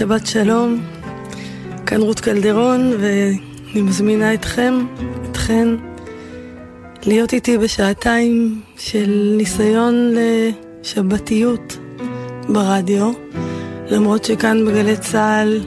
שבת 0.00 0.26
שלום, 0.26 0.82
כאן 1.86 2.00
רות 2.00 2.20
קלדרון 2.20 2.92
ואני 3.00 3.82
מזמינה 3.82 4.34
אתכם, 4.34 4.74
אתכן, 5.30 5.68
להיות 7.06 7.32
איתי 7.32 7.58
בשעתיים 7.58 8.60
של 8.76 9.34
ניסיון 9.36 10.14
לשבתיות 10.14 11.76
ברדיו, 12.48 13.12
למרות 13.90 14.24
שכאן 14.24 14.64
בגלי 14.64 14.96
צה"ל 14.96 15.60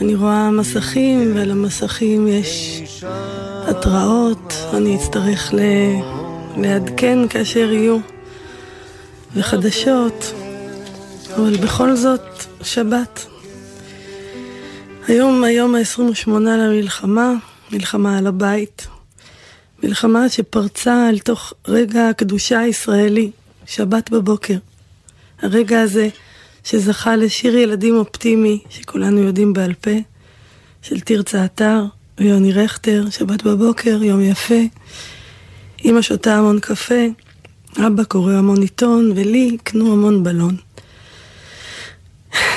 אני 0.00 0.14
רואה 0.14 0.50
מסכים 0.50 1.36
ועל 1.36 1.50
המסכים 1.50 2.28
יש 2.28 2.82
התראות, 3.68 4.54
אני 4.74 4.96
אצטרך 4.96 5.54
ל... 5.54 5.60
לעדכן 6.56 7.28
כאשר 7.28 7.72
יהיו, 7.72 7.98
וחדשות. 9.36 10.32
אבל 11.36 11.56
בכל 11.56 11.96
זאת, 11.96 12.44
שבת. 12.62 13.37
היום, 15.08 15.44
היום 15.44 15.74
ה-28 15.74 16.30
למלחמה, 16.30 17.32
מלחמה 17.72 18.18
על 18.18 18.26
הבית. 18.26 18.86
מלחמה 19.82 20.28
שפרצה 20.28 21.08
אל 21.08 21.18
תוך 21.18 21.52
רגע 21.68 22.08
הקדושה 22.08 22.58
הישראלי, 22.58 23.30
שבת 23.66 24.10
בבוקר. 24.10 24.56
הרגע 25.42 25.80
הזה 25.80 26.08
שזכה 26.64 27.16
לשיר 27.16 27.56
ילדים 27.56 27.96
אופטימי, 27.96 28.60
שכולנו 28.70 29.18
יודעים 29.18 29.52
בעל 29.52 29.74
פה, 29.74 29.90
של 30.82 31.00
תרצה 31.00 31.44
אתר 31.44 31.82
ויוני 32.18 32.52
רכטר, 32.52 33.04
שבת 33.10 33.42
בבוקר, 33.42 34.02
יום 34.02 34.20
יפה. 34.20 34.62
אמא 35.84 36.02
שותה 36.02 36.36
המון 36.36 36.60
קפה, 36.60 37.04
אבא 37.86 38.04
קורא 38.04 38.32
המון 38.32 38.62
עיתון, 38.62 39.12
ולי 39.14 39.56
קנו 39.64 39.92
המון 39.92 40.24
בלון. 40.24 40.56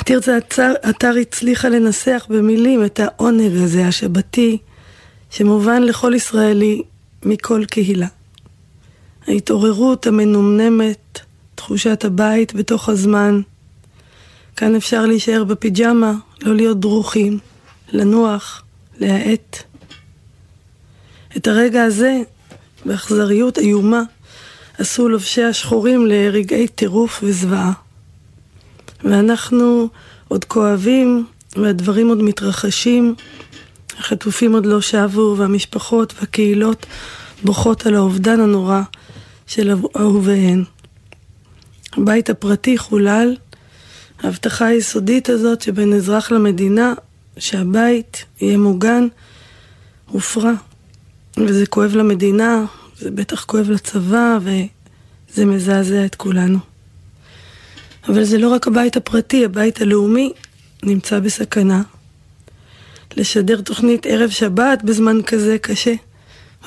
תרצה 0.05 0.37
אתר 0.89 1.13
הצליחה 1.21 1.69
לנסח 1.69 2.25
במילים 2.29 2.85
את 2.85 2.99
העונג 2.99 3.55
הזה, 3.63 3.87
השבתי, 3.87 4.57
שמובן 5.29 5.83
לכל 5.83 6.13
ישראלי 6.15 6.81
מכל 7.25 7.65
קהילה. 7.65 8.07
ההתעוררות 9.27 10.07
המנומנמת, 10.07 11.19
תחושת 11.55 12.05
הבית 12.05 12.53
בתוך 12.53 12.89
הזמן. 12.89 13.41
כאן 14.55 14.75
אפשר 14.75 15.05
להישאר 15.05 15.43
בפיג'מה, 15.43 16.13
לא 16.41 16.55
להיות 16.55 16.79
דרוכים, 16.79 17.39
לנוח, 17.91 18.63
להאט. 18.99 19.57
את 21.37 21.47
הרגע 21.47 21.83
הזה, 21.83 22.21
באכזריות 22.85 23.57
איומה, 23.57 24.01
עשו 24.77 25.09
לובשי 25.09 25.43
השחורים 25.43 26.05
לרגעי 26.05 26.67
טירוף 26.67 27.19
וזוועה. 27.23 27.71
ואנחנו 29.03 29.87
עוד 30.27 30.45
כואבים, 30.45 31.25
והדברים 31.55 32.07
עוד 32.07 32.23
מתרחשים, 32.23 33.15
החטופים 33.99 34.53
עוד 34.53 34.65
לא 34.65 34.81
שבו, 34.81 35.35
והמשפחות 35.37 36.13
והקהילות 36.19 36.85
בוכות 37.43 37.85
על 37.85 37.95
האובדן 37.95 38.39
הנורא 38.39 38.81
של 39.47 39.73
אהוביהן. 39.97 40.63
הבית 41.97 42.29
הפרטי 42.29 42.77
חולל, 42.77 43.35
ההבטחה 44.23 44.65
היסודית 44.65 45.29
הזאת 45.29 45.61
שבין 45.61 45.93
אזרח 45.93 46.31
למדינה, 46.31 46.93
שהבית 47.37 48.25
יהיה 48.41 48.57
מוגן, 48.57 49.07
הופרה. 50.05 50.53
וזה 51.37 51.65
כואב 51.65 51.95
למדינה, 51.95 52.65
זה 52.97 53.11
בטח 53.11 53.43
כואב 53.45 53.69
לצבא, 53.69 54.37
וזה 54.41 55.45
מזעזע 55.45 56.05
את 56.05 56.15
כולנו. 56.15 56.70
אבל 58.07 58.23
זה 58.23 58.37
לא 58.37 58.49
רק 58.49 58.67
הבית 58.67 58.97
הפרטי, 58.97 59.45
הבית 59.45 59.81
הלאומי 59.81 60.31
נמצא 60.83 61.19
בסכנה. 61.19 61.81
לשדר 63.17 63.61
תוכנית 63.61 64.05
ערב 64.05 64.29
שבת 64.29 64.83
בזמן 64.83 65.21
כזה 65.21 65.57
קשה. 65.57 65.93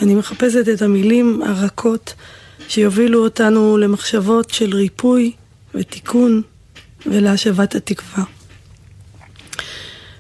ואני 0.01 0.15
מחפשת 0.15 0.69
את 0.75 0.83
המילים 0.83 1.43
הרכות 1.43 2.15
שיובילו 2.69 3.25
אותנו 3.25 3.79
למחשבות 3.79 4.51
של 4.51 4.75
ריפוי 4.75 5.33
ותיקון 5.75 6.43
ולהשבת 7.07 7.75
התקווה. 7.75 8.25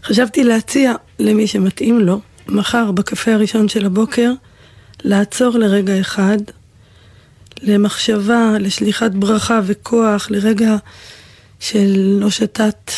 חשבתי 0.04 0.44
להציע 0.44 0.94
למי 1.18 1.46
שמתאים 1.46 2.00
לו, 2.00 2.20
מחר 2.48 2.90
בקפה 2.90 3.34
הראשון 3.34 3.68
של 3.68 3.86
הבוקר, 3.86 4.32
לעצור 5.04 5.58
לרגע 5.58 6.00
אחד 6.00 6.38
למחשבה, 7.62 8.52
לשליחת 8.60 9.10
ברכה 9.10 9.60
וכוח, 9.64 10.30
לרגע 10.30 10.76
של 11.60 12.20
הושטת 12.22 12.92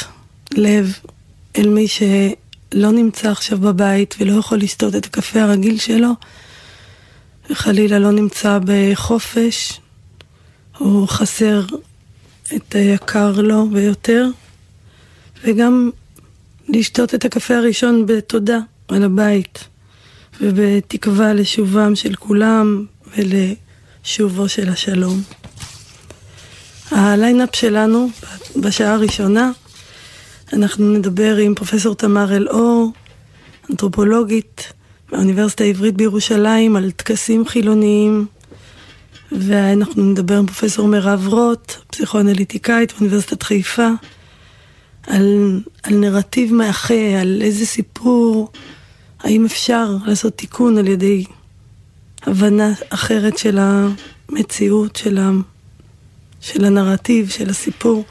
לב 0.52 0.98
אל 1.58 1.68
מי 1.68 1.88
שלא 1.88 2.92
נמצא 2.92 3.30
עכשיו 3.30 3.58
בבית 3.58 4.14
ולא 4.20 4.38
יכול 4.38 4.58
לשתות 4.58 4.94
את 4.96 5.06
הקפה 5.06 5.42
הרגיל 5.42 5.78
שלו, 5.78 6.10
וחלילה 7.50 7.98
לא 7.98 8.10
נמצא 8.10 8.58
בחופש, 8.64 9.80
או 10.80 11.06
חסר 11.06 11.64
את 12.56 12.74
היקר 12.74 13.40
לו 13.40 13.68
ביותר, 13.70 14.26
וגם 15.44 15.90
לשתות 16.68 17.14
את 17.14 17.24
הקפה 17.24 17.56
הראשון 17.56 18.06
בתודה 18.06 18.58
על 18.88 19.02
הבית, 19.02 19.64
ובתקווה 20.40 21.32
לשובם 21.32 21.96
של 21.96 22.14
כולם 22.14 22.84
ול... 23.16 23.32
שובו 24.06 24.48
של 24.48 24.68
השלום. 24.68 25.22
הליינאפ 26.90 27.56
שלנו 27.56 28.08
בשעה 28.56 28.94
הראשונה, 28.94 29.50
אנחנו 30.52 30.92
נדבר 30.92 31.36
עם 31.36 31.54
פרופסור 31.54 31.94
תמר 31.94 32.36
אלאור, 32.36 32.92
אנתרופולוגית 33.70 34.72
מהאוניברסיטה 35.12 35.64
העברית 35.64 35.94
בירושלים, 35.94 36.76
על 36.76 36.90
טקסים 36.90 37.46
חילוניים, 37.46 38.26
ואנחנו 39.32 40.02
נדבר 40.02 40.38
עם 40.38 40.46
פרופסור 40.46 40.88
מירב 40.88 41.26
רוט, 41.28 41.72
פסיכואנליטיקאית 41.86 42.92
באוניברסיטת 42.92 43.42
חיפה, 43.42 43.88
על, 45.06 45.60
על 45.82 45.94
נרטיב 45.94 46.54
מאחה, 46.54 47.20
על 47.20 47.42
איזה 47.42 47.66
סיפור, 47.66 48.52
האם 49.20 49.44
אפשר 49.44 49.96
לעשות 50.06 50.36
תיקון 50.36 50.78
על 50.78 50.86
ידי 50.86 51.24
הבנה 52.26 52.72
אחרת 52.90 53.38
של 53.38 53.58
המציאות, 53.60 54.96
של, 54.96 55.18
ה... 55.18 55.30
של 56.40 56.64
הנרטיב, 56.64 57.28
של 57.28 57.50
הסיפור. 57.50 58.04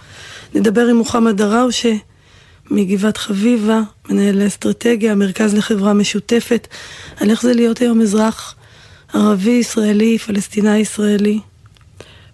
נדבר 0.55 0.87
עם 0.87 0.95
מוחמד 0.95 1.37
דראושה 1.37 1.93
מגבעת 2.71 3.17
חביבה, 3.17 3.81
מנהל 4.09 4.47
אסטרטגיה, 4.47 5.11
המרכז 5.11 5.55
לחברה 5.55 5.93
משותפת, 5.93 6.67
על 7.19 7.29
איך 7.29 7.41
זה 7.41 7.53
להיות 7.53 7.79
היום 7.79 8.01
אזרח 8.01 8.55
ערבי, 9.13 9.51
ישראלי, 9.51 10.17
פלסטיני 10.17 10.77
ישראלי. 10.77 11.39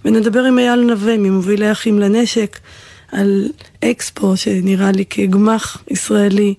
ונדבר 0.05 0.43
עם 0.43 0.59
אייל 0.59 0.81
נווה, 0.81 1.17
ממובילי 1.17 1.71
אחים 1.71 1.99
לנשק, 1.99 2.59
על 3.11 3.49
אקספו, 3.83 4.37
שנראה 4.37 4.91
לי 4.91 5.05
כגמח 5.09 5.83
ישראלי, 5.91 6.53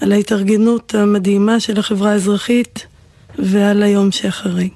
על 0.00 0.12
ההתארגנות 0.12 0.94
המדהימה 0.94 1.60
של 1.60 1.78
החברה 1.78 2.12
האזרחית 2.12 2.86
ועל 3.38 3.82
היום 3.82 4.12
שאחרי. 4.12 4.70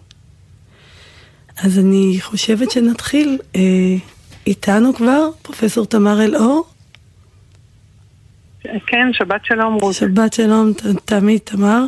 אז 1.62 1.78
אני 1.78 2.16
חושבת 2.20 2.70
שנתחיל. 2.70 3.38
אה, 3.56 3.60
איתנו 4.46 4.94
כבר 4.94 5.28
פרופסור 5.42 5.86
תמר 5.86 6.24
אלאור? 6.24 6.66
כן, 8.62 9.08
שבת 9.12 9.44
שלום 9.44 9.74
רות. 9.74 9.94
שבת 9.94 10.32
שלום 10.32 10.72
תמיד 11.04 11.40
תמר, 11.44 11.84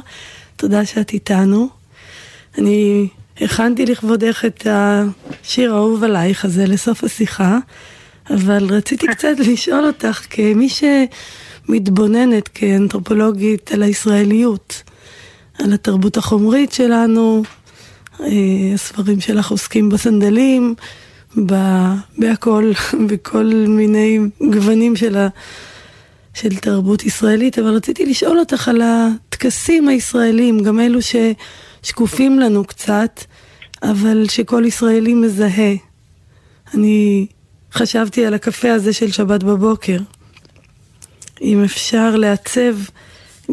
תודה 0.56 0.86
שאת 0.86 1.12
איתנו. 1.12 1.68
אני 2.58 3.08
הכנתי 3.40 3.86
לכבודך 3.86 4.44
את 4.44 4.66
השיר 4.70 5.74
האהוב 5.74 6.04
עלייך 6.04 6.44
הזה 6.44 6.66
לסוף 6.66 7.04
השיחה, 7.04 7.58
אבל 8.30 8.66
רציתי 8.70 9.06
קצת 9.14 9.38
לשאול 9.38 9.84
אותך 9.84 10.26
כמי 10.30 10.68
שמתבוננת 10.68 12.48
כאנתרופולוגית 12.48 13.72
על 13.72 13.82
הישראליות. 13.82 14.82
על 15.64 15.72
התרבות 15.72 16.16
החומרית 16.16 16.72
שלנו, 16.72 17.42
אה, 18.20 18.26
הספרים 18.74 19.20
שלך 19.20 19.50
עוסקים 19.50 19.88
בסנדלים, 19.88 20.74
בהכל, 22.18 22.72
בכל 23.08 23.52
מיני 23.68 24.18
גוונים 24.52 24.96
של, 24.96 25.16
ה, 25.16 25.28
של 26.34 26.56
תרבות 26.56 27.04
ישראלית, 27.04 27.58
אבל 27.58 27.68
רציתי 27.68 28.06
לשאול 28.06 28.38
אותך 28.38 28.68
על 28.68 28.82
הטקסים 28.84 29.88
הישראלים, 29.88 30.62
גם 30.62 30.80
אלו 30.80 30.98
ששקופים 31.82 32.38
לנו 32.38 32.64
קצת, 32.64 33.20
אבל 33.82 34.26
שכל 34.28 34.64
ישראלי 34.66 35.14
מזהה. 35.14 35.74
אני 36.74 37.26
חשבתי 37.72 38.26
על 38.26 38.34
הקפה 38.34 38.72
הזה 38.72 38.92
של 38.92 39.10
שבת 39.12 39.42
בבוקר. 39.42 39.98
אם 41.42 41.64
אפשר 41.64 42.16
לעצב 42.16 42.74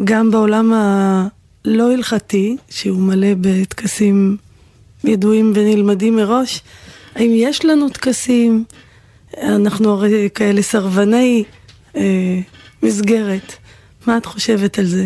גם 0.04 0.30
בעולם 0.30 0.72
ה... 0.72 1.37
לא 1.64 1.92
הלכתי, 1.92 2.56
שהוא 2.70 3.00
מלא 3.00 3.28
בטקסים 3.40 4.36
ידועים 5.04 5.52
ונלמדים 5.54 6.16
מראש, 6.16 6.62
האם 7.14 7.30
יש 7.34 7.64
לנו 7.64 7.88
טקסים? 7.88 8.64
אנחנו 9.42 9.92
הרי 9.92 10.28
כאלה 10.34 10.62
סרבני 10.62 11.44
אה, 11.96 12.02
מסגרת. 12.82 13.56
מה 14.06 14.16
את 14.16 14.26
חושבת 14.26 14.78
על 14.78 14.84
זה? 14.84 15.04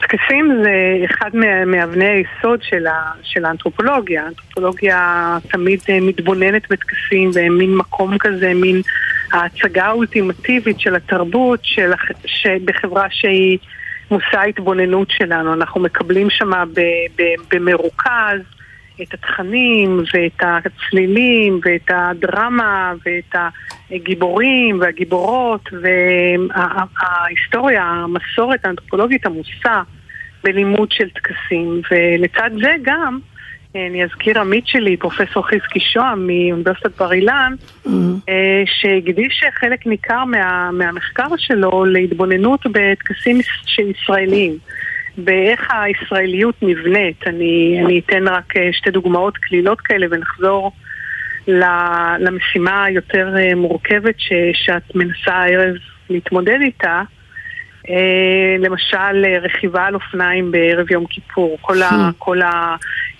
טקסים 0.00 0.62
זה 0.62 1.04
אחד 1.04 1.30
מאבני 1.66 2.04
היסוד 2.04 2.62
של, 2.62 2.86
ה, 2.86 3.12
של 3.22 3.44
האנתרופולוגיה. 3.44 4.24
האנתרופולוגיה 4.24 5.38
תמיד 5.50 5.80
אה, 5.88 6.00
מתבוננת 6.00 6.62
בטקסים 6.70 7.30
והם 7.34 7.58
מין 7.58 7.76
מקום 7.76 8.18
כזה, 8.18 8.54
מין 8.54 8.82
ההצגה 9.32 9.86
האולטימטיבית 9.86 10.80
של 10.80 10.94
התרבות 10.94 11.60
של, 11.62 11.92
בחברה 12.64 13.06
שהיא 13.10 13.58
מושא 14.10 14.38
ההתבוננות 14.38 15.10
שלנו. 15.10 15.54
אנחנו 15.54 15.80
מקבלים 15.80 16.30
שם 16.30 16.50
במרוכז 17.50 18.40
את 19.02 19.14
התכנים 19.14 20.02
ואת 20.14 20.42
הצלילים 20.42 21.60
ואת 21.64 21.90
הדרמה 21.90 22.92
ואת 23.06 23.34
הגיבורים 23.90 24.80
והגיבורות 24.80 25.68
וההיסטוריה, 25.82 27.84
המסורת 27.84 28.64
האנתרופולוגית 28.64 29.26
עמוסה 29.26 29.82
בלימוד 30.44 30.92
של 30.92 31.10
טקסים 31.10 31.80
ולצד 31.90 32.50
זה 32.62 32.74
גם 32.82 33.18
אני 33.74 34.04
אזכיר 34.04 34.40
עמית 34.40 34.66
שלי, 34.66 34.96
פרופסור 34.96 35.46
חזקי 35.46 35.80
שוהם 35.80 36.26
מאוניברסיטת 36.26 36.98
בר 36.98 37.12
אילן, 37.12 37.54
mm-hmm. 37.86 37.90
שהקדיש 38.66 39.44
חלק 39.60 39.86
ניכר 39.86 40.24
מה, 40.24 40.70
מהמחקר 40.72 41.28
שלו 41.36 41.84
להתבוננות 41.84 42.60
בטקסים 42.72 43.40
ישראליים. 43.78 44.58
באיך 45.18 45.68
הישראליות 45.70 46.54
נבנית. 46.62 47.26
אני, 47.26 47.80
אני 47.84 47.98
אתן 47.98 48.28
רק 48.28 48.56
אה, 48.56 48.68
שתי 48.72 48.90
דוגמאות 48.90 49.36
קלילות 49.36 49.80
כאלה 49.80 50.06
ונחזור 50.10 50.72
למשימה 52.18 52.84
היותר 52.84 53.34
אה, 53.38 53.54
מורכבת 53.54 54.14
ש, 54.18 54.32
שאת 54.52 54.94
מנסה 54.94 55.34
הערב 55.34 55.74
להתמודד 56.10 56.58
איתה. 56.62 57.02
אה, 57.90 58.56
למשל, 58.58 59.24
רכיבה 59.42 59.84
על 59.84 59.94
אופניים 59.94 60.50
בערב 60.50 60.90
יום 60.90 61.06
כיפור. 61.06 61.58
כל, 61.60 61.82
ה. 61.82 62.10
כל 62.18 62.38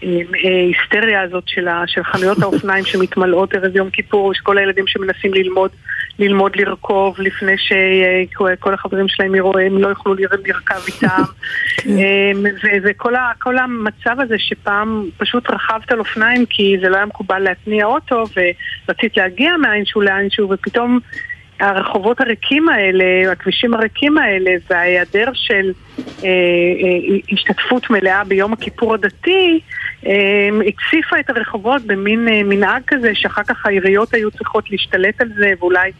ההיסטריה 0.03 1.23
הזאת 1.23 1.45
של, 1.47 1.69
ה, 1.69 1.83
של 1.87 2.05
חנויות 2.05 2.43
האופניים 2.43 2.85
שמתמלאות 2.91 3.55
ערב 3.55 3.77
יום 3.77 3.91
כיפור, 3.91 4.33
יש 4.33 4.39
כל 4.39 4.59
הילדים 4.59 4.87
שמנסים 4.87 5.35
ללמוד 5.35 5.71
ללמוד 6.19 6.57
לרכוב 6.57 7.17
לפני 7.19 7.55
שכל 7.59 8.75
החברים 8.75 9.09
שלהם 9.09 9.35
יראו, 9.35 9.59
הם 9.59 9.79
לא 9.79 9.89
יוכלו 9.89 10.15
לרכב 10.15 10.81
איתם. 10.87 11.23
כן. 11.77 11.91
אמ, 11.91 12.45
וכל 12.83 13.59
המצב 13.59 14.21
הזה 14.21 14.35
שפעם 14.39 15.09
פשוט 15.17 15.51
רכבת 15.51 15.93
על 15.93 15.99
אופניים 15.99 16.47
כי 16.47 16.77
זה 16.83 16.89
לא 16.89 16.97
היה 16.97 17.07
מקובל 17.07 17.39
להתניע 17.39 17.87
אוטו 17.87 18.25
ורצית 18.37 19.17
להגיע 19.17 19.57
מאינשהו 19.57 20.01
לאינשהו 20.01 20.51
ופתאום 20.51 20.99
הרחובות 21.61 22.21
הריקים 22.21 22.69
האלה, 22.69 23.33
הכבישים 23.33 23.75
הריקים 23.75 24.19
האלה 24.19 24.51
וההיעדר 24.71 25.31
של 25.35 25.73
אה, 25.99 26.05
אה, 26.25 27.19
השתתפות 27.33 27.91
מלאה 27.91 28.25
ביום 28.25 28.53
הכיפור 28.53 28.95
הדתי 28.95 29.61
אה, 30.07 30.49
הציפה 30.67 31.21
את 31.21 31.31
הרחובות 31.31 31.83
במין 31.83 32.29
אה, 32.29 32.43
מנהג 32.43 32.83
כזה 32.87 33.11
שאחר 33.15 33.43
כך 33.43 33.67
העיריות 33.67 34.15
היו 34.15 34.31
צריכות 34.31 34.71
להשתלט 34.71 35.21
על 35.21 35.29
זה 35.39 35.53
ואולי 35.61 35.93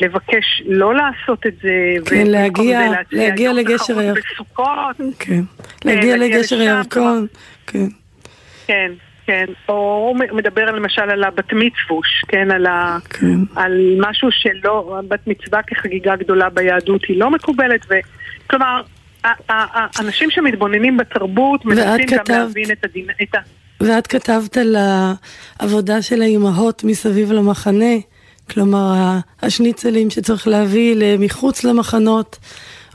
לבקש 0.00 0.62
לא 0.66 0.94
לעשות 0.94 1.46
את 1.46 1.54
זה. 1.62 1.70
כן, 2.06 2.26
להגיע, 2.26 2.80
להגיע 3.12 3.52
לגשר 3.52 3.98
הירקון. 3.98 5.12
כן, 5.18 5.40
להגיע 5.84 6.16
לגשר 6.16 6.60
הירקון. 6.60 7.26
כן. 7.66 7.86
כן. 8.66 8.92
כן, 9.32 9.52
או 9.68 10.14
מדבר 10.32 10.64
למשל 10.64 11.02
על 11.02 11.24
הבת 11.24 11.52
מצווש, 11.52 12.24
כן, 12.28 12.50
על, 12.50 12.66
ה, 12.66 12.98
כן. 13.10 13.38
על 13.56 13.96
משהו 13.98 14.28
שלא, 14.30 15.00
בת 15.08 15.26
מצווה 15.26 15.62
כחגיגה 15.62 16.16
גדולה 16.16 16.50
ביהדות 16.50 17.04
היא 17.08 17.18
לא 17.18 17.30
מקובלת, 17.30 17.86
וכלומר, 17.86 18.82
האנשים 19.48 20.30
שמתבוננים 20.30 20.96
בתרבות 20.96 21.64
מנסים 21.64 22.06
גם 22.06 22.24
להבין 22.28 22.70
את 22.72 22.84
הדין, 22.84 23.06
את 23.22 23.34
ה... 23.34 23.38
ואת 23.80 24.06
כתבת 24.06 24.56
על 24.56 24.76
העבודה 25.60 26.02
של 26.02 26.22
האימהות 26.22 26.84
מסביב 26.84 27.32
למחנה, 27.32 27.94
כלומר 28.50 29.18
השניצלים 29.42 30.10
שצריך 30.10 30.48
להביא 30.48 31.18
מחוץ 31.18 31.64
למחנות, 31.64 32.38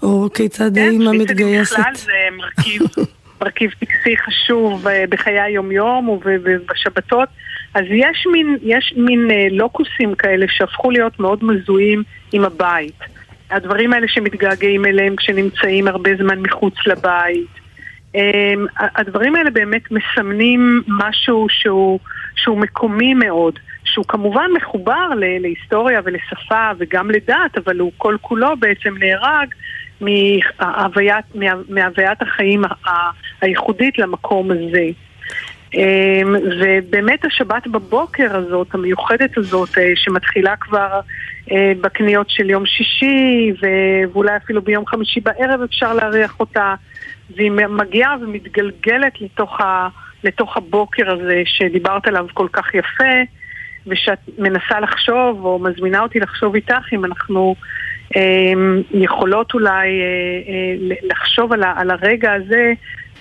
או 0.04 0.30
כיצד 0.34 0.76
כן, 0.76 0.82
האימא 0.82 1.12
מתגייסת. 1.12 1.76
כן, 1.76 1.82
בכלל 1.82 1.96
זה 1.96 2.12
מרכיב, 2.38 2.82
מרכיב 3.42 3.72
טקסי 3.80 4.18
חשוב 4.18 4.88
אה, 4.88 5.04
בחיי 5.10 5.42
היומיום 5.42 6.10
ובשבתות. 6.10 7.30
אז 7.74 7.84
יש 7.90 8.28
מין, 8.32 8.58
יש 8.64 8.94
מין 8.98 9.32
אה, 9.32 9.48
לוקוסים 9.52 10.16
כאלה 10.16 10.46
שהפכו 10.50 10.92
להיות 10.92 11.20
מאוד 11.20 11.44
מזוהים 11.44 12.04
עם 12.32 12.44
הבית. 12.44 13.00
הדברים 13.52 13.94
האלה 13.94 14.08
שמתגעגעים 14.08 14.86
אליהם 14.86 15.16
כשנמצאים 15.16 15.88
הרבה 15.88 16.10
זמן 16.18 16.40
מחוץ 16.40 16.74
לבית. 16.86 17.48
אמ, 18.16 18.66
הדברים 18.78 19.36
האלה 19.36 19.50
באמת 19.50 19.92
מסמנים 19.92 20.84
משהו 20.88 21.48
שהוא, 21.50 22.00
שהוא 22.36 22.58
מקומי 22.58 23.14
מאוד, 23.14 23.60
שהוא 23.84 24.06
כמובן 24.06 24.50
מחובר 24.58 25.10
להיסטוריה 25.18 26.02
ולשפה 26.04 26.70
וגם 26.78 27.12
לדת, 27.12 27.58
אבל 27.58 27.80
הוא 27.80 27.92
כל 27.98 28.18
כולו 28.22 28.58
בעצם 28.60 28.94
נהרג 29.00 29.48
מהוויית, 30.02 31.26
מהוויית 31.70 32.22
החיים 32.22 32.62
הייחודית 33.42 33.98
למקום 33.98 34.52
הזה. 34.52 34.90
אמ, 35.74 36.36
ובאמת 36.60 37.26
השבת 37.26 37.68
בבוקר 37.68 38.38
הזאת, 38.38 38.68
המיוחדת 38.74 39.38
הזאת, 39.38 39.78
אה, 39.78 39.92
שמתחילה 39.96 40.56
כבר 40.56 41.00
אה, 41.52 41.72
בקניות 41.82 42.30
של 42.30 42.50
יום 42.50 42.66
שישי, 42.66 43.54
ואולי 43.62 44.38
אפילו 44.38 44.62
ביום 44.62 44.86
חמישי 44.86 45.20
בערב 45.20 45.62
אפשר 45.62 45.94
להריח 45.94 46.40
אותה, 46.40 46.76
והיא 47.36 47.52
מגיעה 47.52 48.16
ומתגלגלת 48.22 49.22
לתוך, 49.22 49.62
ה, 49.62 49.88
לתוך 50.24 50.58
הבוקר 50.58 51.12
הזה 51.12 51.42
שדיברת 51.46 52.08
עליו 52.08 52.26
כל 52.34 52.48
כך 52.52 52.74
יפה, 52.76 53.14
ושאת 53.88 54.20
מנסה 54.38 54.80
לחשוב, 54.80 55.46
או 55.46 55.60
מזמינה 55.60 56.00
אותי 56.00 56.20
לחשוב 56.20 56.56
איתך, 56.56 56.94
אם 56.94 57.06
אנחנו 57.06 57.56
יכולות 58.92 59.54
אולי 59.54 59.72
אה, 59.72 60.06
אה, 60.48 60.96
לחשוב 61.04 61.54
על, 61.54 61.92
הרגע 61.92 62.34
הזה 62.34 62.74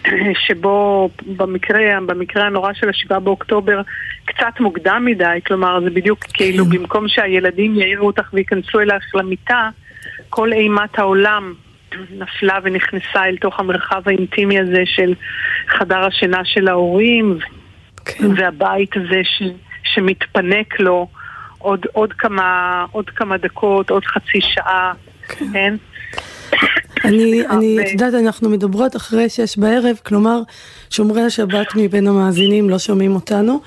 שבו 0.46 1.10
במקרה, 1.36 2.00
במקרה 2.06 2.46
הנורא 2.46 2.72
של 2.72 2.88
השבעה 2.88 3.20
באוקטובר 3.20 3.80
קצת 4.24 4.60
מוקדם 4.60 5.02
מדי, 5.04 5.38
כלומר 5.46 5.80
זה 5.80 5.90
בדיוק 5.90 6.24
כאילו 6.34 6.64
כן. 6.64 6.70
במקום 6.70 7.08
שהילדים 7.08 7.74
יעירו 7.74 8.06
אותך 8.06 8.34
וייכנסו 8.34 8.80
אלייך 8.80 9.14
למיטה, 9.14 9.68
כל 10.30 10.52
אימת 10.52 10.98
העולם 10.98 11.54
נפלה 12.10 12.58
ונכנסה 12.62 13.24
אל 13.24 13.36
תוך 13.36 13.60
המרחב 13.60 14.02
האינטימי 14.06 14.60
הזה 14.60 14.82
של 14.84 15.14
חדר 15.68 16.04
השינה 16.04 16.44
של 16.44 16.68
ההורים 16.68 17.38
כן. 18.04 18.26
והבית 18.36 18.96
הזה 18.96 19.20
ש, 19.24 19.42
שמתפנק 19.84 20.80
לו 20.80 21.08
עוד, 21.66 21.80
עוד, 21.92 22.12
כמה, 22.12 22.84
עוד 22.92 23.10
כמה 23.10 23.36
דקות, 23.36 23.90
עוד 23.90 24.04
חצי 24.04 24.40
שעה, 24.40 24.92
כן? 25.28 25.52
כן? 25.52 25.74
אני, 27.04 27.46
אני, 27.46 27.80
את 27.80 27.92
יודעת, 27.92 28.14
אנחנו 28.14 28.48
מדברות 28.48 28.96
אחרי 28.96 29.28
שש 29.28 29.58
בערב, 29.58 29.96
כלומר, 30.06 30.40
שומרי 30.90 31.22
השבת 31.22 31.66
מבין 31.76 32.06
המאזינים 32.06 32.70
לא 32.70 32.78
שומעים 32.78 33.14
אותנו, 33.14 33.60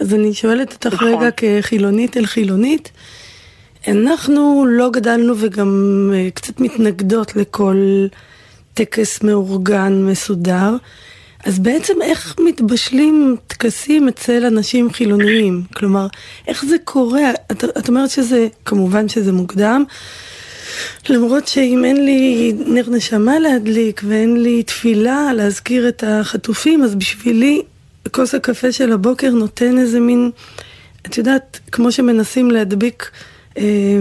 אז 0.00 0.14
אני 0.14 0.34
שואלת 0.34 0.72
אותך 0.72 0.94
נכון. 0.94 1.08
רגע 1.08 1.28
כחילונית 1.36 2.16
אל 2.16 2.26
חילונית, 2.26 2.92
אנחנו 3.88 4.64
לא 4.68 4.90
גדלנו 4.90 5.34
וגם 5.40 5.70
אה, 6.14 6.28
קצת 6.34 6.60
מתנגדות 6.60 7.36
לכל 7.36 8.06
טקס 8.74 9.22
מאורגן, 9.22 9.92
מסודר. 10.06 10.76
אז 11.44 11.58
בעצם 11.58 12.02
איך 12.02 12.36
מתבשלים 12.40 13.36
טקסים 13.46 14.08
אצל 14.08 14.44
אנשים 14.46 14.92
חילוניים? 14.92 15.62
כלומר, 15.76 16.06
איך 16.46 16.64
זה 16.64 16.76
קורה? 16.84 17.30
את, 17.52 17.64
את 17.64 17.88
אומרת 17.88 18.10
שזה, 18.10 18.48
כמובן 18.64 19.08
שזה 19.08 19.32
מוקדם, 19.32 19.84
למרות 21.08 21.48
שאם 21.48 21.84
אין 21.84 22.04
לי 22.04 22.52
נר 22.66 22.90
נשמה 22.90 23.38
להדליק 23.38 24.00
ואין 24.04 24.42
לי 24.42 24.62
תפילה 24.62 25.32
להזכיר 25.32 25.88
את 25.88 26.04
החטופים, 26.06 26.82
אז 26.82 26.94
בשבילי 26.94 27.62
כוס 28.10 28.34
הקפה 28.34 28.72
של 28.72 28.92
הבוקר 28.92 29.30
נותן 29.30 29.78
איזה 29.78 30.00
מין, 30.00 30.30
את 31.06 31.18
יודעת, 31.18 31.60
כמו 31.72 31.92
שמנסים 31.92 32.50
להדביק 32.50 33.10
אה, 33.58 33.98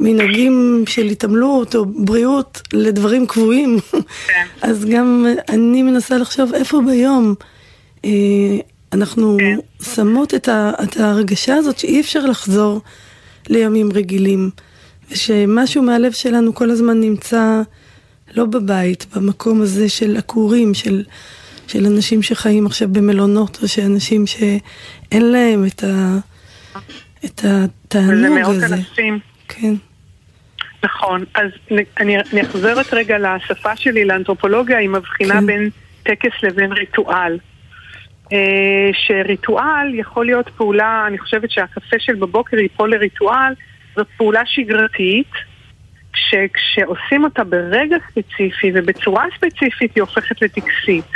מנהגים 0.00 0.84
של 0.88 1.06
התעמלות 1.06 1.76
או 1.76 1.84
בריאות 1.86 2.62
לדברים 2.72 3.26
קבועים, 3.26 3.78
כן. 4.26 4.46
אז 4.68 4.84
גם 4.84 5.26
אני 5.48 5.82
מנסה 5.82 6.18
לחשוב 6.18 6.54
איפה 6.54 6.80
ביום 6.86 7.34
אה, 8.04 8.10
אנחנו 8.92 9.36
כן. 9.40 9.84
שמות 9.94 10.34
את, 10.34 10.48
ה, 10.48 10.72
את 10.82 10.96
ההרגשה 10.96 11.54
הזאת 11.54 11.78
שאי 11.78 12.00
אפשר 12.00 12.26
לחזור 12.26 12.80
לימים 13.48 13.92
רגילים. 13.92 14.50
ושמשהו 15.10 15.82
מהלב 15.82 16.12
שלנו 16.12 16.54
כל 16.54 16.70
הזמן 16.70 17.00
נמצא 17.00 17.62
לא 18.34 18.44
בבית, 18.44 19.06
במקום 19.16 19.62
הזה 19.62 19.88
של 19.88 20.16
עקורים, 20.16 20.74
של, 20.74 21.04
של 21.66 21.86
אנשים 21.86 22.22
שחיים 22.22 22.66
עכשיו 22.66 22.88
במלונות, 22.92 23.58
או 23.62 23.68
שאנשים 23.68 24.26
שאין 24.26 25.32
להם 25.32 25.66
את, 25.66 25.84
ה, 25.84 26.18
את 27.24 27.44
התענוג 27.44 28.38
הזה. 28.38 28.66
אנשים. 28.74 29.18
כן. 29.48 29.74
נכון, 30.84 31.24
אז 31.34 31.50
אני, 32.00 32.16
אני 32.32 32.42
אחזרת 32.42 32.94
רגע 32.94 33.18
לשפה 33.18 33.76
שלי, 33.76 34.04
לאנתרופולוגיה, 34.04 34.78
היא 34.78 34.88
מבחינה 34.88 35.34
כן. 35.34 35.46
בין 35.46 35.70
טקס 36.02 36.42
לבין 36.42 36.72
ריטואל. 36.72 37.38
אה, 38.32 38.90
שריטואל 38.92 39.94
יכול 39.94 40.26
להיות 40.26 40.48
פעולה, 40.48 41.04
אני 41.06 41.18
חושבת 41.18 41.50
שהקפה 41.50 41.96
של 41.98 42.14
בבוקר 42.14 42.56
ייפול 42.56 42.90
לריטואל, 42.90 43.54
זאת 43.96 44.06
פעולה 44.16 44.42
שגרתית, 44.46 45.32
שכשעושים 46.14 47.24
אותה 47.24 47.44
ברגע 47.44 47.96
ספציפי 48.10 48.72
ובצורה 48.74 49.24
ספציפית 49.36 49.94
היא 49.94 50.02
הופכת 50.02 50.42
לטקסית. 50.42 51.10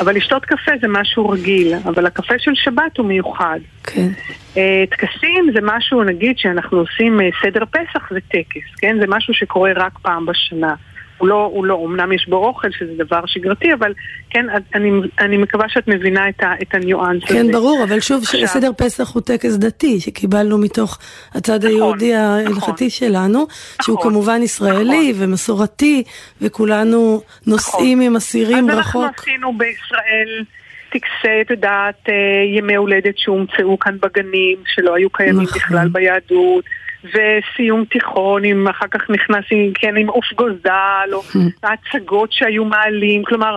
אבל 0.00 0.16
לשתות 0.16 0.44
קפה 0.44 0.72
זה 0.80 0.86
משהו 0.88 1.28
רגיל, 1.28 1.74
אבל 1.84 2.06
הקפה 2.06 2.34
של 2.38 2.50
שבת 2.54 2.96
הוא 2.98 3.06
מיוחד. 3.06 3.58
כן. 3.82 4.08
אה, 4.56 4.84
טקסים 4.90 5.50
זה 5.54 5.60
משהו, 5.62 6.04
נגיד, 6.04 6.38
שאנחנו 6.38 6.78
עושים 6.78 7.20
אה, 7.20 7.28
סדר 7.42 7.64
פסח 7.70 8.10
זה 8.10 8.20
טקס, 8.28 8.74
כן? 8.78 8.96
זה 9.00 9.06
משהו 9.08 9.34
שקורה 9.34 9.72
רק 9.76 9.98
פעם 9.98 10.26
בשנה. 10.26 10.74
הוא 11.18 11.28
לא, 11.28 11.50
הוא 11.52 11.66
לא, 11.66 11.84
אמנם 11.86 12.12
יש 12.12 12.28
בו 12.28 12.36
אוכל, 12.36 12.68
שזה 12.70 12.92
דבר 12.98 13.20
שגרתי, 13.26 13.74
אבל 13.74 13.92
כן, 14.30 14.46
אני, 14.74 14.90
אני 15.18 15.36
מקווה 15.36 15.68
שאת 15.68 15.88
מבינה 15.88 16.28
את, 16.28 16.42
ה, 16.42 16.52
את 16.62 16.74
הניואנס 16.74 17.24
כן, 17.24 17.34
הזה. 17.34 17.44
כן, 17.46 17.52
ברור, 17.52 17.84
אבל 17.88 18.00
שוב, 18.00 18.22
עכשיו, 18.22 18.46
סדר 18.46 18.70
פסח 18.76 19.14
הוא 19.14 19.22
טקס 19.22 19.56
דתי, 19.56 20.00
שקיבלנו 20.00 20.58
מתוך 20.58 20.98
הצד 21.34 21.56
נכון, 21.56 21.70
היהודי 21.70 22.14
ההלכתי 22.14 22.50
נכון, 22.70 22.90
שלנו, 22.90 23.38
נכון, 23.38 23.48
שהוא 23.82 24.02
כמובן 24.02 24.42
ישראלי 24.42 25.12
נכון. 25.12 25.28
ומסורתי, 25.28 26.02
וכולנו 26.40 27.22
נוסעים 27.46 27.98
נכון. 27.98 28.10
עם 28.10 28.16
אסירים 28.16 28.70
רחוק. 28.70 28.78
אז 28.78 29.08
אנחנו 29.08 29.22
עשינו 29.22 29.58
בישראל... 29.58 30.44
טקסי, 30.92 31.40
את 31.40 31.50
יודעת, 31.50 32.08
אה, 32.08 32.58
ימי 32.58 32.74
הולדת 32.74 33.18
שהומצאו 33.18 33.78
כאן 33.78 33.96
בגנים, 34.00 34.58
שלא 34.66 34.94
היו 34.94 35.10
קיימים 35.10 35.42
נכון. 35.42 35.58
בכלל 35.58 35.88
ביהדות. 35.88 36.64
וסיום 37.12 37.84
תיכון, 37.84 38.44
אם 38.44 38.68
אחר 38.68 38.86
כך 38.90 39.10
נכנס 39.10 39.44
עם, 39.50 39.72
כן, 39.74 39.96
עם 39.96 40.08
עוף 40.08 40.32
גוזל, 40.34 41.08
או 41.12 41.22
ההצגות 41.62 42.32
שהיו 42.32 42.64
מעלים, 42.64 43.24
כלומר, 43.24 43.56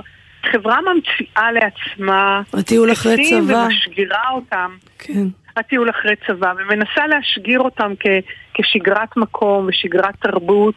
חברה 0.51 0.79
ממציאה 0.82 1.51
לעצמה 1.51 2.41
הטיול 2.53 2.91
אחרי 2.91 3.29
צבא. 3.29 3.53
ומשגירה 3.53 4.29
אותם. 4.32 4.72
כן. 5.00 5.27
הטיול 5.58 5.89
אחרי 5.89 6.15
צבא, 6.27 6.53
ומנסה 6.58 7.08
להשגיר 7.08 7.60
אותם 7.60 7.94
כ, 8.00 8.08
כשגרת 8.53 9.18
מקום 9.18 9.65
ושגרת 9.68 10.15
תרבות 10.22 10.75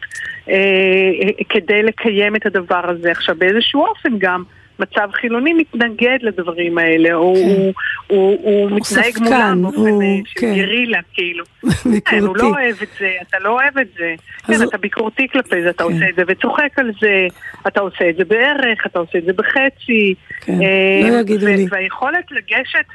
אה, 0.49 0.53
אה, 0.55 1.43
כדי 1.49 1.83
לקיים 1.83 2.35
את 2.35 2.45
הדבר 2.45 2.89
הזה. 2.89 3.11
עכשיו, 3.11 3.35
באיזשהו 3.37 3.85
אופן 3.85 4.17
גם, 4.17 4.43
מצב 4.79 5.09
חילוני 5.13 5.53
מתנגד 5.53 6.17
לדברים 6.21 6.77
האלה, 6.77 7.13
או 7.13 7.33
כן. 7.35 7.41
הוא, 7.41 7.73
הוא, 8.07 8.39
הוא 8.43 8.71
מתנהג 8.71 9.19
מולם 9.19 9.61
באופן 9.61 10.01
אה, 10.01 10.17
של 10.25 10.39
כן. 10.39 10.55
גרילה, 10.55 10.99
כאילו. 11.13 11.43
ביקורתי. 11.63 12.01
כן, 12.05 12.19
הוא 12.19 12.37
לא 12.37 12.47
אוהב 12.47 12.75
את 12.83 12.87
זה, 12.99 13.11
אתה 13.21 13.37
לא 13.39 13.49
אוהב 13.49 13.77
את 13.77 13.87
זה. 13.97 14.15
כן, 14.47 14.67
אתה 14.69 14.77
ביקורתי 14.77 15.27
כלפי 15.27 15.61
זה, 15.63 15.69
אתה 15.69 15.83
כן. 15.83 15.93
עושה 15.93 16.09
את 16.09 16.15
זה 16.15 16.23
וצוחק 16.27 16.79
על 16.79 16.91
זה, 17.01 17.27
אתה 17.67 17.81
עושה 17.81 18.09
את 18.09 18.15
זה 18.15 18.25
בערך, 18.25 18.85
אתה 18.85 18.99
עושה 18.99 19.17
את 19.17 19.23
זה 19.25 19.33
בחצי. 19.33 20.15
כן, 20.41 20.61
אה, 20.61 21.09
לא 21.09 21.19
יגידו 21.19 21.47
לי. 21.47 21.65
והיכולת 21.71 22.31
לגשת 22.31 22.85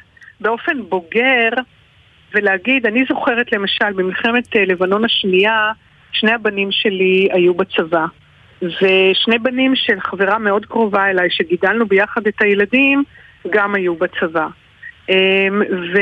באופן 0.41 0.83
בוגר 0.89 1.49
ולהגיד, 2.35 2.87
אני 2.87 3.05
זוכרת 3.09 3.53
למשל 3.53 3.93
במלחמת 3.93 4.57
אה, 4.57 4.65
לבנון 4.65 5.05
השנייה, 5.05 5.73
שני 6.13 6.33
הבנים 6.33 6.69
שלי 6.73 7.29
היו 7.33 7.55
בצבא. 7.55 8.07
ושני 8.63 9.39
בנים 9.43 9.73
של 9.77 10.01
חברה 10.01 10.39
מאוד 10.39 10.67
קרובה 10.67 11.11
אליי, 11.11 11.31
שגידלנו 11.31 11.87
ביחד 11.87 12.27
את 12.27 12.43
הילדים, 12.43 13.05
גם 13.51 13.75
היו 13.75 13.95
בצבא. 13.95 14.47
אמ, 15.09 15.63
ו... 15.95 15.99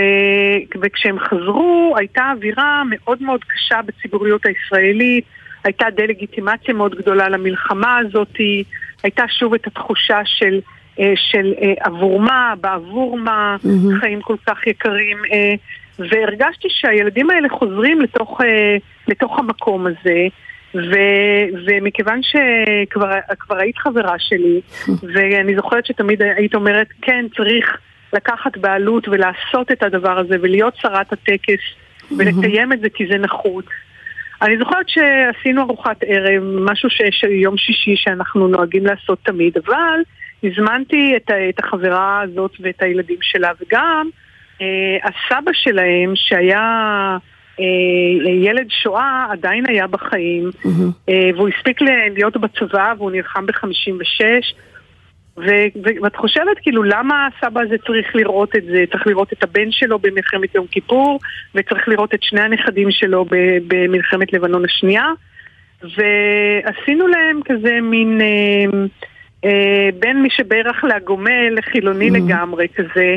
וכשהם 0.83 1.19
חזרו, 1.19 1.95
הייתה 1.97 2.33
אווירה 2.37 2.83
מאוד 2.91 3.23
מאוד 3.23 3.45
קשה 3.45 3.83
בציבוריות 3.83 4.47
הישראלית, 4.47 5.25
הייתה 5.65 5.87
דה-לגיטימציה 5.97 6.75
מאוד 6.75 6.95
גדולה 6.95 7.29
למלחמה 7.29 7.99
הזאת, 7.99 8.37
הייתה 9.03 9.25
שוב 9.29 9.55
את 9.55 9.67
התחושה 9.67 10.21
של, 10.25 10.61
אה, 11.01 11.13
של 11.17 11.55
אה, 11.63 11.73
עבור 11.81 12.21
מה, 12.21 12.55
בעבור 12.61 13.19
מה, 13.19 13.57
mm-hmm. 13.65 14.01
חיים 14.01 14.21
כל 14.21 14.37
כך 14.47 14.67
יקרים. 14.67 15.19
אה, 15.33 15.55
והרגשתי 15.99 16.69
שהילדים 16.71 17.31
האלה 17.31 17.49
חוזרים 17.49 18.01
לתוך, 18.01 18.41
לתוך 19.09 19.39
המקום 19.39 19.87
הזה. 19.87 20.27
ו, 20.76 20.97
ומכיוון 21.66 22.21
שכבר 22.23 23.56
היית 23.59 23.78
חברה 23.78 24.18
שלי, 24.18 24.61
ואני 25.14 25.56
זוכרת 25.56 25.87
שתמיד 25.87 26.23
היית 26.23 26.54
אומרת, 26.54 26.87
כן, 27.02 27.26
צריך 27.37 27.78
לקחת 28.12 28.56
בעלות 28.56 29.09
ולעשות 29.09 29.73
את 29.73 29.83
הדבר 29.83 30.18
הזה 30.18 30.37
ולהיות 30.42 30.76
שרת 30.76 31.12
הטקס 31.12 31.62
ולקיים 32.18 32.73
את 32.73 32.80
זה 32.80 32.88
כי 32.88 33.06
זה 33.06 33.18
נחוץ. 33.18 33.66
אני 34.42 34.59
זוכרת 34.59 34.88
שעשינו 34.88 35.62
ארוחת 35.62 35.97
ערב, 36.06 36.42
משהו 36.42 36.90
שיש 36.90 37.23
יום 37.23 37.56
שישי 37.56 37.97
שאנחנו 37.97 38.49
נוהגים 38.49 38.87
לעשות 38.87 39.18
תמיד, 39.23 39.56
אבל 39.66 40.00
הזמנתי 40.45 41.14
את, 41.16 41.30
את 41.49 41.59
החברה 41.59 42.21
הזאת 42.21 42.52
ואת 42.61 42.83
הילדים 42.83 43.18
שלה, 43.21 43.50
וגם 43.61 44.09
אה, 44.61 44.66
הסבא 45.02 45.52
שלהם, 45.52 46.12
שהיה 46.14 47.16
ילד 48.43 48.67
שואה 48.71 49.27
עדיין 49.31 49.65
היה 49.69 49.87
בחיים, 49.87 50.51
mm-hmm. 50.63 51.11
והוא 51.37 51.49
הספיק 51.49 51.81
להיות 52.17 52.37
בצבא 52.37 52.95
והוא 52.99 53.11
נלחם 53.11 53.47
ב-56. 53.47 54.25
ואת 56.03 56.17
חושבת 56.17 56.59
כאילו 56.63 56.83
למה 56.83 57.27
הסבא 57.27 57.61
הזה 57.61 57.77
צריך 57.87 58.17
לראות 58.17 58.57
את 58.57 58.65
זה, 58.65 58.85
צריך 58.93 59.07
לראות 59.07 59.33
את 59.33 59.43
הבן 59.43 59.71
שלו 59.71 59.99
במלחמת 59.99 60.55
יום 60.55 60.67
כיפור 60.67 61.19
וצריך 61.55 61.89
לראות 61.89 62.15
את 62.15 62.23
שני 62.23 62.41
הנכדים 62.41 62.91
שלו 62.91 63.25
במלחמת 63.69 64.33
לבנון 64.33 64.65
השנייה 64.65 65.07
ועשינו 65.83 67.07
להם 67.07 67.41
כזה 67.45 67.79
מין 67.83 68.21
אה, 68.21 68.81
אה, 69.45 69.89
בין 69.99 70.23
מי 70.23 70.31
שברך 70.31 70.85
להגומל 70.85 71.49
לחילוני 71.51 72.11
mm-hmm. 72.11 72.15
לגמרי 72.15 72.67
כזה 72.77 73.17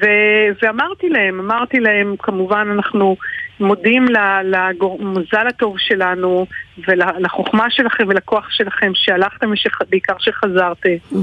ו, 0.00 0.06
ואמרתי 0.62 1.08
להם, 1.08 1.40
אמרתי 1.40 1.80
להם 1.80 2.14
כמובן 2.18 2.68
אנחנו 2.72 3.16
מודים 3.60 4.06
למזל 4.44 5.46
הטוב 5.48 5.74
שלנו 5.78 6.46
ולחוכמה 6.88 7.70
שלכם 7.70 8.04
ולכוח 8.08 8.50
שלכם 8.50 8.92
שהלכתם 8.94 9.50
ובעיקר 9.82 10.14
שחזרתם. 10.18 10.96
Mm-hmm. 11.12 11.16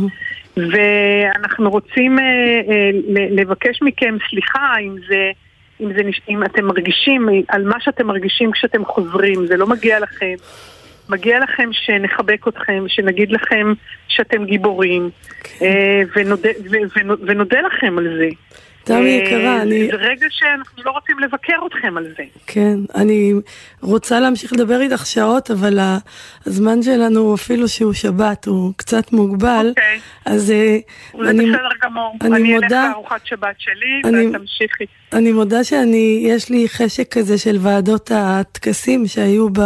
ואנחנו 0.58 1.70
רוצים 1.70 2.20
אה, 2.20 2.24
אה, 2.24 2.89
לבקש 3.32 3.82
מכם 3.82 4.18
סליחה 4.30 4.75
אם 4.82 4.96
זה, 5.08 5.32
אם, 5.82 5.94
זה, 5.94 6.01
אם 6.30 6.44
אתם 6.44 6.65
מרגישים, 6.65 7.30
על 7.48 7.63
מה 7.63 7.75
שאתם 7.80 8.08
מרגישים 8.08 8.51
כשאתם 8.51 8.86
חוזרים, 8.86 9.48
זה 9.48 9.58
לא 9.58 9.68
מגיע 9.68 10.00
לכם. 10.00 10.36
מגיע 11.10 11.39
לכם 11.39 11.70
שנחבק 11.72 12.48
אתכם, 12.48 12.84
שנגיד 12.88 13.32
לכם 13.32 13.74
שאתם 14.08 14.46
גיבורים, 14.46 15.10
כן. 15.44 15.65
אה, 15.65 16.01
ונודה, 16.15 16.50
ונודה 17.27 17.62
לכם 17.62 17.98
על 17.98 18.18
זה. 18.18 18.30
תמי 18.86 19.10
יקרה, 19.10 19.62
אני... 19.62 19.88
זה 19.92 19.98
רגע 19.98 20.27
שאנחנו 20.30 20.84
לא 20.86 20.92
רוצים 20.92 21.20
לבקר 21.20 21.54
אתכם 21.68 21.98
על 21.98 22.08
זה. 22.18 22.24
כן, 22.48 22.77
אני 22.96 23.34
רוצה 23.82 24.20
להמשיך 24.20 24.54
לדבר 24.54 24.82
איתך 24.82 25.06
שעות, 25.06 25.51
אבל 25.51 25.80
הזמן 26.46 26.82
שלנו, 26.82 27.36
אפילו 27.36 27.68
שהוא 27.68 27.94
שבת, 27.94 28.46
הוא 28.46 28.74
קצת 28.77 29.13
מוגבל. 29.13 29.68
אוקיי. 29.70 30.00
אז 30.25 30.51
אה, 30.51 30.77
אני... 31.30 31.50
בסדר 31.50 31.70
גמור. 31.84 32.15
אני, 32.22 32.36
אני 32.36 32.54
מודה... 32.54 32.84
אלך 32.84 32.92
לארוחת 32.94 33.25
שבת 33.25 33.56
שלי, 33.58 34.01
אני... 34.06 34.27
ואת 34.27 34.36
תמשיכי. 34.36 34.86
אני 35.13 35.32
מודה 35.32 35.63
שאני, 35.63 36.24
יש 36.27 36.50
לי 36.50 36.70
חשק 36.70 37.13
כזה 37.13 37.38
של 37.38 37.58
ועדות 37.62 38.12
הטקסים 38.13 39.08
שהיו 39.08 39.50
ב... 39.50 39.60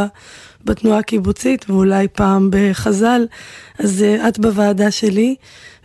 בתנועה 0.65 0.99
הקיבוצית, 0.99 1.69
ואולי 1.69 2.07
פעם 2.07 2.49
בחז"ל, 2.51 3.25
אז 3.79 4.03
אה, 4.03 4.27
את 4.27 4.39
בוועדה 4.39 4.91
שלי, 4.91 5.35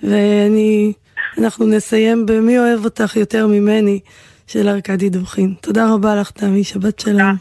ואני... 0.02 0.92
אנחנו 1.38 1.66
נסיים 1.66 2.26
ב"מי 2.26 2.58
אוהב 2.58 2.84
אותך 2.84 3.16
יותר 3.16 3.46
ממני" 3.46 4.00
של 4.46 4.68
ארכדי 4.68 5.10
דוכין. 5.10 5.54
תודה 5.60 5.94
רבה 5.94 6.16
לך, 6.16 6.30
תמי, 6.30 6.64
שבת 6.64 7.00
שלום. 7.00 7.36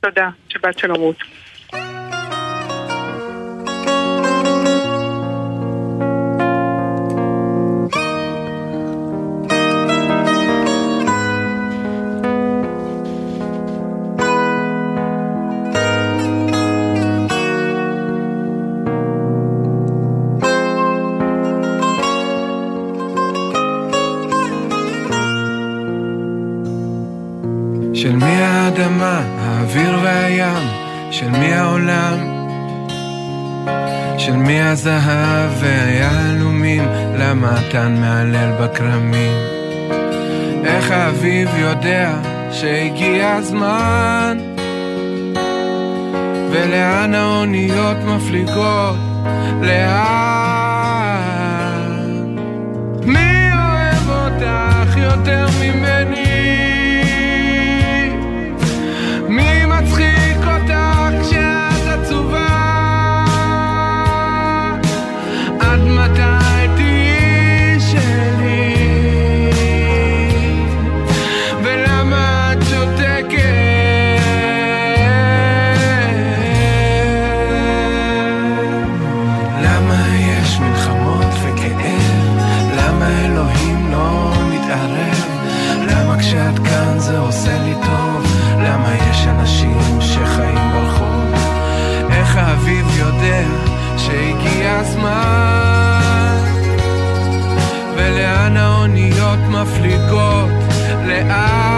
תודה. 0.00 0.28
שבת 0.48 0.78
שלום 0.78 0.96
רות. 0.96 1.16
של 34.50 34.54
מי 34.54 34.62
הזהב 34.62 35.50
והיהלומים, 35.60 36.82
למה 37.18 37.58
התן 37.58 37.96
מהלל 38.00 38.52
בכרמים? 38.60 39.32
איך 40.64 40.90
האביב 40.90 41.48
יודע 41.58 42.14
שהגיע 42.52 43.32
הזמן? 43.32 44.38
ולאן 46.50 47.14
האוניות 47.14 47.96
מפליגות? 48.06 48.96
לאן? 49.62 50.20
הזמן. 94.80 96.44
ולאן 97.96 98.56
האוניות 98.56 99.38
מפליגות? 99.48 100.50
לאן 101.06 101.69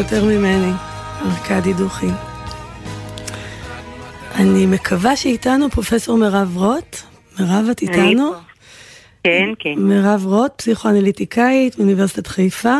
יותר 0.00 0.24
ממני, 0.24 0.72
ארכדי 1.22 1.72
דוכין. 1.72 2.14
אני 4.34 4.66
מקווה 4.66 5.16
שאיתנו 5.16 5.70
פרופסור 5.70 6.18
מירב 6.18 6.56
רוט. 6.56 6.96
מירב, 7.38 7.66
את 7.70 7.82
איתנו? 7.82 8.32
כן, 9.24 9.48
כן. 9.58 9.74
מירב 9.76 10.26
רוט, 10.26 10.52
פסיכואנליטיקאית 10.56 11.78
מאוניברסיטת 11.78 12.26
חיפה, 12.26 12.78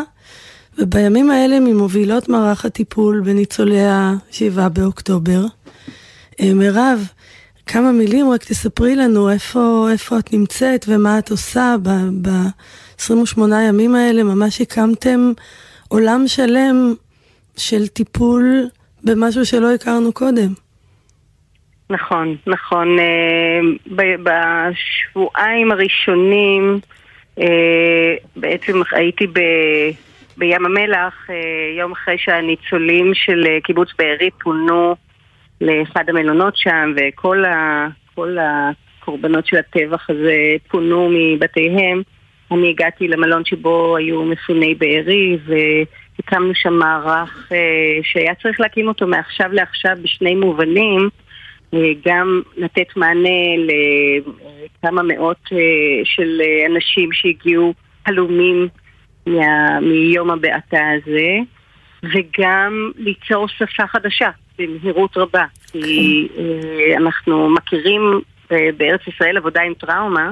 ובימים 0.78 1.30
האלה 1.30 1.60
ממובילות 1.60 2.28
מערך 2.28 2.64
הטיפול 2.64 3.20
בניצולי 3.24 3.84
ה-7 3.84 4.68
באוקטובר. 4.68 5.44
אה, 6.40 6.54
מירב, 6.54 7.08
כמה 7.66 7.92
מילים, 7.92 8.30
רק 8.30 8.44
תספרי 8.44 8.96
לנו 8.96 9.30
איפה, 9.30 9.88
איפה 9.92 10.18
את 10.18 10.32
נמצאת 10.32 10.84
ומה 10.88 11.18
את 11.18 11.30
עושה 11.30 11.76
ב-28 12.22 13.40
ימים 13.68 13.94
האלה, 13.94 14.22
ממש 14.22 14.60
הקמתם 14.60 15.32
עולם 15.88 16.28
שלם 16.28 16.94
של 17.56 17.88
טיפול 17.88 18.68
במשהו 19.04 19.44
שלא 19.44 19.74
הכרנו 19.74 20.12
קודם. 20.12 20.52
נכון, 21.90 22.36
נכון. 22.46 22.98
אה, 22.98 23.60
בשבועיים 23.96 25.72
הראשונים 25.72 26.80
אה, 27.40 28.14
בעצם 28.36 28.80
הייתי 28.92 29.26
ב... 29.26 29.40
בים 30.36 30.66
המלח, 30.66 31.14
אה, 31.30 31.34
יום 31.78 31.92
אחרי 31.92 32.18
שהניצולים 32.18 33.14
של 33.14 33.44
קיבוץ 33.64 33.88
בארי 33.98 34.30
פונו 34.42 34.96
לאחד 35.60 36.04
המלונות 36.08 36.56
שם, 36.56 36.94
וכל 36.96 37.44
ה... 37.44 37.88
הקורבנות 39.10 39.46
של 39.46 39.56
הטבח 39.56 40.10
הזה 40.10 40.36
פונו 40.68 41.10
מבתיהם. 41.12 42.02
אני 42.50 42.70
הגעתי 42.70 43.08
למלון 43.08 43.44
שבו 43.44 43.96
היו 43.96 44.24
מפוני 44.24 44.74
בארי 44.74 45.38
והקמנו 46.20 46.54
שם 46.54 46.72
מערך 46.72 47.48
אה, 47.52 47.98
שהיה 48.02 48.34
צריך 48.34 48.60
להקים 48.60 48.88
אותו 48.88 49.06
מעכשיו 49.06 49.48
לעכשיו 49.52 49.96
בשני 50.02 50.34
מובנים 50.34 51.08
אה, 51.74 51.78
גם 52.06 52.42
לתת 52.56 52.96
מענה 52.96 53.56
לכמה 54.82 55.02
מאות 55.02 55.48
אה, 55.52 55.58
של 56.04 56.40
אנשים 56.66 57.12
שהגיעו 57.12 57.74
הלומים 58.06 58.68
מה, 59.26 59.80
מיום 59.80 60.30
הבעתה 60.30 60.80
הזה 60.96 61.36
וגם 62.02 62.90
ליצור 62.96 63.48
שפה 63.48 63.86
חדשה 63.86 64.30
במהירות 64.58 65.16
רבה. 65.16 65.44
כי 65.72 66.28
אנחנו 66.96 67.50
מכירים 67.50 68.20
בארץ 68.50 69.00
ישראל 69.06 69.36
עבודה 69.36 69.62
עם 69.62 69.74
טראומה 69.74 70.30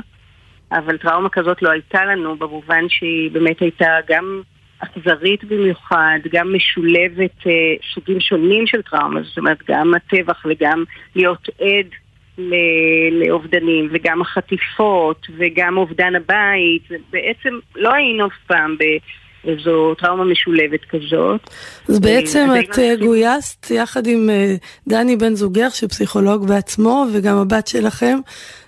אבל 0.73 0.99
טראומה 0.99 1.29
כזאת 1.29 1.63
לא 1.63 1.71
הייתה 1.71 2.05
לנו 2.05 2.37
במובן 2.37 2.89
שהיא 2.89 3.31
באמת 3.31 3.61
הייתה 3.61 3.97
גם 4.09 4.43
אכזרית 4.79 5.45
במיוחד, 5.45 6.19
גם 6.33 6.55
משולבת 6.55 7.47
אה, 7.47 7.53
סוגים 7.95 8.21
שונים 8.21 8.67
של 8.67 8.83
טראומה, 8.83 9.23
זאת 9.23 9.39
אומרת 9.39 9.59
גם 9.69 9.93
הטבח 9.95 10.47
וגם 10.49 10.85
להיות 11.17 11.49
עד 11.61 11.87
לאובדנים 13.13 13.89
וגם 13.93 14.21
החטיפות 14.23 15.27
וגם 15.39 15.77
אובדן 15.77 16.15
הבית, 16.15 16.83
בעצם 17.11 17.59
לא 17.77 17.95
היינו 17.95 18.27
אף 18.27 18.33
פעם 18.47 18.77
איזו 19.45 19.95
טראומה 19.95 20.25
משולבת 20.25 20.81
כזאת. 20.91 21.51
אז 21.89 22.01
בעצם 22.01 22.49
את 22.61 22.79
אה, 22.79 22.97
גויסת 22.97 23.71
יחד 23.71 24.07
עם 24.07 24.31
אה, 24.31 24.55
דני 24.89 25.17
בן 25.17 25.35
זוגך, 25.35 25.75
שפסיכולוג 25.75 26.49
בעצמו, 26.49 27.07
וגם 27.15 27.37
הבת 27.37 27.67
שלכם, 27.67 28.19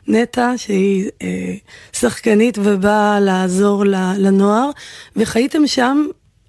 נטע, 0.08 0.52
שהיא 0.56 1.10
אה, 1.22 1.54
שחקנית 1.92 2.58
ובאה 2.58 3.20
לעזור 3.20 3.84
לנוער, 4.18 4.70
וחייתם 5.16 5.66
שם 5.66 6.06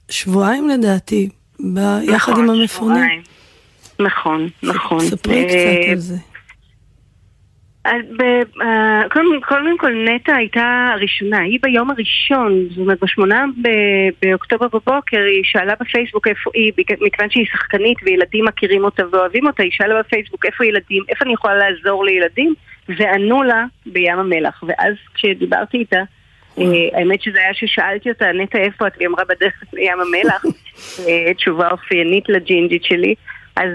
שבועיים 0.10 0.70
לדעתי, 0.70 1.30
ב- 1.74 2.04
יחד 2.04 2.38
עם 2.38 2.50
המפונים. 2.50 3.22
נכון, 4.00 4.50
נכון. 4.64 5.00
ספרי 5.00 5.46
קצת 5.46 5.92
על 5.92 5.98
זה. 5.98 6.16
אה, 7.86 9.04
קודם 9.48 9.78
כל 9.78 9.92
נטע 10.06 10.36
הייתה 10.36 10.90
הראשונה, 10.94 11.40
היא 11.40 11.60
ביום 11.62 11.90
הראשון, 11.92 12.68
זאת 12.70 12.78
אומרת 12.78 13.04
בשמונה 13.04 13.46
באוקטובר 14.22 14.68
בבוקר 14.68 15.18
היא 15.18 15.44
שאלה 15.44 15.74
בפייסבוק 15.80 16.28
איפה 16.28 16.52
היא, 16.54 16.74
מכיוון 16.78 17.30
שהיא 17.30 17.46
שחקנית 17.46 17.98
וילדים 18.04 18.46
מכירים 18.46 18.84
אותה 18.84 19.04
ואוהבים 19.12 19.48
אותה, 19.48 19.64
היא 19.64 19.72
שאלה 19.72 20.00
בפייסבוק 20.00 20.46
איפה 20.46 20.66
ילדים, 20.66 21.04
איפה 21.10 21.26
אני 21.26 21.34
יכולה 21.34 21.56
לעזור 21.56 22.06
לילדים, 22.06 22.54
וענו 22.98 23.44
לה 23.44 23.66
בים 23.86 24.20
המלח, 24.20 24.64
ואז 24.68 24.94
כשדיברתי 25.14 25.78
איתה 25.78 26.02
אה, 26.58 26.64
האמת 26.94 27.22
שזה 27.22 27.40
היה 27.40 27.54
ששאלתי 27.54 28.10
אותה, 28.10 28.32
נטע 28.32 28.58
איפה 28.58 28.88
את? 28.88 28.94
והיא 28.98 29.08
אמרה 29.08 29.24
בדרך 29.30 29.64
לים 29.74 29.98
המלח, 30.00 30.46
אה, 31.08 31.34
תשובה 31.34 31.70
אופיינית 31.72 32.30
לג'ינג'ית 32.30 32.84
שלי. 32.84 33.16
אז, 33.56 33.70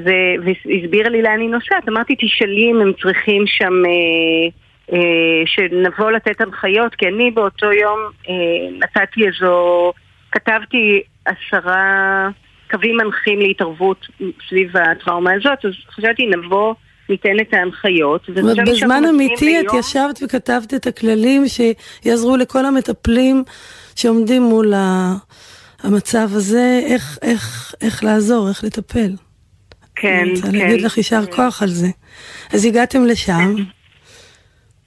והסבירה 0.44 1.08
לי 1.08 1.22
לאן 1.22 1.40
היא 1.40 1.48
נוסעת, 1.48 1.88
אמרתי 1.88 2.14
תשאלי 2.18 2.70
אם 2.70 2.80
הם 2.80 2.92
צריכים 3.02 3.46
שם, 3.46 3.72
אה, 3.86 4.48
אה, 4.92 5.42
שנבוא 5.46 6.10
לתת 6.10 6.40
הנחיות, 6.40 6.94
כי 6.94 7.08
אני 7.08 7.30
באותו 7.30 7.72
יום 7.72 7.98
אה, 8.28 8.34
נתתי 8.78 9.26
איזו, 9.26 9.92
כתבתי 10.32 11.02
עשרה 11.24 12.28
קווים 12.70 12.96
מנחים 12.96 13.38
להתערבות 13.38 14.06
סביב 14.48 14.76
הטראומה 14.76 15.32
הזאת, 15.32 15.64
אז 15.64 15.72
חשבתי 15.90 16.26
נבוא 16.26 16.74
ניתן 17.08 17.40
את 17.40 17.54
ההנחיות. 17.54 18.30
בזמן 18.66 19.04
אמיתי 19.10 19.60
את 19.60 19.66
ישבת 19.78 20.22
וכתבת 20.22 20.74
את 20.74 20.86
הכללים 20.86 21.44
שיעזרו 21.48 22.36
לכל 22.36 22.64
המטפלים 22.64 23.44
שעומדים 23.96 24.42
מול 24.42 24.72
המצב 25.82 26.28
הזה, 26.32 26.80
איך, 26.86 27.18
איך, 27.22 27.74
איך 27.80 28.04
לעזור, 28.04 28.48
איך 28.48 28.64
לטפל. 28.64 29.10
כן, 29.96 30.08
כן. 30.10 30.22
אני 30.22 30.30
רוצה 30.30 30.48
להגיד 30.52 30.82
לך 30.82 30.96
יישר 30.96 31.26
כוח 31.26 31.62
על 31.62 31.68
זה. 31.68 31.88
אז 32.52 32.64
הגעתם 32.64 33.04
לשם. 33.04 33.54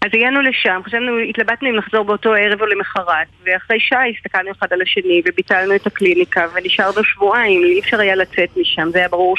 אז 0.02 0.10
הגענו 0.14 0.42
לשם, 0.42 0.82
חשבנו, 0.86 1.20
התלבטנו 1.30 1.70
אם 1.70 1.76
לחזור 1.76 2.04
באותו 2.04 2.34
ערב 2.34 2.62
או 2.62 2.66
למחרת, 2.66 3.28
ואחרי 3.44 3.80
שעה 3.80 4.10
הסתכלנו 4.10 4.52
אחד 4.52 4.68
על 4.72 4.82
השני 4.82 5.22
וביטלנו 5.26 5.76
את 5.76 5.88
הקליניקה 5.88 6.46
ונשארנו 6.56 7.04
שבועיים, 7.04 7.64
אי 7.64 7.80
אפשר 7.80 8.00
היה 8.00 8.16
לצאת 8.16 8.58
משם, 8.58 8.90
זה 8.92 9.00
היה 9.00 9.08
ברור 9.08 9.36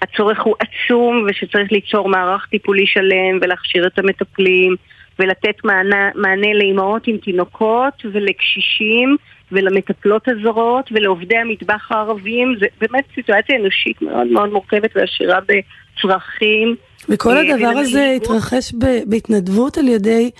שהצורך 0.00 0.40
הוא 0.40 0.54
עצום 0.58 1.26
ושצריך 1.28 1.72
ליצור 1.72 2.08
מערך 2.08 2.46
טיפולי 2.50 2.86
שלם 2.86 3.38
ולהכשיר 3.40 3.86
את 3.86 3.98
המטפלים 3.98 4.76
ולתת 5.18 5.64
מענה, 5.64 6.10
מענה 6.14 6.54
לאימהות 6.54 7.06
עם 7.06 7.16
תינוקות 7.16 7.94
ולקשישים 8.12 9.16
ולמטפלות 9.52 10.28
הזרות 10.28 10.88
ולעובדי 10.92 11.36
המטבח 11.36 11.92
הערבים, 11.92 12.54
זה 12.60 12.66
באמת 12.80 13.04
סיטואציה 13.14 13.56
אנושית 13.56 14.02
מאוד 14.02 14.26
מאוד 14.26 14.52
מורכבת 14.52 14.90
ועשירה 14.96 15.38
בצרכים. 15.40 16.76
וכל 17.08 17.36
אה, 17.36 17.40
הדבר 17.40 17.78
הזה 17.78 18.12
התרחש 18.16 18.72
בהתנדבות 19.06 19.78
על 19.78 19.88
ידי. 19.88 20.30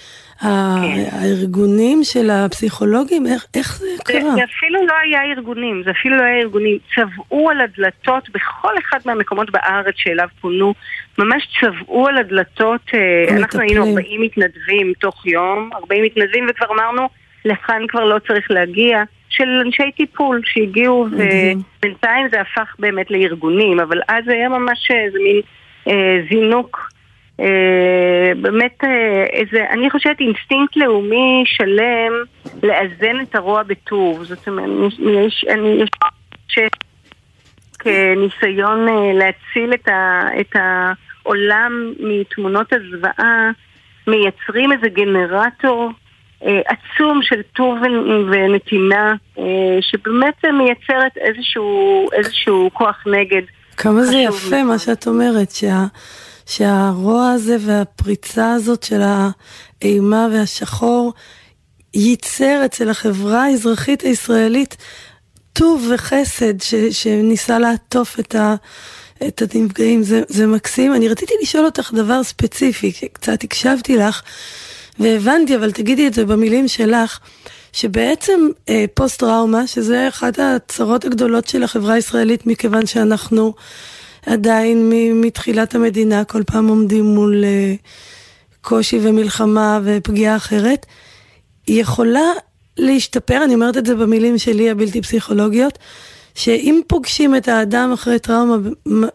הארגונים 0.41 2.05
של 2.05 2.31
הפסיכולוגים? 2.31 3.27
איך, 3.27 3.47
איך 3.55 3.79
זה 3.79 3.87
קרה? 4.05 4.21
זה, 4.21 4.31
זה 4.35 4.45
אפילו 4.45 4.87
לא 4.87 4.95
היה 5.03 5.23
ארגונים, 5.23 5.83
זה 5.85 5.91
אפילו 5.91 6.17
לא 6.17 6.23
היה 6.23 6.39
ארגונים. 6.39 6.79
צבעו 6.95 7.51
על 7.51 7.61
הדלתות 7.61 8.31
בכל 8.31 8.79
אחד 8.79 8.99
מהמקומות 9.07 9.51
בארץ 9.51 9.95
שאליו 9.97 10.29
פונו, 10.41 10.75
ממש 11.19 11.49
צבעו 11.61 12.07
על 12.07 12.19
הדלתות, 12.19 12.81
אה, 12.95 13.37
אנחנו 13.37 13.61
היינו 13.61 13.87
40 13.91 14.21
מתנדבים 14.23 14.93
תוך 15.01 15.27
יום, 15.27 15.71
40 15.75 16.05
מתנדבים 16.05 16.47
וכבר 16.51 16.67
אמרנו 16.75 17.09
לכאן 17.45 17.83
כבר 17.89 18.05
לא 18.05 18.19
צריך 18.29 18.51
להגיע, 18.51 19.03
של 19.31 19.49
אנשי 19.67 19.93
טיפול 19.97 20.41
שהגיעו, 20.45 21.07
ובינתיים 21.13 22.29
זה 22.31 22.41
הפך 22.41 22.75
באמת 22.79 23.11
לארגונים, 23.11 23.81
אבל 23.81 24.01
אז 24.09 24.25
זה 24.25 24.33
היה 24.33 24.49
ממש 24.49 24.91
איזה 24.91 25.19
מין 25.19 25.41
אה, 25.89 26.19
זינוק. 26.31 26.89
אה, 27.41 28.33
באמת 28.41 28.85
אה, 28.85 29.25
איזה, 29.33 29.67
אני 29.71 29.91
חושבת 29.91 30.21
אינסטינקט 30.21 30.77
לאומי 30.77 31.43
שלם 31.47 32.13
לאזן 32.63 33.21
את 33.23 33.35
הרוע 33.35 33.63
בטוב. 33.63 34.25
זאת 34.25 34.49
אומרת, 34.49 34.93
יש, 34.99 35.45
אני, 35.49 35.69
יש. 35.69 35.89
כניסיון 37.79 38.89
אה, 38.89 39.13
להציל 39.13 39.75
את, 39.75 39.89
ה, 39.89 40.29
את 40.41 40.53
העולם 40.55 41.93
מתמונות 42.01 42.73
הזוועה, 42.73 43.51
מייצרים 44.07 44.73
איזה 44.73 44.89
גנרטור 44.89 45.91
אה, 46.45 46.61
עצום 46.67 47.21
של 47.23 47.43
טוב 47.57 47.79
ונתינה, 48.31 49.15
אה, 49.39 49.45
שבאמת 49.81 50.45
מייצרת 50.45 51.17
איזשהו, 51.17 52.07
איזשהו 52.13 52.71
כוח 52.73 53.05
נגד. 53.07 53.43
כמה 53.77 54.03
זה 54.03 54.17
יפה 54.17 54.63
מה 54.63 54.79
שאת 54.79 55.07
אומרת, 55.07 55.51
שה, 55.51 55.85
שהרוע 56.49 57.31
הזה 57.31 57.57
והפריצה 57.61 58.53
הזאת 58.53 58.83
של 58.83 59.01
האימה 59.83 60.29
והשחור 60.33 61.13
ייצר 61.95 62.63
אצל 62.65 62.89
החברה 62.89 63.45
האזרחית 63.45 64.03
הישראלית 64.03 64.77
טוב 65.53 65.91
וחסד 65.95 66.63
ש, 66.63 66.75
שניסה 66.75 67.59
לעטוף 67.59 68.21
את, 68.21 68.35
ה, 68.35 68.55
את 69.27 69.43
הנפגעים. 69.55 70.03
זה, 70.03 70.23
זה 70.29 70.47
מקסים. 70.47 70.95
אני 70.95 71.09
רציתי 71.09 71.35
לשאול 71.43 71.65
אותך 71.65 71.93
דבר 71.95 72.23
ספציפי, 72.23 72.93
קצת 73.13 73.45
הקשבתי 73.45 73.97
לך. 73.97 74.23
והבנתי, 74.99 75.57
אבל 75.57 75.73
תגידי 75.73 76.07
את 76.07 76.15
זה 76.15 76.25
במילים 76.25 76.69
שלך, 76.69 77.19
שבעצם 77.73 78.41
אה, 78.69 78.85
פוסט-טראומה, 78.95 79.67
שזה 79.67 80.09
אחת 80.09 80.39
הצרות 80.39 81.05
הגדולות 81.05 81.49
של 81.49 81.63
החברה 81.63 81.95
הישראלית, 81.95 82.47
מכיוון 82.47 82.87
שאנחנו 82.87 83.55
עדיין 84.27 84.93
מתחילת 85.15 85.75
המדינה 85.75 86.25
כל 86.25 86.43
פעם 86.43 86.69
עומדים 86.69 87.05
מול 87.05 87.45
אה, 87.45 87.75
קושי 88.61 88.99
ומלחמה 89.03 89.81
ופגיעה 89.85 90.37
אחרת, 90.37 90.87
יכולה 91.69 92.33
להשתפר, 92.77 93.45
אני 93.45 93.55
אומרת 93.55 93.77
את 93.77 93.87
זה 93.87 93.95
במילים 93.95 94.39
שלי 94.39 94.71
הבלתי 94.71 95.03
פסיכולוגיות, 95.03 95.79
שאם 96.35 96.81
פוגשים 96.87 97.37
את 97.37 97.49
האדם 97.49 97.91
אחרי 97.95 98.19
טראומה 98.19 98.57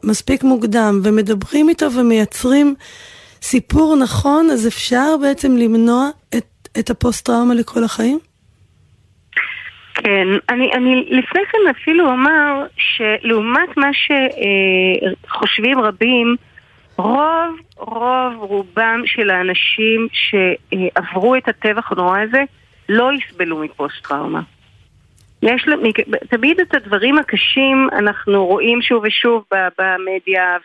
מספיק 0.03 0.43
מוקדם 0.43 1.01
ומדברים 1.03 1.69
איתו 1.69 1.91
ומייצרים 1.91 2.75
סיפור 3.41 3.95
נכון, 3.95 4.49
אז 4.49 4.67
אפשר 4.67 5.15
בעצם 5.21 5.57
למנוע 5.57 6.09
את, 6.37 6.45
את 6.79 6.89
הפוסט-טראומה 6.89 7.53
לכל 7.53 7.83
החיים? 7.83 8.19
כן, 10.03 10.27
אני, 10.49 10.73
אני 10.73 10.95
לפני 11.09 11.41
כן 11.51 11.57
אפילו 11.71 12.09
אומר 12.09 12.65
שלעומת 12.77 13.77
מה 13.77 13.89
שחושבים 13.93 15.79
רבים, 15.79 16.35
רוב, 16.97 17.59
רוב 17.77 18.33
רובם 18.37 19.01
של 19.05 19.29
האנשים 19.29 20.07
שעברו 20.11 21.35
את 21.35 21.47
הטבח 21.47 21.91
הנורא 21.91 22.19
הזה 22.19 22.43
לא 22.89 23.11
יסבלו 23.13 23.59
מפוסט-טראומה. 23.59 24.41
יש 25.41 25.65
תמיד 26.29 26.59
את 26.59 26.75
הדברים 26.75 27.17
הקשים 27.17 27.87
אנחנו 27.91 28.45
רואים 28.45 28.81
שוב 28.81 29.03
ושוב 29.03 29.43
במדיה 29.51 30.57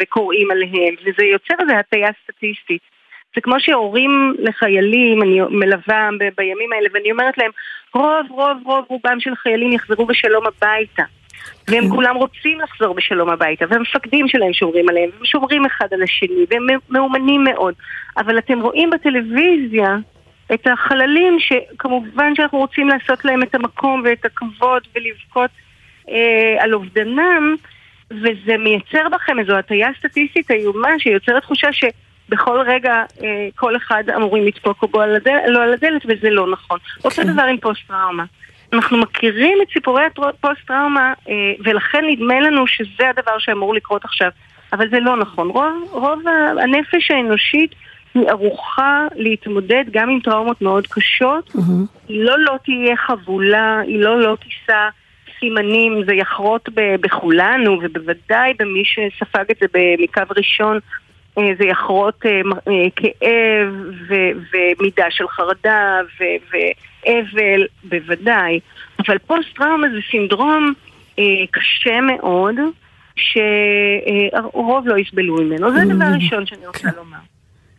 וקוראים 0.00 0.50
עליהם, 0.50 0.94
וזה 1.00 1.24
יוצר 1.24 1.54
איזו 1.60 1.72
הטיה 1.72 2.08
סטטיסטית. 2.22 2.97
זה 3.34 3.40
כמו 3.40 3.60
שהורים 3.60 4.34
לחיילים, 4.38 5.22
אני 5.22 5.40
מלווה 5.50 6.08
בימים 6.36 6.72
האלה, 6.72 6.88
ואני 6.94 7.10
אומרת 7.12 7.38
להם, 7.38 7.50
רוב 7.94 8.26
רוב 8.30 8.58
רוב 8.64 8.84
רובם 8.88 9.20
של 9.20 9.34
חיילים 9.34 9.72
יחזרו 9.72 10.06
בשלום 10.06 10.44
הביתה. 10.46 11.02
והם 11.68 11.84
כן. 11.84 11.90
כולם 11.90 12.16
רוצים 12.16 12.60
לחזור 12.60 12.94
בשלום 12.94 13.28
הביתה, 13.28 13.64
והמפקדים 13.68 14.28
שלהם 14.28 14.52
שומרים 14.52 14.88
עליהם, 14.88 15.10
והם 15.14 15.24
שומרים 15.24 15.64
אחד 15.64 15.86
על 15.92 16.02
השני, 16.02 16.44
והם 16.50 16.66
מאומנים 16.90 17.44
מאוד. 17.44 17.74
אבל 18.16 18.38
אתם 18.38 18.60
רואים 18.60 18.90
בטלוויזיה 18.90 19.96
את 20.54 20.66
החללים 20.66 21.36
שכמובן 21.40 22.34
שאנחנו 22.34 22.58
רוצים 22.58 22.88
לעשות 22.88 23.24
להם 23.24 23.42
את 23.42 23.54
המקום 23.54 24.02
ואת 24.04 24.24
הכבוד 24.24 24.82
ולבכות 24.94 25.50
אה, 26.10 26.56
על 26.64 26.74
אובדנם 26.74 27.54
וזה 28.10 28.56
מייצר 28.58 29.08
בכם 29.12 29.38
איזו 29.38 29.56
הטיה 29.56 29.88
סטטיסטית 29.98 30.50
איומה 30.50 30.98
שיוצרת 30.98 31.42
תחושה 31.42 31.72
שבכל 32.28 32.60
רגע 32.66 33.04
אה, 33.22 33.48
כל 33.56 33.76
אחד 33.76 34.04
אמורים 34.16 34.44
לדפוק 34.44 34.84
בו 34.90 35.00
על 35.00 35.16
הדלת, 35.16 35.42
לא 35.46 35.62
על 35.62 35.72
הדלת 35.72 36.02
וזה 36.08 36.30
לא 36.30 36.50
נכון. 36.50 36.78
Okay. 36.78 37.04
אותו 37.04 37.16
כן. 37.16 37.32
דבר 37.32 37.42
עם 37.42 37.56
פוסט-טראומה. 37.56 38.24
אנחנו 38.72 38.98
מכירים 38.98 39.58
את 39.62 39.68
סיפורי 39.72 40.02
הפוסט-טראומה 40.04 41.12
אה, 41.28 41.34
ולכן 41.64 42.04
נדמה 42.08 42.40
לנו 42.40 42.66
שזה 42.66 43.08
הדבר 43.10 43.38
שאמור 43.38 43.74
לקרות 43.74 44.04
עכשיו 44.04 44.30
אבל 44.72 44.90
זה 44.90 45.00
לא 45.00 45.16
נכון. 45.16 45.48
רוב, 45.48 45.88
רוב 45.90 46.22
הנפש 46.62 47.10
האנושית 47.10 47.74
היא 48.14 48.28
ערוכה 48.28 49.06
להתמודד 49.14 49.84
גם 49.90 50.10
עם 50.10 50.20
טראומות 50.20 50.62
מאוד 50.62 50.86
קשות. 50.86 51.48
Mm-hmm. 51.48 52.08
היא 52.08 52.24
לא 52.24 52.38
לא 52.38 52.54
תהיה 52.64 52.96
חבולה, 52.96 53.80
היא 53.80 54.00
לא 54.00 54.20
לא 54.20 54.36
תישא 54.44 54.88
סימנים, 55.40 56.04
זה 56.06 56.14
יחרוט 56.14 56.68
בכולנו, 56.74 57.78
ובוודאי 57.82 58.52
במי 58.58 58.82
שספג 58.84 59.44
את 59.50 59.56
זה 59.60 59.66
מקו 59.98 60.22
ראשון, 60.36 60.78
זה 61.58 61.64
יחרוט 61.64 62.26
אה, 62.26 62.40
אה, 62.68 62.90
כאב 62.96 63.74
ומידה 64.50 65.06
של 65.10 65.28
חרדה 65.28 66.00
ואבל, 66.50 67.66
בוודאי. 67.84 68.60
אבל 69.06 69.18
פוסט-טראומה 69.18 69.86
זה 69.88 69.98
סינדרום 70.10 70.72
קשה 71.50 72.00
מאוד, 72.00 72.54
שרוב 73.16 74.88
לא 74.88 74.98
יסבלו 74.98 75.34
ממנו. 75.34 75.72
זה 75.72 75.82
הדבר 75.82 76.04
הראשון 76.04 76.46
שאני 76.46 76.66
רוצה 76.66 76.88
לומר. 76.96 77.18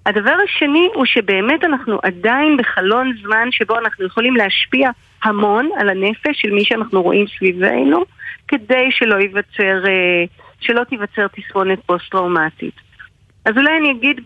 הדבר 0.06 0.36
השני 0.44 0.90
הוא 0.94 1.06
שבאמת 1.06 1.64
אנחנו 1.64 2.00
עדיין 2.04 2.58
בחלון 2.58 3.14
זמן 3.24 3.48
שבו 3.52 3.78
אנחנו 3.78 4.06
יכולים 4.06 4.36
להשפיע 4.36 4.90
המון 5.24 5.70
על 5.80 5.90
הנפש 5.90 6.42
של 6.42 6.52
מי 6.52 6.66
שאנחנו 6.66 7.02
רואים 7.02 7.26
סביבנו, 7.38 8.04
כדי 8.48 8.88
שלא 8.92 9.16
ייווצר, 9.16 9.86
אה, 9.88 10.24
שלא 10.60 10.84
תיווצר 10.84 11.28
תספונת 11.28 11.80
פוסט-טראומטית. 11.86 12.89
אז 13.50 13.58
אולי 13.58 13.78
אני 13.80 13.92
אגיד 13.92 14.20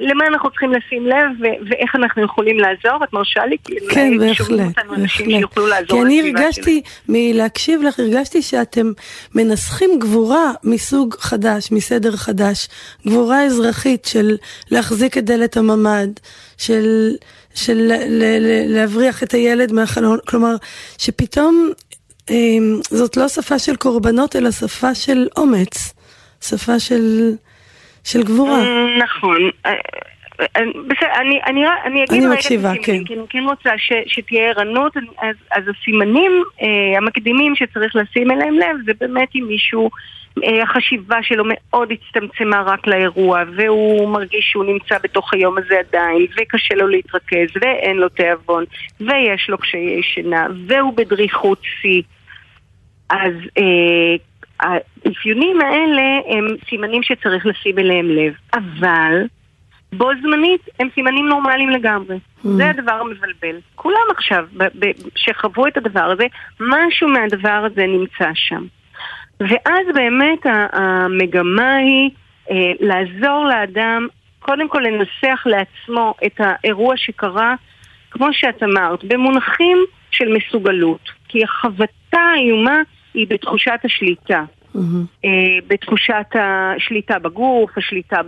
למה 0.00 0.26
אנחנו 0.26 0.50
צריכים 0.50 0.72
לשים 0.72 1.06
לב 1.06 1.26
ו- 1.40 1.68
ואיך 1.70 1.96
אנחנו 1.96 2.24
יכולים 2.24 2.58
לעזור, 2.58 3.04
את 3.04 3.12
מרשה 3.12 3.46
לי? 3.46 3.56
כן, 3.90 4.18
בהחלט, 4.18 4.60
בהחלט. 4.88 5.48
כי 5.88 6.02
אני 6.02 6.20
הרגשתי, 6.20 6.82
מלהקשיב 7.08 7.82
לך, 7.82 7.98
הרגשתי 8.00 8.42
שאתם 8.42 8.92
מנסחים 9.34 9.90
גבורה 9.98 10.52
מסוג 10.64 11.14
חדש, 11.18 11.72
מסדר 11.72 12.16
חדש. 12.16 12.68
גבורה 13.06 13.44
אזרחית 13.44 14.04
של 14.04 14.36
להחזיק 14.70 15.18
את 15.18 15.24
דלת 15.24 15.56
הממ"ד, 15.56 16.08
של, 16.58 17.14
של 17.54 17.76
ל- 17.76 18.22
ל- 18.22 18.74
להבריח 18.74 19.22
את 19.22 19.34
הילד 19.34 19.72
מהחלון, 19.72 20.18
כלומר, 20.28 20.54
שפתאום 20.98 21.70
אה, 22.30 22.36
זאת 22.90 23.16
לא 23.16 23.28
שפה 23.28 23.58
של 23.58 23.76
קורבנות, 23.76 24.36
אלא 24.36 24.50
שפה 24.50 24.94
של 24.94 25.28
אומץ. 25.36 25.92
שפה 26.40 26.78
של... 26.78 27.32
של 28.04 28.22
גבורה. 28.22 28.58
נכון. 28.98 29.50
אה, 29.66 29.72
אה, 30.40 30.62
בסדר, 30.86 31.08
אני, 31.20 31.40
אני, 31.46 31.64
אני 31.84 32.04
אגיד 32.04 32.10
אני 32.10 32.26
רגע 32.26 32.34
מקשיבה, 32.34 32.72
כן. 32.82 33.04
כי 33.04 33.14
אני 33.14 33.24
כן 33.28 33.42
רוצה 33.42 33.70
ש, 33.78 33.92
שתהיה 34.06 34.48
ערנות, 34.50 34.96
אז, 34.96 35.36
אז 35.50 35.64
הסימנים 35.68 36.32
אה, 36.62 36.98
המקדימים 36.98 37.54
שצריך 37.56 37.96
לשים 37.96 38.30
אליהם 38.30 38.54
לב 38.54 38.76
זה 38.86 38.92
באמת 39.00 39.28
אם 39.34 39.44
מישהו, 39.48 39.90
אה, 40.44 40.62
החשיבה 40.62 41.22
שלו 41.22 41.44
מאוד 41.46 41.88
הצטמצמה 41.92 42.62
רק 42.66 42.86
לאירוע 42.86 43.42
והוא 43.56 44.08
מרגיש 44.08 44.48
שהוא 44.50 44.64
נמצא 44.64 44.98
בתוך 45.02 45.34
היום 45.34 45.58
הזה 45.58 45.74
עדיין 45.88 46.26
וקשה 46.40 46.74
לו 46.74 46.88
להתרכז 46.88 47.48
ואין 47.60 47.96
לו 47.96 48.08
תיאבון 48.08 48.64
ויש 49.00 49.46
לו 49.48 49.58
קשיי 49.58 50.02
שינה 50.02 50.46
והוא 50.66 50.92
בדריכות 50.96 51.58
שיא 51.80 52.02
אז 53.10 53.32
אה, 53.58 54.16
האפיונים 54.62 55.60
האלה 55.60 56.20
הם 56.28 56.46
סימנים 56.68 57.02
שצריך 57.02 57.46
לשים 57.46 57.78
אליהם 57.78 58.10
לב, 58.10 58.34
אבל 58.54 59.26
בו 59.92 60.10
זמנית 60.22 60.60
הם 60.80 60.88
סימנים 60.94 61.28
נורמליים 61.28 61.70
לגמרי. 61.70 62.16
Mm. 62.16 62.48
זה 62.48 62.70
הדבר 62.70 62.92
המבלבל. 62.92 63.60
כולם 63.74 64.06
עכשיו, 64.10 64.46
שחוו 65.16 65.66
את 65.66 65.76
הדבר 65.76 66.04
הזה, 66.04 66.26
משהו 66.60 67.08
מהדבר 67.08 67.66
הזה 67.72 67.86
נמצא 67.86 68.30
שם. 68.34 68.64
ואז 69.40 69.86
באמת 69.94 70.38
המגמה 70.72 71.74
היא 71.74 72.10
אה, 72.50 72.72
לעזור 72.80 73.44
לאדם, 73.44 74.06
קודם 74.38 74.68
כל 74.68 74.80
לנסח 74.80 75.42
לעצמו 75.46 76.14
את 76.26 76.40
האירוע 76.40 76.96
שקרה, 76.96 77.54
כמו 78.10 78.32
שאת 78.32 78.62
אמרת, 78.62 79.04
במונחים 79.04 79.78
של 80.10 80.36
מסוגלות. 80.36 81.10
כי 81.28 81.44
החבטה 81.44 82.20
האיומה 82.20 82.80
היא 83.14 83.26
בתחושת 83.28 83.78
השליטה. 83.84 84.44
Mm-hmm. 84.74 85.28
בתחושת 85.66 86.26
השליטה 86.34 87.18
בגוף, 87.18 87.78
השליטה 87.78 88.20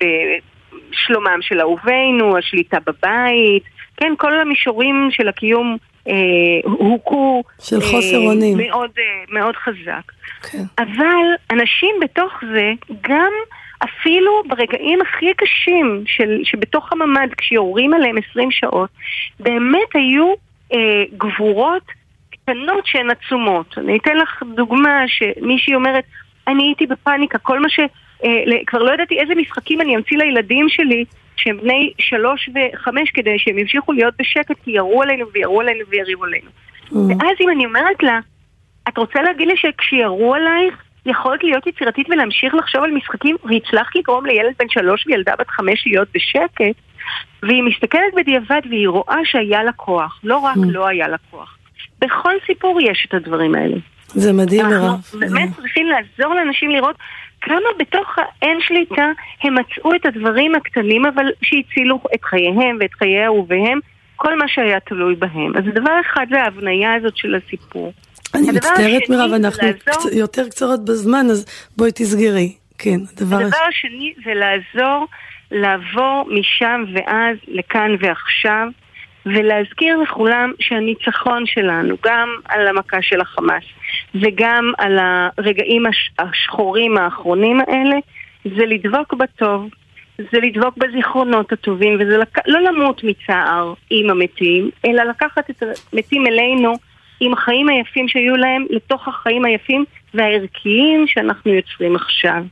בשלומם 0.00 1.38
של 1.40 1.60
אהובינו, 1.60 2.38
השליטה 2.38 2.78
בבית, 2.86 3.62
כן, 3.96 4.12
כל 4.18 4.40
המישורים 4.40 5.08
של 5.10 5.28
הקיום 5.28 5.76
אה, 6.08 6.14
הוכו 6.64 7.42
של 7.60 7.80
חוסר 7.80 8.16
אה, 8.16 8.26
אונים. 8.26 8.58
מאוד, 8.58 8.90
אה, 8.98 9.04
מאוד 9.28 9.56
חזק. 9.56 10.12
כן. 10.50 10.62
אבל 10.78 11.26
אנשים 11.52 11.96
בתוך 12.02 12.32
זה 12.52 12.72
גם 13.00 13.32
אפילו 13.78 14.42
ברגעים 14.46 14.98
הכי 15.00 15.34
קשים 15.36 16.04
של, 16.06 16.40
שבתוך 16.44 16.92
הממ"ד, 16.92 17.28
כשיורים 17.36 17.94
עליהם 17.94 18.16
20 18.30 18.50
שעות, 18.50 18.90
באמת 19.40 19.88
היו 19.94 20.34
אה, 20.72 21.04
גבורות 21.16 21.82
קטנות 22.46 22.86
שהן 22.86 23.10
עצומות. 23.10 23.78
אני 23.78 23.98
אתן 23.98 24.16
לך 24.16 24.42
דוגמה 24.54 25.04
שמישהי 25.06 25.74
אומרת, 25.74 26.04
אני 26.48 26.62
הייתי 26.64 26.86
בפאניקה, 26.86 27.38
כל 27.38 27.60
מה 27.60 27.68
ש... 27.68 27.80
אה, 28.24 28.64
כבר 28.66 28.82
לא 28.82 28.92
ידעתי 28.94 29.20
איזה 29.20 29.34
משחקים 29.34 29.80
אני 29.80 29.96
אמציא 29.96 30.18
לילדים 30.18 30.68
שלי 30.68 31.04
שהם 31.36 31.58
בני 31.62 31.92
שלוש 31.98 32.48
וחמש 32.54 33.10
כדי 33.10 33.38
שהם 33.38 33.58
ימשיכו 33.58 33.92
להיות 33.92 34.14
בשקט 34.18 34.56
כי 34.64 34.70
ירו 34.70 35.02
עלינו 35.02 35.26
וירו 35.32 35.60
עלינו 35.60 35.84
ויריבו 35.88 36.24
עלינו. 36.24 36.50
Mm. 36.90 36.94
ואז 36.94 37.36
אם 37.40 37.50
אני 37.50 37.66
אומרת 37.66 38.02
לה, 38.02 38.18
את 38.88 38.98
רוצה 38.98 39.22
להגיד 39.22 39.48
לי 39.48 39.56
שכשירו 39.56 40.34
עלייך 40.34 40.82
יכולת 41.06 41.44
להיות 41.44 41.66
יצירתית 41.66 42.10
ולהמשיך 42.10 42.54
לחשוב 42.54 42.84
על 42.84 42.90
משחקים 42.90 43.36
והצלחת 43.44 43.96
לגרום 43.96 44.26
לילד 44.26 44.54
בן 44.58 44.68
שלוש 44.68 45.06
וילדה 45.06 45.32
בת 45.38 45.48
חמש 45.48 45.86
להיות 45.86 46.08
בשקט 46.14 46.80
והיא 47.42 47.62
מסתכלת 47.62 48.14
בדיעבד 48.16 48.60
והיא 48.70 48.88
רואה 48.88 49.18
שהיה 49.24 49.62
לה 49.62 49.72
כוח, 49.72 50.20
לא 50.24 50.38
רק 50.38 50.56
mm. 50.56 50.60
לא 50.64 50.86
היה 50.86 51.08
לה 51.08 51.16
כוח. 51.30 51.56
בכל 52.00 52.32
סיפור 52.46 52.80
יש 52.80 53.06
את 53.08 53.14
הדברים 53.14 53.54
האלה. 53.54 53.76
זה 54.08 54.32
מדהים, 54.32 54.66
מירב. 54.66 54.82
אנחנו 54.82 55.20
באמת 55.20 55.48
צריכים 55.56 55.86
לעזור 55.86 56.34
לאנשים 56.34 56.70
לראות 56.70 56.96
כמה 57.40 57.68
בתוך 57.78 58.16
האין 58.18 58.58
שליטה 58.60 59.10
הם 59.42 59.54
מצאו 59.54 59.94
את 59.94 60.06
הדברים 60.06 60.54
הקטנים 60.54 61.06
אבל 61.06 61.24
שהצילו 61.42 62.00
את 62.14 62.24
חייהם 62.24 62.78
ואת 62.80 62.94
חיי 62.94 63.24
אהוביהם, 63.24 63.78
כל 64.16 64.38
מה 64.38 64.48
שהיה 64.48 64.80
תלוי 64.80 65.14
בהם. 65.14 65.56
אז 65.56 65.64
דבר 65.74 66.00
אחד 66.00 66.26
זה 66.30 66.42
ההבניה 66.42 66.94
הזאת 66.94 67.16
של 67.16 67.34
הסיפור. 67.34 67.92
אני 68.34 68.50
מצטערת 68.50 69.08
מירב, 69.08 69.32
אנחנו 69.32 69.68
לעזור... 69.86 70.12
יותר 70.12 70.48
קצרות 70.48 70.84
בזמן, 70.84 71.26
אז 71.30 71.68
בואי 71.76 71.90
תסגרי. 71.94 72.52
כן, 72.78 72.98
הדבר... 73.12 73.36
הדבר 73.36 73.64
השני 73.68 74.14
זה 74.24 74.30
לעזור 74.34 75.06
לעבור 75.50 76.28
משם 76.30 76.84
ואז 76.94 77.36
לכאן 77.48 77.90
ועכשיו. 78.00 78.68
ולהזכיר 79.26 79.96
לכולם 79.96 80.52
שהניצחון 80.60 81.46
שלנו, 81.46 81.96
גם 82.04 82.28
על 82.44 82.66
המכה 82.66 83.02
של 83.02 83.20
החמאס 83.20 83.64
וגם 84.14 84.72
על 84.78 84.98
הרגעים 84.98 85.82
השחורים 86.18 86.98
האחרונים 86.98 87.60
האלה, 87.60 87.96
זה 88.44 88.66
לדבוק 88.66 89.14
בטוב, 89.14 89.70
זה 90.18 90.40
לדבוק 90.42 90.76
בזיכרונות 90.76 91.52
הטובים, 91.52 91.98
וזה 92.00 92.18
לק... 92.18 92.38
לא 92.46 92.60
למות 92.60 93.04
מצער 93.04 93.74
עם 93.90 94.10
המתים, 94.10 94.70
אלא 94.86 95.02
לקחת 95.02 95.50
את 95.50 95.62
המתים 95.92 96.26
אלינו 96.26 96.72
עם 97.20 97.32
החיים 97.32 97.68
היפים 97.68 98.08
שהיו 98.08 98.36
להם 98.36 98.66
לתוך 98.70 99.08
החיים 99.08 99.44
היפים 99.44 99.84
והערכיים 100.16 101.06
שאנחנו 101.06 101.52
יוצרים 101.52 101.96
עכשיו. 101.96 102.42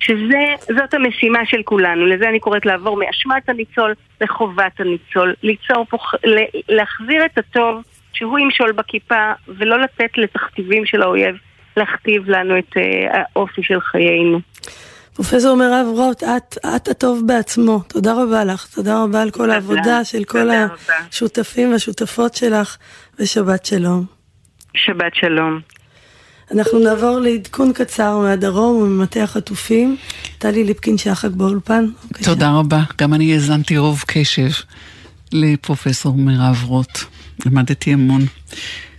שזאת 0.00 0.94
המשימה 0.94 1.46
של 1.46 1.62
כולנו, 1.64 2.06
לזה 2.06 2.28
אני 2.28 2.40
קוראת 2.40 2.66
לעבור 2.66 2.96
מאשמת 2.96 3.48
הניצול 3.48 3.94
לחובת 4.20 4.80
הניצול, 4.80 5.34
ליצור 5.42 5.86
פה, 5.90 5.98
להחזיר 6.68 7.24
את 7.24 7.38
הטוב 7.38 7.82
שהוא 8.12 8.38
ימשול 8.38 8.72
בכיפה 8.72 9.32
ולא 9.48 9.80
לתת 9.80 10.18
לתכתיבים 10.18 10.86
של 10.86 11.02
האויב 11.02 11.36
להכתיב 11.76 12.30
לנו 12.30 12.58
את 12.58 12.76
uh, 12.76 12.80
האופי 13.12 13.62
של 13.62 13.80
חיינו. 13.80 14.40
פרופסור 15.14 15.56
מירב 15.56 15.86
רוט, 15.96 16.22
את, 16.22 16.58
את 16.76 16.88
הטוב 16.88 17.22
בעצמו. 17.26 17.80
תודה 17.88 18.12
רבה 18.12 18.44
לך. 18.44 18.66
תודה 18.74 19.02
רבה 19.04 19.22
על 19.22 19.30
כל 19.30 19.50
העבודה 19.50 20.04
של 20.04 20.24
כל 20.24 20.48
השותפים 20.50 21.72
והשותפות 21.72 22.34
שלך, 22.34 22.76
ושבת 23.18 23.66
שלום. 23.66 24.04
שבת 24.74 25.14
שלום. 25.14 25.60
אנחנו 26.52 26.78
נעבור 26.78 27.20
לעדכון 27.20 27.72
קצר 27.72 28.18
מהדרום 28.18 28.82
וממטה 28.82 29.22
החטופים. 29.22 29.96
טלי 30.38 30.64
ליפקין 30.64 30.98
שחק 30.98 31.30
באולפן. 31.30 31.86
תודה 32.22 32.50
רבה. 32.50 32.82
גם 32.98 33.14
אני 33.14 33.34
האזנתי 33.34 33.78
רוב 33.78 34.04
קשב 34.06 34.50
לפרופסור 35.32 36.14
מירב 36.14 36.64
רוט. 36.64 36.98
למדתי 37.46 37.92
המון. 37.92 38.26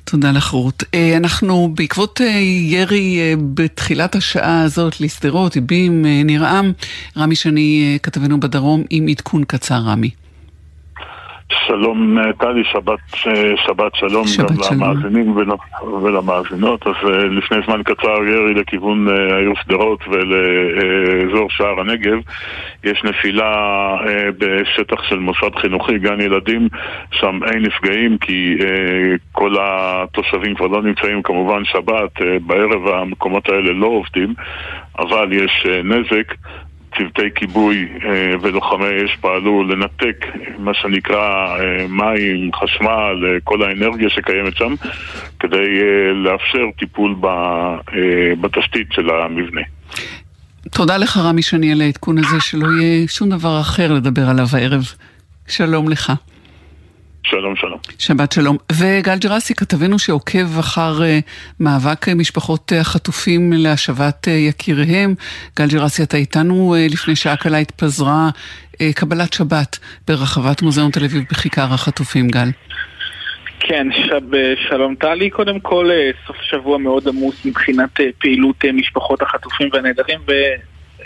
תודה 0.03 0.31
לך 0.31 0.49
רות. 0.49 0.83
אה, 0.93 1.17
אנחנו 1.17 1.71
בעקבות 1.75 2.21
אה, 2.21 2.27
ירי 2.67 3.19
אה, 3.19 3.33
בתחילת 3.53 4.15
השעה 4.15 4.61
הזאת 4.61 5.01
לשדרות, 5.01 5.55
איבים, 5.55 6.05
נרעם, 6.05 6.71
רמי 7.17 7.35
שני 7.35 7.97
כתבנו 8.03 8.39
בדרום 8.39 8.83
עם 8.89 9.07
עדכון 9.07 9.43
קצר 9.43 9.75
רמי. 9.75 10.09
שלום 11.67 12.17
טלי, 12.39 12.63
שבת, 12.63 12.99
שבת 13.65 13.95
שלום 13.95 14.27
שבת 14.27 14.51
גם 14.51 14.63
שלום. 14.63 14.81
למאזינים 14.81 15.35
ולמאזינות. 16.03 16.87
אז 16.87 16.95
לפני 17.31 17.57
זמן 17.65 17.83
קצר 17.83 18.23
ירי 18.23 18.53
לכיוון 18.53 19.07
העיר 19.07 19.53
שדרות 19.63 20.03
ולאזור 20.07 21.49
שער 21.49 21.79
הנגב. 21.79 22.17
יש 22.83 23.03
נפילה 23.03 23.95
בשטח 24.37 25.03
של 25.03 25.19
מוסד 25.19 25.55
חינוכי, 25.61 25.99
גן 25.99 26.21
ילדים, 26.21 26.67
שם 27.11 27.39
אין 27.51 27.61
נפגעים 27.61 28.17
כי 28.17 28.57
כל 29.31 29.55
התושבים 29.59 30.55
כבר 30.55 30.67
לא 30.67 30.81
נמצאים 30.81 31.21
כמובן 31.21 31.65
שבת, 31.65 32.21
בערב 32.45 32.87
המקומות 32.87 33.49
האלה 33.49 33.71
לא 33.71 33.87
עובדים, 33.87 34.33
אבל 34.99 35.33
יש 35.33 35.67
נזק. 35.83 36.33
צוותי 36.97 37.29
כיבוי 37.35 37.87
אה, 38.05 38.33
ולוחמי 38.41 39.05
אש 39.05 39.17
פעלו 39.21 39.63
לנתק 39.63 40.25
מה 40.57 40.73
שנקרא 40.73 41.57
אה, 41.59 41.87
מים, 41.87 42.51
חשמל, 42.53 43.25
אה, 43.25 43.39
כל 43.43 43.63
האנרגיה 43.63 44.09
שקיימת 44.09 44.57
שם 44.57 44.73
כדי 45.39 45.79
לאפשר 46.13 46.65
טיפול 46.79 47.15
בתשתית 48.41 48.87
של 48.91 49.09
המבנה. 49.09 49.61
תודה 50.71 50.97
לך 50.97 51.17
רמי 51.17 51.41
שני 51.41 51.71
על 51.71 51.81
העדכון 51.81 52.17
הזה, 52.17 52.39
שלא 52.39 52.67
יהיה 52.67 53.07
שום 53.07 53.29
דבר 53.29 53.59
אחר 53.61 53.93
לדבר 53.93 54.29
עליו 54.29 54.45
הערב. 54.53 54.83
שלום 55.47 55.89
לך. 55.89 56.11
שלום, 57.23 57.55
שלום. 57.55 57.79
שבת 57.99 58.31
שלום. 58.31 58.57
וגל 58.71 59.17
ג'רסי, 59.17 59.55
כתבנו 59.55 59.99
שעוקב 59.99 60.59
אחר 60.59 60.99
uh, 60.99 61.03
מאבק 61.59 62.09
uh, 62.09 62.15
משפחות 62.15 62.71
uh, 62.71 62.75
החטופים 62.75 63.53
להשבת 63.53 64.27
יקיריהם. 64.27 65.15
גל 65.57 65.67
ג'רסי, 65.67 66.03
אתה 66.03 66.17
איתנו 66.17 66.75
לפני 66.89 67.15
שעה 67.15 67.37
קלה 67.37 67.57
התפזרה 67.57 68.29
קבלת 68.95 69.33
שבת 69.33 69.79
ברחבת 70.07 70.61
מוזיאון 70.61 70.91
תל 70.91 71.03
אביב 71.03 71.23
בכיכר 71.31 71.73
החטופים, 71.73 72.27
גל. 72.27 72.47
כן, 73.59 73.87
שב, 73.91 74.21
שלום 74.69 74.95
טלי. 74.95 75.29
קודם 75.29 75.59
כל, 75.59 75.89
סוף 76.27 76.35
שבוע 76.41 76.77
מאוד 76.77 77.07
עמוס 77.07 77.45
מבחינת 77.45 77.99
פעילות 78.17 78.65
משפחות 78.73 79.21
החטופים 79.21 79.69
והנעדרים, 79.73 80.19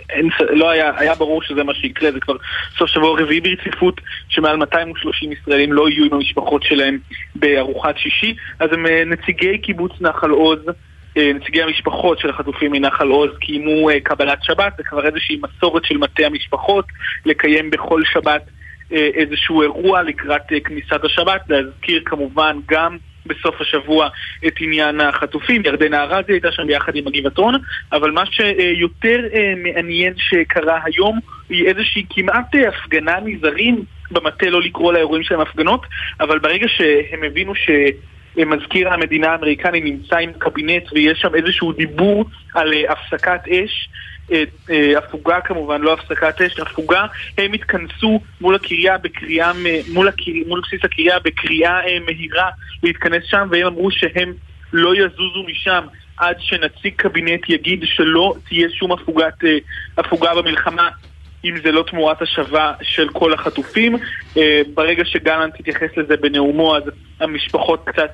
אין, 0.09 0.29
לא 0.49 0.69
היה, 0.69 0.91
היה 0.97 1.15
ברור 1.15 1.41
שזה 1.41 1.63
מה 1.63 1.73
שיקרה, 1.73 2.11
זה 2.11 2.19
כבר 2.19 2.35
סוף 2.77 2.89
שבוע 2.89 3.21
רביעי 3.21 3.41
ברציפות 3.41 4.01
שמעל 4.29 4.55
230 4.55 5.31
ישראלים 5.31 5.73
לא 5.73 5.89
יהיו 5.89 6.05
עם 6.05 6.13
המשפחות 6.13 6.63
שלהם 6.63 6.97
בארוחת 7.35 7.97
שישי. 7.97 8.35
אז 8.59 8.69
הם 8.73 8.87
אה, 8.87 9.03
נציגי 9.05 9.57
קיבוץ 9.57 9.91
נחל 10.01 10.29
עוז 10.29 10.59
אה, 11.17 11.31
נציגי 11.33 11.61
המשפחות 11.61 12.19
של 12.19 12.29
החטופים 12.29 12.71
מנחל 12.71 13.07
עוז 13.07 13.29
קיימו 13.39 13.89
אה, 13.89 13.99
קבלת 13.99 14.43
שבת, 14.43 14.73
זה 14.77 14.83
כבר 14.83 15.05
איזושהי 15.05 15.39
מסורת 15.43 15.85
של 15.85 15.97
מטה 15.97 16.25
המשפחות 16.25 16.85
לקיים 17.25 17.69
בכל 17.69 18.03
שבת 18.05 18.41
איזשהו 18.91 19.61
אירוע 19.61 20.03
לקראת 20.03 20.41
כניסת 20.63 21.03
השבת, 21.03 21.41
להזכיר 21.49 22.01
כמובן 22.05 22.59
גם 22.67 22.97
בסוף 23.25 23.61
השבוע 23.61 24.07
את 24.47 24.53
עניין 24.59 25.01
החטופים. 25.01 25.61
ירדנה 25.65 26.03
ארזי 26.03 26.31
הייתה 26.31 26.51
שם 26.51 26.67
ביחד 26.67 26.95
עם 26.95 27.07
הגבעתון, 27.07 27.55
אבל 27.91 28.11
מה 28.11 28.23
שיותר 28.25 29.19
אה, 29.33 29.53
מעניין 29.57 30.13
שקרה 30.17 30.79
היום 30.83 31.19
היא 31.49 31.67
איזושהי 31.67 32.05
כמעט 32.09 32.55
אה, 32.55 32.69
הפגנה 32.69 33.19
מזרים 33.25 33.83
במטה 34.11 34.49
לא 34.49 34.61
לקרוא 34.61 34.93
לאירועים 34.93 35.23
שלהם 35.23 35.41
הפגנות, 35.41 35.85
אבל 36.19 36.39
ברגע 36.39 36.67
שהם 36.67 37.23
הבינו 37.23 37.55
ש... 37.55 37.69
מזכיר 38.37 38.93
המדינה 38.93 39.27
האמריקני 39.27 39.81
נמצא 39.81 40.17
עם 40.17 40.31
קבינט 40.37 40.83
ויש 40.93 41.19
שם 41.19 41.35
איזשהו 41.35 41.71
דיבור 41.71 42.25
על 42.53 42.73
אה, 42.73 42.91
הפסקת 42.91 43.47
אש 43.47 43.89
הפוגה 44.97 45.41
כמובן, 45.41 45.81
לא 45.81 45.93
הפסקת 45.93 46.41
אש, 46.41 46.59
הפוגה, 46.59 47.05
הם 47.37 47.53
התכנסו 47.53 48.19
מול 48.41 48.55
הקריה 48.55 48.97
בקריאה, 48.97 49.51
מול, 49.93 50.07
הקר... 50.07 50.31
מול 50.47 50.61
בסיס 50.67 50.79
הקריה 50.83 51.19
בקריאה 51.19 51.87
אה, 51.87 51.97
מהירה 52.05 52.49
להתכנס 52.83 53.23
שם, 53.25 53.47
והם 53.51 53.67
אמרו 53.67 53.91
שהם 53.91 54.33
לא 54.73 54.95
יזוזו 54.95 55.43
משם 55.47 55.83
עד 56.17 56.35
שנציג 56.39 56.93
קבינט 56.95 57.49
יגיד 57.49 57.83
שלא 57.83 58.33
תהיה 58.49 58.69
שום 58.69 58.91
הפוגת, 58.91 59.43
אה, 59.43 59.57
הפוגה 59.97 60.35
במלחמה. 60.35 60.89
אם 61.45 61.55
זה 61.63 61.71
לא 61.71 61.83
תמורת 61.87 62.21
השבה 62.21 62.73
של 62.81 63.09
כל 63.09 63.33
החטופים. 63.33 63.97
ברגע 64.73 65.05
שגלנט 65.05 65.59
התייחס 65.59 65.97
לזה 65.97 66.17
בנאומו, 66.17 66.77
אז 66.77 66.83
המשפחות 67.19 67.83
קצת 67.85 68.11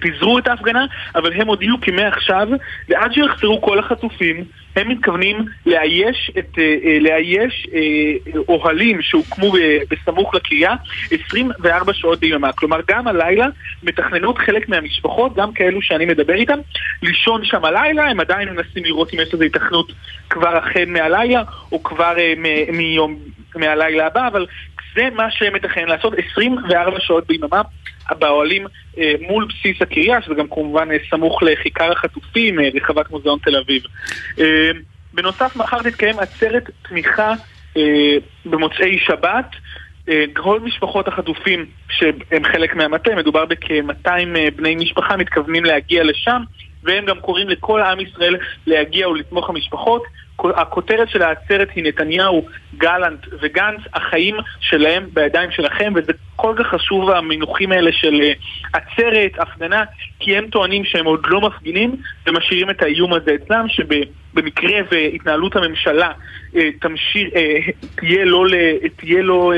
פיזרו 0.00 0.38
את 0.38 0.46
ההפגנה, 0.46 0.86
אבל 1.14 1.32
הם 1.32 1.46
הודיעו 1.46 1.76
כי 1.80 1.90
מעכשיו, 1.90 2.48
ועד 2.88 3.12
שיחזרו 3.12 3.62
כל 3.62 3.78
החטופים, 3.78 4.44
הם 4.76 4.88
מתכוונים 4.88 5.36
לאייש, 5.66 6.32
את, 6.38 6.58
אה, 6.58 6.76
אה, 6.84 6.98
לאייש 7.00 7.66
אה, 7.74 8.40
אוהלים 8.48 9.02
שהוקמו 9.02 9.52
בסמוך 9.90 10.34
לקריאה 10.34 10.74
24 11.26 11.92
שעות 11.94 12.20
ביממה. 12.20 12.52
כלומר, 12.52 12.80
גם 12.88 13.08
הלילה 13.08 13.46
מתכננות 13.82 14.38
חלק 14.38 14.68
מהמשפחות, 14.68 15.36
גם 15.36 15.52
כאלו 15.52 15.82
שאני 15.82 16.06
מדבר 16.06 16.34
איתם, 16.34 16.58
לישון 17.02 17.44
שם 17.44 17.64
הלילה, 17.64 18.04
הם 18.04 18.20
עדיין 18.20 18.48
מנסים 18.48 18.84
לראות 18.84 19.14
אם 19.14 19.20
יש 19.20 19.34
לזה 19.34 19.44
התכנות 19.44 19.92
כבר 20.30 20.56
החל 20.56 20.84
מהלילה, 20.86 21.42
או 21.72 21.82
כבר 21.82 22.14
מיום, 22.72 23.18
מהלילה 23.54 24.06
הבא, 24.06 24.28
אבל 24.28 24.46
זה 24.94 25.08
מה 25.14 25.30
שהם 25.30 25.54
מתכננים 25.54 25.88
לעשות 25.88 26.12
24 26.32 27.00
שעות 27.00 27.26
ביממה 27.26 27.62
באוהלים 28.18 28.66
אה, 28.98 29.12
מול 29.20 29.46
בסיס 29.48 29.82
הקריה, 29.82 30.22
שזה 30.22 30.34
גם 30.34 30.46
כמובן 30.48 30.90
אה, 30.90 30.96
סמוך 31.10 31.42
לכיכר 31.42 31.92
החטופים, 31.92 32.60
אה, 32.60 32.68
רחבת 32.74 33.10
מוזיאון 33.10 33.38
תל 33.38 33.56
אביב. 33.56 33.82
אה, 34.38 34.70
בנוסף, 35.14 35.56
מחר 35.56 35.82
תתקיים 35.82 36.18
עצרת 36.18 36.70
תמיכה 36.88 37.34
אה, 37.76 38.16
במוצאי 38.46 38.98
שבת. 38.98 39.46
אה, 40.08 40.24
כל 40.32 40.60
משפחות 40.60 41.08
החטופים 41.08 41.66
שהם 41.90 42.44
חלק 42.52 42.76
מהמטה, 42.76 43.14
מדובר 43.16 43.44
בכ-200 43.44 44.08
אה, 44.36 44.48
בני 44.56 44.76
משפחה, 44.76 45.16
מתכוונים 45.16 45.64
להגיע 45.64 46.04
לשם, 46.04 46.42
והם 46.82 47.04
גם 47.04 47.20
קוראים 47.20 47.48
לכל 47.48 47.80
עם 47.80 48.00
ישראל 48.00 48.36
להגיע 48.66 49.08
ולתמוך 49.08 49.50
המשפחות. 49.50 50.02
הכותרת 50.38 51.08
של 51.08 51.22
העצרת 51.22 51.68
היא 51.74 51.84
נתניהו, 51.84 52.46
גלנט 52.76 53.26
וגנץ, 53.42 53.80
החיים 53.94 54.36
שלהם 54.60 55.06
בידיים 55.12 55.50
שלכם, 55.50 55.92
וזה 55.96 56.12
כל 56.36 56.54
כך 56.58 56.66
חשוב 56.66 57.10
המינוחים 57.10 57.72
האלה 57.72 57.92
של 57.92 58.20
אה, 58.22 58.32
עצרת, 58.72 59.32
הפגנה, 59.38 59.84
כי 60.20 60.36
הם 60.36 60.48
טוענים 60.48 60.84
שהם 60.84 61.04
עוד 61.04 61.26
לא 61.26 61.40
מפגינים 61.40 61.96
ומשאירים 62.26 62.70
את 62.70 62.82
האיום 62.82 63.12
הזה 63.12 63.34
אצלם, 63.34 63.66
שבמקרה 63.68 64.80
והתנהלות 64.92 65.56
הממשלה 65.56 66.12
אה, 66.56 66.68
תמשיך, 66.80 67.28
אה, 67.36 67.56
תהיה 67.94 68.24
לא, 68.24 68.44
תהיה 68.96 69.22
לא 69.22 69.52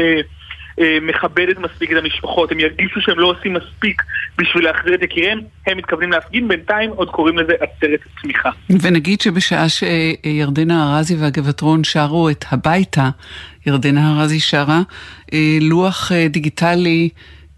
מכבדת 1.03 1.59
מספיק 1.59 1.93
את 1.93 1.97
המשפחות, 1.97 2.53
הם 2.53 2.61
ירגישו 2.61 3.01
שהם 3.01 3.19
לא 3.19 3.27
עושים 3.27 3.55
מספיק 3.55 4.03
בשביל 4.39 4.65
להחזיר 4.65 4.95
את 4.95 5.03
יקיריהם, 5.03 5.41
הם 5.67 5.77
מתכוונים 5.79 6.13
להפגין, 6.13 6.49
בינתיים 6.49 6.91
עוד 6.91 7.11
קוראים 7.11 7.39
לזה 7.39 7.53
עצרת 7.55 8.01
צמיחה. 8.23 8.51
ונגיד 8.83 9.21
שבשעה 9.21 9.67
שירדנה 9.69 10.97
ארזי 10.97 11.17
והגבעתרון 11.17 11.85
שרו 11.85 12.31
את 12.31 12.45
הביתה, 12.51 13.11
ירדנה 13.67 14.21
ארזי 14.21 14.41
שרה 14.41 14.81
אה, 15.33 15.59
לוח 15.61 16.13
אה, 16.13 16.29
דיגיטלי 16.29 17.09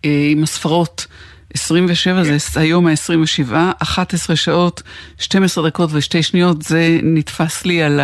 עם 0.02 0.42
הספרות. 0.42 1.07
27 1.54 2.22
זה 2.24 2.61
היום 2.61 2.87
ה-27, 2.87 3.52
11 3.78 4.37
שעות, 4.37 4.82
12 5.18 5.68
דקות 5.68 5.90
ושתי 5.92 6.22
שניות, 6.22 6.62
זה 6.62 6.98
נתפס 7.02 7.64
לי 7.64 7.82
על 7.82 8.00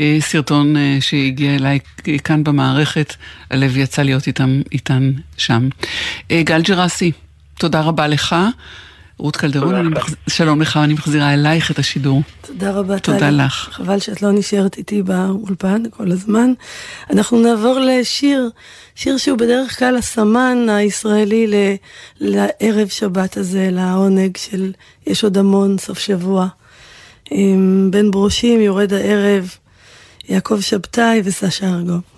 הסרטון 0.00 0.76
אה, 0.76 0.96
שהגיע 1.00 1.54
אליי 1.54 1.78
כאן 2.24 2.44
במערכת, 2.44 3.14
הלב 3.50 3.76
יצא 3.76 4.02
להיות 4.02 4.26
איתם, 4.26 4.60
איתן 4.72 5.12
שם. 5.36 5.68
אה, 6.30 6.42
גל 6.44 6.62
ג'רסי, 6.62 7.12
תודה 7.58 7.80
רבה 7.80 8.06
לך. 8.06 8.36
רות 9.18 9.36
קלדרון, 9.36 9.86
מחז... 9.88 10.14
שלום 10.28 10.60
לך, 10.62 10.76
אני 10.76 10.94
מחזירה 10.94 11.34
אלייך 11.34 11.70
את 11.70 11.78
השידור. 11.78 12.22
תודה 12.46 12.70
רבה, 12.70 12.98
טלי. 12.98 13.14
תודה 13.14 13.30
לך. 13.30 13.68
חבל 13.72 13.98
שאת 13.98 14.22
לא 14.22 14.32
נשארת 14.32 14.78
איתי 14.78 15.02
באולפן 15.02 15.82
כל 15.90 16.12
הזמן. 16.12 16.52
אנחנו 17.10 17.40
נעבור 17.40 17.78
לשיר, 17.80 18.50
שיר 18.94 19.16
שהוא 19.16 19.38
בדרך 19.38 19.78
כלל 19.78 19.96
הסמן 19.96 20.66
הישראלי 20.68 21.46
ל... 21.46 21.54
לערב 22.20 22.88
שבת 22.88 23.36
הזה, 23.36 23.68
לעונג 23.72 24.36
של 24.36 24.72
יש 25.06 25.24
עוד 25.24 25.38
המון, 25.38 25.78
סוף 25.78 25.98
שבוע. 25.98 26.46
בין 27.90 28.10
ברושים 28.10 28.60
יורד 28.60 28.92
הערב, 28.92 29.54
יעקב 30.28 30.60
שבתאי 30.60 31.20
וסשה 31.24 31.66
ארגוב. 31.66 32.13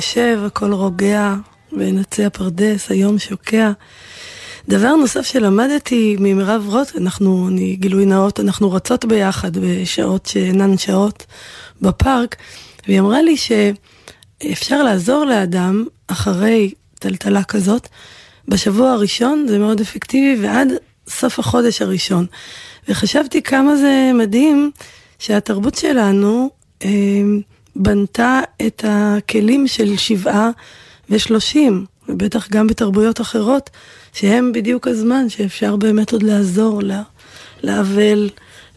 נשב, 0.00 0.40
הכל 0.46 0.72
רוגע, 0.72 1.34
ונצא 1.72 2.22
הפרדס, 2.22 2.90
היום 2.90 3.18
שוקע. 3.18 3.70
דבר 4.68 4.96
נוסף 4.96 5.22
שלמדתי 5.22 6.16
ממירב 6.20 6.68
רוט, 6.68 6.96
אנחנו, 6.96 7.48
אני 7.48 7.76
גילוי 7.76 8.06
נאות, 8.06 8.40
אנחנו 8.40 8.72
רצות 8.72 9.04
ביחד 9.04 9.56
בשעות 9.56 10.26
שאינן 10.26 10.78
שעות 10.78 11.26
בפארק, 11.82 12.36
והיא 12.86 13.00
אמרה 13.00 13.22
לי 13.22 13.36
שאפשר 13.36 14.82
לעזור 14.82 15.24
לאדם 15.24 15.84
אחרי 16.06 16.72
טלטלה 16.98 17.44
כזאת, 17.44 17.88
בשבוע 18.48 18.90
הראשון 18.90 19.46
זה 19.48 19.58
מאוד 19.58 19.80
אפקטיבי 19.80 20.46
ועד 20.46 20.68
סוף 21.08 21.38
החודש 21.38 21.82
הראשון. 21.82 22.26
וחשבתי 22.88 23.42
כמה 23.42 23.76
זה 23.76 24.10
מדהים 24.14 24.70
שהתרבות 25.18 25.74
שלנו 25.74 26.50
אה, 26.84 26.88
בנתה 27.76 28.40
את 28.66 28.84
הכלים 28.88 29.66
של 29.66 29.96
שבעה 29.96 30.50
ושלושים, 31.10 31.86
ובטח 32.08 32.48
גם 32.50 32.66
בתרבויות 32.66 33.20
אחרות, 33.20 33.70
שהם 34.12 34.52
בדיוק 34.52 34.88
הזמן 34.88 35.28
שאפשר 35.28 35.76
באמת 35.76 36.12
עוד 36.12 36.22
לעזור 36.22 36.82
לאבל, 37.62 38.30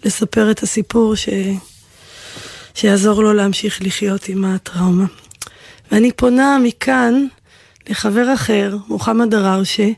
לספר 0.05 0.51
את 0.51 0.63
הסיפור 0.63 1.15
ש... 1.15 1.29
שיעזור 2.73 3.23
לו 3.23 3.33
להמשיך 3.33 3.81
לחיות 3.81 4.29
עם 4.29 4.45
הטראומה. 4.45 5.05
ואני 5.91 6.11
פונה 6.11 6.57
מכאן 6.63 7.25
לחבר 7.89 8.33
אחר, 8.33 8.77
מוחמד 8.87 9.29
דרארשה, 9.29 9.89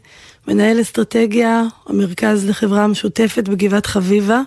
מנהל 0.48 0.82
אסטרטגיה, 0.82 1.64
המרכז 1.88 2.50
לחברה 2.50 2.88
משותפת 2.88 3.50
בגבעת 3.50 3.86
חביבה. 3.86 4.42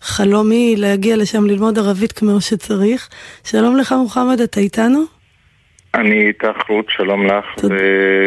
חלומי 0.00 0.74
להגיע 0.78 1.16
לשם 1.16 1.46
ללמוד 1.46 1.78
ערבית 1.78 2.12
כמו 2.12 2.40
שצריך. 2.40 3.08
שלום 3.44 3.76
לך 3.76 3.92
מוחמד, 3.92 4.40
אתה 4.40 4.60
איתנו? 4.60 5.04
אני 5.94 6.26
איתך 6.28 6.68
רות, 6.68 6.86
שלום 6.88 7.26
לך. 7.26 7.44
תודה. 7.56 7.74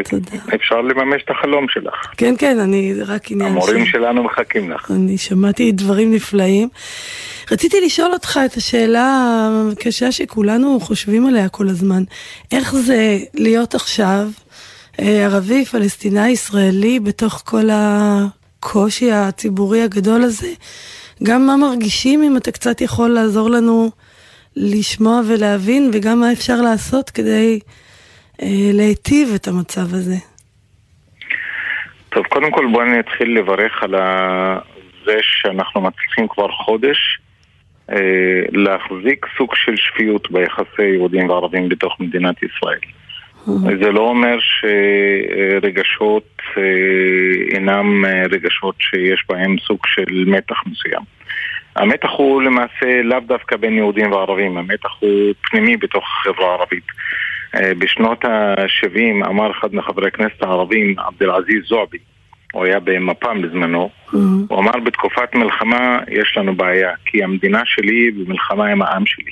תודה. 0.09 0.55
אפשר 0.55 0.82
לממש 0.82 1.21
את 1.24 1.30
החלום 1.30 1.65
שלך. 1.69 1.95
כן, 2.17 2.36
כן, 2.38 2.59
אני 2.59 2.93
רק 3.05 3.32
עניין 3.32 3.51
המורים 3.51 3.86
ש... 3.86 3.91
שלנו 3.91 4.24
מחכים 4.24 4.71
לך. 4.71 4.91
אני 4.91 5.17
שמעתי 5.17 5.71
דברים 5.71 6.13
נפלאים. 6.13 6.69
רציתי 7.51 7.82
לשאול 7.86 8.13
אותך 8.13 8.39
את 8.45 8.53
השאלה 8.53 9.49
הקשה 9.71 10.11
שכולנו 10.11 10.80
חושבים 10.80 11.26
עליה 11.26 11.49
כל 11.49 11.67
הזמן. 11.69 12.03
איך 12.51 12.76
זה 12.76 13.17
להיות 13.34 13.76
עכשיו 13.76 14.28
אה, 14.99 15.26
ערבי, 15.26 15.65
פלסטיני, 15.65 16.30
ישראלי, 16.30 16.99
בתוך 16.99 17.41
כל 17.45 17.69
הקושי 17.71 19.11
הציבורי 19.11 19.82
הגדול 19.82 20.24
הזה? 20.24 20.51
גם 21.26 21.47
מה 21.47 21.57
מרגישים, 21.57 22.24
אם 22.24 22.38
אתה 22.38 22.51
קצת 22.51 22.82
יכול 22.82 23.09
לעזור 23.09 23.49
לנו 23.49 23.89
לשמוע 24.55 25.21
ולהבין, 25.28 25.91
וגם 25.93 26.19
מה 26.19 26.32
אפשר 26.32 26.61
לעשות 26.61 27.09
כדי 27.09 27.59
אה, 28.41 28.47
להיטיב 28.74 29.30
את 29.36 29.47
המצב 29.47 29.93
הזה. 29.93 30.15
טוב, 32.09 32.26
קודם 32.26 32.51
כל 32.51 32.65
בואו 32.71 32.86
נתחיל 32.86 33.38
לברך 33.39 33.84
על 33.84 33.95
זה 35.05 35.17
שאנחנו 35.21 35.82
מצליחים 35.82 36.28
כבר 36.28 36.47
חודש 36.47 37.19
אה, 37.89 37.95
להחזיק 38.51 39.26
סוג 39.38 39.55
של 39.55 39.76
שפיות 39.76 40.32
ביחסי 40.32 40.84
יהודים 40.93 41.30
וערבים 41.30 41.69
בתוך 41.69 41.99
מדינת 41.99 42.36
ישראל. 42.43 42.80
זה 43.46 43.91
לא 43.91 44.02
אומר 44.02 44.38
שרגשות 44.39 46.41
אה, 46.58 46.64
אינם 47.56 48.06
אה, 48.06 48.24
רגשות 48.32 48.76
שיש 48.80 49.26
בהם 49.30 49.56
סוג 49.68 49.80
של 49.88 50.24
מתח 50.28 50.64
מסוים. 50.68 51.02
המתח 51.76 52.10
הוא 52.18 52.41
למעשה 52.41 53.02
לאו 53.04 53.20
דווקא 53.20 53.58
בין 53.58 53.74
יהודים 53.74 54.12
וערבים, 54.12 54.58
המתח 54.58 54.89
הוא 55.00 55.34
פנימי 55.41 55.78
בתוך 55.78 56.04
החברה 56.04 56.50
הערבית. 56.50 56.84
אה, 57.56 57.72
בשנות 57.78 58.26
ה-70 58.26 59.28
אמר 59.28 59.52
אחד 59.52 59.76
מחברי 59.76 60.08
הכנסת 60.08 60.41
הערבים, 60.41 60.96
עבד 61.00 61.24
אל-עזיז 61.24 61.64
זועבי, 61.68 61.98
הוא 62.54 62.66
היה 62.66 62.80
במפ"ם 62.80 63.41
בזמנו, 63.41 63.89
mm-hmm. 63.89 64.18
הוא 64.50 64.60
אמר 64.60 64.80
בתקופת 64.86 65.36
מלחמה 65.36 66.00
יש 66.08 66.38
לנו 66.38 66.56
בעיה, 66.56 66.91
כי 67.06 67.24
המדינה 67.24 67.62
שלי 67.66 68.12
במלחמה 68.12 68.66
עם 68.66 68.82
העם 68.82 69.06
שלי. 69.06 69.32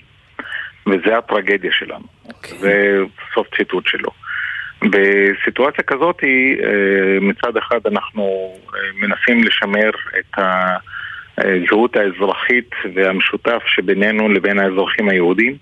וזה 0.88 1.18
הטרגדיה 1.18 1.72
שלנו. 1.72 2.06
Okay. 2.28 2.34
אוקיי. 2.34 2.58
זה 2.58 2.98
סוף 3.34 3.48
ציטוט 3.58 3.88
שלו. 3.88 4.10
בסיטואציה 4.82 5.84
כזאת, 5.84 6.24
אה, 6.24 7.20
מצד 7.22 7.58
אחד 7.58 7.80
אנחנו 7.86 8.54
אה, 8.76 8.80
מנסים 8.96 9.44
לשמר 9.44 9.90
את 10.20 10.44
הזהות 11.38 11.96
האזרחית 11.96 12.70
והמשותף 12.96 13.64
שבינינו 13.66 14.30
לבין 14.30 14.60
האזרחים 14.60 15.10
היהודים, 15.10 15.56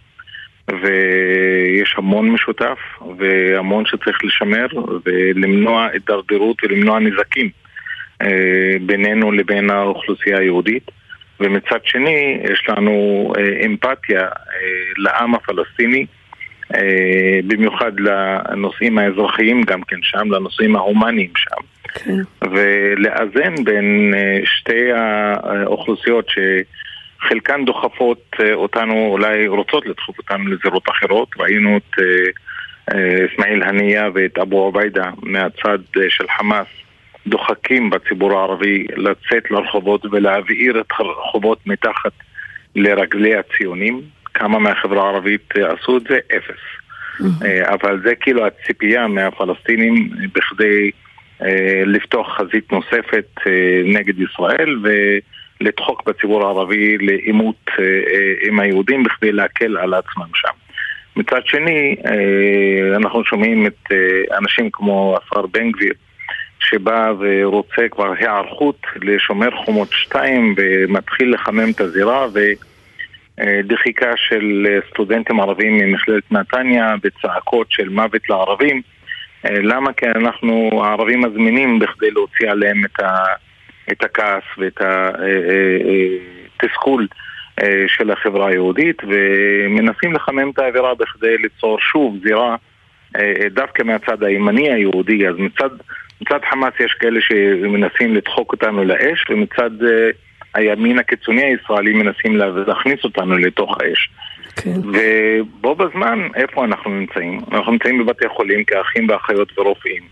ויש 0.72 1.95
המון 1.97 2.30
משותף 2.30 2.80
והמון 3.17 3.86
שצריך 3.86 4.17
לשמר 4.24 4.67
ולמנוע 5.05 5.88
הידרדרות 5.91 6.57
ולמנוע 6.63 6.99
נזקים 6.99 7.49
אה, 8.22 8.76
בינינו 8.82 9.32
לבין 9.32 9.70
האוכלוסייה 9.70 10.39
היהודית. 10.39 10.91
ומצד 11.40 11.80
שני 11.84 12.38
יש 12.52 12.66
לנו 12.70 13.34
אה, 13.38 13.66
אמפתיה 13.66 14.22
אה, 14.22 14.28
לעם 14.98 15.36
הפלסטיני, 15.36 16.06
אה, 16.76 17.40
במיוחד 17.48 17.92
לנושאים 18.00 18.98
האזרחיים 18.98 19.64
גם 19.64 19.82
כן 19.84 19.98
שם, 20.02 20.32
לנושאים 20.32 20.76
ההומניים 20.76 21.32
שם. 21.36 21.62
כן. 21.94 22.50
ולאזן 22.52 23.64
בין 23.64 24.14
שתי 24.46 24.92
האוכלוסיות 24.92 26.26
שחלקן 26.30 27.66
דוחפות 27.66 28.36
אותנו, 28.54 29.08
אולי 29.12 29.48
רוצות 29.48 29.86
לדחוף 29.86 30.18
אותנו 30.18 30.48
לזירות 30.48 30.90
אחרות. 30.90 31.30
ראינו 31.40 31.78
את 31.78 32.02
אסמאעיל 33.34 33.64
הנייה 33.64 34.10
ואת 34.14 34.38
אבו 34.38 34.62
עוביידה 34.62 35.10
מהצד 35.24 35.80
של 36.10 36.26
חמאס 36.38 36.68
דוחקים 37.28 37.89
בציבור 37.89 38.39
הערבי 38.39 38.86
לצאת 38.95 39.51
לרחובות 39.51 40.05
ולהבעיר 40.11 40.80
את 40.80 40.86
הרחובות 40.99 41.67
מתחת 41.67 42.11
לרגלי 42.76 43.36
הציונים. 43.36 44.01
כמה 44.34 44.59
מהחברה 44.59 45.03
הערבית 45.03 45.53
עשו 45.55 45.97
את 45.97 46.03
זה? 46.09 46.20
אפס. 46.38 46.80
אה, 47.45 47.74
אבל 47.74 48.01
זה 48.03 48.15
כאילו 48.15 48.45
הציפייה 48.45 49.07
מהפלסטינים 49.07 50.09
בכדי 50.34 50.91
אה, 51.41 51.82
לפתוח 51.86 52.38
חזית 52.38 52.72
נוספת 52.72 53.28
אה, 53.47 53.82
נגד 53.86 54.20
ישראל 54.20 54.80
ולדחוק 55.61 56.03
בציבור 56.05 56.45
הערבי 56.45 56.97
לעימות 56.97 57.70
עם 58.47 58.59
היהודים 58.59 59.03
בכדי 59.03 59.32
להקל 59.32 59.78
על 59.78 59.93
עצמם 59.93 60.28
שם. 60.34 60.53
מצד 61.15 61.41
שני, 61.45 61.95
אנחנו 62.95 63.24
שומעים 63.24 63.65
את 63.67 63.91
אנשים 64.38 64.70
כמו 64.72 65.17
השר 65.17 65.45
בן 65.45 65.72
גביר 65.72 65.93
שבא 66.60 67.14
ורוצה 67.20 67.89
כבר 67.91 68.14
היערכות 68.20 68.82
לשומר 68.95 69.51
חומות 69.66 69.91
2 69.91 70.55
ומתחיל 70.57 71.34
לחמם 71.34 71.72
את 71.76 71.82
הזירה 71.82 72.28
ודחיקה 73.38 74.12
של 74.16 74.80
סטודנטים 74.89 75.39
ערבים 75.39 75.78
ממכללת 75.78 76.32
נתניה 76.32 76.95
וצעקות 77.03 77.72
של 77.72 77.89
מוות 77.89 78.30
לערבים. 78.30 78.82
למה? 79.43 79.93
כי 79.93 80.05
אנחנו 80.05 80.70
הערבים 80.84 81.22
מזמינים 81.22 81.80
בכדי 81.80 82.12
להוציא 82.12 82.51
עליהם 82.51 82.86
את, 82.86 82.99
ה, 82.99 83.24
את 83.91 84.03
הכעס 84.03 84.43
ואת 84.57 84.82
התסכול 86.55 87.07
של 87.88 88.12
החברה 88.12 88.47
היהודית 88.49 89.01
ומנסים 89.03 90.14
לחמם 90.14 90.49
את 90.49 90.60
האווירה 90.60 90.95
בכדי 90.95 91.38
ליצור 91.38 91.80
שוב 91.80 92.18
זירה 92.24 92.55
דווקא 93.51 93.84
מהצד 93.84 94.24
הימני 94.24 94.72
היהודי, 94.74 95.28
אז 95.28 95.36
מצד 95.38 95.70
מצד 96.22 96.39
חמאס 96.49 96.74
יש 96.80 96.93
כאלה 96.93 97.20
שמנסים 97.22 98.15
לדחוק 98.15 98.51
אותנו 98.51 98.84
לאש, 98.84 99.26
ומצד 99.30 99.82
uh, 99.82 99.86
הימין 100.53 100.99
הקיצוני 100.99 101.43
הישראלי 101.43 101.93
מנסים 101.93 102.38
להכניס 102.38 103.03
אותנו 103.03 103.38
לתוך 103.38 103.78
האש. 103.82 104.09
כן. 104.55 104.80
ובו 104.84 105.76
בזמן, 105.76 106.28
איפה 106.36 106.65
אנחנו 106.65 106.91
נמצאים? 106.91 107.39
אנחנו 107.51 107.72
נמצאים 107.72 107.99
בבתי 107.99 108.28
חולים 108.30 108.63
כאחים 108.63 109.07
ואחיות 109.09 109.59
ורופאים, 109.59 110.03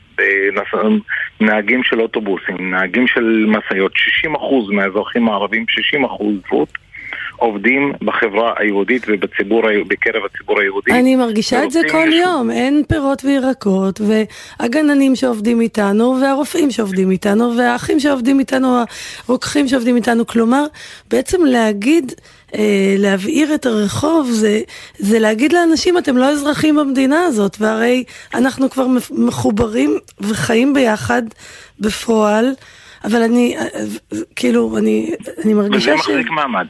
נהגים 1.41 1.83
של 1.83 2.01
אוטובוסים, 2.01 2.71
נהגים 2.71 3.07
של 3.07 3.45
משאיות, 3.47 3.91
60% 4.25 4.29
מהאזרחים 4.71 5.29
הערבים, 5.29 5.65
60% 5.95 6.23
זכות. 6.45 6.69
עובדים 7.37 7.93
בחברה 8.01 8.53
היהודית 8.57 9.05
ובציבור, 9.07 9.61
בקרב 9.87 10.21
הציבור 10.25 10.59
היהודי. 10.59 10.91
אני 10.91 11.15
מרגישה 11.15 11.63
את 11.63 11.71
זה 11.71 11.81
כל 11.91 12.13
יום, 12.13 12.51
אין 12.51 12.83
פירות 12.87 13.25
וירקות, 13.25 14.01
והגננים 14.01 15.15
שעובדים 15.15 15.61
איתנו, 15.61 16.17
והרופאים 16.21 16.71
שעובדים 16.71 17.11
איתנו, 17.11 17.57
והאחים 17.57 17.99
שעובדים 17.99 18.39
איתנו, 18.39 18.83
הרוקחים 19.27 19.67
שעובדים 19.67 19.95
איתנו, 19.95 20.27
כלומר, 20.27 20.65
בעצם 21.09 21.45
להגיד... 21.45 22.11
אה, 22.55 22.95
להבעיר 22.97 23.55
את 23.55 23.65
הרחוב 23.65 24.27
זה, 24.31 24.61
זה 24.97 25.19
להגיד 25.19 25.53
לאנשים 25.53 25.97
אתם 25.97 26.17
לא 26.17 26.25
אזרחים 26.25 26.75
במדינה 26.75 27.23
הזאת 27.23 27.57
והרי 27.59 28.03
אנחנו 28.33 28.69
כבר 28.69 28.87
מחוברים 29.11 29.97
וחיים 30.19 30.73
ביחד 30.73 31.21
בפועל. 31.79 32.53
אבל 33.03 33.21
אני 33.21 33.57
אה, 33.57 33.67
כאילו 34.35 34.77
אני, 34.77 35.11
אני 35.45 35.53
מרגישה 35.53 35.93
וזה 35.93 36.03
ש... 36.03 36.07
וזה 36.07 36.13
מחזיק 36.13 36.29
מעמד 36.29 36.67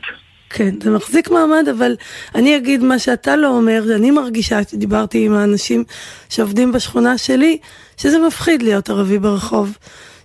כן, 0.50 0.76
זה 0.84 0.90
מחזיק 0.90 1.30
מעמד, 1.30 1.68
אבל 1.78 1.96
אני 2.36 2.58
אגיד 2.58 2.84
מה 2.84 3.00
שאתה 3.00 3.36
לא 3.36 3.48
אומר, 3.48 3.84
אני 3.96 4.12
מרגישה 4.12 4.60
שדיברתי 4.72 5.26
עם 5.26 5.34
האנשים 5.34 5.84
שעובדים 6.30 6.72
בשכונה 6.72 7.18
שלי, 7.18 7.58
שזה 7.98 8.20
מפחיד 8.28 8.62
להיות 8.62 8.90
ערבי 8.90 9.20
ברחוב, 9.20 9.78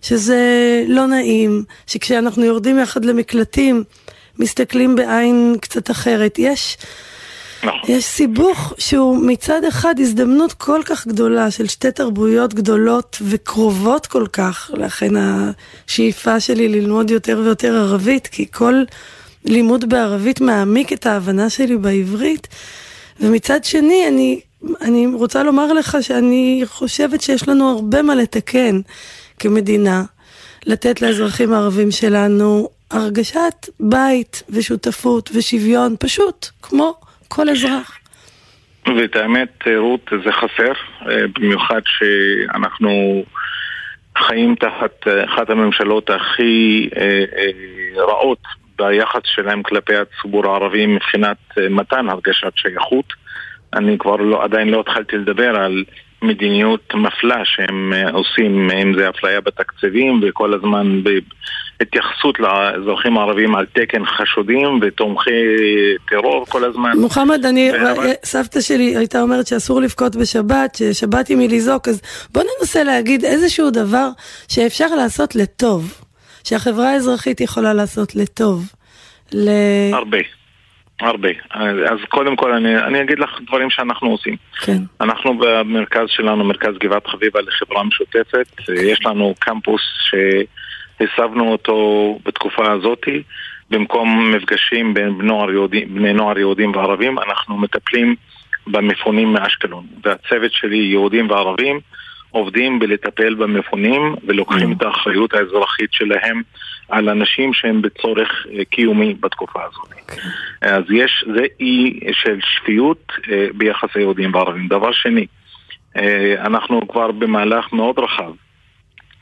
שזה 0.02 0.40
לא 0.88 1.06
נעים, 1.06 1.64
שכשאנחנו 1.86 2.44
יורדים 2.44 2.78
יחד 2.78 3.04
למקלטים, 3.04 3.84
מסתכלים 4.38 4.96
בעין 4.96 5.56
קצת 5.60 5.90
אחרת. 5.90 6.38
יש... 6.38 6.76
נכון. 7.64 7.80
יש 7.88 8.04
סיבוך 8.04 8.74
שהוא 8.78 9.26
מצד 9.26 9.64
אחד 9.64 9.94
הזדמנות 9.98 10.52
כל 10.52 10.80
כך 10.84 11.06
גדולה 11.06 11.50
של 11.50 11.66
שתי 11.66 11.90
תרבויות 11.90 12.54
גדולות 12.54 13.16
וקרובות 13.28 14.06
כל 14.06 14.26
כך, 14.32 14.70
לכן 14.74 15.12
השאיפה 15.16 16.40
שלי 16.40 16.68
ללמוד 16.68 17.10
יותר 17.10 17.40
ויותר 17.44 17.76
ערבית, 17.76 18.26
כי 18.26 18.46
כל 18.52 18.82
לימוד 19.44 19.88
בערבית 19.88 20.40
מעמיק 20.40 20.92
את 20.92 21.06
ההבנה 21.06 21.50
שלי 21.50 21.76
בעברית, 21.76 22.48
ומצד 23.20 23.64
שני 23.64 24.04
אני, 24.08 24.40
אני 24.80 25.06
רוצה 25.14 25.42
לומר 25.42 25.72
לך 25.72 25.96
שאני 26.00 26.62
חושבת 26.64 27.20
שיש 27.20 27.48
לנו 27.48 27.68
הרבה 27.68 28.02
מה 28.02 28.14
לתקן 28.14 28.80
כמדינה, 29.38 30.02
לתת 30.66 31.02
לאזרחים 31.02 31.52
הערבים 31.52 31.90
שלנו 31.90 32.68
הרגשת 32.90 33.68
בית 33.80 34.42
ושותפות 34.50 35.30
ושוויון, 35.34 35.96
פשוט 35.98 36.46
כמו 36.62 36.94
כל 37.28 37.48
אזרח. 37.48 37.98
ואת 38.86 39.16
האמת, 39.16 39.62
רות, 39.76 40.10
זה 40.24 40.32
חסר, 40.32 40.72
אה, 41.08 41.24
במיוחד 41.34 41.80
שאנחנו 41.86 43.24
חיים 44.18 44.54
תחת 44.54 45.08
אה, 45.08 45.24
אחת 45.24 45.50
הממשלות 45.50 46.10
הכי 46.10 46.88
אה, 46.96 47.24
רעות 47.96 48.38
ביחס 48.88 49.20
שלהם 49.24 49.62
כלפי 49.62 49.92
הציבור 49.96 50.46
הערבי 50.46 50.86
מבחינת 50.86 51.36
מתן 51.70 52.08
הרגשת 52.08 52.52
שייכות. 52.56 53.06
אני 53.74 53.98
כבר 53.98 54.16
לא, 54.16 54.44
עדיין 54.44 54.68
לא 54.68 54.80
התחלתי 54.80 55.16
לדבר 55.16 55.56
על 55.56 55.84
מדיניות 56.22 56.94
מפלה 56.94 57.44
שהם 57.44 57.92
עושים, 58.12 58.70
אם 58.70 58.94
זה 58.98 59.08
אפליה 59.08 59.40
בתקציבים 59.40 60.20
וכל 60.22 60.54
הזמן 60.54 61.02
התייחסות 61.80 62.40
לאזרחים 62.40 63.18
הערבים 63.18 63.54
על 63.54 63.66
תקן 63.66 64.04
חשודים 64.04 64.80
ותומכי 64.82 65.30
טרור 66.08 66.46
כל 66.48 66.64
הזמן. 66.64 66.92
מוחמד, 66.98 67.46
אני, 67.46 67.70
סבתא 68.24 68.60
שלי 68.60 68.96
הייתה 68.96 69.22
אומרת 69.22 69.46
שאסור 69.46 69.80
לבכות 69.80 70.16
בשבת, 70.16 70.74
ששבת 70.74 71.28
היא 71.28 71.36
מלזעוק, 71.36 71.88
אז 71.88 72.02
בוא 72.32 72.42
ננסה 72.42 72.84
להגיד 72.84 73.24
איזשהו 73.24 73.70
דבר 73.70 74.08
שאפשר 74.48 74.94
לעשות 74.94 75.36
לטוב, 75.36 76.01
שהחברה 76.44 76.90
האזרחית 76.90 77.40
יכולה 77.40 77.74
לעשות 77.74 78.16
לטוב. 78.16 78.72
ל... 79.32 79.48
הרבה. 79.92 80.18
הרבה. 81.00 81.28
אז 81.90 81.98
קודם 82.08 82.36
כל 82.36 82.52
אני, 82.52 82.76
אני 82.76 83.02
אגיד 83.02 83.18
לך 83.18 83.30
דברים 83.46 83.70
שאנחנו 83.70 84.10
עושים. 84.10 84.36
כן. 84.60 84.78
אנחנו 85.00 85.38
במרכז 85.38 86.06
שלנו, 86.08 86.44
מרכז 86.44 86.74
גבעת 86.80 87.06
חביבה 87.06 87.40
לחברה 87.40 87.84
משותפת, 87.84 88.46
יש 88.82 89.06
לנו 89.06 89.34
קמפוס 89.38 89.82
ש... 90.10 90.14
הסבנו 91.00 91.52
אותו 91.52 92.18
בתקופה 92.24 92.72
הזאתי. 92.72 93.22
במקום 93.70 94.34
מפגשים 94.34 94.94
בין 94.94 95.18
בני 95.18 95.28
נוער, 95.28 95.50
יהודים, 95.50 95.94
בני 95.94 96.12
נוער 96.12 96.38
יהודים 96.38 96.76
וערבים, 96.76 97.18
אנחנו 97.18 97.58
מטפלים 97.58 98.14
במפונים 98.66 99.32
מאשקלון. 99.32 99.86
והצוות 100.04 100.52
שלי, 100.52 100.76
יהודים 100.76 101.30
וערבים, 101.30 101.80
עובדים 102.32 102.78
בלטפל 102.78 103.34
במפונים 103.34 104.14
ולוקחים 104.26 104.72
mm. 104.72 104.76
את 104.76 104.82
האחריות 104.82 105.34
האזרחית 105.34 105.92
שלהם 105.92 106.42
על 106.88 107.08
אנשים 107.08 107.52
שהם 107.52 107.82
בצורך 107.82 108.46
אה, 108.52 108.64
קיומי 108.64 109.14
בתקופה 109.20 109.60
הזאת. 109.64 109.92
Okay. 109.92 110.00
אוקיי. 110.00 110.18
אז 110.62 110.84
יש, 110.90 111.24
זה 111.34 111.44
אי 111.60 112.00
של 112.12 112.38
שפיות 112.40 113.12
אה, 113.30 113.46
ביחס 113.54 113.88
ליהודים 113.96 114.34
וערבים. 114.34 114.68
דבר 114.68 114.92
שני, 114.92 115.26
אה, 115.96 116.34
אנחנו 116.38 116.88
כבר 116.88 117.10
במהלך 117.10 117.72
מאוד 117.72 117.98
רחב 117.98 118.32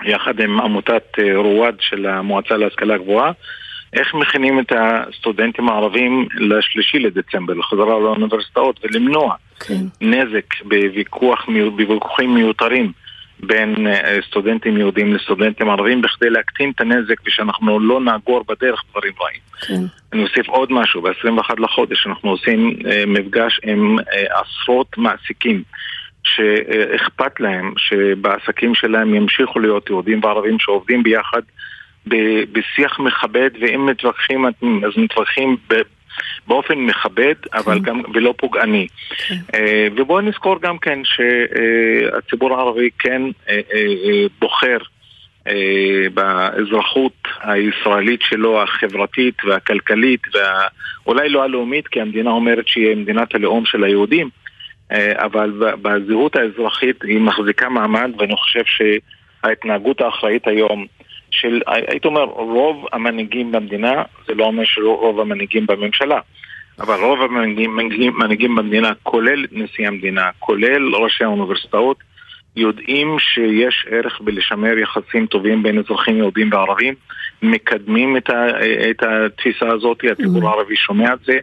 יחד 0.04 0.40
עם 0.40 0.60
עמותת 0.60 1.18
רואד 1.34 1.76
של 1.80 2.06
המועצה 2.06 2.56
להשכלה 2.56 2.98
גבוהה, 2.98 3.32
איך 3.92 4.14
מכינים 4.14 4.60
את 4.60 4.72
הסטודנטים 4.76 5.68
הערבים 5.68 6.28
לשלישי 6.34 6.98
לדצמבר, 6.98 7.54
לחזרה 7.54 7.86
לאוניברסיטאות, 7.86 8.80
ולמנוע 8.82 9.34
okay. 9.34 9.64
כן. 9.64 9.84
נזק 10.00 10.54
בוויכוח, 10.64 11.46
בוויכוחים 11.76 12.34
מיותרים 12.34 12.92
בין 13.42 13.86
אה, 13.86 14.18
סטודנטים 14.28 14.76
יהודים 14.76 15.14
לסטודנטים 15.14 15.70
ערבים, 15.70 16.02
בכדי 16.02 16.30
להקטין 16.30 16.70
את 16.70 16.80
הנזק 16.80 17.14
ושאנחנו 17.26 17.80
לא 17.80 18.00
נאגור 18.00 18.44
בדרך 18.48 18.82
דברים 18.90 19.12
רעים. 19.20 19.40
כן. 19.60 19.86
אני 20.12 20.22
אוסיף 20.22 20.48
עוד 20.48 20.72
משהו, 20.72 21.02
ב-21 21.02 21.54
לחודש 21.58 22.06
אנחנו 22.06 22.30
עושים 22.30 22.76
אה, 22.86 23.04
מפגש 23.06 23.60
עם 23.62 23.96
עשרות 24.30 24.98
מעסיקים. 24.98 25.62
שאכפת 26.24 27.40
להם 27.40 27.72
שבעסקים 27.76 28.74
שלהם 28.74 29.14
ימשיכו 29.14 29.58
להיות 29.58 29.90
יהודים 29.90 30.24
וערבים 30.24 30.58
שעובדים 30.58 31.02
ביחד 31.02 31.40
בשיח 32.52 32.98
מכבד, 33.00 33.50
ואם 33.60 33.86
מתווכחים, 33.86 34.46
אז 34.46 34.92
מתווכחים 34.96 35.56
באופן 36.50 36.78
מכבד, 36.78 37.34
אבל 37.54 37.78
כן. 37.78 37.82
גם, 37.82 38.02
ולא 38.14 38.34
פוגעני. 38.36 38.86
כן. 39.28 39.34
אה, 39.54 39.88
ובואו 39.96 40.20
נזכור 40.20 40.60
גם 40.60 40.78
כן 40.78 40.98
שהציבור 41.04 42.54
הערבי 42.54 42.90
כן 42.98 43.22
אה, 43.48 43.60
אה, 43.74 44.24
בוחר 44.40 44.78
באזרחות 46.14 47.12
הישראלית 47.40 48.22
שלו, 48.22 48.62
החברתית 48.62 49.44
והכלכלית, 49.44 50.20
ואולי 50.34 51.28
לא 51.28 51.42
הלאומית, 51.42 51.88
כי 51.88 52.00
המדינה 52.00 52.30
אומרת 52.30 52.68
שהיא 52.68 52.96
מדינת 52.96 53.34
הלאום 53.34 53.64
של 53.64 53.84
היהודים. 53.84 54.28
אבל 55.14 55.52
בזהות 55.82 56.36
האזרחית 56.36 57.02
היא 57.02 57.20
מחזיקה 57.20 57.68
מעמד 57.68 58.10
ואני 58.18 58.36
חושב 58.36 58.62
שההתנהגות 58.64 60.00
האחראית 60.00 60.46
היום 60.46 60.86
של, 61.30 61.60
הייתי 61.66 62.08
אומר, 62.08 62.24
רוב 62.24 62.86
המנהיגים 62.92 63.52
במדינה, 63.52 64.02
זה 64.26 64.34
לא 64.34 64.44
אומר 64.44 64.62
שרוב 64.64 65.20
המנהיגים 65.20 65.66
בממשלה, 65.66 66.20
אבל 66.80 67.00
רוב 67.00 67.22
המנהיגים 67.22 67.76
מנהיגים 68.18 68.54
במדינה, 68.54 68.92
כולל 69.02 69.46
נשיא 69.52 69.88
המדינה, 69.88 70.30
כולל 70.38 70.94
ראשי 70.94 71.24
האוניברסיטאות, 71.24 71.96
יודעים 72.56 73.16
שיש 73.18 73.86
ערך 73.90 74.20
בלשמר 74.20 74.78
יחסים 74.78 75.26
טובים 75.26 75.62
בין 75.62 75.78
אזרחים 75.78 76.16
יהודים 76.16 76.52
וערבים, 76.52 76.94
מקדמים 77.42 78.16
את, 78.16 78.30
ה, 78.30 78.46
את 78.90 79.02
התפיסה 79.02 79.68
הזאת, 79.68 79.98
הציבור 80.12 80.42
mm-hmm. 80.42 80.46
הערבי 80.46 80.76
שומע 80.76 81.12
את 81.12 81.18
זה, 81.24 81.38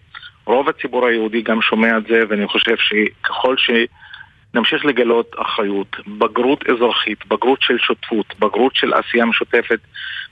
רוב 0.45 0.69
הציבור 0.69 1.07
היהודי 1.07 1.41
גם 1.41 1.61
שומע 1.61 1.97
את 1.97 2.07
זה, 2.07 2.21
ואני 2.29 2.47
חושב 2.47 2.75
שככל 2.77 3.55
שנמשיך 4.53 4.85
לגלות 4.85 5.35
אחריות, 5.37 5.95
בגרות 6.07 6.69
אזרחית, 6.69 7.27
בגרות 7.27 7.61
של 7.61 7.77
שותפות, 7.77 8.25
בגרות 8.39 8.75
של 8.75 8.93
עשייה 8.93 9.25
משותפת, 9.25 9.79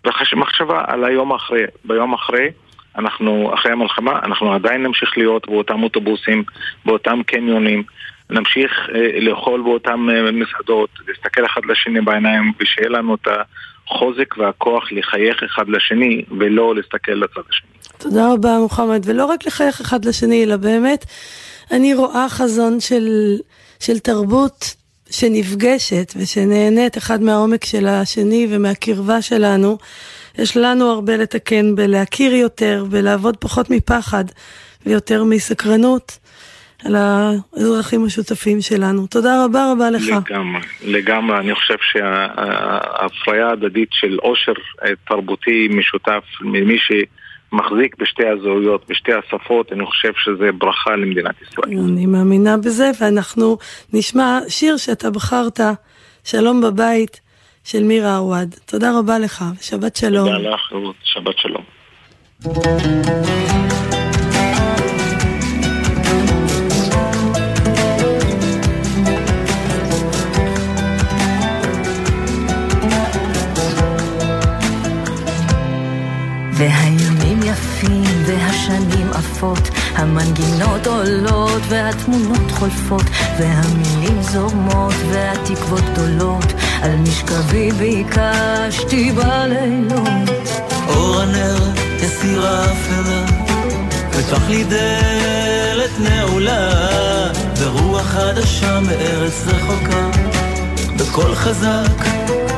ומחשבה 0.06 0.84
על 0.88 1.06
היום 1.06 1.34
אחרי. 1.34 1.64
ביום 1.86 2.14
אחרי, 2.14 2.50
אנחנו, 2.98 3.54
אחרי 3.54 3.72
המלחמה, 3.72 4.20
אנחנו 4.24 4.54
עדיין 4.54 4.84
נמשיך 4.84 5.18
להיות 5.18 5.48
באותם 5.48 5.84
אוטובוסים, 5.84 6.44
באותם 6.86 7.22
קניונים, 7.26 7.84
נמשיך 8.30 8.72
אה, 8.96 9.20
לאכול 9.20 9.62
באותם 9.62 10.10
אה, 10.10 10.32
מסעדות, 10.32 10.90
להסתכל 11.08 11.46
אחד 11.46 11.62
לשני 11.66 12.02
בעיניים, 12.02 12.52
ושיהיה 12.60 12.90
לנו 12.90 13.16
את 13.16 13.28
החוזק 13.88 14.38
והכוח 14.38 14.92
לחייך 14.92 15.44
אחד 15.44 15.70
לשני, 15.70 16.26
ולא 16.40 16.76
להסתכל 16.76 17.12
לצד 17.12 17.42
השני. 17.50 17.70
תודה 17.98 18.34
רבה, 18.34 18.58
מוחמד. 18.60 19.02
ולא 19.06 19.26
רק 19.26 19.46
לחייך 19.46 19.82
אחד 19.82 20.06
לשני, 20.06 20.44
אלא 20.44 20.58
באמת, 20.58 21.06
אני 21.72 21.94
רואה 21.94 22.30
חזון 22.30 22.80
של, 22.80 23.36
של 23.80 24.00
תרבות 24.00 24.76
שנפגשת 25.10 26.14
ושנהנית 26.16 26.98
אחד 26.98 27.22
מהעומק 27.22 27.66
של 27.66 27.88
השני 27.88 28.48
ומהקרבה 28.50 29.22
שלנו. 29.22 29.78
יש 30.38 30.58
לנו 30.58 30.92
הרבה 30.92 31.18
לתקן 31.18 31.76
בלהכיר 31.76 32.34
יותר, 32.34 32.86
בלעבוד 32.90 33.38
פחות 33.38 33.70
מפחד 33.70 34.26
ויותר 34.86 35.24
מסקרנות. 35.24 36.18
על 36.86 36.96
האזרחים 36.96 38.06
השותפים 38.06 38.62
שלנו. 38.62 39.08
תודה 39.08 39.46
רבה 39.46 39.72
רבה 39.72 39.90
לך. 39.90 40.04
לגמרי, 40.08 40.62
לגמרי. 40.84 41.38
אני 41.38 41.56
חושב 41.56 41.76
שההפריה 41.82 43.48
ההדדית 43.48 43.90
של 43.92 44.18
עושר 44.22 44.54
תרבותי 45.08 45.68
משותף 45.72 46.24
ממי 46.42 46.78
ש... 46.78 46.92
מחזיק 47.52 47.96
בשתי 48.00 48.28
הזהויות, 48.28 48.90
בשתי 48.90 49.12
השפות, 49.14 49.72
אני 49.72 49.86
חושב 49.86 50.12
שזה 50.24 50.52
ברכה 50.52 50.96
למדינת 50.96 51.36
ישראל. 51.42 51.80
אני 51.80 52.06
מאמינה 52.06 52.58
בזה, 52.58 52.92
ואנחנו 53.00 53.58
נשמע 53.94 54.40
שיר 54.48 54.78
שאתה 54.78 55.12
בחרת, 55.12 55.60
שלום 56.24 56.62
בבית, 56.62 57.22
של 57.64 57.84
מירה 57.84 58.18
עווד. 58.18 58.56
תודה 58.66 59.00
רבה 59.00 59.20
לך, 59.20 59.44
שבת 59.62 59.96
שלום. 59.96 60.30
תודה 60.30 60.50
לך, 60.50 60.72
שבת 61.04 61.36
שלום. 61.38 61.64
והשנים 79.26 79.76
המנגינות 79.96 80.88
עולות 80.88 81.62
והתמונות 81.70 82.52
חולפות 82.52 83.04
והמילים 83.40 84.22
זורמות 84.22 84.94
והתקוות 85.12 85.82
גדולות. 85.94 86.54
על 86.82 86.96
משכבי 86.96 87.72
ביקשתי 87.72 89.12
בלילות. 89.12 90.30
אור 90.88 91.22
הנר 91.22 91.58
הסירה 92.06 92.66
אפלה 92.66 93.26
פתח 94.12 94.50
לי 94.50 94.64
דלת 94.64 96.00
נעולה. 96.00 96.72
ברוח 97.60 98.06
חדשה 98.06 98.80
מארץ 98.80 99.44
רחוקה 99.48 100.10
בקול 100.98 101.36
חזק 101.36 102.06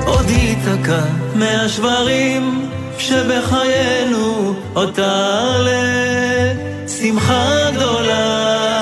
עוד 0.06 0.30
ייתקע 0.30 1.02
מהשברים 1.36 2.70
שבחיינו 3.00 4.54
עוד 4.74 4.94
תעלה 4.94 6.54
שמחה 6.88 7.72
גדולה 7.74 8.77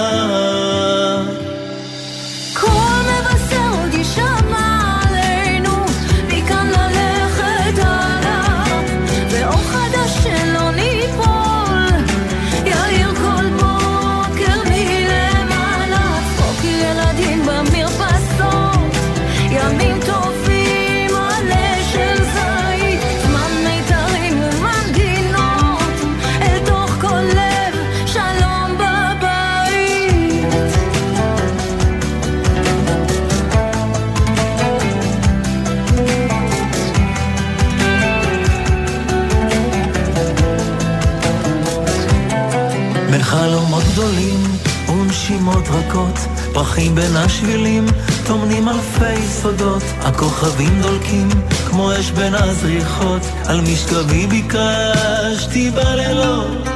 רכות, 45.96 46.20
פרחים 46.54 46.96
בין 46.96 47.16
השבילים, 47.16 47.86
טומנים 48.26 48.70
אלפי 48.70 49.28
סודות, 49.28 49.84
הכוכבים 50.02 50.82
דולקים, 50.82 51.30
כמו 51.70 51.91
אש 52.00 52.12
בין 52.12 52.36
הזריחות, 52.36 53.22
על 53.46 53.62
משכבי 53.62 54.28
ביקשתי 54.28 55.72
בלילות. 55.72 56.68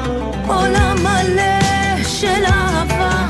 עולם 0.48 0.98
מלא 1.00 2.04
של 2.04 2.44
אהבה, 2.46 3.28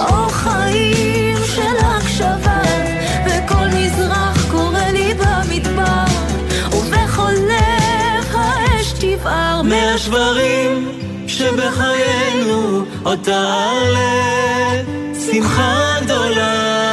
אור 0.00 0.28
חיים 0.28 1.36
של 1.54 1.76
הקשבה, 1.84 2.62
וכל 3.26 3.68
מזרח 3.74 4.50
קורא 4.50 4.84
לי 4.92 5.14
במדבר, 5.14 6.04
ובכל 6.72 7.32
לב 7.32 8.34
האש 8.34 8.92
תבער 8.92 9.62
מהשברים 9.62 10.88
שבחיינו 11.26 12.77
עוד 13.02 13.18
תעלה 13.22 14.82
שמחה 15.26 15.94
גדולה 16.02 16.87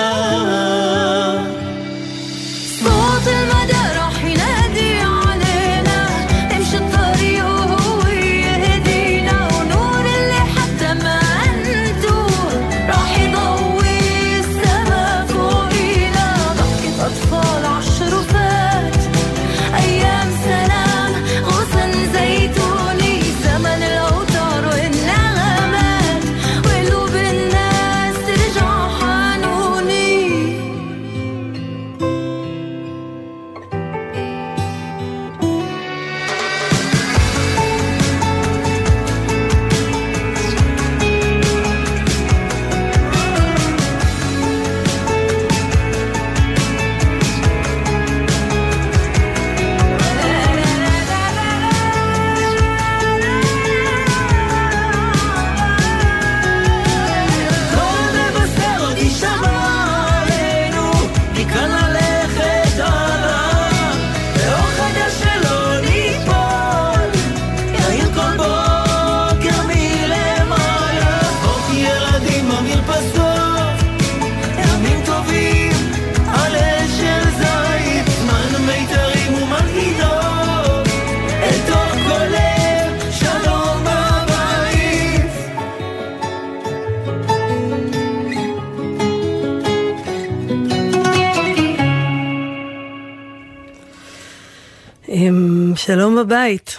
שלום 96.16 96.28
בבית. 96.28 96.76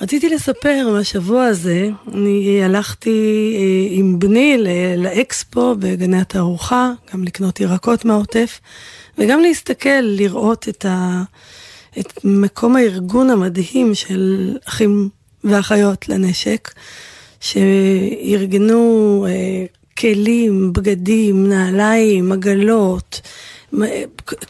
רציתי 0.00 0.28
לספר 0.28 0.88
מהשבוע 0.92 1.44
הזה, 1.44 1.88
אני 2.14 2.64
הלכתי 2.64 3.52
אה, 3.56 3.98
עם 3.98 4.18
בני 4.18 4.56
לאקספו 4.96 5.74
בגני 5.78 6.20
התערוכה, 6.20 6.92
גם 7.12 7.24
לקנות 7.24 7.60
ירקות 7.60 8.04
מהעוטף, 8.04 8.60
וגם 9.18 9.40
להסתכל, 9.40 10.00
לראות 10.02 10.68
את, 10.68 10.84
ה, 10.84 11.22
את 11.98 12.24
מקום 12.24 12.76
הארגון 12.76 13.30
המדהים 13.30 13.94
של 13.94 14.56
אחים 14.64 15.08
ואחיות 15.44 16.08
לנשק, 16.08 16.70
שארגנו 17.40 19.26
אה, 19.28 19.64
כלים, 19.98 20.72
בגדים, 20.72 21.48
נעליים, 21.48 22.32
עגלות, 22.32 23.20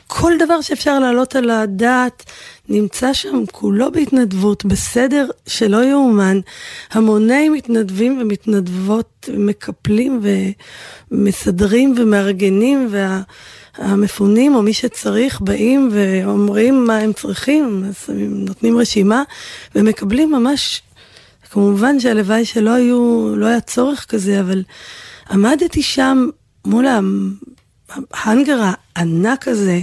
כל 0.06 0.32
דבר 0.38 0.60
שאפשר 0.60 0.98
להעלות 0.98 1.36
על 1.36 1.50
הדעת 1.50 2.24
נמצא 2.68 3.12
שם 3.12 3.44
כולו 3.52 3.92
בהתנדבות, 3.92 4.64
בסדר 4.64 5.26
שלא 5.46 5.84
יאומן. 5.84 6.40
המוני 6.90 7.48
מתנדבים 7.48 8.18
ומתנדבות 8.20 9.28
מקפלים 9.36 10.20
ומסדרים 11.10 11.94
ומארגנים, 11.96 12.88
והמפונים 13.78 14.54
או 14.54 14.62
מי 14.62 14.72
שצריך 14.72 15.40
באים 15.40 15.88
ואומרים 15.92 16.84
מה 16.86 16.96
הם 16.96 17.12
צריכים, 17.12 17.84
אז 17.88 18.04
הם 18.08 18.44
נותנים 18.44 18.78
רשימה 18.78 19.22
ומקבלים 19.74 20.32
ממש, 20.32 20.82
כמובן 21.50 22.00
שהלוואי 22.00 22.44
שלא 22.44 22.70
היו, 22.70 23.32
לא 23.36 23.46
היה 23.46 23.60
צורך 23.60 24.06
כזה, 24.08 24.40
אבל 24.40 24.62
עמדתי 25.30 25.82
שם 25.82 26.28
מול 26.64 26.86
ההנגר 28.12 28.60
הענק 28.96 29.48
הזה. 29.48 29.80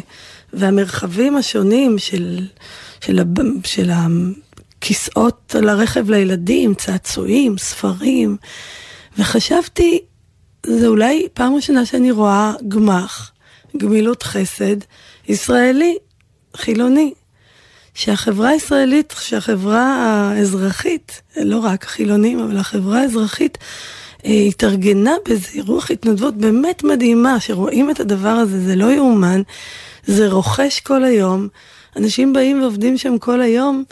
והמרחבים 0.55 1.37
השונים 1.37 1.97
של, 1.97 2.39
של, 3.01 3.21
של 3.63 3.89
הכיסאות 3.91 5.55
על 5.57 5.69
הרכב 5.69 6.09
לילדים, 6.09 6.73
צעצועים, 6.73 7.57
ספרים, 7.57 8.37
וחשבתי, 9.17 9.99
זה 10.65 10.87
אולי 10.87 11.27
פעם 11.33 11.55
ראשונה 11.55 11.85
שאני 11.85 12.11
רואה 12.11 12.53
גמח, 12.67 13.31
גמילות 13.77 14.23
חסד, 14.23 14.77
ישראלי, 15.27 15.97
חילוני. 16.55 17.13
שהחברה 17.95 18.49
הישראלית, 18.49 19.13
שהחברה 19.19 19.83
האזרחית, 20.35 21.21
לא 21.37 21.59
רק 21.59 21.85
החילונים, 21.85 22.39
אבל 22.39 22.57
החברה 22.57 23.01
האזרחית, 23.01 23.57
אה, 24.25 24.31
התארגנה 24.31 25.13
באיזה 25.25 25.61
רוח 25.67 25.91
התנדבות 25.91 26.37
באמת 26.37 26.83
מדהימה, 26.83 27.39
שרואים 27.39 27.91
את 27.91 27.99
הדבר 27.99 28.29
הזה, 28.29 28.59
זה 28.59 28.75
לא 28.75 28.91
יאומן. 28.91 29.41
זה 30.07 30.29
רוכש 30.31 30.79
כל 30.79 31.03
היום, 31.03 31.47
אנשים 31.95 32.33
באים 32.33 32.61
ועובדים 32.61 32.97
שם 32.97 33.17
כל 33.17 33.41
היום, 33.41 33.83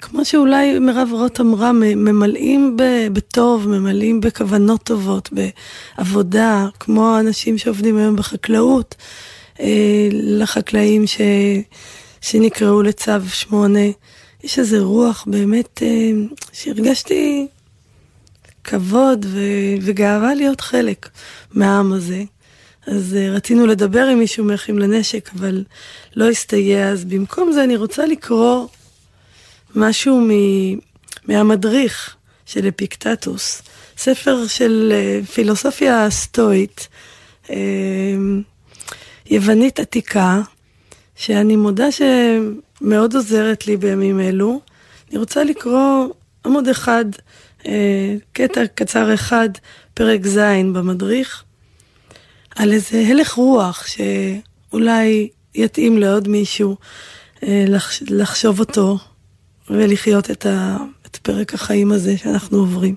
כמו 0.00 0.24
שאולי 0.24 0.78
מירב 0.78 1.08
רוט 1.12 1.40
אמרה, 1.40 1.72
ממלאים 1.72 2.76
בטוב, 3.12 3.68
ממלאים 3.68 4.20
בכוונות 4.20 4.82
טובות, 4.82 5.30
בעבודה, 5.32 6.66
כמו 6.80 7.14
האנשים 7.14 7.58
שעובדים 7.58 7.96
היום 7.96 8.16
בחקלאות, 8.16 8.94
אה, 9.60 10.08
לחקלאים 10.12 11.06
ש, 11.06 11.20
שנקראו 12.20 12.82
לצו 12.82 13.12
שמונה. 13.28 13.88
יש 14.44 14.58
איזה 14.58 14.80
רוח 14.80 15.24
באמת 15.26 15.82
אה, 15.82 16.10
שהרגשתי 16.52 17.46
כבוד 18.64 19.26
ו, 19.28 19.38
וגאווה 19.82 20.34
להיות 20.34 20.60
חלק 20.60 21.08
מהעם 21.54 21.92
הזה. 21.92 22.22
אז 22.86 23.16
uh, 23.18 23.36
רצינו 23.36 23.66
לדבר 23.66 24.06
עם 24.06 24.18
מישהו 24.18 24.44
מאחים 24.44 24.78
לנשק, 24.78 25.30
אבל 25.38 25.64
לא 26.16 26.30
הסתייע, 26.30 26.88
אז 26.88 27.04
במקום 27.04 27.52
זה 27.52 27.64
אני 27.64 27.76
רוצה 27.76 28.06
לקרוא 28.06 28.66
משהו 29.74 30.20
מ... 30.20 30.30
מהמדריך 31.28 32.16
של 32.46 32.68
אפיקטטוס, 32.68 33.62
ספר 33.96 34.46
של 34.46 34.92
uh, 34.92 35.26
פילוסופיה 35.26 36.10
סטואית, 36.10 36.88
uh, 37.46 37.50
יוונית 39.30 39.80
עתיקה, 39.80 40.40
שאני 41.16 41.56
מודה 41.56 41.86
שמאוד 41.92 43.14
עוזרת 43.14 43.66
לי 43.66 43.76
בימים 43.76 44.20
אלו. 44.20 44.60
אני 45.10 45.18
רוצה 45.18 45.44
לקרוא 45.44 46.08
עמוד 46.46 46.68
אחד, 46.68 47.04
קטע 48.32 48.66
קצר 48.74 49.14
אחד, 49.14 49.48
פרק 49.94 50.26
ז' 50.26 50.38
במדריך, 50.72 51.44
על 52.56 52.72
איזה 52.72 53.04
הלך 53.08 53.32
רוח 53.32 53.86
שאולי 53.86 55.28
יתאים 55.54 55.98
לעוד 55.98 56.28
מישהו 56.28 56.76
לחשוב 58.08 58.60
אותו 58.60 58.98
ולחיות 59.70 60.30
את 60.30 61.16
פרק 61.22 61.54
החיים 61.54 61.92
הזה 61.92 62.18
שאנחנו 62.18 62.58
עוברים. 62.58 62.94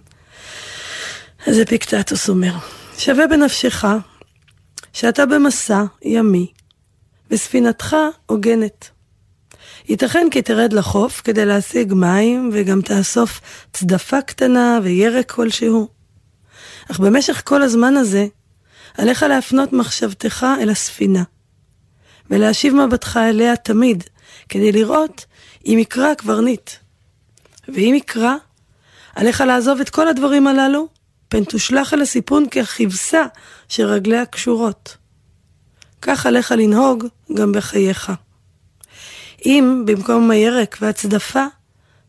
אז 1.47 1.61
אפיקטטוס 1.61 2.29
אומר, 2.29 2.53
שווה 2.97 3.27
בנפשך 3.27 3.85
שאתה 4.93 5.25
במסע 5.25 5.83
ימי 6.01 6.51
וספינתך 7.31 7.95
הוגנת. 8.25 8.89
ייתכן 9.89 10.27
כי 10.31 10.41
תרד 10.41 10.73
לחוף 10.73 11.21
כדי 11.23 11.45
להשיג 11.45 11.93
מים 11.93 12.49
וגם 12.53 12.81
תאסוף 12.81 13.41
צדפה 13.73 14.21
קטנה 14.21 14.79
וירק 14.83 15.31
כלשהו. 15.31 15.87
אך 16.91 16.99
במשך 16.99 17.41
כל 17.45 17.61
הזמן 17.61 17.97
הזה, 17.97 18.27
עליך 18.99 19.23
להפנות 19.23 19.73
מחשבתך 19.73 20.45
אל 20.61 20.69
הספינה, 20.69 21.23
ולהשיב 22.29 22.73
מבטך 22.73 23.17
אליה 23.17 23.55
תמיד, 23.55 24.03
כדי 24.49 24.71
לראות 24.71 25.25
אם 25.65 25.77
יקרא 25.79 26.13
קברניט. 26.13 26.69
ואם 27.67 27.93
יקרא, 27.97 28.33
עליך 29.15 29.41
לעזוב 29.41 29.79
את 29.79 29.89
כל 29.89 30.07
הדברים 30.07 30.47
הללו, 30.47 30.87
פן 31.29 31.43
תושלך 31.43 31.93
אל 31.93 32.01
הסיפון 32.01 32.49
ככבשה 32.49 33.25
שרגליה 33.69 34.25
קשורות. 34.25 34.97
כך 36.01 36.25
עליך 36.25 36.51
לנהוג 36.51 37.05
גם 37.33 37.51
בחייך. 37.51 38.11
אם 39.45 39.83
במקום 39.85 40.31
הירק 40.31 40.77
והצדפה 40.81 41.45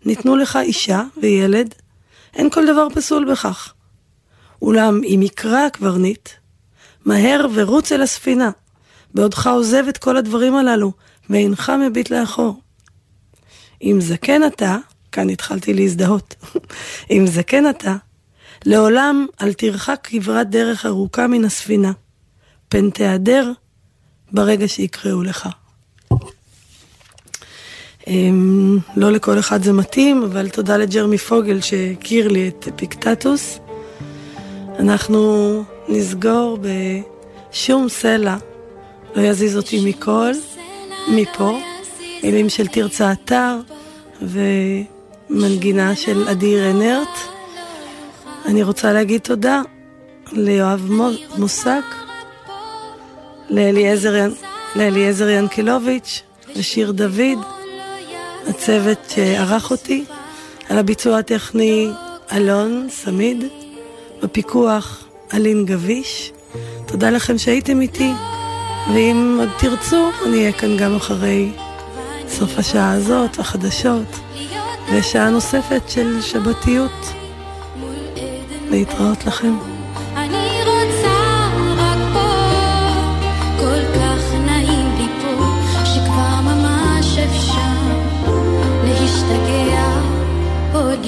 ניתנו 0.05 0.37
לך 0.37 0.59
אישה 0.63 1.03
וילד, 1.23 1.75
אין 2.35 2.51
כל 2.51 2.67
דבר 2.67 2.87
פסול 2.95 3.33
בכך. 3.33 3.75
אולם 4.63 5.01
אם 5.05 5.21
יקרא 5.23 5.59
הקברניט, 5.59 6.29
מהר 7.05 7.47
ורוץ 7.55 7.93
אל 7.93 8.03
הספינה, 8.03 8.51
בעודך 9.15 9.47
עוזב 9.47 9.85
את 9.89 9.99
כל 9.99 10.17
הדברים 10.17 10.57
הללו, 10.57 10.93
ואינך 11.31 11.73
מביט 11.87 12.11
לאחור. 12.11 12.61
אם 13.83 13.99
זקן 14.01 14.47
אתה, 14.47 14.77
כאן 15.13 15.31
התחלתי 15.31 15.75
להזדהות, 15.75 16.35
אם 17.11 17.25
זקן 17.27 17.71
אתה, 17.71 17.97
לעולם 18.65 19.27
אל 19.43 19.53
תרחק 19.53 20.01
כברת 20.03 20.51
דרך 20.51 20.87
ארוכה 20.87 21.27
מן 21.27 21.45
הספינה, 21.45 21.93
פן 22.69 22.91
תיעדר 22.91 23.53
ברגע 24.33 24.69
שיקראו 24.69 25.23
לך. 25.23 25.49
אמ, 28.07 28.79
לא 28.97 29.13
לכל 29.13 29.39
אחד 29.39 29.63
זה 29.63 29.73
מתאים, 29.73 30.23
אבל 30.23 30.49
תודה 30.49 30.77
לג'רמי 30.77 31.19
פוגל 31.19 31.61
שהכיר 31.61 32.29
לי 32.29 32.49
את 32.49 32.69
פיקטטוס. 32.77 33.59
אנחנו 34.79 35.65
נסגור 35.91 36.59
בשום 37.51 37.89
סלע 37.89 38.37
לא 39.15 39.23
יזיז 39.23 39.57
אותי 39.57 39.81
מכל, 39.85 40.33
מפה. 41.09 41.59
מילים 42.23 42.49
של 42.49 42.67
תרצה 42.67 43.13
אתר 43.13 43.57
ומנגינה 44.23 45.97
של 45.97 46.29
אדיר 46.29 46.71
אנרט. 46.71 47.19
אני 48.47 48.63
רוצה 48.63 48.93
להגיד 48.93 49.21
תודה 49.21 49.63
ליואב 50.33 50.91
מוסק, 51.39 51.85
לאליעזר, 53.51 54.29
לאליעזר 54.77 55.29
ינקלוביץ', 55.29 56.23
לשיר 56.55 56.93
דוד, 56.93 57.39
הצוות 58.49 58.99
שערך 59.09 59.71
אותי, 59.71 60.05
על 60.69 60.79
הביצוע 60.79 61.19
הטכני 61.19 61.91
אלון 62.33 62.87
סמיד, 62.91 63.45
בפיקוח 64.23 65.10
אלין 65.35 65.65
גביש. 65.67 66.33
תודה 66.87 67.11
לכם 67.11 67.39
שהייתם 67.39 67.81
איתי, 67.81 68.13
ואם 68.95 69.37
עוד 69.41 69.49
תרצו, 69.59 70.11
אני 70.27 70.39
אהיה 70.39 70.53
כאן 70.53 70.77
גם 70.77 70.97
אחרי 70.97 71.53
סוף 72.29 72.59
השעה 72.59 72.93
הזאת, 72.93 73.39
החדשות, 73.39 74.21
ושעה 74.93 75.31
נוספת 75.31 75.83
של 75.89 76.23
שבתיות. 76.23 77.13
להתראות 78.71 79.27
לכם. 79.27 79.55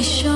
יש 0.03 0.27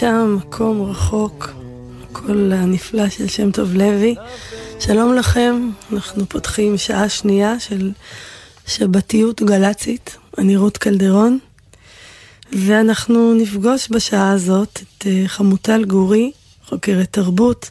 שם 0.00 0.36
מקום 0.38 0.90
רחוק 0.90 1.50
הקול 2.02 2.52
הנפלא 2.52 3.08
של 3.08 3.28
שם 3.28 3.50
טוב 3.50 3.74
לוי. 3.74 4.14
שלום 4.78 5.14
לכם, 5.14 5.70
אנחנו 5.92 6.28
פותחים 6.28 6.78
שעה 6.78 7.08
שנייה 7.08 7.60
של 7.60 7.90
שבתיות 8.66 9.42
גל"צית, 9.42 10.16
אני 10.38 10.56
רות 10.56 10.78
קלדרון, 10.78 11.38
ואנחנו 12.52 13.34
נפגוש 13.34 13.88
בשעה 13.90 14.30
הזאת 14.30 14.80
את 14.82 15.06
אה, 15.06 15.22
חמוטל 15.26 15.84
גורי, 15.84 16.32
חוקרת 16.64 17.08
תרבות, 17.10 17.70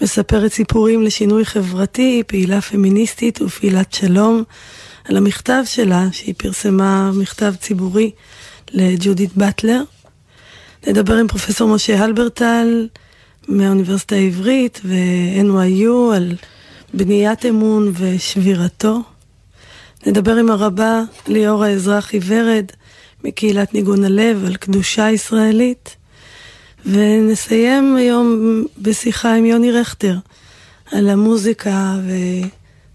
מספרת 0.00 0.52
סיפורים 0.52 1.02
לשינוי 1.02 1.44
חברתי, 1.44 2.22
פעילה 2.26 2.60
פמיניסטית 2.60 3.42
ופעילת 3.42 3.92
שלום, 3.92 4.42
על 5.04 5.16
המכתב 5.16 5.62
שלה, 5.64 6.06
שהיא 6.12 6.34
פרסמה 6.38 7.10
מכתב 7.14 7.54
ציבורי 7.60 8.10
לג'ודית 8.72 9.36
באטלר. 9.36 9.82
נדבר 10.86 11.14
עם 11.14 11.28
פרופסור 11.28 11.68
משה 11.68 12.04
הלברטל 12.04 12.88
מהאוניברסיטה 13.48 14.14
העברית 14.14 14.80
ו-NYU 14.84 16.14
על 16.16 16.34
בניית 16.94 17.46
אמון 17.46 17.92
ושבירתו. 17.94 19.02
נדבר 20.06 20.36
עם 20.36 20.50
הרבה 20.50 21.02
ליאור 21.28 21.64
האזרחי 21.64 22.20
ורד 22.26 22.64
מקהילת 23.24 23.74
ניגון 23.74 24.04
הלב 24.04 24.44
על 24.44 24.56
קדושה 24.56 25.10
ישראלית. 25.10 25.96
ונסיים 26.86 27.96
היום 27.96 28.64
בשיחה 28.78 29.34
עם 29.34 29.44
יוני 29.44 29.72
רכטר 29.72 30.16
על 30.92 31.08
המוזיקה 31.08 31.94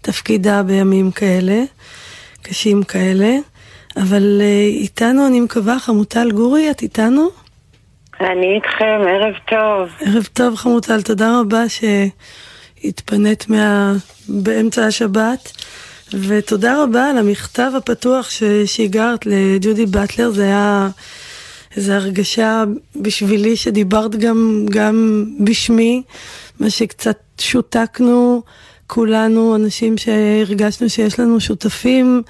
ותפקידה 0.00 0.62
בימים 0.62 1.10
כאלה, 1.10 1.64
קשים 2.42 2.82
כאלה. 2.82 3.36
אבל 3.96 4.40
אה, 4.40 4.66
איתנו, 4.66 5.26
אני 5.26 5.40
מקווה, 5.40 5.78
חמוטל 5.78 6.30
גורי, 6.30 6.70
את 6.70 6.82
איתנו? 6.82 7.43
אני 8.20 8.54
איתכם, 8.54 9.00
ערב 9.08 9.34
טוב. 9.48 9.88
ערב 10.00 10.28
טוב, 10.32 10.56
חמוטל, 10.56 11.02
תודה 11.02 11.40
רבה 11.40 11.62
שהתפנית 11.68 13.48
מה... 13.48 13.92
באמצע 14.28 14.86
השבת. 14.86 15.52
ותודה 16.12 16.82
רבה 16.82 17.10
על 17.10 17.18
המכתב 17.18 17.72
הפתוח 17.76 18.30
ששיגרת 18.30 19.26
לג'ודי 19.26 19.86
באטלר, 19.86 20.30
זה 20.30 20.42
היה 20.44 20.88
איזו 21.76 21.92
הרגשה 21.92 22.64
בשבילי 22.96 23.56
שדיברת 23.56 24.16
גם, 24.16 24.66
גם 24.70 25.24
בשמי, 25.40 26.02
מה 26.60 26.70
שקצת 26.70 27.18
שותקנו 27.40 28.42
כולנו, 28.86 29.56
אנשים 29.56 29.98
שהרגשנו 29.98 30.88
שיש 30.88 31.20
לנו 31.20 31.40
שותפים. 31.40 32.22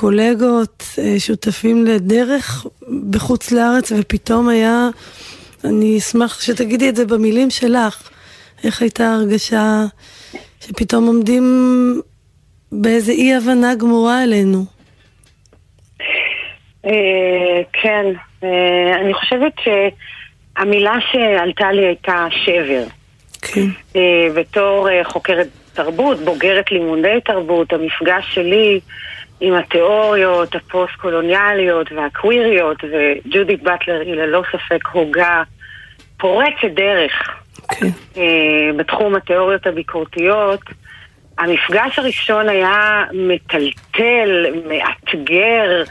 קולגות, 0.00 0.84
אה, 0.98 1.14
שותפים 1.18 1.86
לדרך 1.86 2.66
בחוץ 3.10 3.52
לארץ, 3.52 3.92
ופתאום 3.98 4.48
היה, 4.48 4.88
אני 5.64 5.98
אשמח 5.98 6.40
שתגידי 6.40 6.88
את 6.88 6.96
זה 6.96 7.06
במילים 7.06 7.50
שלך, 7.50 8.10
איך 8.64 8.82
הייתה 8.82 9.14
הרגשה 9.14 9.84
שפתאום 10.60 11.06
עומדים 11.06 11.44
באיזה 12.72 13.12
אי 13.12 13.34
הבנה 13.34 13.74
גמורה 13.74 14.24
אלינו. 14.24 14.64
אה, 16.84 17.62
כן, 17.72 18.06
אה, 18.44 19.00
אני 19.00 19.14
חושבת 19.14 19.52
שהמילה 19.64 20.94
שעלתה 21.12 21.72
לי 21.72 21.86
הייתה 21.86 22.26
שבר. 22.30 22.84
כן. 23.42 23.98
בתור 24.34 24.88
חוקרת 25.04 25.48
תרבות, 25.72 26.18
בוגרת 26.18 26.70
לימודי 26.70 27.18
תרבות, 27.24 27.72
המפגש 27.72 28.34
שלי 28.34 28.80
עם 29.40 29.54
התיאוריות 29.54 30.54
הפוסט-קולוניאליות 30.54 31.92
והקוויריות, 31.92 32.76
וג'ודית 32.84 33.62
באטלר 33.62 34.00
היא 34.00 34.14
ללא 34.14 34.42
ספק 34.52 34.86
הוגה 34.92 35.42
פורצת 36.16 36.70
דרך 36.74 37.12
okay. 37.72 37.76
כן. 37.76 37.86
אה, 38.16 38.70
בתחום 38.76 39.14
התיאוריות 39.14 39.66
הביקורתיות. 39.66 40.60
המפגש 41.38 41.98
הראשון 41.98 42.48
היה 42.48 43.04
מטלטל, 43.12 44.46
מאתגר, 44.68 45.82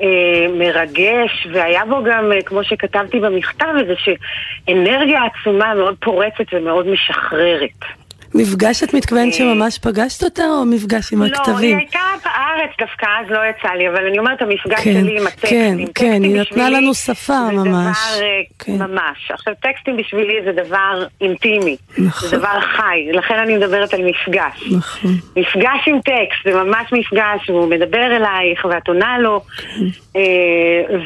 אה, 0.00 0.46
מרגש, 0.58 1.46
והיה 1.52 1.84
בו 1.84 2.04
גם, 2.04 2.32
אה, 2.32 2.42
כמו 2.42 2.64
שכתבתי 2.64 3.20
במכתב 3.20 3.66
הזה, 3.80 3.94
שאנרגיה 3.96 5.20
עצומה 5.24 5.74
מאוד 5.74 5.96
פורצת 6.00 6.44
ומאוד 6.52 6.86
משחררת. 6.86 8.05
מפגש 8.34 8.82
את 8.82 8.94
מתכוונת 8.94 9.32
אה, 9.32 9.32
שממש 9.32 9.78
פגשת 9.78 10.24
אותה, 10.24 10.42
או 10.44 10.64
מפגש 10.64 11.12
עם 11.12 11.22
הכתבים? 11.22 11.54
לא, 11.54 11.58
היא 11.58 11.76
הייתה 11.76 11.98
בארץ 12.24 12.70
דווקא, 12.78 13.06
אז 13.20 13.30
לא 13.30 13.40
יצא 13.50 13.68
לי, 13.68 13.88
אבל 13.88 14.06
אני 14.06 14.18
אומרת, 14.18 14.42
המפגש 14.42 14.80
כן, 14.84 15.00
שלי 15.00 15.20
עם 15.20 15.26
הטקסטים. 15.26 15.86
כן, 15.86 15.92
כן, 15.94 16.22
היא 16.22 16.40
נתנה 16.40 16.70
לנו 16.70 16.94
שפה 16.94 17.50
ממש. 17.52 17.98
זה 17.98 18.16
דבר, 18.16 18.22
אה, 18.22 18.42
כן. 18.58 18.72
ממש. 18.72 19.30
עכשיו, 19.30 19.54
טקסטים 19.62 19.96
בשבילי 19.96 20.34
זה 20.44 20.52
דבר 20.52 21.06
אינטימי. 21.20 21.76
נכון. 21.98 22.28
זה 22.28 22.36
דבר 22.36 22.60
חי, 22.60 23.08
לכן 23.12 23.34
אני 23.34 23.56
מדברת 23.56 23.94
על 23.94 24.00
מפגש. 24.04 24.72
נכון. 24.76 25.10
מפגש 25.36 25.80
עם 25.86 26.00
טקסט, 26.00 26.44
זה 26.44 26.62
ממש 26.62 26.92
מפגש, 26.92 27.50
והוא 27.50 27.68
מדבר 27.68 28.16
אלייך, 28.16 28.64
ואת 28.64 28.88
עונה 28.88 29.18
לו. 29.18 29.40
כן. 29.40 29.84
אה, 30.16 30.96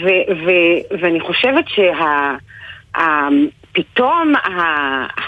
ואני 1.00 1.20
חושבת 1.20 1.64
שה... 1.68 2.34
פתאום 3.72 4.34
ה, 4.36 4.60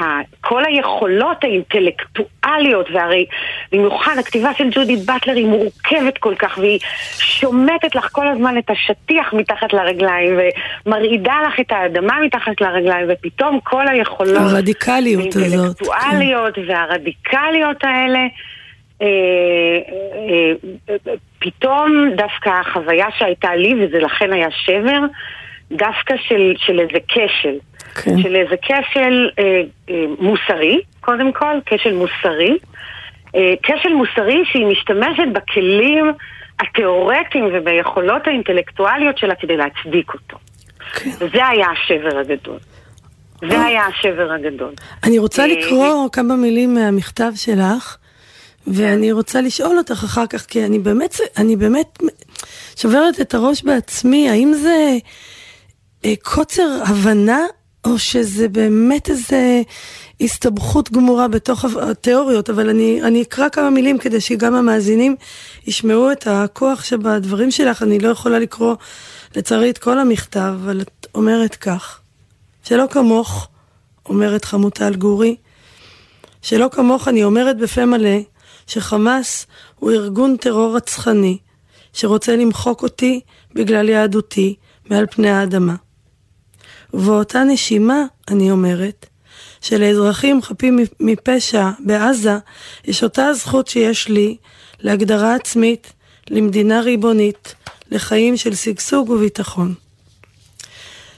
ה, 0.03 0.20
כל 0.40 0.62
היכולות 0.64 1.45
האינטלקטואליות, 1.45 2.86
והרי 2.93 3.26
במיוחד 3.72 4.18
הכתיבה 4.18 4.55
של 4.55 4.68
ג'ודי 4.70 4.97
באטלר 4.97 5.34
היא 5.34 5.47
מורכבת 5.47 6.18
כל 6.18 6.34
כך, 6.38 6.59
והיא 6.59 6.78
שומטת 7.18 7.95
לך 7.95 8.09
כל 8.12 8.28
הזמן 8.28 8.59
את 8.59 8.70
השטיח 8.70 9.32
מתחת 9.32 9.72
לרגליים, 9.72 10.38
ומרעידה 10.86 11.34
לך 11.47 11.61
את 11.61 11.72
האדמה 11.72 12.20
מתחת 12.24 12.61
לרגליים, 12.61 13.07
ופתאום 13.09 13.61
כל 13.64 13.88
היכולות... 13.88 14.36
הרדיקליות 14.36 15.36
הזאת. 15.36 15.43
האינטלקטואליות 15.43 16.55
כן. 16.55 16.62
והרדיקליות 16.68 17.84
האלה. 17.84 18.20
אה, 19.03 19.07
אה, 19.09 20.97
אה, 21.07 21.14
פתאום 21.38 22.11
דווקא 22.16 22.51
החוויה 22.51 23.07
שהייתה 23.18 23.55
לי, 23.57 23.74
וזה 23.74 23.99
לכן 23.99 24.32
היה 24.32 24.49
שבר, 24.51 25.01
דווקא 25.72 26.14
של, 26.28 26.53
של 26.57 26.80
איזה 26.80 26.99
כשל. 27.09 27.59
כן. 27.95 28.22
של 28.22 28.36
איזה 28.36 28.55
כשל 28.62 29.30
אה, 29.38 29.62
אה, 29.90 30.05
מוסרי, 30.18 30.80
קודם 31.01 31.32
כל, 31.32 31.59
כשל 31.66 31.93
מוסרי. 31.93 32.59
אה, 33.34 33.55
כשל 33.62 33.93
מוסרי 33.95 34.43
שהיא 34.45 34.66
משתמשת 34.66 35.28
בכלים 35.32 36.12
התיאורטיים 36.61 37.49
וביכולות 37.53 38.26
האינטלקטואליות 38.26 39.18
שלה 39.18 39.34
כדי 39.34 39.57
להצדיק 39.57 40.14
אותו. 40.14 40.36
כן. 40.93 41.11
וזה 41.18 41.47
היה 41.47 41.66
השבר 41.70 42.18
הגדול. 42.18 42.59
זה 43.49 43.57
אה. 43.57 43.64
היה 43.64 43.86
השבר 43.86 44.32
הגדול. 44.32 44.72
אני 45.05 45.18
רוצה 45.18 45.43
אה, 45.43 45.47
לקרוא 45.47 46.09
כמה 46.12 46.36
מילים 46.36 46.74
מהמכתב 46.74 47.32
שלך, 47.36 47.97
ואני 48.66 49.12
רוצה 49.12 49.40
לשאול 49.40 49.78
אותך 49.78 50.05
אחר 50.05 50.26
כך, 50.26 50.47
כי 50.47 50.64
אני 50.64 50.78
באמת, 50.78 51.16
אני 51.36 51.57
באמת 51.57 51.99
שוברת 52.76 53.20
את 53.20 53.34
הראש 53.34 53.62
בעצמי, 53.62 54.30
האם 54.30 54.53
זה 54.53 54.97
אה, 56.05 56.12
קוצר 56.22 56.82
הבנה 56.86 57.40
או 57.85 57.99
שזה 57.99 58.49
באמת 58.49 59.11
איזה 59.11 59.62
הסתבכות 60.20 60.93
גמורה 60.93 61.28
בתוך 61.28 61.64
התיאוריות, 61.64 62.51
אבל 62.51 62.68
אני, 62.68 63.03
אני 63.03 63.22
אקרא 63.22 63.49
כמה 63.49 63.70
מילים 63.70 63.99
כדי 63.99 64.20
שגם 64.20 64.55
המאזינים 64.55 65.16
ישמעו 65.66 66.12
את 66.12 66.26
הכוח 66.26 66.85
שבדברים 66.85 67.51
שלך. 67.51 67.83
אני 67.83 67.99
לא 67.99 68.09
יכולה 68.09 68.39
לקרוא 68.39 68.74
לצערי 69.37 69.70
את 69.70 69.78
כל 69.78 69.99
המכתב, 69.99 70.55
אבל 70.64 70.80
את 70.80 71.07
אומרת 71.14 71.55
כך: 71.55 72.01
שלא 72.64 72.85
כמוך, 72.91 73.49
אומרת 74.07 74.45
חמוטל 74.45 74.95
גורי, 74.95 75.37
שלא 76.43 76.68
כמוך 76.72 77.09
אני 77.09 77.24
אומרת 77.24 77.57
בפה 77.57 77.87
מלא 77.87 78.18
שחמאס 78.66 79.47
הוא 79.78 79.91
ארגון 79.91 80.37
טרור 80.37 80.76
רצחני 80.76 81.39
שרוצה 81.93 82.37
למחוק 82.37 82.83
אותי 82.83 83.20
בגלל 83.55 83.89
יהדותי 83.89 84.55
מעל 84.91 85.07
פני 85.11 85.30
האדמה. 85.30 85.74
ובאותה 86.95 87.45
נשימה, 87.45 88.05
אני 88.28 88.51
אומרת, 88.51 89.07
שלאזרחים 89.61 90.43
חפים 90.43 90.78
מפשע 91.01 91.70
בעזה 91.78 92.36
יש 92.84 93.03
אותה 93.03 93.26
הזכות 93.26 93.68
שיש 93.68 94.09
לי 94.09 94.36
להגדרה 94.80 95.34
עצמית, 95.34 95.93
למדינה 96.30 96.80
ריבונית, 96.80 97.55
לחיים 97.90 98.36
של 98.36 98.55
שגשוג 98.55 99.11
וביטחון. 99.11 99.74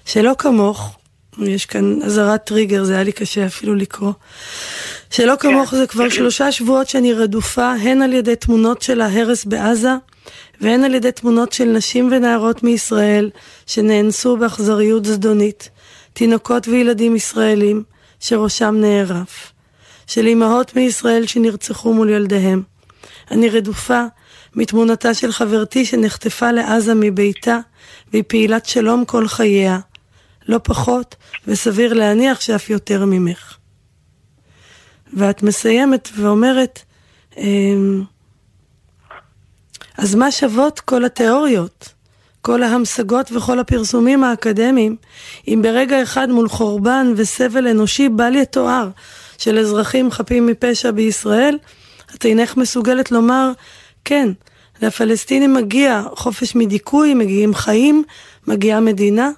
שלא 0.06 0.32
כמוך, 0.38 0.96
יש 1.38 1.66
כאן 1.66 2.02
אזהרת 2.02 2.44
טריגר, 2.44 2.84
זה 2.84 2.94
היה 2.94 3.02
לי 3.02 3.12
קשה 3.12 3.46
אפילו 3.46 3.74
לקרוא. 3.74 4.12
שלא 5.10 5.34
כמוך 5.40 5.70
כן. 5.70 5.76
זה 5.76 5.86
כבר 5.86 6.08
שלושה 6.16 6.52
שבועות 6.52 6.88
שאני 6.88 7.12
רדופה, 7.12 7.72
הן 7.72 8.02
על 8.02 8.12
ידי 8.12 8.36
תמונות 8.36 8.82
של 8.82 9.00
ההרס 9.00 9.44
בעזה, 9.44 9.94
והן 10.64 10.84
על 10.84 10.94
ידי 10.94 11.12
תמונות 11.12 11.52
של 11.52 11.64
נשים 11.64 12.08
ונערות 12.12 12.62
מישראל 12.62 13.30
שנאנסו 13.66 14.36
באכזריות 14.36 15.04
זדונית, 15.04 15.70
תינוקות 16.12 16.68
וילדים 16.68 17.16
ישראלים 17.16 17.82
שראשם 18.20 18.74
נערף, 18.80 19.52
של 20.06 20.26
אמהות 20.26 20.76
מישראל 20.76 21.26
שנרצחו 21.26 21.94
מול 21.94 22.10
ילדיהם. 22.10 22.62
אני 23.30 23.48
רדופה 23.48 24.02
מתמונתה 24.54 25.14
של 25.14 25.32
חברתי 25.32 25.84
שנחטפה 25.84 26.50
לעזה 26.50 26.94
מביתה 26.94 27.58
והיא 28.12 28.24
פעילת 28.26 28.66
שלום 28.66 29.04
כל 29.04 29.28
חייה, 29.28 29.78
לא 30.48 30.60
פחות 30.62 31.16
וסביר 31.46 31.92
להניח 31.92 32.40
שאף 32.40 32.70
יותר 32.70 33.04
ממך. 33.04 33.56
ואת 35.12 35.42
מסיימת 35.42 36.08
ואומרת, 36.16 36.82
אמ, 37.36 38.04
אז 39.99 40.14
מה 40.14 40.30
שוות 40.30 40.80
כל 40.80 41.05
התיאוריות, 41.05 41.88
כל 42.40 42.62
ההמשגות 42.62 43.32
וכל 43.32 43.59
הפרסומים 43.59 44.24
האקדמיים, 44.24 44.97
אם 45.49 45.61
ברגע 45.62 46.03
אחד 46.03 46.30
מול 46.30 46.49
חורבן 46.49 47.12
וסבל 47.16 47.68
אנושי 47.68 48.09
בל 48.09 48.34
יתואר 48.34 48.88
של 49.38 49.59
אזרחים 49.59 50.11
חפים 50.11 50.47
מפשע 50.47 50.90
בישראל, 50.90 51.59
את 52.14 52.24
אינך 52.24 52.57
מסוגלת 52.57 53.11
לומר, 53.11 53.53
כן, 54.05 54.28
לפלסטינים 54.82 55.55
מגיע 55.55 56.03
חופש 56.14 56.55
מדיכוי, 56.57 57.14
מגיעים 57.14 57.55
חיים, 57.55 58.05
מגיעה 58.47 58.80
מדינה, 58.80 59.30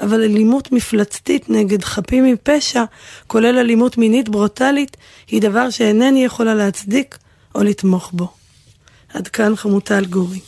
אבל 0.00 0.22
אלימות 0.22 0.72
מפלצתית 0.72 1.50
נגד 1.50 1.84
חפים 1.84 2.24
מפשע, 2.24 2.84
כולל 3.26 3.58
אלימות 3.58 3.98
מינית 3.98 4.28
ברוטלית, 4.28 4.96
היא 5.28 5.42
דבר 5.42 5.70
שאינני 5.70 6.24
יכולה 6.24 6.54
להצדיק 6.54 7.18
או 7.54 7.62
לתמוך 7.62 8.10
בו. 8.12 8.41
עד 9.14 9.28
כאן 9.28 9.56
חמוטל 9.56 10.04
גורי. 10.04 10.40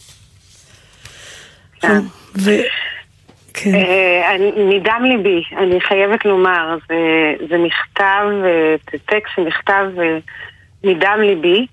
כן. 1.80 2.00
ו... 2.36 2.50
כן. 3.54 3.74
אה, 3.74 4.36
מדם 4.56 5.02
ליבי, 5.04 5.42
אני 5.56 5.80
חייבת 5.80 6.24
לומר, 6.24 6.76
זה, 6.88 6.94
זה 7.48 7.58
נכתב, 7.58 8.26
אה, 8.44 8.74
זה 8.92 8.98
טקסט 9.06 9.32
שנכתב 9.36 9.86
אה, 9.98 10.18
מדם 10.84 11.18
ליבי, 11.20 11.66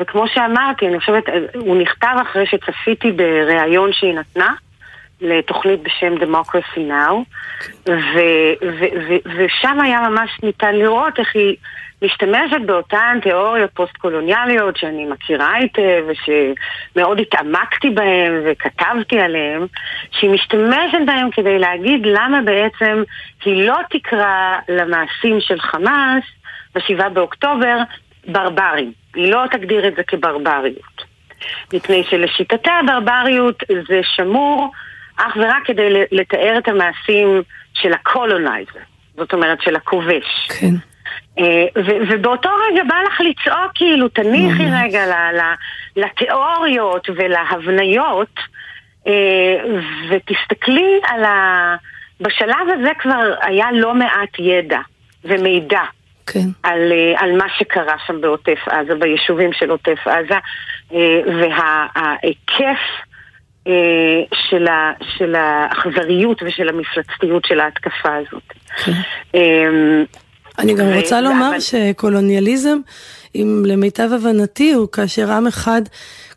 וכמו 0.00 0.28
שאמרתי, 0.28 0.88
אני 0.88 1.00
חושבת, 1.00 1.24
הוא 1.54 1.76
נכתב 1.76 2.16
אחרי 2.22 2.46
שצפיתי 2.46 3.12
בריאיון 3.12 3.92
שהיא 3.92 4.14
נתנה 4.14 4.54
לתוכנית 5.20 5.80
בשם 5.82 6.14
Democracy 6.14 6.78
Now, 6.78 7.14
ושם 9.36 9.80
היה 9.80 10.08
ממש 10.08 10.30
ניתן 10.42 10.74
לראות 10.74 11.18
איך 11.18 11.36
היא 11.36 11.56
משתמשת 12.02 12.60
באותן 12.66 13.18
תיאוריות 13.22 13.70
פוסט-קולוניאליות 13.74 14.76
שאני 14.76 15.06
מכירה 15.06 15.54
היטב 15.54 16.04
ושמאוד 16.08 17.20
התעמקתי 17.20 17.90
בהן 17.90 18.32
וכתבתי 18.44 19.20
עליהן, 19.20 19.66
שהיא 20.10 20.30
משתמשת 20.30 20.98
בהן 21.06 21.30
כדי 21.32 21.58
להגיד 21.58 22.00
למה 22.04 22.40
בעצם 22.42 23.02
היא 23.44 23.66
לא 23.66 23.78
תקרא 23.90 24.56
למעשים 24.68 25.40
של 25.40 25.60
חמאס 25.60 26.24
ב-7 26.74 27.08
באוקטובר 27.08 27.78
ברברים. 28.28 28.92
היא 29.14 29.32
לא 29.32 29.44
תגדיר 29.50 29.88
את 29.88 29.94
זה 29.96 30.02
כברבריות. 30.02 31.04
מפני 31.72 32.04
שלשיטתה 32.10 32.72
ברבריות 32.86 33.62
זה 33.88 34.00
שמור 34.02 34.72
אך 35.16 35.36
ורק 35.36 35.62
כדי 35.64 36.04
לתאר 36.12 36.58
את 36.58 36.68
המעשים 36.68 37.42
של 37.74 37.92
ה 37.92 38.00
colonizer, 38.00 38.80
זאת 39.16 39.32
אומרת 39.32 39.62
של 39.62 39.76
הכובש. 39.76 40.48
כן. 40.60 40.74
אה, 41.38 41.66
ובאותו 42.08 42.48
רגע 42.70 42.82
בא 42.88 42.94
לך 43.06 43.20
לצעוק 43.20 43.72
כאילו, 43.74 44.08
תניחי 44.08 44.66
רגע 44.82 45.04
לתיאוריות 45.96 47.08
ולהבניות 47.16 48.40
אה, 49.06 49.56
ותסתכלי 50.10 51.00
על 51.02 51.24
ה... 51.24 51.76
בשלב 52.20 52.66
הזה 52.78 52.90
כבר 52.98 53.34
היה 53.42 53.66
לא 53.72 53.94
מעט 53.94 54.38
ידע 54.38 54.80
ומידע 55.24 55.82
כן. 56.26 56.48
על, 56.62 56.92
אה, 56.92 57.14
על 57.16 57.36
מה 57.36 57.44
שקרה 57.58 57.94
שם 58.06 58.20
בעוטף 58.20 58.58
עזה, 58.66 58.94
ביישובים 58.94 59.52
של 59.52 59.70
עוטף 59.70 59.98
עזה, 60.06 60.38
וההיקף 61.40 62.78
של, 64.50 64.66
ה, 64.68 64.92
של 65.18 65.34
האכזריות 65.34 66.42
ושל 66.42 66.68
המפלצתיות 66.68 67.44
של 67.44 67.60
ההתקפה 67.60 68.14
הזאת. 68.14 68.52
כן. 68.84 68.92
אני 70.58 70.74
גם 70.74 70.86
רוצה 70.94 71.20
לומר 71.20 71.60
שקולוניאליזם, 71.60 72.78
אם 73.34 73.62
למיטב 73.66 74.10
הבנתי, 74.12 74.72
הוא 74.72 74.88
כאשר 74.88 75.32
עם 75.32 75.46
אחד 75.46 75.82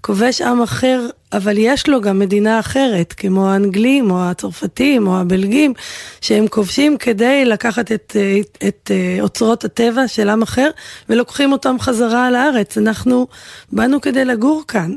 כובש 0.01 0.41
עם 0.41 0.61
אחר, 0.61 1.07
אבל 1.33 1.57
יש 1.57 1.89
לו 1.89 2.01
גם 2.01 2.19
מדינה 2.19 2.59
אחרת, 2.59 3.13
כמו 3.13 3.49
האנגלים, 3.49 4.11
או 4.11 4.23
הצרפתים, 4.23 5.07
או 5.07 5.19
הבלגים, 5.19 5.73
שהם 6.21 6.47
כובשים 6.47 6.97
כדי 6.97 7.45
לקחת 7.45 7.91
את, 7.91 8.15
את, 8.41 8.57
את 8.67 8.91
אה, 8.93 9.17
אוצרות 9.21 9.65
הטבע 9.65 10.07
של 10.07 10.29
עם 10.29 10.41
אחר, 10.41 10.69
ולוקחים 11.09 11.51
אותם 11.51 11.75
חזרה 11.79 12.27
על 12.27 12.35
הארץ. 12.35 12.77
אנחנו 12.77 13.27
באנו 13.71 14.01
כדי 14.01 14.25
לגור 14.25 14.63
כאן. 14.67 14.95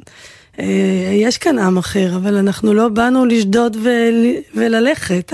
אה, 0.59 0.65
יש 1.13 1.39
כאן 1.39 1.59
עם 1.59 1.79
אחר, 1.79 2.17
אבל 2.17 2.37
אנחנו 2.37 2.75
לא 2.75 2.89
באנו 2.89 3.25
לשדוד 3.25 3.77
וללכת. 4.55 5.33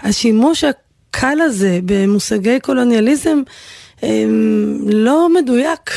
השימוש 0.00 0.64
הקל 1.16 1.40
הזה 1.40 1.78
במושגי 1.84 2.60
קולוניאליזם 2.60 3.38
לא 4.86 5.28
מדויק. 5.34 5.90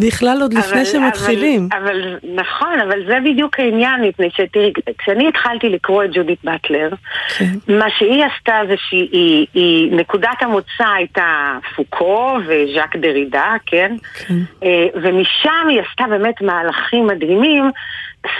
בכלל 0.00 0.38
עוד 0.42 0.54
לפני 0.54 0.72
אבל, 0.72 0.84
שמתחילים. 0.84 1.68
אבל, 1.72 1.82
אבל 1.82 2.18
נכון, 2.34 2.80
אבל 2.80 3.06
זה 3.06 3.18
בדיוק 3.24 3.60
העניין, 3.60 4.00
מפני 4.02 4.30
שתראי, 4.30 4.72
כשאני 4.98 5.28
התחלתי 5.28 5.68
לקרוא 5.68 6.04
את 6.04 6.10
ג'ודית 6.12 6.38
באטלר, 6.44 6.90
כן. 7.38 7.44
מה 7.68 7.86
שהיא 7.98 8.24
עשתה 8.24 8.54
זה 8.68 8.74
שהיא, 8.88 9.46
היא, 9.54 9.92
נקודת 9.92 10.36
המוצא 10.40 10.88
הייתה 10.96 11.58
פוקו 11.76 12.38
וז'אק 12.46 12.96
דרידה, 12.96 13.54
כן? 13.66 13.96
כן? 14.14 14.34
אה, 14.62 14.86
ומשם 14.94 15.68
היא 15.68 15.80
עשתה 15.90 16.04
באמת 16.10 16.40
מהלכים 16.40 17.06
מדהימים 17.06 17.70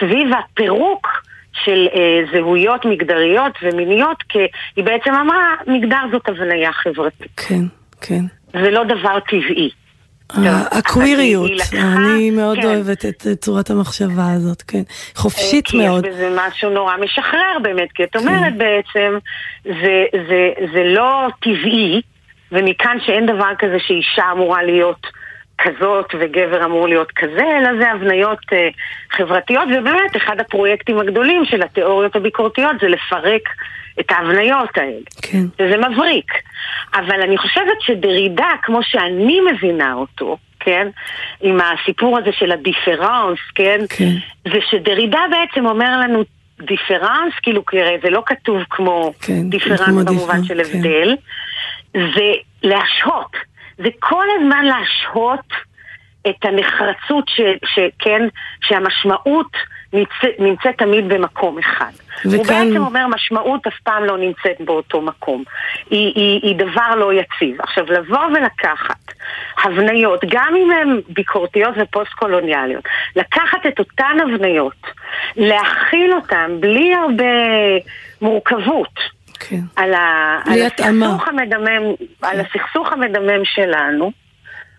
סביב 0.01 0.29
הפירוק 0.33 1.09
של 1.65 1.87
אה, 1.95 2.21
זהויות 2.33 2.85
מגדריות 2.85 3.53
ומיניות, 3.63 4.23
כי 4.29 4.39
היא 4.77 4.85
בעצם 4.85 5.15
אמרה, 5.15 5.55
מגדר 5.67 6.03
זאת 6.13 6.29
הבניה 6.29 6.73
חברתית. 6.73 7.41
כן, 7.49 7.63
כן. 8.01 8.25
זה 8.53 8.71
לא 8.71 8.85
דבר 8.85 9.19
טבעי. 9.21 9.71
הקוויריות, 10.71 11.51
אני 11.73 12.31
מאוד 12.31 12.57
כן. 12.57 12.67
אוהבת 12.67 13.05
את 13.05 13.27
צורת 13.41 13.71
המחשבה 13.71 14.33
הזאת, 14.33 14.63
כן. 14.63 14.83
חופשית 15.15 15.75
מאוד. 15.75 16.05
כי 16.05 16.11
יש 16.11 16.15
בזה 16.15 16.37
משהו 16.37 16.71
נורא 16.71 16.97
משחרר 16.97 17.59
באמת, 17.63 17.93
כי 17.95 18.05
את 18.05 18.13
כן. 18.13 18.19
אומרת 18.19 18.53
בעצם, 18.57 19.19
זה 20.75 20.85
לא 20.85 21.27
טבעי, 21.43 22.01
ומכאן 22.53 22.97
שאין 23.07 23.27
דבר 23.27 23.51
כזה 23.59 23.77
שאישה 23.87 24.33
אמורה 24.33 24.63
להיות 24.63 25.07
כזאת 25.59 26.15
וגבר 26.21 26.65
אמור 26.65 26.89
להיות 26.89 27.13
כזה, 27.13 27.45
אלא 27.59 27.79
זה 27.79 27.91
הבניות 27.91 28.39
אה, 28.53 28.69
חברתיות, 29.11 29.69
ובאמת 29.69 30.17
אחד 30.17 30.41
הפרויקטים 30.41 30.99
הגדולים 30.99 31.45
של 31.45 31.63
התיאוריות 31.63 32.17
הביקורתיות 32.17 32.77
זה 32.81 32.89
לפרק 32.89 33.43
את 34.01 34.11
ההבניות 34.11 34.79
האלה. 34.79 35.01
כן. 35.23 35.43
וזה 35.59 35.77
מבריק. 35.77 36.33
אבל 36.95 37.21
אני 37.23 37.39
חושבת 37.39 37.81
שדרידה, 37.81 38.51
כמו 38.63 38.81
שאני 38.83 39.39
מבינה 39.53 39.95
אותו, 39.95 40.37
כן? 40.61 40.89
עם 41.41 41.59
הסיפור 41.61 42.19
הזה 42.19 42.31
של 42.33 42.53
ה 42.53 42.60
différance, 42.60 43.39
כן? 43.55 43.81
כן. 43.89 44.13
זה 44.45 44.59
שדרידה 44.71 45.21
בעצם 45.31 45.67
אומר 45.67 46.01
לנו 46.01 46.23
différance, 46.61 47.33
כאילו, 47.43 47.63
הרי 47.73 47.97
זה 48.03 48.11
לא 48.11 48.23
כתוב 48.27 48.63
כמו 48.71 49.13
כן, 49.23 49.51
difference 49.51 49.81
במובן 49.81 50.05
difference, 50.05 50.49
של 50.49 50.65
כן. 50.65 50.79
הבדל, 50.79 51.17
כן. 51.93 52.01
זה 52.15 52.33
להשהות. 52.63 53.37
זה 53.79 53.89
כל 53.99 54.25
הזמן 54.39 54.65
להשהות 54.65 55.53
את 56.29 56.45
הנחרצות 56.45 57.29
ש, 57.29 57.41
שכן, 57.65 58.23
שהמשמעות 58.61 59.57
נמצא, 59.93 60.29
נמצאת 60.39 60.79
תמיד 60.79 61.09
במקום 61.09 61.59
אחד. 61.59 61.91
וכאן... 62.25 62.37
הוא 62.37 62.47
בעצם 62.47 62.77
אומר 62.77 63.07
משמעות 63.07 63.67
אף 63.67 63.81
פעם 63.83 64.05
לא 64.05 64.19
נמצאת 64.19 64.61
באותו 64.61 65.01
מקום. 65.01 65.45
היא, 65.91 66.13
היא, 66.15 66.41
היא 66.43 66.57
דבר 66.57 66.95
לא 66.95 67.13
יציב. 67.13 67.61
עכשיו 67.61 67.85
לבוא 67.93 68.25
ולקחת 68.27 69.13
הבניות, 69.65 70.21
גם 70.29 70.55
אם 70.57 70.71
הן 70.71 71.01
ביקורתיות 71.09 71.75
ופוסט-קולוניאליות, 71.77 72.85
לקחת 73.17 73.67
את 73.69 73.79
אותן 73.79 74.17
הבניות, 74.23 74.87
להכיל 75.37 76.15
אותן 76.15 76.57
בלי 76.61 76.95
הרבה 76.95 77.25
מורכבות. 78.21 79.16
כן. 79.41 79.61
על, 79.77 79.95
ה, 79.95 80.39
על, 80.47 80.63
הסכסוך 80.63 81.29
המדמם, 81.29 81.97
כן. 81.97 82.27
על 82.27 82.41
הסכסוך 82.41 82.93
המדמם 82.93 83.45
שלנו. 83.45 84.13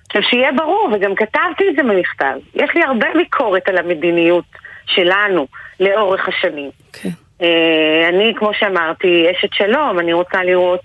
עכשיו 0.08 0.24
שיהיה 0.24 0.52
ברור, 0.52 0.90
וגם 0.94 1.16
כתבתי 1.16 1.64
את 1.70 1.76
זה 1.76 1.84
במכתב, 1.84 2.38
יש 2.56 2.70
לי 2.76 2.84
הרבה 2.84 3.08
ביקורת 3.18 3.70
על 3.70 3.78
המדיניות 3.78 4.46
שלנו 4.86 5.48
לאורך 5.80 6.28
השנים. 6.28 6.70
כן. 6.94 7.10
אה, 7.42 8.10
אני, 8.10 8.34
כמו 8.36 8.52
שאמרתי, 8.60 9.26
אשת 9.32 9.54
שלום, 9.54 10.00
אני 10.00 10.14
רוצה 10.14 10.44
לראות 10.44 10.84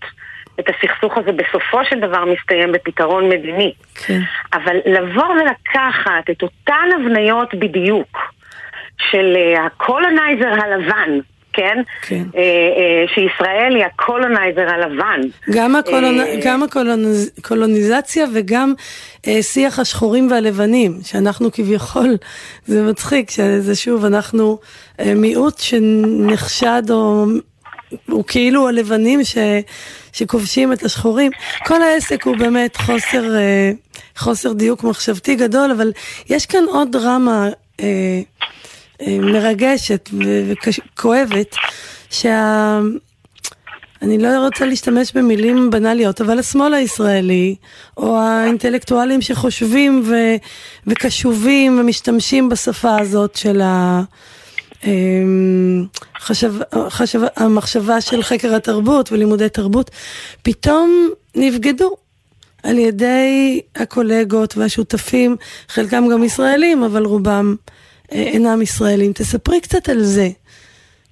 את 0.61 0.68
הסכסוך 0.68 1.18
הזה 1.18 1.33
בסופו 1.33 1.85
של 1.85 2.01
דבר 2.01 2.25
מסתיים 2.25 2.73
בפתרון 2.73 3.29
מדיני. 3.29 3.73
כן. 4.07 4.20
אבל 4.53 4.77
לבוא 4.87 5.25
ולקחת 5.25 6.31
את 6.31 6.43
אותן 6.43 6.89
הבניות 7.01 7.55
בדיוק 7.55 8.18
של 9.11 9.37
אה, 9.37 9.66
ה 9.66 9.76
colonizer 9.76 10.64
הלבן, 10.64 11.18
כן? 11.53 11.82
כן. 12.03 12.24
אה, 12.36 12.40
אה, 12.40 13.05
שישראל 13.14 13.76
היא 13.76 13.84
ה 13.84 13.93
colonizer 13.93 14.68
הלבן. 14.68 15.20
גם, 15.50 15.76
ה 15.76 15.81
colon... 15.81 16.20
אה, 16.20 16.40
גם 16.44 16.62
הקולוניזציה 17.38 18.26
וגם 18.34 18.74
אה, 19.26 19.42
שיח 19.42 19.78
השחורים 19.78 20.30
והלבנים, 20.30 20.98
שאנחנו 21.05 21.53
כביכול, 21.53 22.16
זה 22.66 22.82
מצחיק, 22.82 23.30
שזה 23.30 23.74
שוב, 23.74 24.05
אנחנו 24.05 24.59
אה, 25.00 25.14
מיעוט 25.14 25.59
שנחשד 25.59 26.82
או 26.90 27.26
הוא 28.09 28.24
כאילו 28.26 28.68
הלבנים 28.68 29.24
ש, 29.24 29.38
שכובשים 30.12 30.72
את 30.72 30.82
השחורים. 30.82 31.32
כל 31.66 31.82
העסק 31.82 32.26
הוא 32.26 32.36
באמת 32.36 32.76
חוסר, 32.76 33.36
אה, 33.36 33.70
חוסר 34.16 34.53
דיוק 34.53 34.84
מחשבתי 34.84 35.34
גדול, 35.34 35.70
אבל 35.70 35.92
יש 36.28 36.46
כאן 36.46 36.64
עוד 36.68 36.92
דרמה 36.92 37.48
אה, 37.48 37.53
אה, 37.80 38.20
מרגשת 39.09 40.11
וכואבת, 40.14 41.57
שה... 42.11 42.80
לא 44.03 44.44
רוצה 44.44 44.66
להשתמש 44.66 45.12
במילים 45.12 45.70
בנאליות, 45.70 46.20
אבל 46.20 46.38
השמאל 46.38 46.74
הישראלי, 46.74 47.55
או 47.96 48.18
האינטלקטואלים 48.18 49.20
שחושבים 49.20 50.03
ו, 50.05 50.14
וקשובים 50.86 51.80
ומשתמשים 51.80 52.48
בשפה 52.48 52.96
הזאת 52.98 53.36
של 53.36 53.61
ה... 53.61 54.03
אמ, 54.84 55.86
חשב, 56.20 56.55
חשב, 56.88 57.20
המחשבה 57.36 58.00
של 58.00 58.22
חקר 58.22 58.55
התרבות 58.55 59.12
ולימודי 59.12 59.48
תרבות, 59.48 59.90
פתאום 60.42 61.09
נבגדו 61.36 61.96
על 62.62 62.78
ידי 62.78 63.61
הקולגות 63.76 64.57
והשותפים, 64.57 65.36
חלקם 65.68 66.09
גם 66.12 66.24
ישראלים, 66.24 66.82
אבל 66.82 67.05
רובם 67.05 67.55
אינם 68.12 68.62
ישראלים. 68.62 69.12
תספרי 69.12 69.60
קצת 69.60 69.88
על 69.88 70.00
זה. 70.00 70.28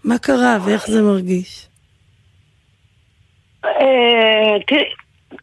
מה 0.05 0.19
קרה 0.19 0.59
ואיך 0.65 0.87
זה 0.87 1.03
מרגיש? 1.03 1.67
אה, 3.65 4.57
תראי, 4.67 4.85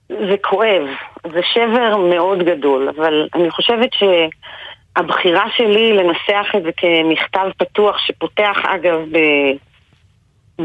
זה 0.10 0.36
כואב, 0.42 0.84
זה 1.34 1.40
שבר 1.54 1.98
מאוד 1.98 2.44
גדול, 2.44 2.90
אבל 2.90 3.28
אני 3.36 3.52
חושבת 3.52 3.90
שהבחירה 3.94 5.46
שלי 5.58 5.94
לנסח 5.94 6.48
את 6.58 6.64
זה 6.64 6.70
כמכתב 6.78 7.50
פתוח, 7.58 7.98
שפותח 7.98 8.58
אגב 8.66 9.00
ב... 9.12 9.18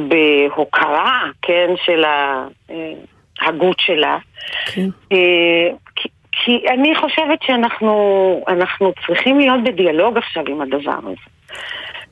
בהוקרה, 0.09 1.22
כן, 1.43 1.70
של 1.84 2.05
ההגות 3.40 3.76
שלה. 3.80 4.18
כן. 4.66 4.88
כי, 6.45 6.59
אני 6.68 6.97
חושבת 6.97 7.43
שאנחנו 7.43 8.93
צריכים 9.07 9.38
להיות 9.38 9.64
בדיאלוג 9.64 10.16
עכשיו 10.16 10.45
עם 10.49 10.61
הדבר 10.61 10.99
הזה. 10.99 11.30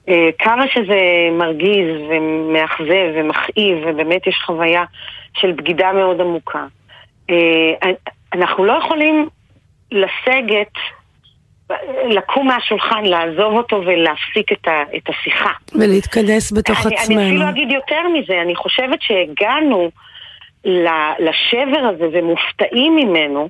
אה, 0.09 0.29
כמה 0.39 0.65
שזה 0.75 1.01
מרגיז 1.33 2.01
ומאכזב 2.11 3.11
ומכאיב, 3.15 3.79
ובאמת 3.87 4.27
יש 4.27 4.43
חוויה 4.47 4.85
של 5.35 5.53
בגידה 5.53 5.93
מאוד 5.93 6.21
עמוקה. 6.21 6.67
אה, 7.31 7.91
אנחנו 8.35 8.65
לא 8.65 8.73
יכולים 8.85 9.29
לסגת, 9.93 10.73
לקום 12.09 12.47
מהשולחן, 12.47 13.05
לעזוב 13.05 13.57
אותו 13.57 13.83
ולהפסיק 13.87 14.53
את, 14.53 14.69
ה, 14.69 14.83
את 14.97 15.09
השיחה. 15.09 15.51
ולהתכנס 15.75 16.53
בתוך 16.53 16.87
אני, 16.87 16.95
עצמנו. 16.95 17.21
אני 17.21 17.29
אפילו 17.29 17.49
אגיד 17.49 17.71
יותר 17.71 18.09
מזה, 18.09 18.43
אני 18.43 18.57
חושבת 18.57 19.03
שהגענו 19.03 19.91
לשבר 21.19 21.81
הזה 21.95 22.05
ומופתעים 22.13 22.97
ממנו, 22.97 23.49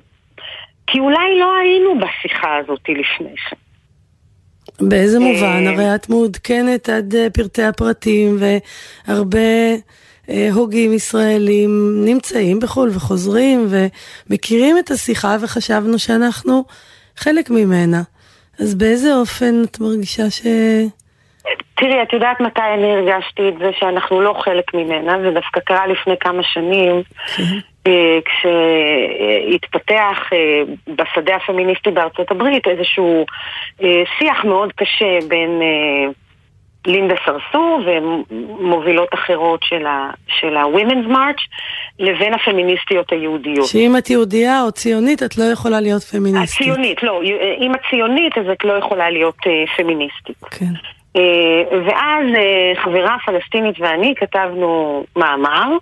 כי 0.91 0.99
אולי 0.99 1.39
לא 1.39 1.55
היינו 1.55 1.99
בשיחה 1.99 2.55
הזאת 2.57 2.79
לפני 2.89 3.35
כן. 3.49 3.55
באיזה 4.89 5.19
מובן? 5.19 5.67
הרי 5.67 5.95
את 5.95 6.09
מעודכנת 6.09 6.89
עד 6.89 7.15
אה, 7.15 7.27
פרטי 7.29 7.63
הפרטים 7.63 8.37
והרבה 8.39 9.39
אה, 10.29 10.49
הוגים 10.53 10.93
ישראלים 10.93 12.05
נמצאים 12.05 12.59
בחו"ל 12.59 12.89
וחוזרים 12.89 13.67
ומכירים 13.69 14.77
את 14.77 14.91
השיחה 14.91 15.35
וחשבנו 15.41 15.99
שאנחנו 15.99 16.63
חלק 17.15 17.49
ממנה. 17.49 18.01
אז 18.59 18.75
באיזה 18.75 19.15
אופן 19.15 19.63
את 19.63 19.79
מרגישה 19.79 20.29
ש... 20.29 20.41
תראי, 21.75 22.03
את 22.03 22.13
יודעת 22.13 22.41
מתי 22.41 22.61
אני 22.77 22.91
הרגשתי 22.91 23.49
את 23.49 23.53
זה 23.59 23.69
שאנחנו 23.79 24.21
לא 24.21 24.33
חלק 24.43 24.73
ממנה, 24.73 25.13
זה 25.21 25.31
דווקא 25.33 25.59
קרה 25.59 25.87
לפני 25.87 26.13
כמה 26.19 26.43
שנים, 26.43 27.01
כן. 27.35 27.43
אה, 27.43 27.70
כשהתפתח 28.25 30.17
אה, 30.33 30.61
בשדה 30.87 31.35
הפמיניסטי 31.35 31.91
בארצות 31.91 32.31
הברית 32.31 32.67
איזשהו 32.67 33.25
אה, 33.83 34.03
שיח 34.19 34.45
מאוד 34.45 34.73
קשה 34.73 35.27
בין 35.27 35.61
לינדה 36.87 37.15
סרסור 37.25 37.81
ומובילות 37.85 39.13
אחרות 39.13 39.63
של 40.27 40.55
ה-Women's 40.57 41.07
March 41.07 41.41
לבין 41.99 42.33
הפמיניסטיות 42.33 43.11
היהודיות. 43.11 43.65
שאם 43.65 43.97
את 43.97 44.09
יהודייה 44.09 44.61
או 44.61 44.71
ציונית, 44.71 45.23
את 45.23 45.37
לא 45.37 45.43
יכולה 45.43 45.81
להיות 45.81 46.03
פמיניסטית. 46.03 46.61
הציונית, 46.61 47.03
לא. 47.03 47.21
אם 47.59 47.75
את 47.75 47.79
ציונית, 47.89 48.37
אז 48.37 48.45
את 48.51 48.63
לא 48.63 48.73
יכולה 48.73 49.09
להיות 49.09 49.35
פמיניסטית. 49.77 50.37
כן. 50.51 50.73
ואז 51.85 52.25
חברה 52.83 53.17
פלסטינית 53.25 53.75
ואני 53.79 54.13
כתבנו 54.17 55.03
מאמר. 55.15 55.77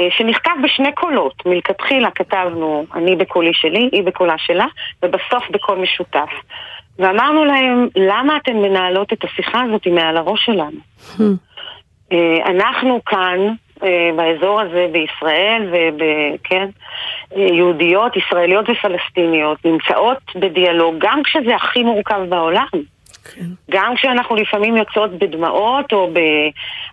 אה, 0.00 0.08
שנכתב 0.10 0.50
בשני 0.64 0.92
קולות. 0.92 1.46
מלכתחילה 1.46 2.10
כתבנו 2.10 2.86
אני 2.94 3.16
בקולי 3.16 3.54
שלי, 3.54 3.88
היא 3.92 4.02
בקולה 4.02 4.38
שלה, 4.38 4.66
ובסוף 5.02 5.50
בקול 5.50 5.78
משותף. 5.78 6.30
ואמרנו 6.98 7.44
להם, 7.44 7.88
למה 7.96 8.36
אתן 8.36 8.56
מנהלות 8.56 9.12
את 9.12 9.24
השיחה 9.24 9.62
הזאת 9.62 9.86
מעל 9.86 10.16
הראש 10.16 10.44
שלנו? 10.44 10.78
Hmm. 11.16 11.22
אה, 12.12 12.46
אנחנו 12.46 13.00
כאן, 13.04 13.38
אה, 13.82 14.10
באזור 14.16 14.60
הזה 14.60 14.86
בישראל, 14.92 15.62
וכן, 15.94 16.68
יהודיות, 17.36 18.16
ישראליות 18.16 18.66
ופלסטיניות, 18.68 19.64
נמצאות 19.64 20.18
בדיאלוג, 20.36 20.94
גם 20.98 21.22
כשזה 21.22 21.54
הכי 21.56 21.82
מורכב 21.82 22.20
בעולם. 22.28 22.66
כן. 23.34 23.44
גם 23.70 23.94
כשאנחנו 23.96 24.36
לפעמים 24.36 24.76
יוצאות 24.76 25.10
בדמעות, 25.18 25.92
ב... 25.92 26.18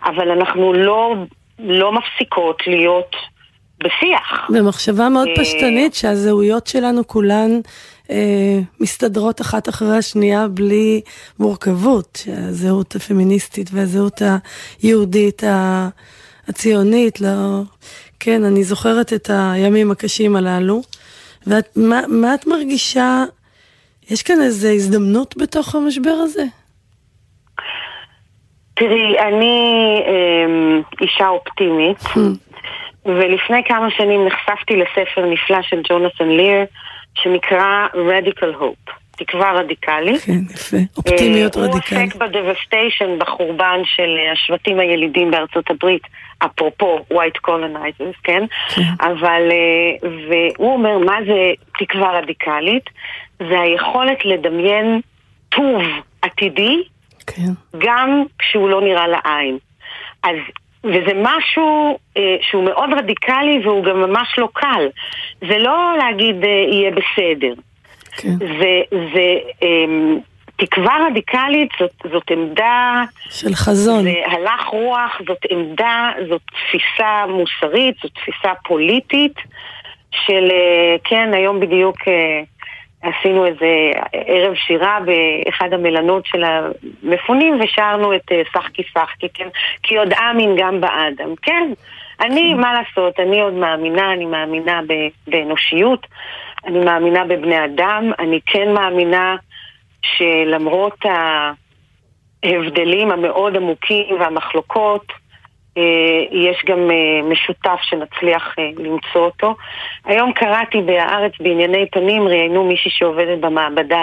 אבל 0.04 0.30
אנחנו 0.30 0.72
לא 0.72 1.14
לא 1.58 1.92
מפסיקות 1.92 2.62
להיות 2.66 3.16
בשיח. 3.78 4.50
במחשבה 4.50 5.08
מאוד 5.08 5.28
אה, 5.28 5.34
פשטנית 5.36 5.94
שהזהויות 5.94 6.66
שלנו 6.66 7.06
כולן 7.06 7.60
אה, 8.10 8.58
מסתדרות 8.80 9.40
אחת 9.40 9.68
אחרי 9.68 9.96
השנייה 9.96 10.48
בלי 10.48 11.00
מורכבות, 11.38 12.22
שהזהות 12.24 12.96
הפמיניסטית 12.96 13.70
והזהות 13.72 14.22
היהודית 14.82 15.42
הציונית, 16.48 17.20
לא... 17.20 17.62
כן, 18.20 18.44
אני 18.44 18.64
זוכרת 18.64 19.12
את 19.12 19.30
הימים 19.32 19.90
הקשים 19.90 20.36
הללו. 20.36 20.82
ומה 21.46 22.34
את 22.34 22.46
מרגישה, 22.46 23.24
יש 24.10 24.22
כאן 24.22 24.42
איזו 24.42 24.68
הזדמנות 24.68 25.36
בתוך 25.36 25.74
המשבר 25.74 26.10
הזה? 26.10 26.44
תראי, 28.76 29.18
אני 29.18 30.02
אה, 30.06 30.80
אישה 31.00 31.28
אופטימית, 31.28 31.98
hmm. 31.98 32.20
ולפני 33.04 33.64
כמה 33.64 33.90
שנים 33.90 34.26
נחשפתי 34.26 34.76
לספר 34.76 35.26
נפלא 35.26 35.62
של 35.62 35.80
ג'ונתן 35.88 36.28
ליר, 36.28 36.64
שנקרא 37.14 37.86
Radical 37.92 38.60
Hope, 38.60 38.92
תקווה 39.16 39.52
רדיקלית. 39.52 40.20
כן, 40.20 40.32
יפה, 40.54 40.76
אופטימיות 40.96 41.56
רדיקלית. 41.56 42.12
הוא 42.12 42.22
עוסק 42.22 42.36
בדבסטיישן, 42.36 43.18
בחורבן 43.18 43.80
של 43.84 44.10
השבטים 44.32 44.80
הילידים 44.80 45.30
בארצות 45.30 45.70
הברית, 45.70 46.02
אפרופו 46.38 46.98
white 47.12 47.48
colonizers, 47.48 48.16
כן? 48.24 48.44
כן. 48.74 48.82
אבל, 49.00 49.42
אה, 49.50 50.08
והוא 50.28 50.72
אומר, 50.72 50.98
מה 50.98 51.16
זה 51.26 51.52
תקווה 51.78 52.18
רדיקלית? 52.18 52.90
זה 53.38 53.60
היכולת 53.60 54.24
לדמיין 54.24 55.00
טוב 55.48 55.82
עתידי 56.22 56.82
כן. 57.26 57.52
גם 57.78 58.24
כשהוא 58.38 58.68
לא 58.68 58.80
נראה 58.80 59.08
לעין. 59.08 59.58
אז, 60.22 60.36
וזה 60.84 61.12
משהו 61.22 61.98
אה, 62.16 62.36
שהוא 62.50 62.64
מאוד 62.64 62.90
רדיקלי 62.92 63.60
והוא 63.64 63.84
גם 63.84 64.00
ממש 64.00 64.34
לא 64.38 64.48
קל. 64.52 64.88
זה 65.40 65.58
לא 65.58 65.94
להגיד 65.98 66.44
אה, 66.44 66.48
יהיה 66.48 66.90
בסדר. 66.90 67.52
כן. 68.16 68.36
זה, 68.38 68.80
זה 68.90 69.38
אה, 69.62 70.16
תקווה 70.56 71.06
רדיקלית, 71.10 71.68
זאת, 71.80 72.12
זאת 72.12 72.30
עמדה... 72.30 73.02
של 73.30 73.54
חזון. 73.54 74.02
זה 74.02 74.14
הלך 74.26 74.66
רוח, 74.66 75.20
זאת 75.26 75.38
עמדה, 75.50 76.10
זאת 76.28 76.42
תפיסה 76.42 77.24
מוסרית, 77.28 77.96
זאת 78.02 78.12
תפיסה 78.14 78.54
פוליטית 78.64 79.34
של, 80.10 80.48
אה, 80.50 80.96
כן, 81.04 81.34
היום 81.34 81.60
בדיוק... 81.60 81.96
אה, 82.08 82.42
עשינו 83.02 83.46
איזה 83.46 83.90
ערב 84.12 84.54
שירה 84.54 84.98
באחד 85.00 85.72
המלונות 85.72 86.26
של 86.26 86.44
המפונים 86.44 87.60
ושרנו 87.60 88.14
את 88.14 88.32
אה, 88.32 88.42
שחקי 88.52 88.82
שחקי, 88.82 89.28
כן? 89.34 89.48
כי 89.82 89.96
עוד 89.96 90.12
אמין 90.12 90.56
גם 90.58 90.80
באדם, 90.80 91.34
כן? 91.42 91.72
אני. 92.20 92.54
מה 92.54 92.72
לעשות, 92.74 93.20
אני 93.20 93.40
עוד 93.40 93.52
מאמינה, 93.52 94.12
אני 94.12 94.24
מאמינה 94.24 94.80
באנושיות, 95.26 96.06
אני 96.66 96.78
מאמינה 96.84 97.24
בבני 97.24 97.64
אדם, 97.64 98.12
אני 98.18 98.40
כן 98.46 98.72
מאמינה 98.74 99.36
שלמרות 100.02 100.98
ההבדלים 102.44 103.10
המאוד 103.10 103.56
עמוקים 103.56 104.20
והמחלוקות, 104.20 105.06
יש 106.30 106.62
גם 106.66 106.90
אה, 106.90 107.22
משותף 107.28 107.78
שנצליח 107.82 108.54
אה, 108.58 108.68
למצוא 108.78 109.20
אותו. 109.24 109.54
היום 110.04 110.32
קראתי 110.32 110.80
בהארץ 110.80 111.32
בענייני 111.40 111.86
פנים, 111.90 112.28
ראיינו 112.28 112.64
מישהי 112.64 112.90
שעובדת 112.90 113.38
במעבדה 113.38 114.02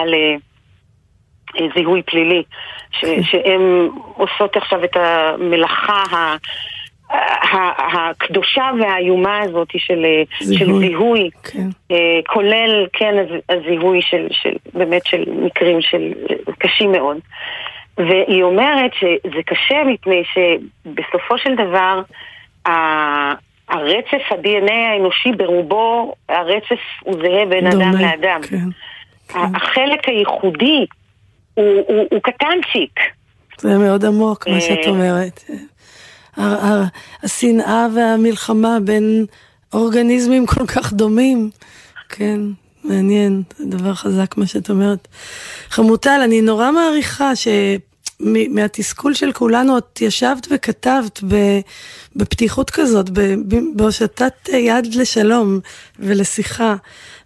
לזיהוי 1.60 2.02
פלילי, 2.02 2.42
ש- 2.90 3.04
כן. 3.04 3.22
שהן 3.22 3.88
עושות 4.16 4.56
עכשיו 4.56 4.84
את 4.84 4.96
המלאכה 4.96 6.34
הקדושה 7.94 8.70
והאיומה 8.80 9.38
הזאת 9.40 9.68
של 9.76 10.04
זיהוי, 10.40 10.58
של 10.58 10.72
זיהוי 10.88 11.30
כן. 11.42 11.68
כולל, 12.26 12.86
כן, 12.92 13.14
הזיהוי 13.48 14.02
של, 14.02 14.26
של, 14.30 14.52
באמת 14.74 15.06
של 15.06 15.24
מקרים 15.28 15.80
של 15.80 16.12
קשים 16.58 16.92
מאוד. 16.92 17.16
והיא 17.98 18.42
אומרת 18.42 18.90
שזה 18.94 19.42
קשה 19.46 19.84
מפני 19.86 20.22
שבסופו 20.34 21.38
של 21.38 21.54
דבר 21.54 22.02
הרצף 23.68 24.22
ה-DNA 24.30 24.72
האנושי 24.72 25.32
ברובו, 25.32 26.14
הרצף 26.28 26.80
הוא 27.02 27.14
זהה 27.14 27.46
בין 27.48 27.70
דומה, 27.70 27.90
אדם 27.90 28.00
לאדם. 28.00 28.40
כן, 28.42 28.56
כן. 29.28 29.38
החלק 29.54 30.08
הייחודי 30.08 30.86
הוא, 31.54 31.82
הוא, 31.86 32.06
הוא 32.10 32.20
קטנצ'יק. 32.22 33.00
זה 33.58 33.78
מאוד 33.78 34.04
עמוק 34.04 34.48
מה 34.48 34.60
שאת 34.60 34.78
אה, 34.78 34.88
אומרת. 34.88 35.44
השנאה 37.22 37.86
והמלחמה 37.94 38.78
בין 38.84 39.26
אורגניזמים 39.72 40.46
כל 40.46 40.66
כך 40.66 40.92
דומים. 40.92 41.50
כן, 42.08 42.40
מעניין, 42.84 43.42
דבר 43.60 43.94
חזק 43.94 44.36
מה 44.36 44.46
שאת 44.46 44.70
אומרת. 44.70 45.08
חמוטל, 45.70 46.20
אני 46.24 46.40
נורא 46.40 46.70
מעריכה 46.70 47.32
שמהתסכול 48.20 49.14
של 49.14 49.32
כולנו 49.32 49.78
את 49.78 50.00
ישבת 50.00 50.48
וכתבת 50.50 51.20
בפתיחות 52.16 52.70
כזאת, 52.70 53.10
בהושטת 53.74 54.48
יד 54.52 54.94
לשלום 54.94 55.60
ולשיחה. 55.98 56.76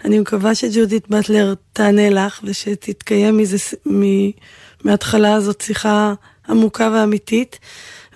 אני 0.05 0.19
מקווה 0.19 0.55
שג'ודית 0.55 1.09
באטלר 1.09 1.55
תענה 1.73 2.11
לך 2.11 2.41
ושתתקיים 2.45 3.37
מזה, 3.37 3.57
מ- 3.89 4.31
מההתחלה 4.85 5.35
הזאת 5.35 5.61
שיחה 5.61 6.15
עמוקה 6.49 6.91
ואמיתית. 6.95 7.59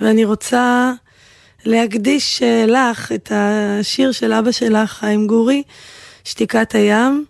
ואני 0.01 0.24
רוצה 0.24 0.93
להקדיש 1.64 2.43
אה, 2.43 2.64
לך 2.66 3.12
את 3.12 3.32
השיר 3.35 4.12
של 4.12 4.32
אבא 4.32 4.52
שלך, 4.52 4.90
חיים 4.90 5.27
גורי, 5.27 5.62
שתיקת 6.24 6.74
הים, 6.74 7.24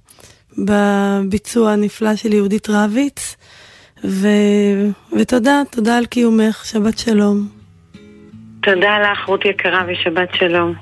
בביצוע 0.58 1.72
הנפלא 1.72 2.16
של 2.16 2.32
יהודית 2.32 2.68
רביץ. 2.70 3.36
ו... 4.04 4.28
ותודה, 5.18 5.62
תודה 5.70 5.96
על 5.98 6.06
קיומך, 6.06 6.64
שבת 6.64 6.98
שלום. 6.98 7.48
תודה 8.62 8.98
לך, 8.98 9.28
רות 9.28 9.44
יקרה, 9.44 9.84
ושבת 9.88 10.34
שלום. 10.34 10.74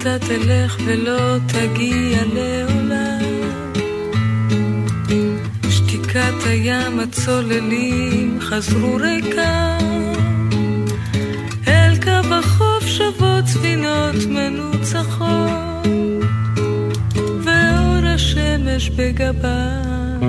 אתה 0.00 0.18
תלך 0.18 0.76
ולא 0.86 1.36
תגיע 1.46 2.18
לעולם 2.34 3.19
שתיקת 6.10 6.46
הים 6.46 7.00
הצוללים 7.00 8.38
חזרו 8.40 8.96
ריקם 8.96 10.12
אל 11.68 11.96
קו 12.02 12.34
החוף 12.34 12.86
שבות 12.86 13.46
ספינות 13.46 14.14
מנוצחות 14.28 15.86
ואור 17.44 18.06
השמש 18.14 18.90
בגבם 18.90 20.20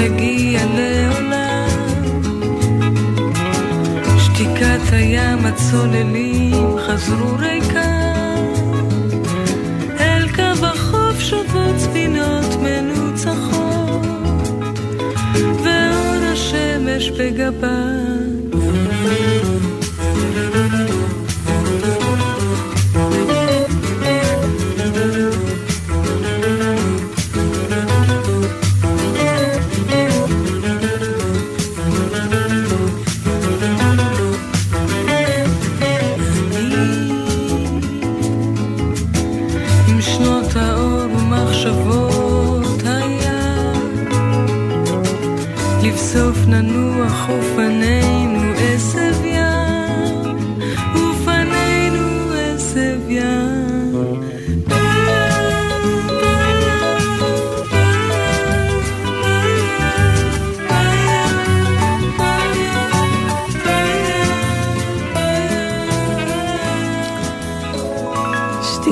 תגיע 0.00 0.60
לעולם. 0.76 1.68
שתיקת 4.18 4.92
הים 4.92 5.46
הצוללים 5.46 6.78
חזרו 6.86 7.36
ריקם 7.38 8.44
אל 10.00 10.28
קו 10.28 10.66
החוף 10.66 11.20
שובות 11.20 11.78
ספינות 11.78 12.56
מנוצחות. 12.62 14.06
ואור 15.64 16.24
השמש 16.32 17.10
בגבם 17.10 17.99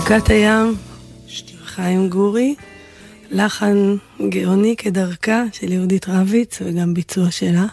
שתיקת 0.09 0.29
הים, 0.29 0.75
חיים 1.65 2.09
גורי, 2.09 2.55
לחן 3.31 3.77
גאוני 4.29 4.77
כדרכה 4.77 5.43
של 5.53 5.73
יהודית 5.73 6.09
רביץ 6.09 6.63
וגם 6.65 6.95
ביצוע 6.95 7.31
שלה. 7.31 7.67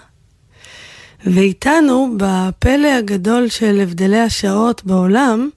ואיתנו, 1.25 2.17
בפלא 2.17 2.87
הגדול 2.87 3.47
של 3.47 3.79
הבדלי 3.83 4.19
השעות 4.19 4.83
בעולם, 4.85 5.49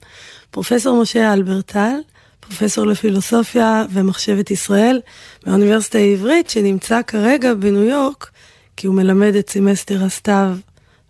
פרופסור 0.51 1.01
משה 1.01 1.33
הלברטל, 1.33 1.95
פרופסור 2.39 2.85
לפילוסופיה 2.85 3.85
ומחשבת 3.93 4.51
ישראל 4.51 5.01
מהאוניברסיטה 5.45 5.97
העברית, 5.97 6.49
שנמצא 6.49 7.01
כרגע 7.01 7.53
בניו 7.53 7.83
יורק, 7.83 8.29
כי 8.77 8.87
הוא 8.87 8.95
מלמד 8.95 9.35
את 9.35 9.49
סמסטר 9.49 10.03
הסתיו 10.03 10.51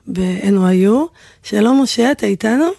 ב-NYU. 0.08 0.96
שלום 1.44 1.84
משה, 1.84 2.12
אתה 2.12 2.26
איתנו? 2.26 2.70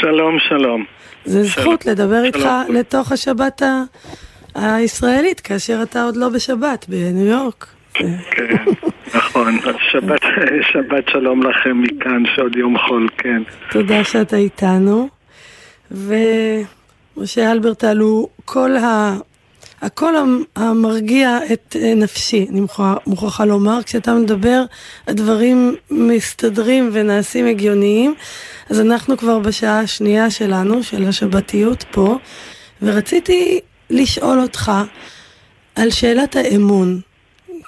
שלום, 0.00 0.38
שלום. 0.48 1.01
זה. 1.24 1.42
זכות 1.44 1.86
לדבר 1.86 2.24
איתך. 2.24 2.48
לתוך 2.68 3.12
השבת 3.12 3.62
הישראלית, 4.54 5.40
כאשר 5.40 5.82
אתה 5.82 6.02
עוד 6.02 6.16
לא 6.16 6.28
בשבת 6.28 6.86
בניו 6.88 7.26
יורק. 7.26 7.66
כן, 7.94 8.14
נכון. 9.14 9.58
שבת, 9.92 10.20
שבת 10.72 11.04
שלום 11.12 11.42
לכם 11.42 11.82
מכאן, 11.82 12.22
שעוד 12.34 12.56
יום 12.56 12.78
חול, 12.78 13.08
כן. 13.18 13.42
תודה 13.70 14.04
שאתה 14.04 14.36
איתנו. 14.36 15.08
ומשה 15.90 17.52
אלברטל 17.52 17.98
הוא 17.98 18.28
כל 18.44 18.76
ה... 18.76 19.16
הקול 19.82 20.16
המ- 20.16 20.42
המרגיע 20.56 21.38
את 21.52 21.76
אה, 21.80 21.94
נפשי, 21.94 22.46
אני 22.50 22.60
מוכרחה, 22.60 22.94
מוכרחה 23.06 23.44
לומר, 23.44 23.82
כשאתה 23.82 24.14
מדבר, 24.14 24.64
הדברים 25.06 25.76
מסתדרים 25.90 26.90
ונעשים 26.92 27.46
הגיוניים, 27.46 28.14
אז 28.70 28.80
אנחנו 28.80 29.16
כבר 29.16 29.38
בשעה 29.38 29.80
השנייה 29.80 30.30
שלנו, 30.30 30.82
של 30.82 31.08
השבתיות 31.08 31.84
פה, 31.90 32.18
ורציתי 32.82 33.60
לשאול 33.90 34.40
אותך 34.40 34.72
על 35.74 35.90
שאלת 35.90 36.36
האמון, 36.36 37.00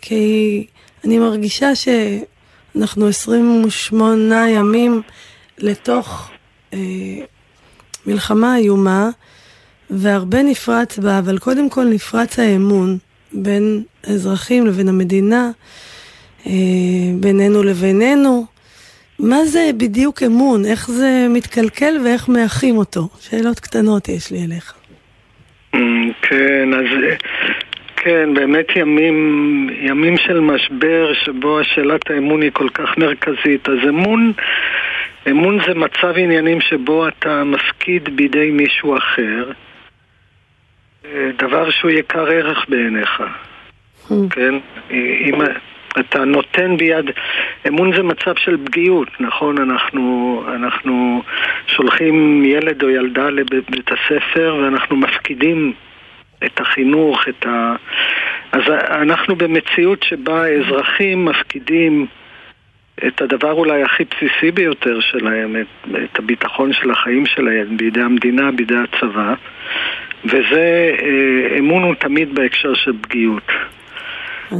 כי 0.01 0.67
אני 1.05 1.19
מרגישה 1.19 1.71
שאנחנו 1.75 3.09
28 3.09 4.51
ימים 4.51 5.03
לתוך 5.59 6.31
אה, 6.75 6.79
מלחמה 8.07 8.57
איומה, 8.57 9.11
והרבה 9.91 10.43
נפרץ 10.43 10.99
בה, 10.99 11.19
אבל 11.19 11.39
קודם 11.39 11.71
כל 11.71 11.85
נפרץ 11.85 12.39
האמון 12.39 12.99
בין 13.33 13.83
האזרחים 14.07 14.67
לבין 14.67 14.89
המדינה, 14.89 15.51
אה, 16.47 16.53
בינינו 17.21 17.63
לבינינו. 17.63 18.47
מה 19.19 19.45
זה 19.45 19.71
בדיוק 19.77 20.23
אמון? 20.23 20.65
איך 20.65 20.91
זה 20.91 21.27
מתקלקל 21.31 21.95
ואיך 22.05 22.29
מאחים 22.29 22.77
אותו? 22.77 23.09
שאלות 23.21 23.61
קטנות 23.61 24.09
יש 24.09 24.31
לי 24.31 24.45
אליך. 24.45 24.75
כן, 26.23 26.75
אז 26.75 26.85
כן, 27.97 28.35
באמת 28.35 28.67
ימים, 28.77 29.69
ימים 29.81 30.17
של 30.17 30.41
משבר 30.41 31.15
שבו 31.25 31.65
שאלת 31.65 32.11
האמון 32.11 32.43
היא 32.43 32.51
כל 32.53 32.69
כך 32.69 32.99
מרכזית. 32.99 33.69
אז 33.69 33.89
אמון, 33.89 34.33
אמון 35.31 35.59
זה 35.67 35.75
מצב 35.75 36.13
עניינים 36.17 36.61
שבו 36.61 37.09
אתה 37.09 37.45
מפקיד 37.45 38.17
בידי 38.17 38.51
מישהו 38.51 38.97
אחר 38.97 39.53
דבר 41.39 41.71
שהוא 41.71 41.91
יקר 41.91 42.27
ערך 42.27 42.65
בעיניך, 42.69 43.23
כן? 44.31 44.55
אם 44.91 45.35
אתה 46.01 46.25
נותן 46.25 46.77
ביד, 46.77 47.11
אמון 47.69 47.97
זה 47.97 48.03
מצב 48.03 48.37
של 48.37 48.57
פגיעות, 48.65 49.09
נכון? 49.21 49.59
אנחנו, 49.59 50.43
אנחנו 50.55 51.23
שולחים 51.67 52.45
ילד 52.45 52.83
או 52.83 52.89
ילדה 52.89 53.31
לבית 53.31 53.91
הספר 53.93 54.57
ואנחנו 54.63 54.97
מפקידים 54.97 55.73
את 56.45 56.61
החינוך, 56.61 57.29
את 57.29 57.47
ה... 57.47 57.77
אז 58.53 58.63
אנחנו 58.91 59.37
במציאות 59.37 60.03
שבה 60.03 60.45
האזרחים 60.45 61.25
מפקידים 61.25 62.07
את 63.07 63.23
הדבר 63.23 63.53
אולי 63.53 63.83
הכי 63.83 64.05
בסיסי 64.05 64.51
ביותר 64.51 65.01
שלהם, 65.01 65.57
את, 65.57 65.89
את 66.05 66.19
הביטחון 66.19 66.73
של 66.73 66.91
החיים 66.91 67.27
שלהם 67.27 67.77
בידי 67.77 68.01
המדינה, 68.01 68.51
בידי 68.53 68.77
הצבא 68.77 69.35
וזה, 70.25 70.95
אה, 71.03 71.59
אמון 71.59 71.83
הוא 71.83 71.95
תמיד 71.95 72.35
בהקשר 72.35 72.75
של 72.75 72.93
פגיעות. 73.03 73.49
אה, 74.53 74.59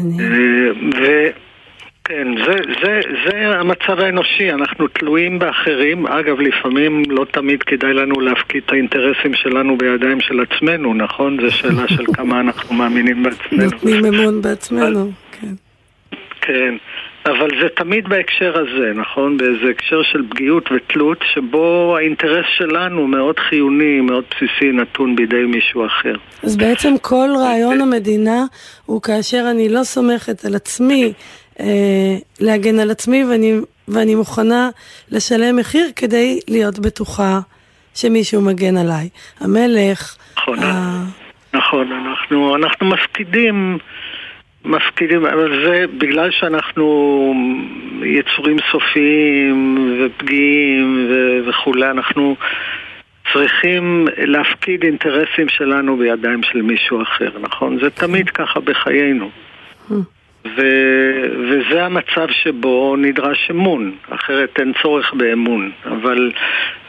וכן, 0.91 2.29
זה, 2.47 2.57
זה, 2.83 3.01
זה 3.25 3.59
המצב 3.59 4.01
האנושי, 4.01 4.53
אנחנו 4.53 4.89
תלויים 4.89 5.39
באחרים. 5.39 6.07
אגב, 6.07 6.41
לפעמים 6.41 7.03
לא 7.09 7.27
תמיד 7.31 7.63
כדאי 7.63 7.95
לנו 7.95 8.21
להפקיד 8.21 8.63
את 8.67 8.73
האינטרסים 8.73 9.35
שלנו 9.35 9.79
בידיים 9.79 10.21
של 10.21 10.41
עצמנו, 10.41 10.95
נכון? 10.95 11.37
זו 11.41 11.51
שאלה 11.51 11.89
של 11.89 12.05
כמה 12.15 12.41
אנחנו 12.41 12.75
מאמינים 12.75 13.23
בעצמנו. 13.23 13.65
נותנים 13.65 14.05
אמון 14.05 14.43
בעצמנו, 14.43 15.11
כן. 15.41 15.55
כן. 16.41 16.75
אבל 17.27 17.49
זה 17.63 17.69
תמיד 17.77 18.09
בהקשר 18.09 18.55
הזה, 18.59 18.93
נכון? 18.95 19.37
באיזה 19.37 19.71
הקשר 19.71 20.03
של 20.03 20.23
פגיעות 20.31 20.69
ותלות, 20.73 21.19
שבו 21.35 21.97
האינטרס 21.99 22.47
שלנו 22.57 23.07
מאוד 23.07 23.39
חיוני, 23.39 24.01
מאוד 24.01 24.25
בסיסי, 24.31 24.73
נתון 24.73 25.17
בידי 25.17 25.45
מישהו 25.45 25.87
אחר. 25.87 26.15
אז 26.43 26.57
בעצם 26.57 26.95
כל 27.03 27.29
רעיון 27.37 27.81
המדינה 27.81 28.45
הוא 28.87 29.03
כאשר 29.03 29.47
אני 29.51 29.69
לא 29.69 29.85
סומכת 29.85 30.45
על 30.45 30.55
עצמי 30.55 31.13
אה, 31.61 31.67
להגן 32.41 32.79
על 32.79 32.91
עצמי 32.91 33.25
ואני, 33.25 33.55
ואני 33.89 34.15
מוכנה 34.15 34.71
לשלם 35.11 35.57
מחיר 35.57 35.87
כדי 35.97 36.41
להיות 36.49 36.79
בטוחה 36.79 37.41
שמישהו 37.95 38.43
מגן 38.43 38.77
עליי. 38.77 39.09
המלך... 39.41 40.17
נכון, 40.37 40.59
ה... 40.59 41.05
נכון, 41.55 41.93
אנחנו, 41.93 42.57
אנחנו 42.57 42.87
מפקידים... 42.87 43.79
מפקידים, 44.65 45.27
אבל 45.27 45.65
זה 45.65 45.85
בגלל 45.99 46.31
שאנחנו 46.31 47.35
יצורים 48.03 48.57
סופיים 48.73 49.79
ופגיעים 50.01 51.07
ו- 51.11 51.49
וכולי, 51.49 51.91
אנחנו 51.91 52.37
צריכים 53.33 54.09
להפקיד 54.17 54.83
אינטרסים 54.83 55.49
שלנו 55.49 55.97
בידיים 55.97 56.43
של 56.43 56.63
מישהו 56.63 57.03
אחר, 57.03 57.31
נכון? 57.41 57.79
זה 57.81 57.91
תמיד 57.91 58.31
ככה 58.31 58.61
בחיינו. 58.61 59.31
ו- 60.47 61.25
וזה 61.49 61.85
המצב 61.85 62.27
שבו 62.31 62.97
נדרש 62.97 63.51
אמון, 63.51 63.93
אחרת 64.11 64.59
אין 64.59 64.73
צורך 64.83 65.15
באמון. 65.15 65.71
אבל 65.85 66.33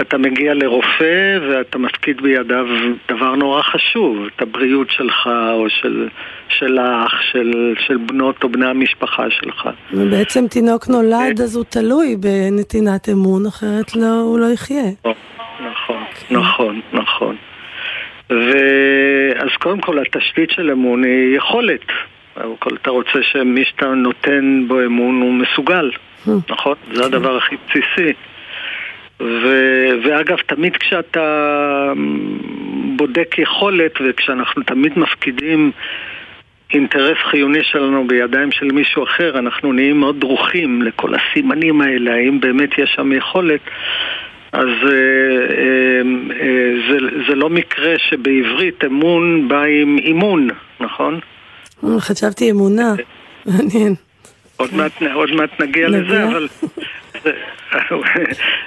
אתה 0.01 0.17
מגיע 0.17 0.53
לרופא 0.53 1.39
ואתה 1.49 1.77
מפקיד 1.77 2.21
בידיו 2.21 2.65
דבר 3.11 3.35
נורא 3.35 3.61
חשוב, 3.61 4.27
את 4.35 4.41
הבריאות 4.41 4.91
שלך 4.91 5.29
או 5.53 5.69
של, 5.69 6.07
של 6.49 6.77
האח, 6.77 7.21
של, 7.21 7.73
של 7.87 7.97
בנות 7.97 8.43
או 8.43 8.49
בני 8.49 8.67
המשפחה 8.67 9.29
שלך. 9.29 9.69
ובעצם 9.93 10.47
תינוק 10.47 10.87
נולד 10.87 11.41
אז 11.41 11.55
הוא 11.55 11.65
תלוי 11.69 12.15
בנתינת 12.15 13.09
אמון, 13.09 13.45
אחרת 13.45 13.95
לא, 13.95 14.21
הוא 14.21 14.39
לא 14.39 14.45
יחיה. 14.45 14.89
נכון, 15.71 16.03
נכון, 16.31 16.81
נכון. 16.93 17.35
ואז 18.29 19.49
קודם 19.59 19.81
כל 19.81 19.99
התשתית 19.99 20.51
של 20.51 20.71
אמון 20.71 21.03
היא 21.03 21.37
יכולת. 21.37 21.85
אתה 22.81 22.89
רוצה 22.89 23.23
שמי 23.23 23.65
שאתה 23.65 23.85
נותן 23.85 24.63
בו 24.67 24.81
אמון 24.85 25.21
הוא 25.21 25.33
מסוגל, 25.33 25.91
נכון? 26.49 26.75
זה 26.93 27.05
הדבר 27.05 27.37
הכי 27.37 27.55
בסיסי. 27.67 28.13
ו... 29.19 29.47
ואגב, 30.03 30.37
תמיד 30.37 30.77
כשאתה 30.77 31.93
בודק 32.95 33.35
יכולת 33.37 33.91
וכשאנחנו 34.05 34.63
תמיד 34.63 34.99
מפקידים 34.99 35.71
אינטרס 36.73 37.17
חיוני 37.31 37.63
שלנו 37.63 38.07
בידיים 38.07 38.51
של 38.51 38.65
מישהו 38.65 39.03
אחר, 39.03 39.39
אנחנו 39.39 39.73
נהיים 39.73 39.99
מאוד 39.99 40.19
דרוכים 40.19 40.81
לכל 40.81 41.11
הסימנים 41.15 41.81
האלה, 41.81 42.13
האם 42.13 42.39
באמת 42.39 42.77
יש 42.77 42.93
שם 42.95 43.11
יכולת. 43.11 43.61
אז 44.51 44.67
אה, 44.67 44.89
אה, 45.57 46.01
אה, 46.41 46.73
זה, 46.89 46.97
זה 47.27 47.35
לא 47.35 47.49
מקרה 47.49 47.93
שבעברית 47.97 48.83
אמון 48.85 49.47
בא 49.47 49.63
עם 49.63 49.97
אימון, 49.97 50.47
נכון? 50.79 51.19
חשבתי 51.99 52.51
אמונה, 52.51 52.93
מעניין. 53.45 53.95
עוד 54.57 54.73
מעט, 54.73 54.91
עוד 55.13 55.31
מעט 55.31 55.61
נגיע 55.61 55.87
לזה, 55.87 56.23
אבל 56.23 56.47
זה, 57.23 57.31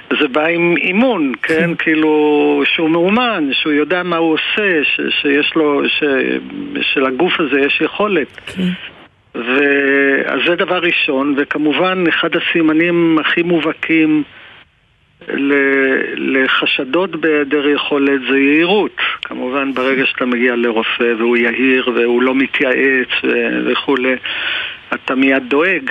זה 0.19 0.27
בא 0.27 0.45
עם 0.45 0.75
אימון, 0.77 1.33
כן? 1.41 1.75
כאילו 1.79 2.63
שהוא 2.65 2.89
מאומן, 2.89 3.49
שהוא 3.51 3.73
יודע 3.73 4.03
מה 4.03 4.17
הוא 4.17 4.33
עושה, 4.33 4.83
ש, 4.83 5.01
שיש 5.21 5.53
לו, 5.55 5.81
ש, 5.87 6.03
שלגוף 6.81 7.39
הזה 7.39 7.59
יש 7.59 7.81
יכולת. 7.81 8.51
ואז 9.35 10.39
זה 10.47 10.55
דבר 10.55 10.79
ראשון, 10.79 11.35
וכמובן 11.37 12.03
אחד 12.09 12.29
הסימנים 12.35 13.17
הכי 13.19 13.43
מובהקים 13.43 14.23
לחשדות 16.15 17.15
בהיעדר 17.15 17.67
יכולת 17.69 18.21
זה 18.29 18.37
יהירות. 18.37 18.95
כמובן 19.21 19.73
ברגע 19.73 20.05
שאתה 20.05 20.25
מגיע 20.25 20.55
לרופא 20.55 21.13
והוא 21.17 21.37
יהיר 21.37 21.89
והוא 21.95 22.21
לא 22.21 22.35
מתייעץ 22.35 23.09
וכולי, 23.65 24.15
אתה 24.93 25.15
מיד 25.15 25.43
דואג. 25.47 25.89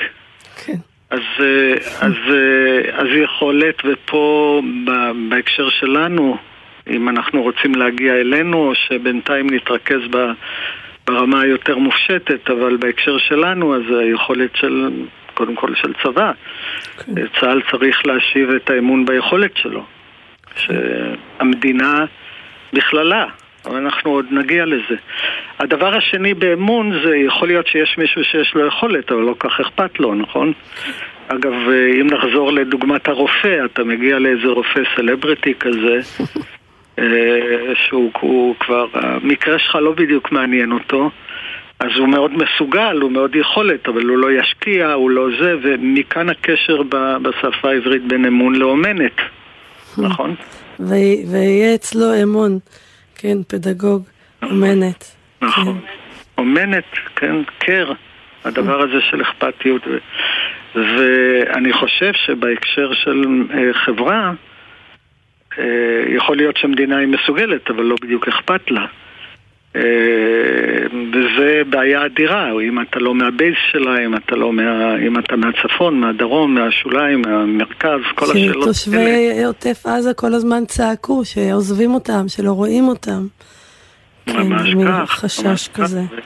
כן. 0.67 0.77
אז, 1.11 1.21
אז, 2.01 2.13
אז 2.93 3.07
יכולת, 3.15 3.83
ופה 3.85 4.63
בהקשר 5.29 5.69
שלנו, 5.69 6.37
אם 6.91 7.09
אנחנו 7.09 7.43
רוצים 7.43 7.75
להגיע 7.75 8.15
אלינו, 8.15 8.69
או 8.69 8.75
שבינתיים 8.75 9.51
נתרכז 9.51 10.01
ברמה 11.07 11.41
היותר 11.41 11.79
מופשטת, 11.79 12.51
אבל 12.51 12.77
בהקשר 12.77 13.19
שלנו, 13.19 13.77
אז 13.77 13.83
היכולת 14.01 14.57
של 14.57 14.91
קודם 15.39 15.55
כל 15.55 15.75
של 15.75 15.93
צבא. 16.03 16.33
כן. 16.99 17.13
צה"ל 17.41 17.63
צריך 17.71 18.07
להשיב 18.07 18.51
את 18.51 18.71
האמון 18.71 19.05
ביכולת 19.07 19.57
שלו. 19.57 19.85
שהמדינה 20.57 22.05
בכללה, 22.73 23.27
אבל 23.67 23.77
אנחנו 23.77 24.11
עוד 24.11 24.27
נגיע 24.31 24.65
לזה. 24.65 24.97
הדבר 25.59 25.95
השני 25.97 26.35
באמון 26.35 27.01
זה 27.05 27.17
יכול 27.17 27.49
להיות 27.49 27.67
שיש 27.67 27.99
מישהו 27.99 28.25
שיש 28.25 28.55
לו 28.55 28.67
יכולת, 28.67 29.13
אבל 29.13 29.21
לא 29.21 29.35
כך 29.39 29.61
אכפת 29.61 30.01
לו, 30.01 30.15
נכון? 30.15 30.53
אגב, 31.29 31.53
אם 32.01 32.07
נחזור 32.07 32.53
לדוגמת 32.53 33.09
הרופא, 33.09 33.65
אתה 33.65 33.85
מגיע 33.85 34.19
לאיזה 34.19 34.49
רופא 34.49 34.81
סלבריטי 34.97 35.55
כזה, 35.55 36.01
אה, 36.99 37.73
שהוא 37.75 38.55
כבר, 38.61 38.87
המקרה 38.93 39.59
שלך 39.59 39.75
לא 39.75 39.93
בדיוק 39.93 40.33
מעניין 40.33 40.73
אותו. 40.73 41.11
אז 41.81 41.91
הוא 41.99 42.09
מאוד 42.09 42.31
מסוגל, 42.33 42.99
הוא 43.01 43.13
מאוד 43.13 43.37
יכולת, 43.37 43.89
אבל 43.89 44.03
הוא 44.03 44.19
לא 44.19 44.33
ישקיע, 44.33 44.93
הוא 44.93 45.11
לא 45.11 45.27
זה, 45.41 45.55
ומכאן 45.63 46.29
הקשר 46.29 46.83
בשפה 47.23 47.71
העברית 47.71 48.03
בין 48.09 48.25
אמון 48.25 48.55
לאומנת, 48.55 49.17
נכון? 49.99 50.35
ויהיה 50.79 51.75
אצלו 51.75 52.23
אמון, 52.23 52.59
כן, 53.15 53.39
פדגוג, 53.49 54.03
אומנת. 54.43 55.05
נכון, 55.43 55.81
אומנת, 56.39 56.85
כן, 57.17 57.37
קר, 57.59 57.93
הדבר 58.45 58.81
הזה 58.81 59.01
של 59.11 59.23
אכפתיות. 59.23 59.83
ואני 60.75 61.73
חושב 61.73 62.13
שבהקשר 62.13 62.93
של 62.93 63.25
אה, 63.55 63.75
חברה, 63.75 64.33
אה, 65.59 65.65
יכול 66.17 66.37
להיות 66.37 66.57
שהמדינה 66.57 66.99
היא 66.99 67.09
מסוגלת, 67.09 67.71
אבל 67.71 67.83
לא 67.83 67.97
בדיוק 68.03 68.29
אכפת 68.29 68.71
לה. 68.71 68.87
וזה 71.13 71.63
בעיה 71.71 72.07
אדירה, 72.07 72.51
אם 72.69 72.81
אתה 72.81 72.99
לא 72.99 73.15
מהבייס 73.15 73.57
שלה, 73.73 74.05
אם 74.07 74.17
אתה 74.17 74.37
לא 74.37 74.53
מה... 74.53 74.97
אם 75.07 75.19
אתה 75.19 75.37
מהצפון, 75.37 76.01
מהדרום, 76.01 76.55
מהשוליים, 76.55 77.23
מהמרכז, 77.23 78.01
כל 78.15 78.25
השאלות 78.25 78.55
האלה. 78.55 78.75
שתושבי 78.75 79.45
עוטף 79.45 79.87
עזה 79.87 80.15
כל 80.15 80.35
הזמן 80.35 80.65
צעקו 80.67 81.25
שעוזבים 81.25 81.95
אותם, 81.95 82.25
שלא 82.29 82.51
רואים 82.51 82.85
אותם. 82.85 83.27
ממש 84.27 84.75
כן, 84.75 84.87
כך. 84.89 85.11
חשש 85.11 85.47
ממש 85.47 85.69
כזה. 85.75 86.01
כך. 86.11 86.25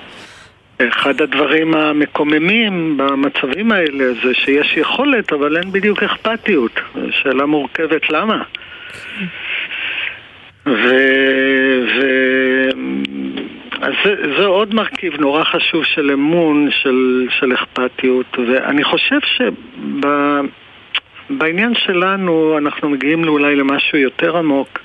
אחד 0.88 1.20
הדברים 1.20 1.74
המקוממים 1.74 2.96
במצבים 2.96 3.72
האלה 3.72 4.04
זה 4.24 4.34
שיש 4.34 4.76
יכולת, 4.76 5.32
אבל 5.32 5.56
אין 5.56 5.72
בדיוק 5.72 6.02
אכפתיות. 6.02 6.80
שאלה 7.10 7.46
מורכבת 7.46 8.10
למה. 8.10 8.42
ו... 10.66 10.88
ו... 11.86 12.00
אז 13.82 13.92
זה, 14.04 14.14
זה 14.38 14.44
עוד 14.44 14.74
מרכיב 14.74 15.20
נורא 15.20 15.44
חשוב 15.44 15.84
של 15.84 16.10
אמון, 16.10 16.68
של, 16.70 17.26
של 17.40 17.54
אכפתיות, 17.54 18.38
ואני 18.38 18.84
חושב 18.84 19.18
שבעניין 21.28 21.74
שלנו 21.74 22.58
אנחנו 22.58 22.88
מגיעים 22.88 23.28
אולי 23.28 23.56
למשהו 23.56 23.98
יותר 23.98 24.36
עמוק 24.36 24.78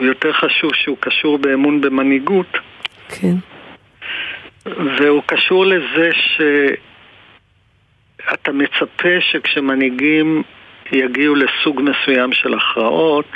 ויותר 0.00 0.32
חשוב 0.32 0.70
שהוא 0.74 0.96
קשור 1.00 1.38
באמון 1.38 1.80
במנהיגות. 1.80 2.58
כן. 3.08 3.34
והוא 4.66 5.22
קשור 5.26 5.66
לזה 5.66 6.10
שאתה 8.26 8.52
מצפה 8.52 9.20
שכשמנהיגים 9.20 10.42
יגיעו 10.92 11.34
לסוג 11.34 11.80
מסוים 11.82 12.32
של 12.32 12.54
הכרעות, 12.54 13.28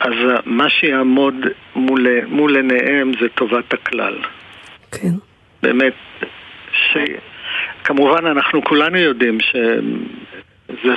אז 0.00 0.12
מה 0.44 0.68
שיעמוד 0.68 1.34
מול, 1.74 2.06
מול 2.26 2.56
עיניהם 2.56 3.12
זה 3.20 3.28
טובת 3.28 3.72
הכלל. 3.72 4.14
כן. 4.92 5.12
באמת, 5.62 5.94
שכמובן 6.72 8.26
אנחנו 8.26 8.64
כולנו 8.64 8.96
יודעים 8.98 9.38
שזה 9.40 10.94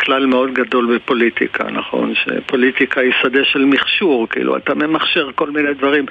כלל 0.00 0.26
מאוד 0.26 0.54
גדול 0.54 0.96
בפוליטיקה, 0.96 1.64
נכון? 1.64 2.14
שפוליטיקה 2.14 3.00
היא 3.00 3.12
שדה 3.22 3.44
של 3.44 3.64
מכשור, 3.64 4.28
כאילו, 4.30 4.56
אתה 4.56 4.74
ממכשר 4.74 5.30
כל 5.34 5.50
מיני 5.50 5.74
דברים. 5.74 6.06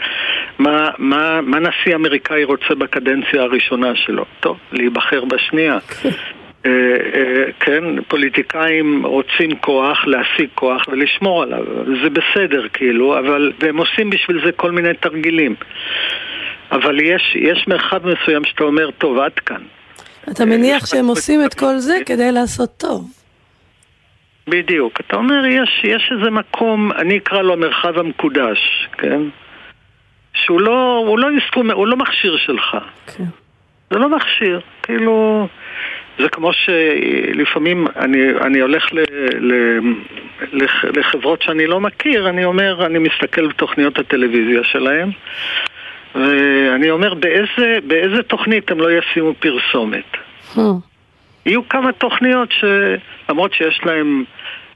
מה, 0.59 0.89
מה, 0.97 1.41
מה 1.41 1.59
נשיא 1.59 1.95
אמריקאי 1.95 2.43
רוצה 2.43 2.75
בקדנציה 2.77 3.41
הראשונה 3.41 3.95
שלו? 3.95 4.25
טוב, 4.39 4.57
להיבחר 4.71 5.25
בשנייה. 5.25 5.77
כן, 7.59 7.83
פוליטיקאים 8.07 9.05
רוצים 9.05 9.55
כוח, 9.59 10.05
להשיג 10.05 10.49
כוח 10.55 10.87
ולשמור 10.87 11.43
עליו, 11.43 11.63
זה 12.03 12.09
בסדר 12.09 12.67
כאילו, 12.73 13.19
אבל, 13.19 13.51
והם 13.59 13.77
עושים 13.77 14.09
בשביל 14.09 14.45
זה 14.45 14.51
כל 14.51 14.71
מיני 14.71 14.93
תרגילים. 14.93 15.55
אבל 16.71 16.99
יש, 16.99 17.35
יש 17.35 17.67
מרחב 17.67 18.07
מסוים 18.07 18.45
שאתה 18.45 18.63
אומר, 18.63 18.91
טוב, 18.91 19.19
עד 19.19 19.31
כאן. 19.31 19.61
אתה 20.31 20.45
מניח 20.45 20.85
שהם 20.85 21.07
עושים 21.07 21.45
את 21.45 21.53
כל 21.53 21.77
זה 21.77 21.97
כדי 22.05 22.31
לעשות 22.31 22.69
טוב. 22.77 23.11
בדיוק. 24.47 24.99
אתה 24.99 25.15
אומר, 25.15 25.45
יש, 25.45 25.81
יש 25.83 26.11
איזה 26.17 26.29
מקום, 26.29 26.91
אני 26.91 27.17
אקרא 27.17 27.41
לו 27.41 27.53
המרחב 27.53 27.97
המקודש, 27.97 28.87
כן? 28.97 29.21
שהוא 30.33 30.61
לא, 30.61 31.03
הוא 31.07 31.19
לא, 31.19 31.29
instrument, 31.29 31.73
הוא 31.73 31.87
לא 31.87 31.97
מכשיר 31.97 32.37
שלך. 32.37 32.77
כן. 33.17 33.23
זה 33.89 33.97
לא 33.99 34.09
מכשיר, 34.09 34.59
כאילו... 34.83 35.47
זה 36.19 36.29
כמו 36.29 36.51
שלפעמים 36.53 37.87
אני, 37.95 38.29
אני 38.41 38.59
הולך 38.59 38.93
ל, 38.93 38.99
ל, 39.39 39.79
לח, 40.53 40.85
לחברות 40.85 41.41
שאני 41.41 41.67
לא 41.67 41.79
מכיר, 41.79 42.29
אני 42.29 42.45
אומר, 42.45 42.85
אני 42.85 42.99
מסתכל 42.99 43.47
בתוכניות 43.47 43.99
הטלוויזיה 43.99 44.63
שלהם 44.63 45.11
ואני 46.15 46.89
אומר, 46.89 47.13
באיזה, 47.13 47.77
באיזה 47.87 48.23
תוכנית 48.23 48.71
הם 48.71 48.79
לא 48.79 48.91
ישימו 48.91 49.33
פרסומת? 49.33 50.17
Hmm. 50.55 50.59
יהיו 51.45 51.69
כמה 51.69 51.91
תוכניות 51.91 52.49
שלמרות 52.51 53.53
שיש 53.53 53.79
להם 53.85 54.23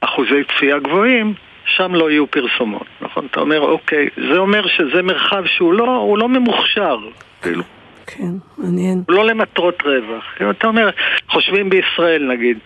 אחוזי 0.01 0.43
צפייה 0.43 0.79
גבוהים, 0.79 1.33
שם 1.65 1.95
לא 1.95 2.11
יהיו 2.11 2.27
פרסומות, 2.27 2.87
נכון? 3.01 3.27
אתה 3.31 3.39
אומר, 3.39 3.59
אוקיי, 3.59 4.09
זה 4.31 4.37
אומר 4.37 4.67
שזה 4.67 5.01
מרחב 5.01 5.45
שהוא 5.45 5.73
לא, 5.73 6.15
לא 6.17 6.29
ממוכשר, 6.29 6.97
כאילו. 7.41 7.63
כן, 8.07 8.31
מעניין. 8.57 9.03
לא 9.09 9.25
למטרות 9.25 9.81
רווח. 9.85 10.23
אתה 10.49 10.67
אומר, 10.67 10.89
חושבים 11.29 11.69
בישראל 11.69 12.27
נגיד, 12.27 12.57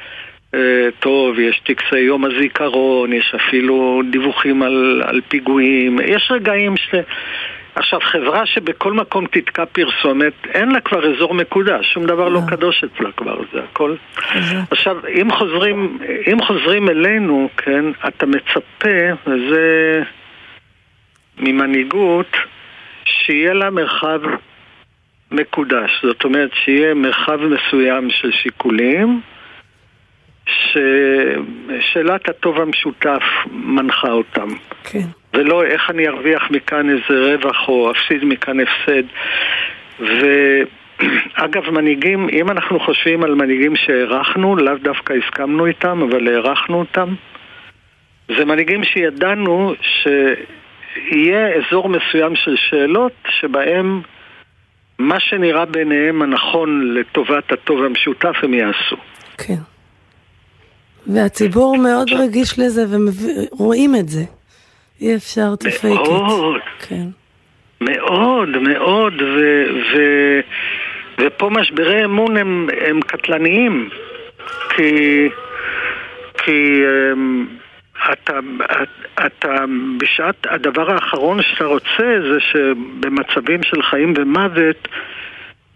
אה, 0.56 0.88
טוב, 1.00 1.40
יש 1.40 1.60
טקסי 1.60 2.00
יום 2.00 2.26
הזיכרון, 2.26 3.14
יש 3.14 3.36
אפילו 3.36 4.02
דיווחים 4.12 4.64
על, 4.64 5.04
על 5.06 5.22
פיגועים, 5.28 6.00
יש 6.06 6.32
רגעים 6.32 6.78
ש... 6.78 6.96
עכשיו, 7.76 8.00
חברה 8.02 8.46
שבכל 8.46 8.94
מקום 8.94 9.26
תתקע 9.26 9.66
פרסומת, 9.66 10.34
אין 10.54 10.72
לה 10.72 10.80
כבר 10.80 11.16
אזור 11.16 11.34
מקודש, 11.34 11.94
שום 11.94 12.06
דבר 12.06 12.30
לא 12.30 12.40
קדוש 12.48 12.84
אצלה 12.84 13.12
כבר, 13.12 13.38
זה 13.54 13.60
הכל. 13.64 13.96
עכשיו, 14.72 14.98
אם 15.22 15.32
חוזרים, 15.32 15.98
אם 16.32 16.42
חוזרים 16.42 16.90
אלינו, 16.90 17.50
כן, 17.58 17.86
אתה 18.08 18.26
מצפה, 18.26 19.14
וזה 19.28 20.02
ממנהיגות, 21.38 22.38
שיהיה 23.06 23.54
לה 23.54 23.70
מרחב 23.70 24.22
מקודש. 25.34 26.06
זאת 26.06 26.24
אומרת 26.24 26.50
שיהיה 26.54 26.94
מרחב 26.94 27.40
מסוים 27.42 28.10
של 28.10 28.32
שיקולים, 28.32 29.22
ששאלת 30.46 32.30
הטוב 32.30 32.62
המשותף 32.62 33.24
מנחה 33.52 34.12
אותם. 34.12 34.48
כן. 34.84 35.08
ולא 35.34 35.64
איך 35.64 35.90
אני 35.90 36.08
ארוויח 36.08 36.52
מכאן 36.52 36.90
איזה 36.90 37.36
רווח 37.36 37.68
או 37.68 37.92
אפסיד 37.92 38.26
מכאן 38.26 38.58
הפסד. 38.60 39.04
ואגב, 40.00 41.70
מנהיגים, 41.78 42.30
אם 42.30 42.50
אנחנו 42.52 42.80
חושבים 42.80 43.24
על 43.24 43.36
מנהיגים 43.36 43.76
שהערכנו, 43.76 44.56
לאו 44.56 44.76
דווקא 44.82 45.14
הסכמנו 45.14 45.66
איתם, 45.66 46.02
אבל 46.02 46.28
הערכנו 46.28 46.80
אותם, 46.80 47.14
זה 48.38 48.46
מנהיגים 48.46 48.84
שידענו 48.84 49.74
שיהיה 49.82 51.48
אזור 51.56 51.90
מסוים 51.90 52.36
של 52.36 52.56
שאלות 52.56 53.14
שבהם 53.30 54.02
מה 55.00 55.20
שנראה 55.20 55.66
בעיניהם 55.66 56.22
הנכון 56.22 56.94
לטובת 56.94 57.52
הטוב 57.52 57.84
המשותף 57.84 58.36
הם 58.44 58.54
יעשו. 58.54 58.98
כן. 59.38 59.60
והציבור 61.08 61.78
מאוד 61.78 62.08
רגיש 62.14 62.60
לזה 62.60 62.86
ורואים 63.52 63.96
את 63.96 64.10
זה. 64.10 64.24
אי 65.02 65.16
אפשר 65.16 65.54
to 65.64 65.68
fake 65.68 66.06
it. 66.06 66.10
מאוד. 66.10 66.62
כן. 66.80 67.08
מאוד, 67.82 68.50
מאוד, 68.50 69.14
ו, 69.22 69.64
ו, 69.94 70.00
ופה 71.22 71.50
משברי 71.50 72.06
אמון 72.06 72.38
הם, 72.38 72.68
הם 72.88 73.02
קטלניים, 73.02 73.90
כי, 74.76 75.30
כי 76.38 76.82
um, 76.84 77.63
אתה, 78.12 78.40
אתה 79.26 79.66
בשעת, 79.98 80.48
הדבר 80.50 80.92
האחרון 80.92 81.42
שאתה 81.42 81.66
רוצה 81.66 82.04
זה 82.32 82.40
שבמצבים 82.40 83.64
של 83.64 83.82
חיים 83.82 84.14
ומוות 84.18 84.88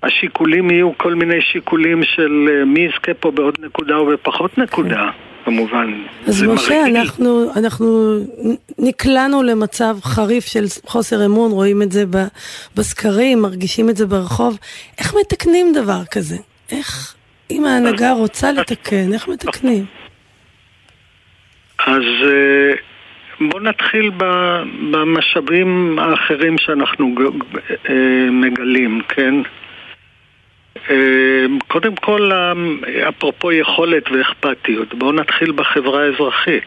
השיקולים 0.04 0.72
יהיו 0.72 0.98
כל 0.98 1.14
מיני 1.14 1.42
שיקולים 1.42 2.04
של 2.04 2.64
מי 2.66 2.80
יזכה 2.80 3.14
פה 3.14 3.32
בעוד 3.32 3.58
נקודה 3.60 3.96
או 3.96 4.06
בפחות 4.06 4.58
נקודה. 4.58 5.10
כמובן. 5.46 5.94
אז 6.28 6.44
משה, 6.44 6.86
אנחנו, 6.86 7.52
אנחנו 7.56 8.18
נקלענו 8.80 9.44
למצב 9.44 9.98
חריף 10.04 10.46
של 10.46 10.66
חוסר 10.86 11.26
אמון, 11.26 11.52
רואים 11.52 11.82
את 11.82 11.92
זה 11.92 12.04
בסקרים, 12.76 13.42
מרגישים 13.42 13.90
את 13.90 13.98
זה 13.98 14.06
ברחוב. 14.06 14.58
איך 14.98 15.16
מתקנים 15.20 15.74
דבר 15.74 16.06
כזה? 16.12 16.38
איך, 16.72 17.16
אם 17.52 17.66
ההנהגה 17.66 18.12
רוצה 18.12 18.52
לתקן, 18.52 19.14
איך 19.14 19.28
מתקנים? 19.28 19.86
אז 21.88 22.04
בואו 23.40 23.64
נתחיל 23.64 24.12
במשאבים 24.92 26.00
האחרים 26.00 26.58
שאנחנו 26.58 27.16
מגלים, 28.32 29.02
כן? 29.10 29.36
קודם 31.68 31.96
כל, 31.96 32.32
אפרופו 33.10 33.52
יכולת 33.52 34.04
ואכפתיות, 34.12 34.94
בואו 34.94 35.12
נתחיל 35.12 35.52
בחברה 35.52 36.04
האזרחית. 36.04 36.64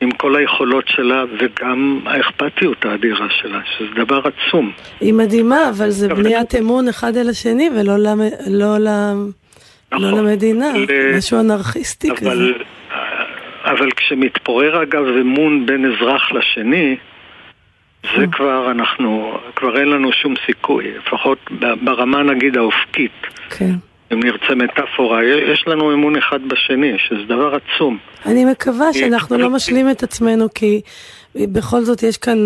עם 0.00 0.10
כל 0.10 0.36
היכולות 0.36 0.84
שלה 0.88 1.24
וגם 1.38 2.00
האכפתיות 2.06 2.84
האדירה 2.84 3.26
שלה, 3.30 3.60
שזה 3.64 4.04
דבר 4.04 4.20
עצום. 4.24 4.72
היא 5.00 5.14
מדהימה, 5.14 5.68
אבל 5.68 5.90
זה 5.90 6.08
בניית 6.08 6.54
אמון 6.54 6.88
אחד 6.88 7.16
אל 7.16 7.28
השני 7.28 7.70
ולא 7.76 7.96
למ... 7.96 8.20
לא, 8.46 8.78
למ... 8.78 9.30
לא 9.92 9.98
נכון. 9.98 10.10
לא 10.10 10.18
למדינה, 10.18 10.66
ל... 10.76 11.16
משהו 11.16 11.40
אנרכיסטי 11.40 12.10
אבל... 12.10 12.18
כזה. 12.18 12.52
אבל 13.70 13.90
כשמתפורר 13.96 14.82
אגב 14.82 15.04
אמון 15.20 15.66
בין 15.66 15.92
אזרח 15.92 16.32
לשני, 16.32 16.96
זה 18.02 18.24
mm. 18.24 18.36
כבר 18.36 18.70
אנחנו, 18.70 19.38
כבר 19.56 19.80
אין 19.80 19.88
לנו 19.88 20.12
שום 20.12 20.34
סיכוי, 20.46 20.84
לפחות 20.98 21.38
ברמה 21.84 22.22
נגיד 22.22 22.56
האופקית. 22.56 23.12
כן. 23.50 23.72
אם 24.12 24.20
נרצה 24.22 24.54
מטאפורה, 24.54 25.24
יש 25.24 25.64
לנו 25.66 25.92
אמון 25.92 26.16
אחד 26.16 26.40
בשני, 26.48 26.92
שזה 26.98 27.22
דבר 27.28 27.54
עצום. 27.56 27.98
אני 28.26 28.44
מקווה 28.44 28.92
שאנחנו 28.92 29.38
לא 29.38 29.50
משלים 29.50 29.90
את 29.90 30.02
עצמנו, 30.02 30.46
כי 30.54 30.80
בכל 31.34 31.80
זאת 31.80 32.02
יש 32.02 32.16
כאן 32.16 32.38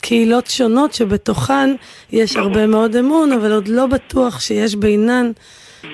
קהילות 0.00 0.46
שונות 0.46 0.92
שבתוכן 0.92 1.70
יש 2.12 2.36
הרבה 2.36 2.66
מאוד 2.66 2.96
אמון, 2.96 3.32
אבל 3.32 3.52
עוד 3.52 3.68
לא 3.68 3.86
בטוח 3.86 4.40
שיש 4.40 4.74
בינן 4.74 5.30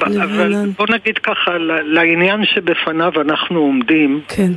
אבל. 0.03 0.55
בוא 0.79 0.87
נגיד 0.91 1.19
ככה, 1.19 1.59
לעניין 1.85 2.45
שבפניו 2.45 3.13
אנחנו 3.21 3.59
עומדים, 3.61 4.21
כן. 4.29 4.53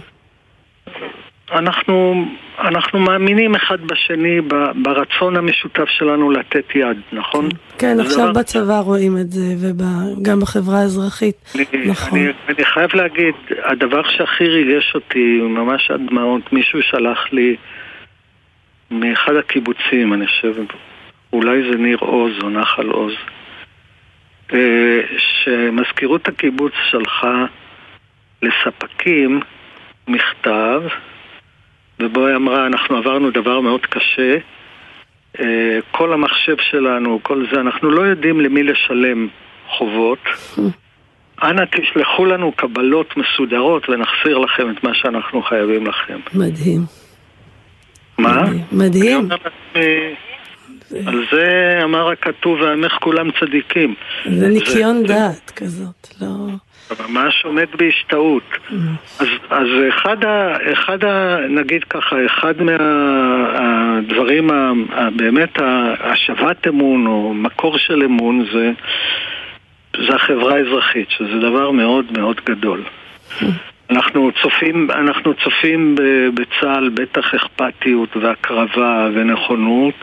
אנחנו, 1.51 2.26
אנחנו 2.60 2.99
מאמינים 2.99 3.55
אחד 3.55 3.77
בשני 3.81 4.41
ברצון 4.76 5.35
המשותף 5.38 5.85
שלנו 5.89 6.31
לתת 6.31 6.76
יד, 6.76 6.97
נכון? 7.11 7.49
כן, 7.77 7.99
עכשיו 7.99 8.31
דבר- 8.31 8.39
בצבא 8.41 8.80
רואים 8.80 9.18
את 9.18 9.31
זה, 9.31 9.55
וגם 9.57 10.39
בחברה 10.39 10.80
האזרחית. 10.80 11.35
אני, 11.55 11.65
נכון. 11.85 12.19
אני, 12.19 12.27
אני 12.49 12.65
חייב 12.65 12.95
להגיד, 12.95 13.34
הדבר 13.64 14.01
שהכי 14.18 14.43
ריגש 14.43 14.91
אותי, 14.95 15.39
ממש 15.41 15.91
עד 15.91 16.01
דמעות, 16.10 16.53
מישהו 16.53 16.80
שלח 16.81 17.19
לי 17.31 17.55
מאחד 18.91 19.35
הקיבוצים, 19.35 20.14
אני 20.14 20.27
חושב, 20.27 20.53
אולי 21.34 21.72
זה 21.72 21.77
ניר 21.77 21.97
עוז 21.99 22.31
או 22.43 22.49
נחל 22.49 22.88
עוז, 22.88 23.14
שמזכירות 25.17 26.27
הקיבוץ 26.27 26.73
שלחה 26.91 27.45
לספקים 28.41 29.39
מכתב, 30.07 30.81
ובו 31.99 32.27
היא 32.27 32.35
אמרה, 32.35 32.67
אנחנו 32.67 32.97
עברנו 32.97 33.31
דבר 33.31 33.59
מאוד 33.59 33.85
קשה, 33.85 34.38
אה, 35.39 35.80
כל 35.91 36.13
המחשב 36.13 36.55
שלנו, 36.57 37.19
כל 37.23 37.45
זה, 37.51 37.59
אנחנו 37.59 37.91
לא 37.91 38.01
יודעים 38.01 38.41
למי 38.41 38.63
לשלם 38.63 39.27
חובות. 39.67 40.19
אנא 41.43 41.63
תשלחו 41.71 42.25
לנו 42.25 42.51
קבלות 42.51 43.17
מסודרות 43.17 43.89
ונחזיר 43.89 44.38
לכם 44.38 44.69
את 44.69 44.84
מה 44.84 44.93
שאנחנו 44.93 45.41
חייבים 45.41 45.88
לכם. 45.88 46.19
מדהים. 46.34 46.81
מה? 48.17 48.41
מדהים. 48.71 49.17
אני 49.17 49.23
אומר 49.23 49.35
לעצמי, 49.35 50.15
על 51.05 51.25
זה 51.31 51.79
אמר 51.83 52.09
הכתוב 52.09 52.61
ועמך 52.61 52.91
כולם 53.01 53.29
צדיקים. 53.39 53.95
זה 54.25 54.47
ניקיון 54.47 55.03
דעת 55.03 55.51
כזאת, 55.55 56.07
לא... 56.21 56.27
ממש 57.09 57.45
עומד 57.45 57.67
בהשתאות. 57.77 58.43
אז, 59.19 59.27
אז 59.49 59.67
אחד, 59.89 60.25
ה, 60.25 60.55
אחד 60.73 61.03
ה, 61.03 61.37
נגיד 61.49 61.83
ככה, 61.83 62.25
אחד 62.25 62.53
מהדברים, 62.61 64.51
ה, 64.51 64.71
ה, 64.95 65.09
באמת 65.15 65.59
ה- 65.61 65.93
השבת 65.99 66.67
אמון 66.67 67.07
או 67.07 67.33
מקור 67.33 67.77
של 67.77 68.03
אמון 68.03 68.45
זה, 68.53 68.71
זה 70.07 70.15
החברה 70.15 70.55
האזרחית, 70.55 71.07
שזה 71.09 71.39
דבר 71.39 71.71
מאוד 71.71 72.05
מאוד 72.17 72.41
גדול. 72.45 72.83
אנחנו 73.89 74.31
צופים, 74.41 74.87
אנחנו 74.91 75.33
צופים 75.43 75.95
בצה"ל 76.33 76.89
בטח 76.89 77.33
אכפתיות 77.35 78.17
והקרבה 78.17 79.09
ונכונות 79.13 79.95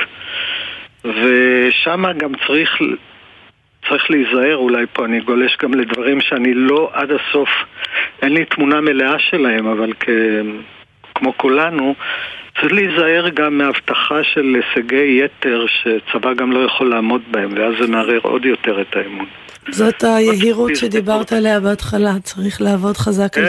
ושם 1.05 2.05
גם 2.19 2.33
צריך, 2.47 2.71
צריך 3.89 4.11
להיזהר, 4.11 4.57
אולי 4.57 4.85
פה 4.93 5.05
אני 5.05 5.21
גולש 5.21 5.57
גם 5.63 5.75
לדברים 5.75 6.21
שאני 6.21 6.55
לא 6.55 6.91
עד 6.93 7.09
הסוף, 7.11 7.49
אין 8.23 8.33
לי 8.33 8.45
תמונה 8.45 8.81
מלאה 8.81 9.19
שלהם, 9.19 9.67
אבל 9.67 9.93
כ, 10.01 10.09
כמו 11.15 11.37
כולנו, 11.37 11.95
צריך 12.61 12.73
להיזהר 12.73 13.29
גם 13.29 13.59
מהבטחה 13.59 14.25
של 14.25 14.57
הישגי 14.57 15.25
יתר 15.25 15.67
שצבא 15.67 16.35
גם 16.35 16.53
לא 16.53 16.59
יכול 16.59 16.91
לעמוד 16.91 17.23
בהם, 17.31 17.51
ואז 17.57 17.75
זה 17.81 17.87
מערער 17.87 18.21
עוד 18.23 18.45
יותר 18.45 18.81
את 18.81 18.97
האמון. 18.97 19.27
זאת 19.71 20.05
היהירות 20.05 20.77
שדיברת 20.77 21.33
עליה 21.33 21.61
בהתחלה, 21.61 22.13
צריך 22.23 22.63
לעבוד 22.63 22.97
חזק 22.97 23.39
על 23.39 23.45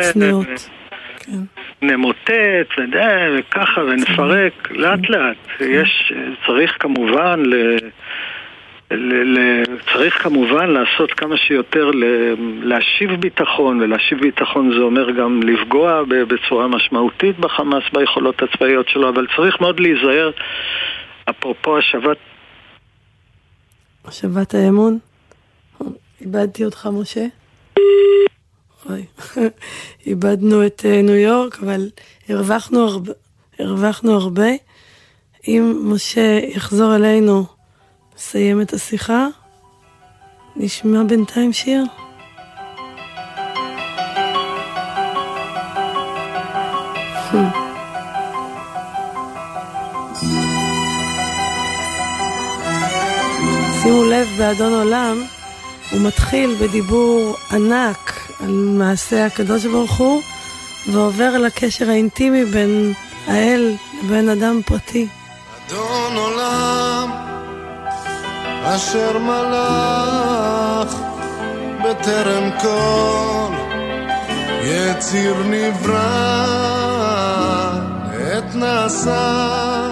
כן. 1.24 1.42
נמוטט 1.82 2.70
וזה, 2.78 3.40
וככה 3.40 3.82
ונפרק 3.82 4.72
לאט 4.72 5.10
לאט. 5.10 5.38
יש, 5.60 6.14
צריך 6.46 6.78
כמובן 6.80 7.44
ל... 7.46 7.78
ל, 8.92 9.40
ל, 9.40 9.64
צריך 9.94 10.24
כמובן 10.24 10.70
לעשות 10.70 11.14
כמה 11.14 11.38
שיותר 11.38 11.92
ל, 11.92 12.04
להשיב 12.64 13.12
ביטחון, 13.12 13.82
ולהשיב 13.82 14.22
ביטחון 14.22 14.72
זה 14.72 14.78
אומר 14.78 15.12
גם 15.12 15.44
לפגוע 15.44 16.04
בצורה 16.08 16.68
משמעותית 16.68 17.40
בחמאס 17.40 17.84
ביכולות 17.94 18.42
הצבאיות 18.44 18.90
שלו, 18.90 19.10
אבל 19.10 19.28
צריך 19.36 19.62
מאוד 19.62 19.80
להיזהר, 19.80 20.32
אפרופו 21.30 21.78
השבת 21.78 22.18
השבת 24.06 24.54
האמון? 24.54 25.00
איבדתי 26.22 26.66
אותך, 26.66 26.90
משה? 26.94 27.26
אוי, 28.90 29.06
איבדנו 30.08 30.66
את 30.66 30.86
אה, 30.86 31.02
ניו 31.02 31.16
יורק, 31.16 31.60
אבל 31.60 31.90
הרווחנו 32.30 32.80
הרבה. 32.80 33.12
הרווחנו 33.60 34.14
הרבה. 34.14 34.50
אם 35.48 35.82
משה 35.84 36.40
יחזור 36.44 36.96
אלינו, 36.96 37.46
נסיים 38.16 38.62
את 38.62 38.74
השיחה. 38.74 39.28
נשמע 40.56 41.04
בינתיים 41.04 41.54
שיר. 41.54 41.84
שימו 53.84 54.04
לב, 54.04 54.28
באדון 54.38 54.74
עולם, 54.74 55.24
הוא 55.92 56.02
מתחיל 56.02 56.56
בדיבור 56.62 57.36
ענק 57.52 58.21
על 58.44 58.52
מעשה 58.78 59.26
הקדוש 59.26 59.66
ברוך 59.66 59.98
הוא, 59.98 60.22
ועובר 60.92 61.38
לקשר 61.38 61.90
האינטימי 61.90 62.46
בין 62.46 62.94
האל 63.28 63.74
לבין 64.04 64.30
אדם 64.30 64.62
פרטי. 64.66 65.08
אדון 65.68 66.16
עולם, 66.16 67.12
אשר 68.64 69.18
מלך 69.18 70.96
בטרם 71.84 72.50
כל 72.62 73.54
יציר 74.64 75.36
נברא, 75.46 75.98
עת 78.14 78.56
נעשה 78.56 79.90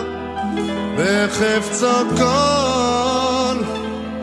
בחפצו 0.97 2.17
כל, 2.17 3.19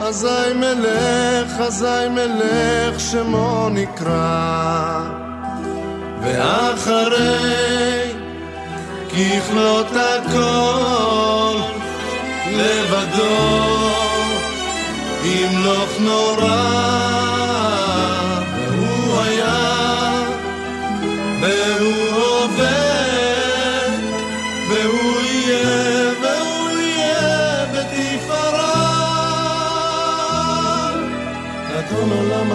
אזי 0.08 0.52
מלך, 0.54 1.60
אזי 1.60 2.08
מלך 2.10 3.00
שמו 3.00 3.68
נקרא, 3.70 5.02
ואחרי 6.22 8.12
ככלות 9.08 9.86
הכל 9.92 11.58
לבדו 12.50 13.76
ימלוך 15.24 15.90
נורא 16.00 17.65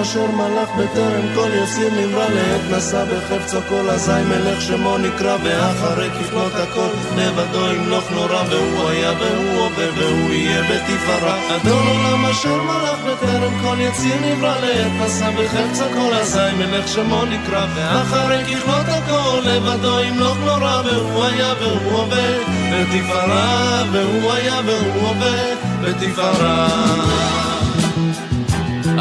אשר 0.01 0.31
מלך 0.31 0.69
בטרם 0.77 1.35
כל 1.35 1.49
יסיר 1.63 1.89
נברא 1.89 2.25
לעת 2.29 2.61
נשא 2.71 3.05
בחפצו 3.05 3.57
כל 3.69 3.89
אזי 3.89 4.11
מלך 4.29 4.61
שמו 4.61 4.97
נקרא 4.97 5.37
ואחרי 5.43 6.09
ככלות 6.09 6.51
הכל 6.55 6.89
לבדו 7.17 7.71
ימלוך 7.73 8.11
נורא 8.11 8.43
והוא 8.49 8.89
היה 8.89 9.11
והוא 9.19 9.63
הווה 9.63 9.85
והוא 9.95 10.29
יהיה 10.29 10.61
בתפארה. 10.61 11.55
אדון 11.55 11.87
עולם 11.87 12.25
אשר 12.25 12.63
מלך 12.63 12.99
בטרם 13.07 13.53
כל 13.63 13.75
יציר 13.79 14.15
נברא 14.25 14.55
לעת 14.59 14.91
נשא 15.01 15.29
בחפצו 15.29 15.83
כל 15.93 16.13
אזי 16.13 16.55
מלך 16.57 16.87
שמו 16.87 17.25
נקרא 17.25 17.65
ואחרי 17.75 18.43
ככלות 18.45 18.85
הכל 18.87 19.39
לבדו 19.43 19.99
ימלוך 19.99 20.37
נורא 20.45 20.81
והוא 20.85 21.25
היה 21.25 21.53
והוא 21.61 21.99
הווה 21.99 22.37
בתפארה 22.71 23.83
והוא 23.91 24.31
היה 24.31 24.61
והוא 24.65 25.07
הווה 25.07 25.55
בתפארה 25.81 26.67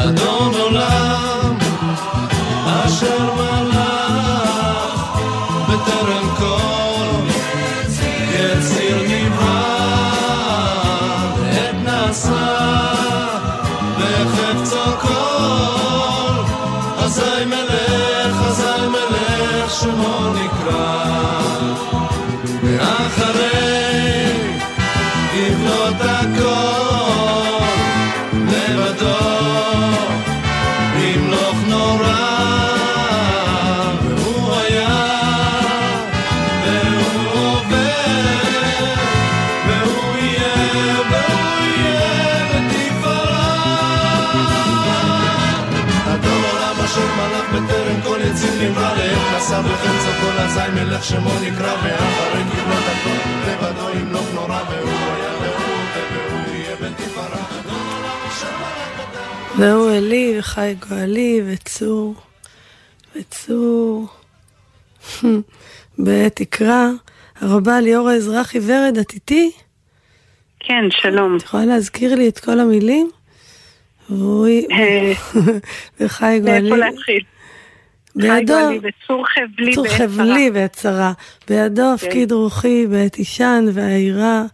אדון 0.04 0.54
עולם 0.60 1.58
אשר 2.66 3.34
מלך 3.34 5.00
בטרם 5.68 6.34
כל 6.38 7.26
יציר 8.32 9.02
נברא 9.08 9.70
עת 11.52 11.74
נעשה 11.84 12.48
בחפצו 13.98 14.84
כל 15.00 16.42
אזי 17.04 17.44
מלך 17.46 18.36
אזי 18.48 18.86
מלך 18.88 19.70
שמו 19.70 20.32
נקרא 20.34 20.49
הזי 50.52 50.60
מלך 50.74 51.04
שמו 51.04 51.30
נקרא 51.42 51.74
ואחרי 51.74 52.42
כבלות 52.50 52.84
הכל 52.86 53.50
לבדו 53.50 53.98
ימלוך 53.98 54.34
נורא 54.34 54.62
והוא 54.70 54.90
היה 54.90 55.32
והוא 55.40 55.76
והוא 56.12 56.54
יהיה 56.54 56.76
בתפארה 56.76 57.44
והוא 59.58 59.90
אלי 59.90 60.34
וחי 60.38 60.74
גואלי 60.88 61.42
וצור 61.46 62.14
וצור 63.16 64.06
בתקרא 66.04 66.86
הרבה 67.40 67.80
ליאור 67.80 68.08
האזרחי 68.08 68.58
ורד, 68.58 68.98
את 69.00 69.12
איתי? 69.12 69.50
כן, 70.60 70.84
שלום. 70.90 71.36
את 71.36 71.42
יכולה 71.42 71.64
להזכיר 71.64 72.14
לי 72.14 72.28
את 72.28 72.38
כל 72.38 72.60
המילים? 72.60 73.10
רועי 74.10 74.66
וחי 76.00 76.40
גואלי. 76.42 76.60
מאיפה 76.70 76.76
להתחיל? 76.76 77.22
בידו, 78.16 78.54
וצור 78.82 79.24
חבלי 79.26 79.74
צור. 79.74 79.88
חבלי 79.88 80.50
ועת 80.54 80.72
צרה. 80.72 81.12
בידו 81.48 81.92
הפקיד 81.94 82.32
רוחי 82.32 82.86
בעת 82.86 83.16
אישן 83.18 83.64
והעירה. 83.72 84.44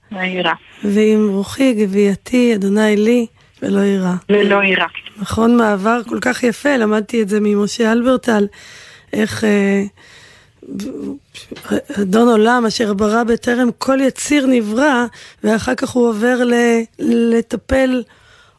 ועם 0.85 1.29
רוחי 1.29 1.73
גבייתי, 1.75 2.55
אדוני 2.55 2.97
לי, 2.97 3.27
ולא 3.63 3.81
יירא. 3.81 4.15
ולא 4.31 4.63
יירא. 4.63 4.87
נכון, 5.19 5.57
מעבר 5.57 6.01
כל 6.09 6.19
כך 6.21 6.43
יפה, 6.43 6.77
למדתי 6.77 7.23
את 7.23 7.29
זה 7.29 7.39
ממשה 7.41 7.93
אלברטל, 7.93 8.47
איך 9.13 9.45
אה, 9.45 9.83
אדון 12.01 12.29
עולם 12.29 12.65
אשר 12.67 12.95
ברא 12.95 13.25
בטרם 13.25 13.69
כל 13.79 13.99
יציר 14.01 14.47
נברא, 14.47 15.05
ואחר 15.45 15.75
כך 15.75 15.91
הוא 15.91 16.09
עובר 16.09 16.45
ל- 16.45 16.83
לטפל 16.99 18.03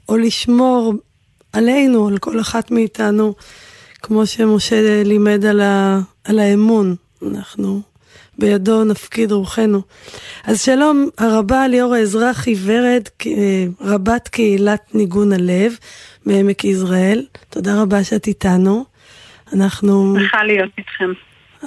או 0.09 0.17
לשמור 0.17 0.93
עלינו, 1.53 2.07
על 2.07 2.17
כל 2.17 2.39
אחת 2.39 2.71
מאיתנו, 2.71 3.33
כמו 4.07 4.25
שמשה 4.25 5.03
לימד 5.05 5.45
על, 5.45 5.61
ה, 5.61 5.99
על 6.23 6.39
האמון. 6.39 6.95
אנחנו 7.27 7.81
בידו 8.37 8.83
נפקיד 8.83 9.31
רוחנו. 9.31 9.81
אז 10.43 10.61
שלום 10.61 11.09
הרבה 11.17 11.67
ליאור 11.67 11.93
האזרחי 11.93 12.55
ורד, 12.63 13.01
אה, 13.25 13.65
רבת 13.81 14.27
קהילת 14.27 14.95
ניגון 14.95 15.33
הלב 15.33 15.77
מעמק 16.25 16.63
יזרעאל. 16.63 17.25
תודה 17.49 17.81
רבה 17.81 18.03
שאת 18.03 18.27
איתנו. 18.27 18.85
אנחנו... 19.53 20.15
שמחה 20.19 20.43
להיות 20.43 20.71
איתכם. 20.77 21.11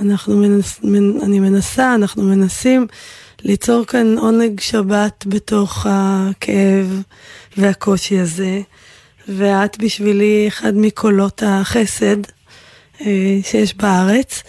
אנחנו 0.00 0.36
מנס, 0.36 0.80
מנ, 0.84 1.20
אני 1.20 1.40
מנסה, 1.40 1.94
אנחנו 1.94 2.22
מנסים 2.22 2.86
ליצור 3.42 3.84
כאן 3.84 4.18
עונג 4.18 4.60
שבת 4.60 5.24
בתוך 5.26 5.86
הכאב 5.90 7.02
והקושי 7.56 8.18
הזה, 8.18 8.60
ואת 9.36 9.78
בשבילי 9.78 10.44
אחד 10.48 10.76
מקולות 10.76 11.42
החסד 11.46 12.16
אה, 13.00 13.38
שיש 13.42 13.74
בארץ. 13.74 14.42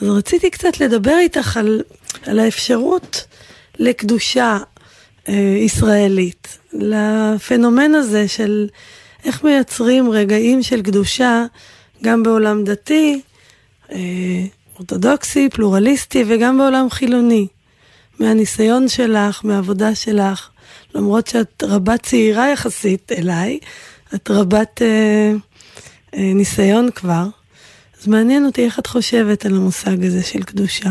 אז 0.00 0.08
רציתי 0.08 0.50
קצת 0.50 0.80
לדבר 0.80 1.16
איתך 1.18 1.56
על, 1.56 1.82
על 2.26 2.38
האפשרות 2.38 3.24
לקדושה 3.78 4.58
אה, 5.28 5.56
ישראלית, 5.58 6.58
לפנומן 6.72 7.94
הזה 7.94 8.28
של 8.28 8.68
איך 9.24 9.44
מייצרים 9.44 10.10
רגעים 10.10 10.62
של 10.62 10.82
קדושה 10.82 11.44
גם 12.02 12.22
בעולם 12.22 12.64
דתי, 12.64 13.20
אה, 13.92 13.98
אורתודוקסי, 14.76 15.48
פלורליסטי 15.48 16.24
וגם 16.26 16.58
בעולם 16.58 16.90
חילוני. 16.90 17.46
מהניסיון 18.18 18.88
שלך, 18.88 19.44
מהעבודה 19.44 19.94
שלך, 19.94 20.48
למרות 20.94 21.26
שאת 21.26 21.62
רבת 21.66 22.02
צעירה 22.02 22.50
יחסית 22.50 23.12
אליי, 23.12 23.58
את 24.14 24.30
רבת 24.30 24.82
אה, 24.82 25.32
אה, 26.14 26.32
ניסיון 26.34 26.90
כבר, 26.90 27.24
אז 27.98 28.08
מעניין 28.08 28.46
אותי 28.46 28.64
איך 28.64 28.78
את 28.78 28.86
חושבת 28.86 29.46
על 29.46 29.52
המושג 29.54 30.04
הזה 30.04 30.22
של 30.22 30.42
קדושה. 30.42 30.90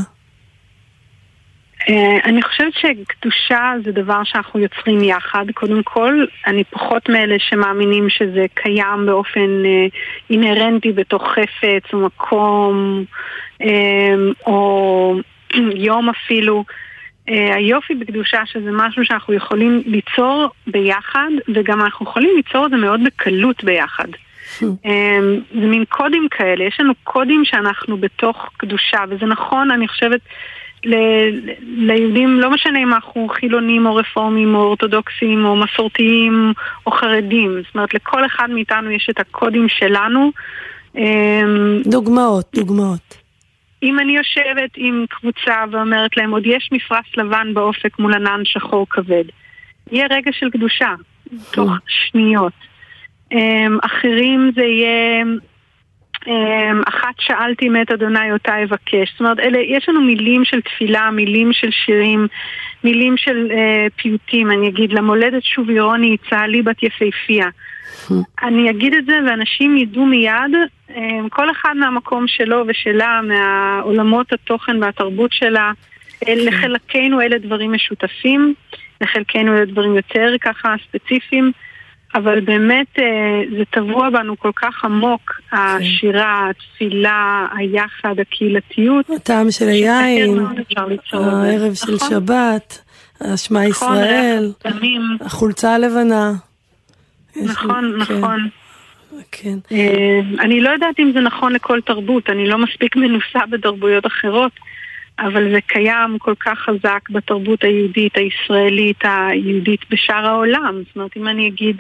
אה, 1.90 2.18
אני 2.26 2.42
חושבת 2.42 2.74
שקדושה 2.74 3.74
זה 3.86 3.92
דבר 3.92 4.24
שאנחנו 4.24 4.60
יוצרים 4.60 5.04
יחד. 5.04 5.46
קודם 5.54 5.84
כל, 5.84 6.26
אני 6.48 6.64
פחות 6.64 7.10
מאלה 7.10 7.36
שמאמינים 7.40 8.10
שזה 8.10 8.46
קיים 8.54 9.06
באופן 9.06 9.66
אה, 9.66 9.86
אינהרנטי 10.30 10.92
בתוך 10.92 11.24
חפץ 11.24 11.94
או 11.94 12.00
מקום 12.00 13.04
אה, 13.62 14.16
או 14.46 15.16
יום 15.88 16.10
אפילו. 16.10 16.64
אה, 17.30 17.56
היופי 17.56 17.96
בקדושה 17.96 18.42
שזה 18.46 18.72
משהו 18.72 19.06
שאנחנו 19.06 19.34
יכולים 19.34 19.84
ליצור 19.86 20.50
ביחד 20.68 21.30
וגם 21.56 21.82
אנחנו 21.82 22.06
יכולים 22.06 22.30
ליצור 22.36 22.66
את 22.66 22.72
זה 22.72 22.78
מאוד 22.78 23.04
בקלות 23.04 23.64
ביחד. 23.64 24.08
אה, 24.86 25.20
זה 25.54 25.68
מין 25.68 25.84
קודים 25.90 26.28
כאלה, 26.32 26.64
יש 26.64 26.80
לנו 26.80 26.94
קודים 27.04 27.46
שאנחנו 27.46 27.98
בתוך 27.98 28.50
קדושה 28.58 29.00
וזה 29.10 29.26
נכון, 29.26 29.72
אני 29.72 29.88
חושבת, 29.88 30.22
ל- 30.86 31.30
ליהודים, 31.60 32.40
לא 32.40 32.52
משנה 32.52 32.80
אם 32.80 32.94
אנחנו 32.94 33.28
חילונים 33.30 33.86
או 33.86 33.96
רפורמים 33.96 34.56
או 34.56 34.60
אורתודוקסים 34.62 35.46
או 35.46 35.56
מסורתיים 35.56 36.54
או 36.86 36.92
חרדים, 36.92 37.62
זאת 37.66 37.76
אומרת 37.76 37.94
לכל 37.94 38.26
אחד 38.26 38.50
מאיתנו 38.50 38.92
יש 38.92 39.08
את 39.10 39.20
הקודים 39.20 39.70
שלנו. 39.70 40.32
אה, 40.98 41.42
דוגמאות, 41.86 42.46
דוגמאות. 42.56 43.23
אם 43.84 44.00
אני 44.00 44.18
יושבת 44.18 44.70
עם 44.76 45.06
קבוצה 45.10 45.64
ואומרת 45.72 46.18
להם 46.18 46.32
עוד 46.32 46.44
יש 46.46 46.70
מפרש 46.72 47.18
לבן 47.18 47.54
באופק 47.54 48.00
מול 48.00 48.14
ענן 48.14 48.42
שחור 48.44 48.88
כבד, 48.90 49.24
יהיה 49.92 50.08
רגע 50.10 50.32
של 50.34 50.50
קדושה, 50.50 50.94
תוך 51.52 51.72
שניות. 51.88 52.54
אמ, 53.32 53.78
אחרים 53.82 54.52
זה 54.56 54.62
יהיה, 54.62 55.24
אמ, 56.28 56.82
אחת 56.88 57.16
שאלתי 57.20 57.70
מאת 57.70 57.92
אדוני 57.92 58.32
אותה 58.32 58.64
אבקש. 58.64 59.12
זאת 59.12 59.20
אומרת, 59.20 59.40
אלה, 59.40 59.60
יש 59.60 59.90
לנו 59.90 60.02
מילים 60.02 60.46
של 60.46 60.62
תפילה, 60.62 61.12
מילים 61.12 61.54
של 61.54 61.72
שירים, 61.72 62.28
מילים 62.84 63.18
של 63.18 63.48
אה, 63.52 63.88
פיוטים. 63.96 64.52
אני 64.52 64.70
אגיד, 64.70 64.94
למולדת 64.94 65.44
שוב 65.44 65.70
ירוני, 65.70 66.18
צהלי 66.30 66.62
בת 66.62 66.84
יפהפייה. 66.84 67.48
אני 68.44 68.70
אגיד 68.70 68.94
את 68.94 69.06
זה 69.06 69.20
ואנשים 69.28 69.78
ידעו 69.78 70.06
מיד, 70.06 70.54
כל 71.30 71.52
אחד 71.52 71.74
מהמקום 71.80 72.26
שלו 72.28 72.64
ושלה, 72.68 73.20
מהעולמות 73.28 74.34
התוכן 74.34 74.84
והתרבות 74.84 75.34
שלה, 75.34 75.72
אל- 76.28 76.48
לחלקנו 76.48 77.22
אלה 77.22 77.38
דברים 77.38 77.74
משותפים, 77.74 78.54
לחלקנו 79.02 79.58
אלה 79.58 79.66
דברים 79.66 79.96
יותר 79.96 80.34
ככה 80.42 80.76
ספציפיים, 80.90 81.52
אבל 82.16 82.40
באמת 82.40 82.88
אה, 83.00 83.06
זה 83.58 83.64
טבוע 83.70 84.10
בנו 84.10 84.40
כל 84.40 84.52
כך 84.56 84.86
עמוק, 84.86 85.32
השירה, 85.52 86.50
התפילה, 86.50 87.46
היחד, 87.58 88.20
הקהילתיות. 88.20 89.10
הטעם 89.10 89.52
של 89.52 89.68
היין. 89.68 90.40
הערב 91.14 91.74
של 91.74 91.96
נכון. 91.96 92.10
שבת, 92.10 92.82
השמע 93.22 93.68
נכון, 93.70 93.96
ישראל. 93.96 94.52
החולצה 95.22 95.76
הלבנה. 95.76 96.32
נכון, 97.44 97.94
כן, 98.08 98.16
נכון. 98.16 98.50
כן. 99.32 99.58
אה, 99.72 100.20
אני 100.40 100.62
לא 100.62 100.70
יודעת 100.70 101.00
אם 101.00 101.12
זה 101.14 101.20
נכון 101.20 101.54
לכל 101.54 101.82
תרבות, 101.82 102.30
אני 102.30 102.48
לא 102.48 102.58
מספיק 102.58 102.96
מנוסה 102.96 103.40
בתרבויות 103.50 104.06
אחרות, 104.06 104.52
אבל 105.20 105.52
זה 105.52 105.62
קיים 105.68 106.18
כל 106.20 106.34
כך 106.40 106.60
חזק 106.60 107.10
בתרבות 107.10 107.64
היהודית, 107.64 108.18
הישראלית, 108.18 109.00
היהודית 109.04 109.80
בשאר 109.90 110.28
העולם. 110.28 110.82
זאת 110.88 110.96
אומרת, 110.96 111.18
אם 111.18 111.28
אני 111.28 111.48
אגיד 111.48 111.76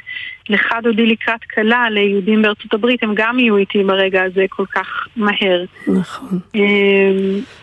לך 0.49 0.73
דודי 0.83 1.05
לקראת 1.05 1.43
כלה 1.43 1.89
ליהודים 1.89 2.41
בארצות 2.41 2.73
הברית, 2.73 3.03
הם 3.03 3.13
גם 3.15 3.39
יהיו 3.39 3.57
איתי 3.57 3.83
ברגע 3.83 4.23
הזה 4.23 4.45
כל 4.49 4.65
כך 4.65 5.07
מהר. 5.15 5.65
נכון. 5.87 6.39
אה, 6.55 7.11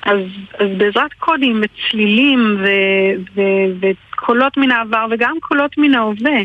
אז, 0.02 0.20
אז 0.58 0.68
בעזרת 0.76 1.12
קודים 1.18 1.62
וצלילים 1.62 2.56
ו- 2.58 3.34
ו- 3.34 3.90
וקולות 4.12 4.56
מן 4.56 4.70
העבר 4.70 5.06
וגם 5.10 5.36
קולות 5.40 5.78
מן 5.78 5.94
ההווה, 5.94 6.40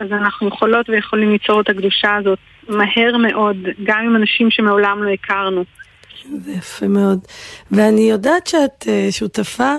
אז 0.00 0.06
אנחנו 0.12 0.48
יכולות 0.48 0.88
ויכולים 0.90 1.32
ליצור 1.32 1.60
את 1.60 1.68
הקדושה 1.68 2.16
הזאת 2.16 2.38
מהר 2.68 3.16
מאוד, 3.16 3.56
גם 3.84 3.98
עם 4.06 4.16
אנשים 4.16 4.50
שמעולם 4.50 5.02
לא 5.02 5.10
הכרנו. 5.10 5.64
זה 6.44 6.52
יפה 6.52 6.88
מאוד. 6.88 7.18
ואני 7.70 8.10
יודעת 8.10 8.46
שאת 8.46 8.84
אה, 8.88 9.08
שותפה, 9.10 9.74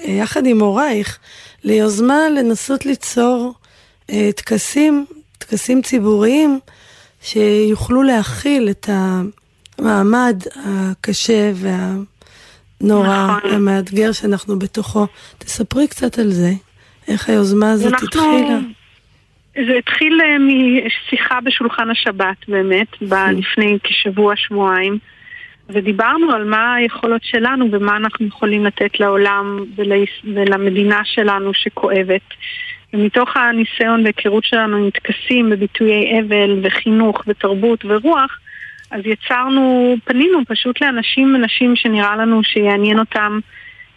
אה, 0.00 0.10
יחד 0.10 0.46
עם 0.46 0.60
הורייך, 0.60 1.18
ליוזמה 1.64 2.28
לנסות 2.36 2.86
ליצור 2.86 3.54
אה, 4.10 4.30
טקסים, 4.36 5.06
טקסים 5.38 5.82
ציבוריים, 5.82 6.58
שיוכלו 7.22 8.02
להכיל 8.02 8.68
את 8.70 8.88
המעמד 9.78 10.42
הקשה 10.64 11.50
והנורא, 11.54 13.36
נכון. 13.36 13.50
המאתגר 13.50 14.12
שאנחנו 14.12 14.58
בתוכו. 14.58 15.06
תספרי 15.38 15.88
קצת 15.88 16.18
על 16.18 16.32
זה, 16.32 16.52
איך 17.08 17.28
היוזמה 17.28 17.70
הזאת 17.72 17.92
אנחנו- 17.92 18.06
התחילה. 18.06 18.58
זה 19.54 19.76
התחיל 19.78 20.20
אה, 20.20 20.36
משיחה 20.38 21.40
בשולחן 21.40 21.90
השבת 21.90 22.48
באמת, 22.48 23.02
ב- 23.02 23.30
לפני 23.38 23.78
כשבוע, 23.84 24.36
שבועיים, 24.36 24.98
ודיברנו 25.68 26.32
על 26.32 26.44
מה 26.44 26.74
היכולות 26.74 27.24
שלנו 27.24 27.68
ומה 27.72 27.96
אנחנו 27.96 28.26
יכולים 28.26 28.66
לתת 28.66 29.00
לעולם 29.00 29.64
ולמדינה 30.24 31.00
שלנו 31.04 31.54
שכואבת. 31.54 32.22
ומתוך 32.92 33.36
הניסיון 33.36 34.02
והיכרות 34.04 34.44
שלנו 34.44 34.76
עם 34.76 34.90
טקסים 34.90 35.48
וביטויי 35.52 36.20
אבל 36.20 36.58
וחינוך 36.62 37.22
ותרבות 37.26 37.84
ורוח, 37.84 38.38
אז 38.90 39.00
יצרנו, 39.04 39.96
פנינו 40.04 40.38
פשוט 40.48 40.80
לאנשים 40.80 41.34
ונשים 41.34 41.76
שנראה 41.76 42.16
לנו 42.16 42.44
שיעניין 42.44 42.98
אותם 42.98 43.38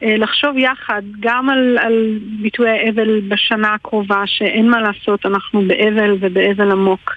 לחשוב 0.02 0.58
יחד 0.58 1.02
גם 1.20 1.50
על, 1.50 1.78
על 1.82 2.20
ביטויי 2.42 2.90
אבל 2.90 3.20
בשנה 3.28 3.74
הקרובה, 3.74 4.24
שאין 4.26 4.70
מה 4.70 4.82
לעשות, 4.82 5.26
אנחנו 5.26 5.62
באבל 5.68 6.18
ובאבל 6.20 6.72
עמוק. 6.72 7.16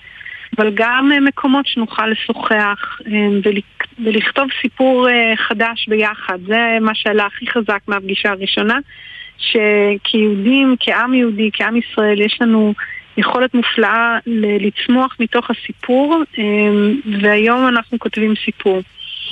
אבל 0.58 0.70
גם 0.74 1.10
אה, 1.12 1.20
מקומות 1.20 1.66
שנוכל 1.66 2.06
לשוחח 2.06 3.00
אה, 3.06 3.12
ולכתוב 4.04 4.48
סיפור 4.60 5.08
חדש 5.36 5.88
ביחד. 5.88 6.38
זה 6.46 6.78
מה 6.80 6.94
שעלה 6.94 7.26
הכי 7.26 7.46
חזק 7.46 7.80
מהפגישה 7.88 8.30
הראשונה, 8.30 8.78
שכיהודים, 9.38 10.76
כעם 10.80 11.14
יהודי, 11.14 11.50
כעם 11.52 11.76
ישראל, 11.76 12.20
יש 12.20 12.38
לנו 12.40 12.74
יכולת 13.16 13.54
מופלאה 13.54 14.18
לצמוח 14.60 15.16
מתוך 15.20 15.50
הסיפור, 15.50 16.22
והיום 17.20 17.68
אנחנו 17.68 17.98
כותבים 17.98 18.34
סיפור. 18.44 18.82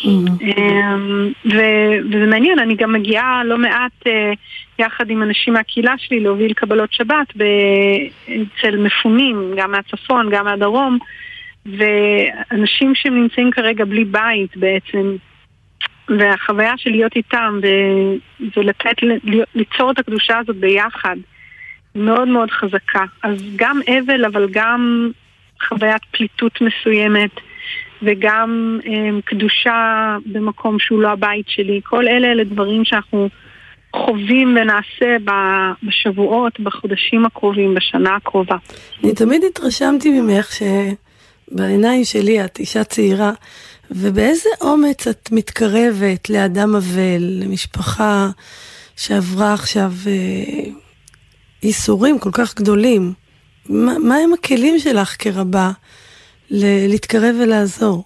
אמ, 0.04 1.32
וזה 1.44 2.26
מעניין, 2.26 2.58
אני 2.58 2.74
גם 2.74 2.92
מגיעה 2.92 3.44
לא 3.44 3.58
מעט 3.58 4.06
אה, 4.06 4.32
יחד 4.78 5.10
עם 5.10 5.22
אנשים 5.22 5.54
מהקהילה 5.54 5.94
שלי 5.98 6.20
להוביל 6.20 6.52
קבלות 6.52 6.92
שבת 6.92 7.32
אצל 8.24 8.76
מפונים, 8.76 9.52
גם 9.56 9.70
מהצפון, 9.70 10.30
גם 10.30 10.44
מהדרום, 10.44 10.98
ואנשים 11.66 12.94
שנמצאים 12.94 13.50
כרגע 13.50 13.84
בלי 13.84 14.04
בית 14.04 14.56
בעצם, 14.56 15.16
והחוויה 16.08 16.72
של 16.76 16.90
להיות 16.90 17.16
איתם 17.16 17.60
ולתת, 18.56 18.96
ליצור 19.54 19.90
את 19.90 19.98
הקדושה 19.98 20.38
הזאת 20.38 20.56
ביחד, 20.56 21.16
מאוד 21.94 22.28
מאוד 22.28 22.50
חזקה. 22.50 23.04
אז 23.22 23.44
גם 23.56 23.80
אבל, 23.88 24.24
אבל 24.24 24.48
גם 24.50 25.10
חוויית 25.68 26.02
פליטות 26.10 26.60
מסוימת. 26.60 27.30
וגם 28.02 28.78
um, 28.82 28.88
קדושה 29.24 30.16
במקום 30.26 30.78
שהוא 30.78 31.02
לא 31.02 31.08
הבית 31.08 31.46
שלי. 31.48 31.80
כל 31.84 32.08
אלה 32.08 32.32
אלה 32.32 32.44
דברים 32.44 32.84
שאנחנו 32.84 33.28
חווים 33.96 34.56
ונעשה 34.60 35.16
בשבועות, 35.82 36.60
בחודשים 36.60 37.26
הקרובים, 37.26 37.74
בשנה 37.74 38.16
הקרובה. 38.16 38.56
אני 39.04 39.14
תמיד 39.14 39.44
התרשמתי 39.44 40.20
ממך 40.20 40.48
שבעיניים 40.52 42.04
שלי 42.04 42.44
את 42.44 42.58
אישה 42.58 42.84
צעירה, 42.84 43.32
ובאיזה 43.90 44.48
אומץ 44.60 45.06
את 45.06 45.28
מתקרבת 45.32 46.30
לאדם 46.30 46.74
אבל, 46.74 47.18
למשפחה 47.20 48.28
שעברה 48.96 49.54
עכשיו 49.54 49.92
אה, 50.06 50.70
ייסורים 51.62 52.18
כל 52.18 52.30
כך 52.32 52.54
גדולים. 52.54 53.12
מה, 53.68 53.98
מה 53.98 54.16
הם 54.16 54.32
הכלים 54.32 54.78
שלך 54.78 55.16
כרבה? 55.18 55.70
להתקרב 56.50 57.34
ולעזור? 57.42 58.04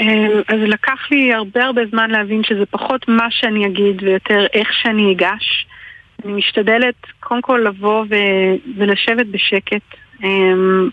אמ, 0.00 0.40
אז 0.48 0.58
לקח 0.60 1.10
לי 1.10 1.34
הרבה 1.34 1.64
הרבה 1.64 1.82
זמן 1.90 2.10
להבין 2.10 2.42
שזה 2.44 2.66
פחות 2.66 3.08
מה 3.08 3.26
שאני 3.30 3.66
אגיד 3.66 4.02
ויותר 4.02 4.46
איך 4.52 4.68
שאני 4.72 5.12
אגש. 5.12 5.66
אני 6.24 6.32
משתדלת 6.32 6.94
קודם 7.20 7.42
כל 7.42 7.64
לבוא 7.66 8.04
ו- 8.10 8.76
ולשבת 8.76 9.26
בשקט 9.26 9.82
um, 10.20 10.26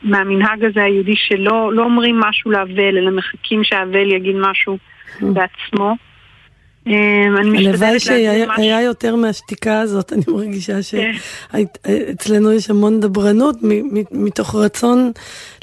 מהמנהג 0.03 0.65
הזה 0.65 0.83
היהודי 0.83 1.15
שלא 1.15 1.73
לא 1.73 1.83
אומרים 1.83 2.19
משהו 2.19 2.51
לאבל, 2.51 2.97
אלא 2.97 3.11
מחכים 3.11 3.63
שהאבל 3.63 4.11
יגיד 4.11 4.35
משהו 4.35 4.77
mm. 4.77 5.25
בעצמו. 5.25 5.95
אמ, 6.87 7.35
הלוואי 7.57 7.99
שהיה 7.99 8.81
יותר 8.81 9.15
מהשתיקה 9.15 9.79
הזאת, 9.79 10.13
אני 10.13 10.21
מרגישה 10.27 10.73
כן. 10.91 11.11
שאצלנו 11.53 12.51
יש 12.51 12.69
המון 12.69 12.99
דברנות 12.99 13.55
מתוך 14.11 14.55
רצון 14.55 15.11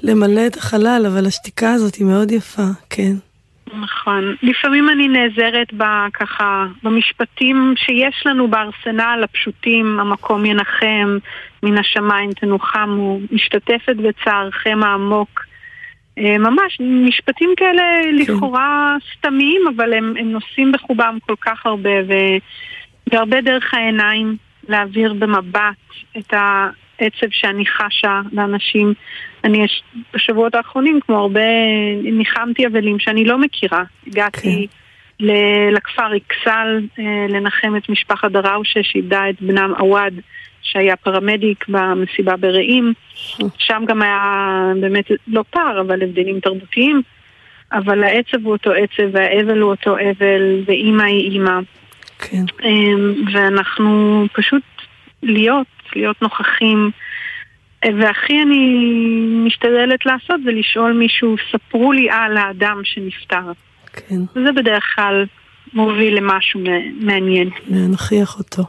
למלא 0.03 0.47
את 0.47 0.57
החלל, 0.57 1.05
אבל 1.13 1.27
השתיקה 1.27 1.73
הזאת 1.73 1.95
היא 1.95 2.07
מאוד 2.07 2.31
יפה, 2.31 2.67
כן. 2.91 3.13
נכון. 3.83 4.35
לפעמים 4.43 4.89
אני 4.89 5.09
נעזרת 5.09 5.69
ככה 6.15 6.67
במשפטים 6.83 7.75
שיש 7.77 8.23
לנו 8.27 8.49
בארסנל 8.49 9.21
הפשוטים, 9.25 10.01
המקום 10.01 10.47
ינחם, 10.47 11.19
מן 11.63 11.79
השמיים 11.79 12.33
תנוחמו, 12.33 13.19
משתתפת 13.33 13.97
בצערכם 13.97 14.81
העמוק. 14.83 15.48
אה, 16.19 16.39
ממש, 16.39 16.79
משפטים 16.81 17.51
כאלה 17.57 17.83
כן. 18.03 18.17
לכאורה 18.17 18.97
סתמיים, 19.13 19.63
אבל 19.77 19.93
הם, 19.93 20.15
הם 20.19 20.33
נושאים 20.33 20.73
בחובם 20.73 21.19
כל 21.27 21.35
כך 21.41 21.67
הרבה, 21.67 21.91
והרבה 23.07 23.41
דרך 23.41 23.75
העיניים 23.75 24.37
להעביר 24.69 25.13
במבט 25.13 25.77
את 26.19 26.33
העצב 26.33 27.27
שאני 27.31 27.67
חשה 27.67 28.21
לאנשים. 28.33 28.95
אני 29.45 29.65
יש, 29.65 29.83
בשבועות 30.15 30.55
האחרונים, 30.55 31.01
כמו 31.07 31.19
הרבה, 31.19 31.41
ניחמתי 32.03 32.67
אבלים 32.67 32.99
שאני 32.99 33.25
לא 33.25 33.39
מכירה. 33.39 33.83
הגעתי 34.07 34.67
כן. 34.71 35.25
לכפר 35.71 36.17
אכסל 36.17 36.81
אה, 36.99 37.27
לנחם 37.29 37.77
את 37.77 37.89
משפחת 37.89 38.31
דראושה 38.31 38.83
שאיבדה 38.83 39.31
את 39.31 39.43
בנם 39.43 39.73
עווד. 39.79 40.15
שהיה 40.63 40.97
פרמדיק 40.97 41.65
במסיבה 41.69 42.37
ברעים. 42.37 42.93
שם 43.59 43.83
גם 43.87 44.03
היה 44.03 44.73
באמת 44.81 45.05
לא 45.27 45.45
פער, 45.51 45.81
אבל 45.81 46.03
הבדלים 46.03 46.41
תרבותיים. 46.41 47.03
אבל 47.73 48.05
העצב 48.05 48.45
הוא 48.45 48.53
אותו 48.53 48.71
עצב, 48.73 49.09
והאבל 49.13 49.59
הוא 49.61 49.71
אותו 49.71 49.97
אבל, 49.99 50.63
ואימא 50.67 51.03
היא 51.03 51.31
אימא. 51.31 51.61
כן. 52.19 52.45
אמ, 52.65 53.15
ואנחנו 53.33 54.25
פשוט 54.33 54.63
להיות, 55.23 55.67
להיות 55.97 56.23
נוכחים. 56.23 56.91
והכי 57.85 58.43
אני 58.43 58.87
משתדלת 59.47 60.07
לעשות 60.07 60.41
זה 60.45 60.53
לשאול 60.53 60.93
מישהו, 60.93 61.37
ספרו 61.53 61.93
לי 61.93 62.11
על 62.11 62.37
האדם 62.37 62.81
שנפטר. 62.85 63.53
כן. 63.93 64.21
וזה 64.37 64.53
בדרך 64.53 64.85
כלל 64.95 65.25
מוביל 65.75 66.17
למשהו 66.17 66.61
מעניין. 67.01 67.51
להנכיח 67.69 68.39
אותו. 68.39 68.63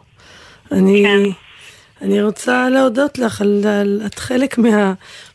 אני... 0.71 1.03
כן. 1.05 1.48
אני 2.01 2.21
רוצה 2.21 2.69
להודות 2.69 3.19
לך 3.19 3.41
על, 3.41 3.61
על 3.67 4.01
את 4.05 4.19
חלק 4.19 4.57
מה... 4.57 4.93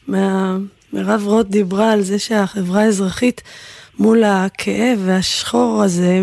מה 0.08 0.56
מירב 0.92 1.22
רוט 1.26 1.46
דיברה 1.46 1.92
על 1.92 2.00
זה 2.00 2.18
שהחברה 2.18 2.82
האזרחית 2.82 3.42
מול 3.98 4.24
הכאב 4.24 4.98
והשחור 5.06 5.82
הזה 5.84 6.20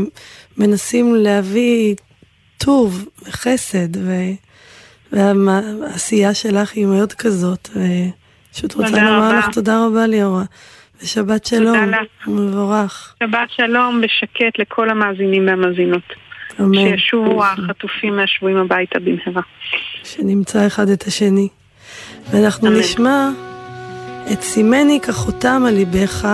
מנסים 0.58 1.16
להביא 1.16 1.96
טוב 2.58 3.10
וחסד 3.28 3.98
ו... 3.98 4.12
והעשייה 5.12 6.34
שלך 6.34 6.74
היא 6.74 6.86
מאוד 6.86 7.14
כזאת. 7.14 7.70
ופשוט 7.70 8.74
רוצה 8.74 8.90
לומר 8.90 9.28
רבה. 9.28 9.40
לך 9.40 9.50
תודה 9.54 9.86
רבה 9.86 10.08
ליאורה. 10.08 10.44
ושבת 11.02 11.46
שלום, 11.46 11.78
ומבורך. 12.28 13.16
שבת 13.24 13.50
שלום 13.50 14.02
ושקט 14.04 14.60
לכל 14.60 14.90
המאזינים 14.90 15.48
והמאזינות. 15.48 16.14
אמן. 16.60 16.74
שישובו 16.74 17.46
החטופים 17.46 18.16
מהשבויים 18.16 18.58
הביתה 18.58 19.00
במהרה. 19.00 19.42
שנמצא 20.04 20.68
אחד 20.68 20.90
את 20.90 21.08
השני. 21.08 21.48
ואנחנו 22.32 22.68
אמן. 22.68 22.80
נשמע 22.80 23.30
את 24.34 24.42
סימני 24.42 25.00
כחותם 25.00 25.64
על 25.68 25.74
ליבך 25.74 26.28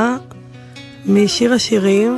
משיר 1.06 1.54
השירים 1.54 2.18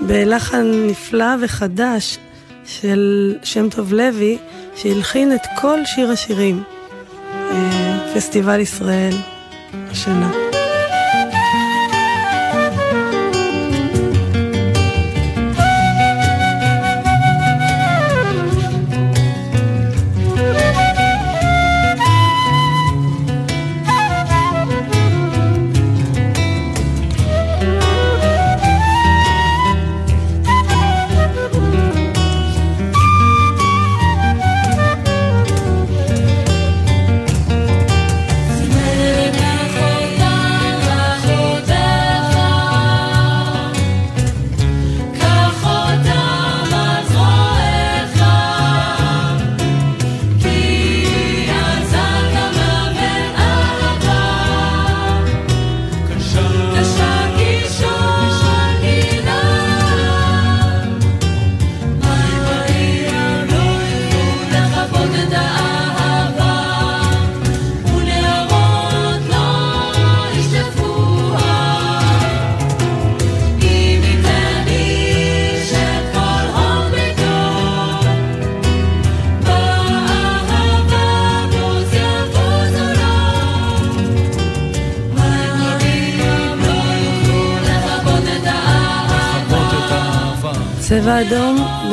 בלחן 0.00 0.66
נפלא 0.86 1.34
וחדש 1.40 2.18
של 2.64 3.34
שם 3.42 3.68
טוב 3.68 3.92
לוי 3.92 4.38
שהלחין 4.76 5.34
את 5.34 5.42
כל 5.60 5.78
שיר 5.84 6.10
השירים. 6.10 6.62
אה, 7.32 8.12
פסטיבל 8.14 8.60
ישראל 8.60 9.14
השנה. 9.90 10.45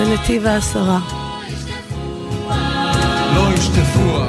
בנתיב 0.05 0.47
העשרה. 0.47 0.99
לא 3.35 3.53
ישטפוה. 3.53 4.27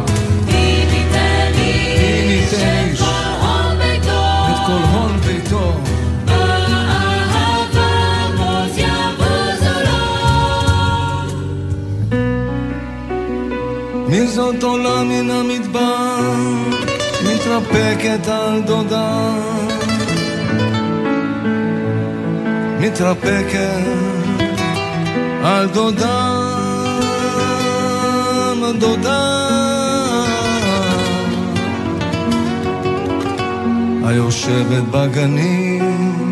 את 4.51 4.59
כל 4.67 4.83
הון 4.93 5.21
ביתו, 5.21 5.73
לו. 9.85 10.03
מי 14.09 14.27
זאת 14.27 14.63
עולה 14.63 15.03
מן 15.05 15.31
המדבר, 15.31 16.33
מתרפקת 17.25 18.29
על 18.29 18.63
דודה. 18.63 19.31
מתרפקת 22.81 24.14
על 25.45 25.67
דודה, 25.67 26.41
דודה. 28.79 29.41
היושבת 34.05 34.83
בגנים, 34.91 36.31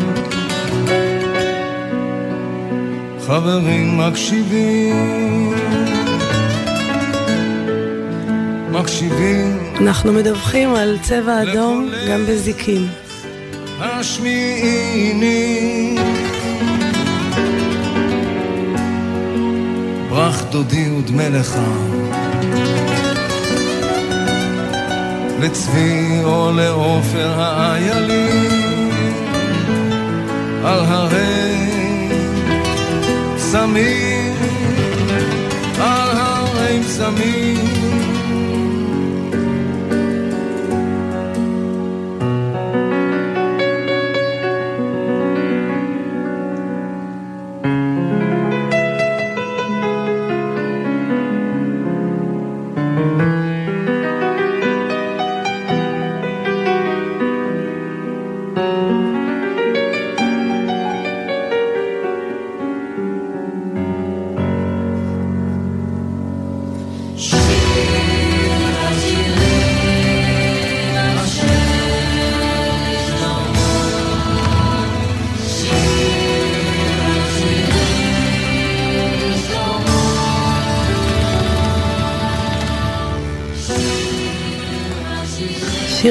חברים 3.25 3.97
מקשיבים. 3.97 5.53
מקשיבים, 8.71 9.59
אנחנו 9.81 10.13
מדווחים 10.13 10.75
על 10.75 10.97
צבע 11.01 11.41
אדום 11.41 11.89
גם 12.09 12.25
בזיקים. 12.25 12.87
השמיעיני. 13.79 15.53
דודי 20.53 20.91
ודמה 20.91 21.29
לך, 21.29 21.57
לצבי 25.39 26.19
או 26.23 26.51
לעופר 26.55 27.33
האיילים, 27.39 28.89
על 30.63 30.79
הרי 30.79 31.67
סמים, 33.37 34.33
על 35.79 36.17
הרי 36.17 36.83
סמים. 36.83 37.82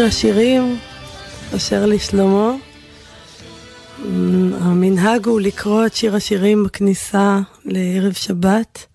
שיר 0.03 0.09
השירים, 0.09 0.79
אשר 1.57 1.87
לשלמה. 1.87 2.53
המנהג 4.61 5.27
הוא 5.27 5.41
לקרוא 5.41 5.87
את 5.87 5.95
שיר 5.95 6.17
השירים 6.17 6.65
בכניסה 6.65 7.41
לערב 7.65 8.13
שבת. 8.13 8.87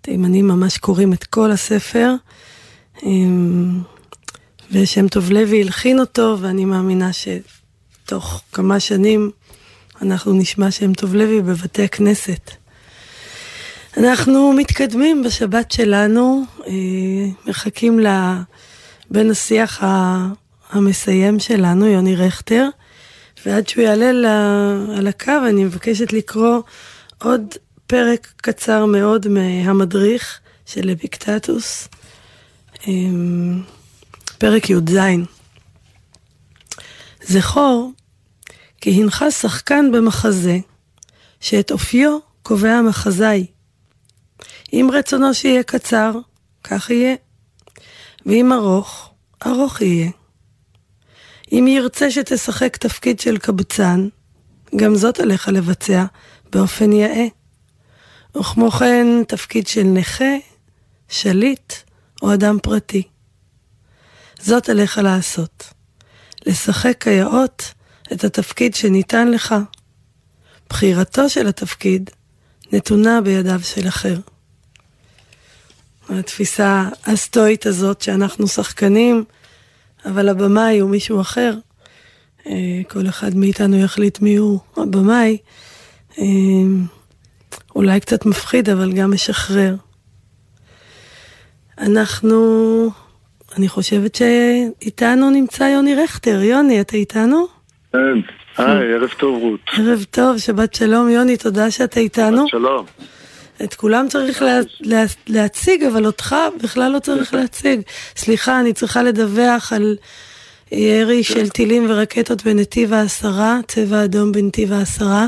תימנים 0.00 0.48
ממש 0.48 0.78
קוראים 0.78 1.12
את 1.12 1.24
כל 1.24 1.50
הספר. 1.50 2.14
אמ, 3.02 3.80
ושם 4.72 5.08
טוב 5.08 5.30
לוי 5.30 5.62
הלחין 5.62 6.00
אותו, 6.00 6.36
ואני 6.40 6.64
מאמינה 6.64 7.10
שתוך 7.12 8.42
כמה 8.52 8.80
שנים 8.80 9.30
אנחנו 10.02 10.32
נשמע 10.32 10.70
שם 10.70 10.92
טוב 10.92 11.14
לוי 11.14 11.42
בבתי 11.42 11.84
הכנסת. 11.84 12.50
אנחנו 13.96 14.52
מתקדמים 14.52 15.22
בשבת 15.22 15.72
שלנו, 15.72 16.44
אה, 16.66 16.72
מחכים 17.46 18.00
ל... 18.00 18.06
בין 19.10 19.30
השיח 19.30 19.82
המסיים 20.70 21.38
שלנו, 21.38 21.86
יוני 21.86 22.16
רכטר, 22.16 22.68
ועד 23.46 23.68
שהוא 23.68 23.84
יעלה 23.84 24.08
על 24.98 25.06
הקו 25.06 25.32
אני 25.48 25.64
מבקשת 25.64 26.12
לקרוא 26.12 26.60
עוד 27.18 27.54
פרק 27.86 28.32
קצר 28.36 28.86
מאוד 28.86 29.28
מהמדריך 29.28 30.40
של 30.66 30.92
אפיקטטוס, 30.92 31.88
אמ, 32.86 33.62
פרק 34.38 34.70
י"ז. 34.70 34.98
זכור 37.22 37.92
כי 38.80 39.02
הנך 39.02 39.24
שחקן 39.30 39.92
במחזה, 39.92 40.58
שאת 41.40 41.72
אופיו 41.72 42.18
קובע 42.42 42.72
המחזאי. 42.72 43.46
אם 44.72 44.88
רצונו 44.92 45.34
שיהיה 45.34 45.62
קצר, 45.62 46.12
כך 46.64 46.90
יהיה. 46.90 47.14
ואם 48.26 48.52
ארוך, 48.52 49.10
ארוך 49.46 49.80
יהיה. 49.80 50.10
אם 51.52 51.66
ירצה 51.68 52.10
שתשחק 52.10 52.76
תפקיד 52.76 53.20
של 53.20 53.38
קבצן, 53.38 54.08
גם 54.76 54.94
זאת 54.94 55.20
עליך 55.20 55.48
לבצע 55.48 56.04
באופן 56.52 56.92
יאה. 56.92 57.26
וכמו 58.36 58.70
כן 58.70 59.06
תפקיד 59.28 59.66
של 59.66 59.82
נכה, 59.82 60.34
שליט 61.08 61.72
או 62.22 62.34
אדם 62.34 62.58
פרטי. 62.62 63.02
זאת 64.40 64.68
עליך 64.68 64.98
לעשות. 64.98 65.72
לשחק 66.46 67.02
כיאות 67.02 67.72
את 68.12 68.24
התפקיד 68.24 68.74
שניתן 68.74 69.30
לך. 69.30 69.54
בחירתו 70.68 71.28
של 71.28 71.46
התפקיד 71.46 72.10
נתונה 72.72 73.20
בידיו 73.20 73.60
של 73.62 73.88
אחר. 73.88 74.16
התפיסה 76.08 76.88
הסטואית 77.06 77.66
הזאת 77.66 78.00
שאנחנו 78.00 78.46
שחקנים, 78.46 79.24
אבל 80.06 80.28
הבמאי 80.28 80.78
הוא 80.78 80.90
מישהו 80.90 81.20
אחר. 81.20 81.54
אה, 82.46 82.80
כל 82.88 83.08
אחד 83.08 83.36
מאיתנו 83.36 83.76
יחליט 83.76 84.20
מי 84.20 84.36
הוא 84.36 84.58
הבמאי. 84.76 85.38
אה, 86.18 86.24
אולי 87.76 88.00
קצת 88.00 88.26
מפחיד, 88.26 88.70
אבל 88.70 88.92
גם 88.92 89.12
משחרר. 89.12 89.74
אנחנו, 91.78 92.90
אני 93.56 93.68
חושבת 93.68 94.14
שאיתנו 94.14 95.30
נמצא 95.30 95.64
יוני 95.64 95.94
רכטר. 95.94 96.42
יוני, 96.42 96.80
אתה 96.80 96.96
איתנו? 96.96 97.46
כן, 97.92 98.18
היי, 98.56 98.94
ערב 98.94 99.10
טוב 99.18 99.42
רות. 99.42 99.60
ערב 99.72 100.04
טוב, 100.10 100.38
שבת 100.38 100.74
שלום. 100.74 101.08
יוני, 101.08 101.36
תודה 101.36 101.70
שאתה 101.70 102.00
איתנו. 102.00 102.48
שלום. 102.48 102.86
את 103.64 103.74
כולם 103.74 104.08
צריך 104.08 104.42
לה, 104.42 104.60
לה, 104.80 105.04
להציג, 105.26 105.84
אבל 105.84 106.06
אותך 106.06 106.36
בכלל 106.62 106.92
לא 106.92 106.98
צריך 106.98 107.34
להציג. 107.34 107.80
סליחה, 108.16 108.60
אני 108.60 108.72
צריכה 108.72 109.02
לדווח 109.02 109.72
על 109.72 109.96
ירי 110.72 111.24
של 111.24 111.48
טילים 111.48 111.86
ורקטות 111.90 112.44
בנתיב 112.44 112.92
העשרה, 112.92 113.58
צבע 113.68 114.04
אדום 114.04 114.32
בנתיב 114.32 114.72
העשרה. 114.72 115.26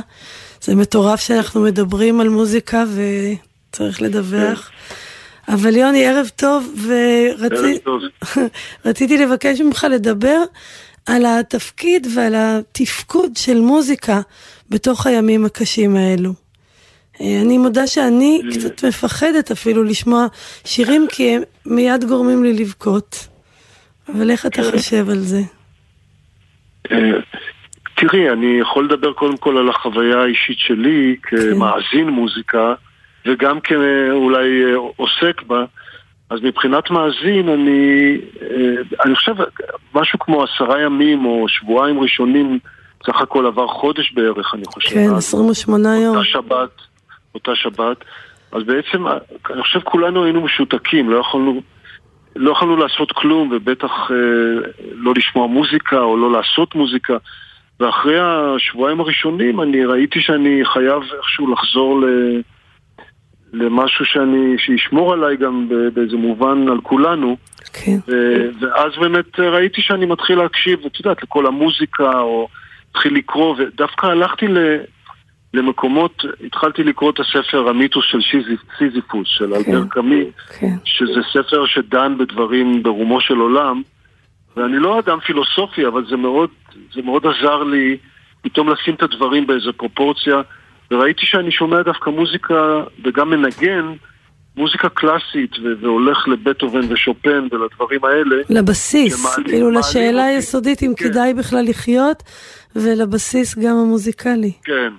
זה 0.62 0.74
מטורף 0.74 1.20
שאנחנו 1.20 1.60
מדברים 1.60 2.20
על 2.20 2.28
מוזיקה 2.28 2.84
וצריך 2.94 4.02
לדווח. 4.02 4.70
אבל 5.48 5.76
יוני, 5.76 6.06
ערב 6.06 6.30
טוב, 6.36 6.74
ורציתי 8.84 9.18
לבקש 9.24 9.60
ממך 9.60 9.86
לדבר 9.90 10.42
על 11.06 11.26
התפקיד 11.26 12.06
ועל 12.14 12.34
התפקוד 12.36 13.36
של 13.36 13.60
מוזיקה 13.60 14.20
בתוך 14.68 15.06
הימים 15.06 15.44
הקשים 15.44 15.96
האלו. 15.96 16.47
אני 17.20 17.58
מודה 17.58 17.86
שאני 17.86 18.42
קצת 18.52 18.84
מפחדת 18.84 19.50
אפילו 19.50 19.84
לשמוע 19.84 20.26
שירים 20.64 21.06
כי 21.10 21.34
הם 21.34 21.42
מיד 21.66 22.04
גורמים 22.04 22.44
לי 22.44 22.52
לבכות. 22.52 23.28
אבל 24.08 24.30
איך 24.30 24.46
אתה 24.46 24.62
חושב 24.62 25.10
על 25.10 25.18
זה? 25.18 25.40
תראי, 27.96 28.30
אני 28.30 28.58
יכול 28.60 28.84
לדבר 28.84 29.12
קודם 29.12 29.36
כל 29.36 29.56
על 29.58 29.68
החוויה 29.68 30.22
האישית 30.22 30.58
שלי 30.58 31.16
כמאזין 31.22 32.08
מוזיקה 32.08 32.74
וגם 33.26 33.60
כאולי 33.60 34.62
עוסק 34.96 35.42
בה. 35.46 35.64
אז 36.30 36.38
מבחינת 36.42 36.90
מאזין, 36.90 37.48
אני, 37.48 38.16
אני 39.04 39.14
חושב, 39.14 39.34
משהו 39.94 40.18
כמו 40.18 40.44
עשרה 40.44 40.82
ימים 40.82 41.24
או 41.24 41.46
שבועיים 41.48 42.00
ראשונים, 42.00 42.58
סך 43.06 43.20
הכל 43.20 43.46
עבר 43.46 43.68
חודש 43.68 44.12
בערך, 44.12 44.54
אני 44.54 44.62
חושב. 44.66 44.94
כן, 44.94 45.14
28 45.16 45.96
יום. 45.96 46.16
אותה 46.16 46.28
שבת, 46.28 46.70
אותה 47.34 47.54
שבת, 47.54 48.04
אז 48.52 48.62
בעצם, 48.62 49.06
אני 49.50 49.62
חושב 49.62 49.80
כולנו 49.80 50.24
היינו 50.24 50.40
משותקים, 50.40 51.10
לא 51.10 51.18
יכולנו, 51.18 51.62
לא 52.36 52.50
יכולנו 52.50 52.76
לעשות 52.76 53.12
כלום, 53.12 53.48
ובטח 53.52 54.10
אה, 54.10 54.70
לא 54.92 55.12
לשמוע 55.16 55.46
מוזיקה 55.46 55.98
או 55.98 56.16
לא 56.16 56.32
לעשות 56.32 56.74
מוזיקה. 56.74 57.16
ואחרי 57.80 58.18
השבועיים 58.20 59.00
הראשונים 59.00 59.60
אני 59.60 59.84
ראיתי 59.84 60.20
שאני 60.20 60.60
חייב 60.64 61.02
איכשהו 61.16 61.52
לחזור 61.52 62.00
ל... 62.00 62.04
למשהו 63.52 64.04
שאני, 64.04 64.58
שישמור 64.58 65.12
עליי 65.12 65.36
גם 65.36 65.68
באיזה 65.94 66.16
מובן 66.16 66.68
על 66.68 66.80
כולנו. 66.82 67.36
כן. 67.72 67.98
ו- 68.08 68.48
ואז 68.60 68.92
באמת 69.00 69.40
ראיתי 69.40 69.82
שאני 69.82 70.06
מתחיל 70.06 70.38
להקשיב, 70.38 70.80
את 70.86 70.98
יודעת, 70.98 71.22
לכל 71.22 71.46
המוזיקה, 71.46 72.20
או 72.20 72.48
התחיל 72.90 73.14
לקרוא, 73.14 73.56
ודווקא 73.58 74.06
הלכתי 74.06 74.46
ל... 74.48 74.58
למקומות, 75.54 76.22
התחלתי 76.46 76.82
לקרוא 76.82 77.10
את 77.10 77.20
הספר 77.20 77.68
המיתוס 77.68 78.04
של 78.08 78.18
סיזיפוס, 78.78 79.26
של 79.30 79.46
כן. 79.64 79.72
אלבר 79.74 79.88
קאמי, 79.90 80.24
כן. 80.60 80.74
שזה 80.84 81.20
ספר 81.32 81.66
שדן 81.66 82.18
בדברים 82.18 82.82
ברומו 82.82 83.20
של 83.20 83.34
עולם, 83.36 83.82
ואני 84.56 84.78
לא 84.78 84.98
אדם 84.98 85.18
פילוסופי, 85.20 85.86
אבל 85.86 86.04
זה 86.10 86.16
מאוד, 86.16 86.50
זה 86.94 87.02
מאוד 87.02 87.22
עזר 87.26 87.62
לי 87.62 87.96
פתאום 88.42 88.68
לשים 88.68 88.94
את 88.94 89.02
הדברים 89.02 89.46
באיזו 89.46 89.72
פרופורציה, 89.72 90.34
וראיתי 90.90 91.26
שאני 91.26 91.50
שומע 91.52 91.82
דווקא 91.82 92.10
מוזיקה, 92.10 92.54
וגם 93.04 93.30
מנגן, 93.30 93.92
מוזיקה 94.56 94.88
קלאסית, 94.88 95.50
ו- 95.64 95.80
והולך 95.80 96.28
לבטהובן 96.28 96.92
ושופן 96.92 97.48
ולדברים 97.52 98.04
האלה. 98.04 98.36
לבסיס, 98.50 99.22
שמעלים- 99.22 99.46
כאילו 99.46 99.70
לשאלה. 99.70 100.24
היסודית 100.24 100.82
אם 100.82 100.92
כדאי 100.96 101.34
בכלל 101.34 101.64
לחיות, 101.68 102.22
ולבסיס 102.76 103.58
גם 103.58 103.76
המוזיקלי. 103.76 104.52
כן. 104.64 104.92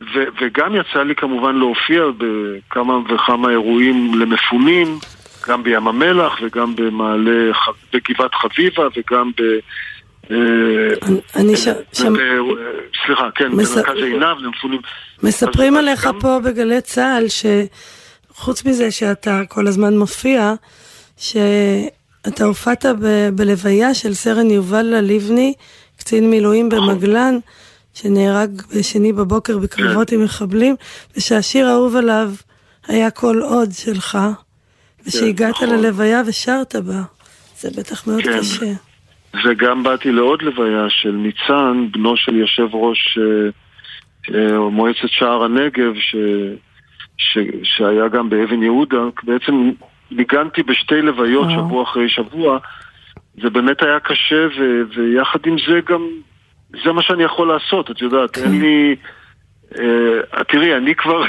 ו- 0.00 0.28
וגם 0.40 0.74
יצא 0.76 1.02
לי 1.02 1.14
כמובן 1.14 1.56
להופיע 1.56 2.02
בכמה 2.18 2.98
וכמה 3.14 3.50
אירועים 3.50 4.20
למפונים, 4.20 4.98
גם 5.48 5.62
בים 5.62 5.88
המלח 5.88 6.38
וגם 6.42 6.76
במעלה, 6.76 7.52
בגבעת 7.92 8.34
חביבה 8.34 8.88
וגם 8.96 9.30
ב... 9.36 9.42
אה, 10.30 10.36
אני. 11.36 11.52
ב- 11.52 11.56
שם... 11.92 12.12
ב- 12.12 12.18
סליחה, 13.06 13.28
כן, 13.34 13.50
במרכז 13.50 13.96
עינב 13.96 14.38
למפונים. 14.40 14.80
מספרים 15.22 15.76
עליך 15.76 16.08
פה 16.20 16.38
בגלי 16.44 16.80
צה"ל, 16.80 17.26
שחוץ 17.28 18.64
מזה 18.64 18.90
שאתה 18.90 19.40
כל 19.48 19.66
הזמן 19.66 19.96
מופיע, 19.96 20.54
שאתה 21.16 22.44
הופעת 22.44 22.84
בלוויה 23.34 23.94
של 23.94 24.14
סרן 24.14 24.50
יובל 24.50 24.94
לבני, 25.02 25.54
קצין 25.96 26.30
מילואים 26.30 26.68
נכון. 26.72 26.88
במגלן, 26.88 27.38
שנהרג 27.94 28.62
בשני 28.76 29.12
בבוקר 29.12 29.58
בקרבות 29.58 30.10
כן. 30.10 30.16
עם 30.16 30.24
מחבלים, 30.24 30.76
ושהשיר 31.16 31.66
האהוב 31.66 31.96
עליו 31.96 32.30
היה 32.88 33.10
כל 33.10 33.40
עוד 33.42 33.68
שלך, 33.72 34.18
ושהגעת 35.06 35.50
נכון. 35.50 35.68
ללוויה 35.68 36.22
ושרת 36.26 36.76
בה. 36.76 37.02
זה 37.56 37.80
בטח 37.80 38.06
מאוד 38.06 38.22
כן. 38.22 38.38
קשה. 38.38 38.72
וגם 39.44 39.82
באתי 39.82 40.12
לעוד 40.12 40.42
לוויה 40.42 40.86
של 40.88 41.10
ניצן, 41.10 41.86
בנו 41.92 42.16
של 42.16 42.36
יושב 42.36 42.74
ראש 42.74 43.18
אה, 43.18 43.50
אה, 44.34 44.58
מועצת 44.58 45.08
שער 45.08 45.44
הנגב, 45.44 45.94
ש, 45.94 46.16
ש, 47.18 47.38
שהיה 47.62 48.08
גם 48.08 48.30
באבן 48.30 48.62
יהודה. 48.62 49.02
בעצם 49.22 49.70
ניגנתי 50.10 50.62
בשתי 50.62 51.02
לוויות. 51.02 51.48
שבוע 51.50 51.82
אחרי 51.82 52.08
שבוע, 52.08 52.58
זה 53.42 53.50
באמת 53.50 53.82
היה 53.82 54.00
קשה, 54.00 54.46
ו, 54.58 54.82
ויחד 54.96 55.38
עם 55.46 55.56
זה 55.68 55.80
גם, 55.88 56.08
זה 56.84 56.92
מה 56.92 57.02
שאני 57.02 57.22
יכול 57.22 57.48
לעשות, 57.48 57.90
את 57.90 58.00
יודעת, 58.00 58.38
אין 58.38 58.60
לי... 58.60 58.96
אה, 59.78 60.44
תראי, 60.48 60.76
אני 60.76 60.94
כבר, 60.94 61.24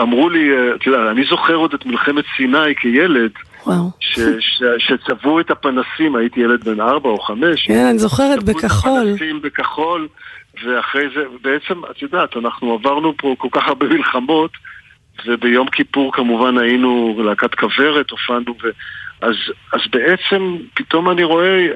אמרו 0.00 0.28
לי, 0.28 0.50
אה, 0.50 0.74
את 0.74 0.86
יודעת, 0.86 1.10
אני 1.10 1.24
זוכר 1.24 1.54
עוד 1.54 1.74
את 1.74 1.86
מלחמת 1.86 2.24
סיני 2.36 2.74
כילד, 2.80 3.30
וואו. 3.66 3.90
ש, 4.00 4.20
ש, 4.40 4.62
שצבעו 4.78 5.40
את 5.40 5.50
הפנסים, 5.50 6.16
הייתי 6.16 6.40
ילד 6.40 6.64
בן 6.64 6.80
ארבע 6.80 7.08
או 7.08 7.18
חמש. 7.18 7.66
כן, 7.66 7.86
אני 7.90 7.98
זוכרת 7.98 8.38
צבעו 8.38 8.58
את 8.58 8.64
בכחול. 8.64 9.08
הפנסים 9.08 9.42
בכחול, 9.42 10.08
ואחרי 10.64 11.08
זה, 11.14 11.24
בעצם, 11.42 11.84
את 11.90 12.02
יודעת, 12.02 12.36
אנחנו 12.36 12.72
עברנו 12.72 13.16
פה 13.16 13.34
כל 13.38 13.48
כך 13.52 13.68
הרבה 13.68 13.86
מלחמות, 13.86 14.50
וביום 15.26 15.68
כיפור 15.68 16.12
כמובן 16.12 16.58
היינו 16.58 17.20
להקת 17.24 17.54
כוורת, 17.54 18.10
הופענו, 18.10 18.54
ו... 18.62 18.68
אז, 19.20 19.34
אז 19.72 19.80
בעצם 19.90 20.56
פתאום 20.74 21.10
אני 21.10 21.24
רואה, 21.24 21.66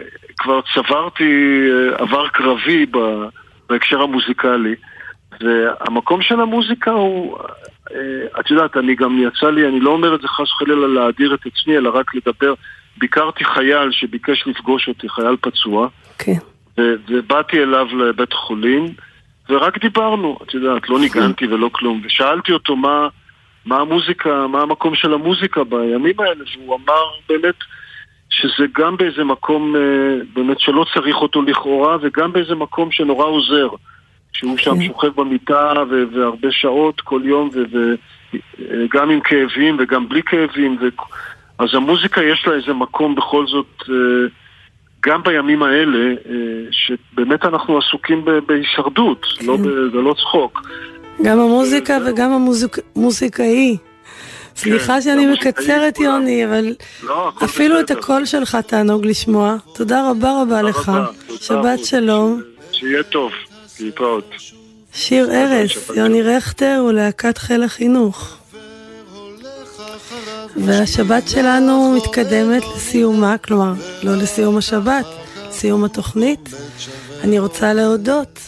כבר 0.43 0.61
צברתי 0.75 1.25
אה, 1.71 2.03
עבר 2.03 2.29
קרבי 2.29 2.87
בהקשר 3.69 4.01
המוזיקלי, 4.03 4.75
והמקום 5.41 6.23
של 6.23 6.41
המוזיקה 6.41 6.91
הוא, 6.91 7.39
אה, 7.95 8.41
את 8.41 8.51
יודעת, 8.51 8.77
אני 8.77 8.95
גם 8.95 9.19
יצא 9.23 9.51
לי, 9.51 9.69
אני 9.69 9.81
לא 9.81 9.91
אומר 9.91 10.15
את 10.15 10.21
זה 10.21 10.29
חס 10.29 10.53
וחלילה 10.53 10.87
להאדיר 10.87 11.35
את 11.35 11.41
עצמי, 11.47 11.77
אלא 11.77 11.91
רק 11.95 12.15
לדבר. 12.15 12.55
ביקרתי 12.99 13.45
חייל 13.45 13.91
שביקש 13.91 14.47
לפגוש 14.47 14.89
אותי, 14.89 15.09
חייל 15.09 15.37
פצוע, 15.41 15.89
כן. 16.19 16.39
ו- 16.79 16.95
ובאתי 17.09 17.63
אליו 17.63 17.87
לבית 17.97 18.33
החולים, 18.33 18.87
ורק 19.49 19.79
דיברנו, 19.79 20.39
את 20.43 20.55
יודעת, 20.55 20.89
לא 20.89 21.01
ניגנתי 21.01 21.47
ולא 21.47 21.71
כלום, 21.73 22.01
ושאלתי 22.05 22.53
אותו 22.53 22.77
מה, 22.77 23.09
מה 23.67 23.81
המוזיקה, 23.81 24.47
מה 24.47 24.63
המקום 24.63 24.95
של 24.95 25.15
המוזיקה 25.15 25.65
בימים 25.65 26.21
האלה, 26.21 26.45
והוא 26.57 26.77
אמר 26.77 27.05
באמת 27.29 27.55
שזה 28.33 28.65
גם 28.79 28.97
באיזה 28.97 29.25
מקום 29.25 29.77
אה, 29.77 29.81
באמת 30.35 30.61
שלא 30.61 30.85
צריך 30.95 31.17
אותו 31.17 31.43
לכאורה, 31.43 31.97
וגם 32.03 32.33
באיזה 32.33 32.55
מקום 32.55 32.91
שנורא 32.91 33.27
עוזר. 33.27 33.69
שהוא 34.33 34.59
שם 34.59 34.83
שוכב 34.87 35.09
במיטה 35.17 35.73
ו- 35.91 36.05
והרבה 36.13 36.49
שעות 36.51 37.01
כל 37.01 37.21
יום, 37.25 37.51
וגם 38.59 39.11
עם 39.11 39.21
כאבים 39.21 39.77
וגם 39.79 40.09
בלי 40.09 40.23
כאבים. 40.23 40.77
ו- 40.81 41.03
אז 41.59 41.69
המוזיקה 41.75 42.23
יש 42.23 42.45
לה 42.47 42.55
איזה 42.55 42.73
מקום 42.73 43.15
בכל 43.15 43.47
זאת, 43.47 43.83
אה, 43.91 43.95
גם 45.07 45.23
בימים 45.23 45.63
האלה, 45.63 46.15
אה, 46.31 46.35
שבאמת 46.71 47.45
אנחנו 47.45 47.79
עסוקים 47.79 48.25
ב- 48.25 48.39
בהישרדות, 48.47 49.27
לא 49.47 49.57
ב- 49.57 49.93
זה 49.93 49.99
לא 49.99 50.15
צחוק. 50.19 50.63
גם 51.25 51.39
המוזיקה 51.39 51.99
וגם 52.07 52.31
המוזיקאי. 52.97 53.77
סליחה 54.57 55.03
שאני 55.03 55.27
מקצרת 55.27 56.01
יוני, 56.01 56.47
אבל 56.47 56.75
לא, 57.03 57.33
אפילו 57.45 57.81
את. 57.81 57.91
הקול 57.91 58.25
שלך 58.25 58.57
תענוג 58.67 59.07
לשמוע. 59.07 59.57
תודה 59.75 60.11
רבה 60.11 60.43
רבה 60.43 60.63
לך. 60.63 60.93
שבת. 61.41 61.85
שלום. 61.85 62.43
שיהיה 62.73 63.03
טוב, 63.03 63.33
להתראות. 63.81 64.31
שיר 64.95 65.31
ארס, 65.33 65.91
יוני 65.97 66.23
רכטר 66.23 66.85
ולהקת 66.89 67.39
חיל 67.39 67.63
החינוך. 67.63 68.37
והשבת 70.57 71.29
שלנו 71.29 71.95
מתקדמת 71.97 72.63
לסיומה, 72.77 73.39
כלומר, 73.39 73.73
לא 74.03 74.17
לסיום 74.17 74.57
השבת, 74.57 75.07
סיום 75.51 75.85
התוכנית. 75.85 76.49
אני 77.25 77.39
רוצה 77.39 77.73
להודות 77.73 78.39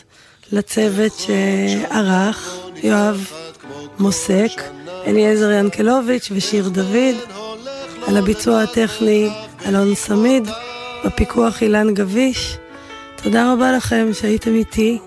לצוות 0.53 1.13
שערך, 1.19 2.55
יואב 2.83 3.31
מוסק, 3.99 4.63
אליעזר 5.07 5.51
ינקלוביץ' 5.51 6.29
ושיר 6.33 6.69
דוד, 6.69 7.17
על 8.07 8.17
הביצוע 8.17 8.63
הטכני 8.63 9.29
אלון 9.67 9.95
סמיד, 9.95 10.49
בפיקוח 11.05 11.63
אילן 11.63 11.95
גביש. 11.95 12.57
תודה 13.23 13.53
רבה 13.53 13.73
לכם 13.73 14.09
שהייתם 14.13 14.55
איתי, 14.55 14.99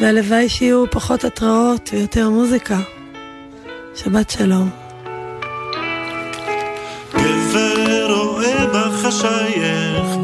והלוואי 0.00 0.48
שיהיו 0.48 0.84
פחות 0.90 1.24
התראות 1.24 1.90
ויותר 1.92 2.30
מוזיקה. 2.30 2.78
שבת 3.94 4.30
שלום. 4.30 4.70
גבר 7.14 8.02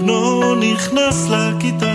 בנו 0.08 0.54
נכנס 0.54 1.28
לכיתה. 1.30 1.94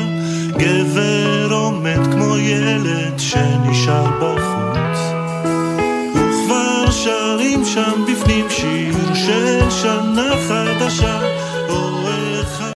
גבר 0.57 1.47
עומד 1.51 1.99
כמו 2.11 2.37
ילד 2.37 3.19
שנשאר 3.19 4.05
בחוץ. 4.19 4.82
שם 7.73 8.05
בפנים 8.07 8.49
שיר 8.49 9.13
של 9.13 9.69
שנה 9.69 10.33
חדשה. 10.47 11.32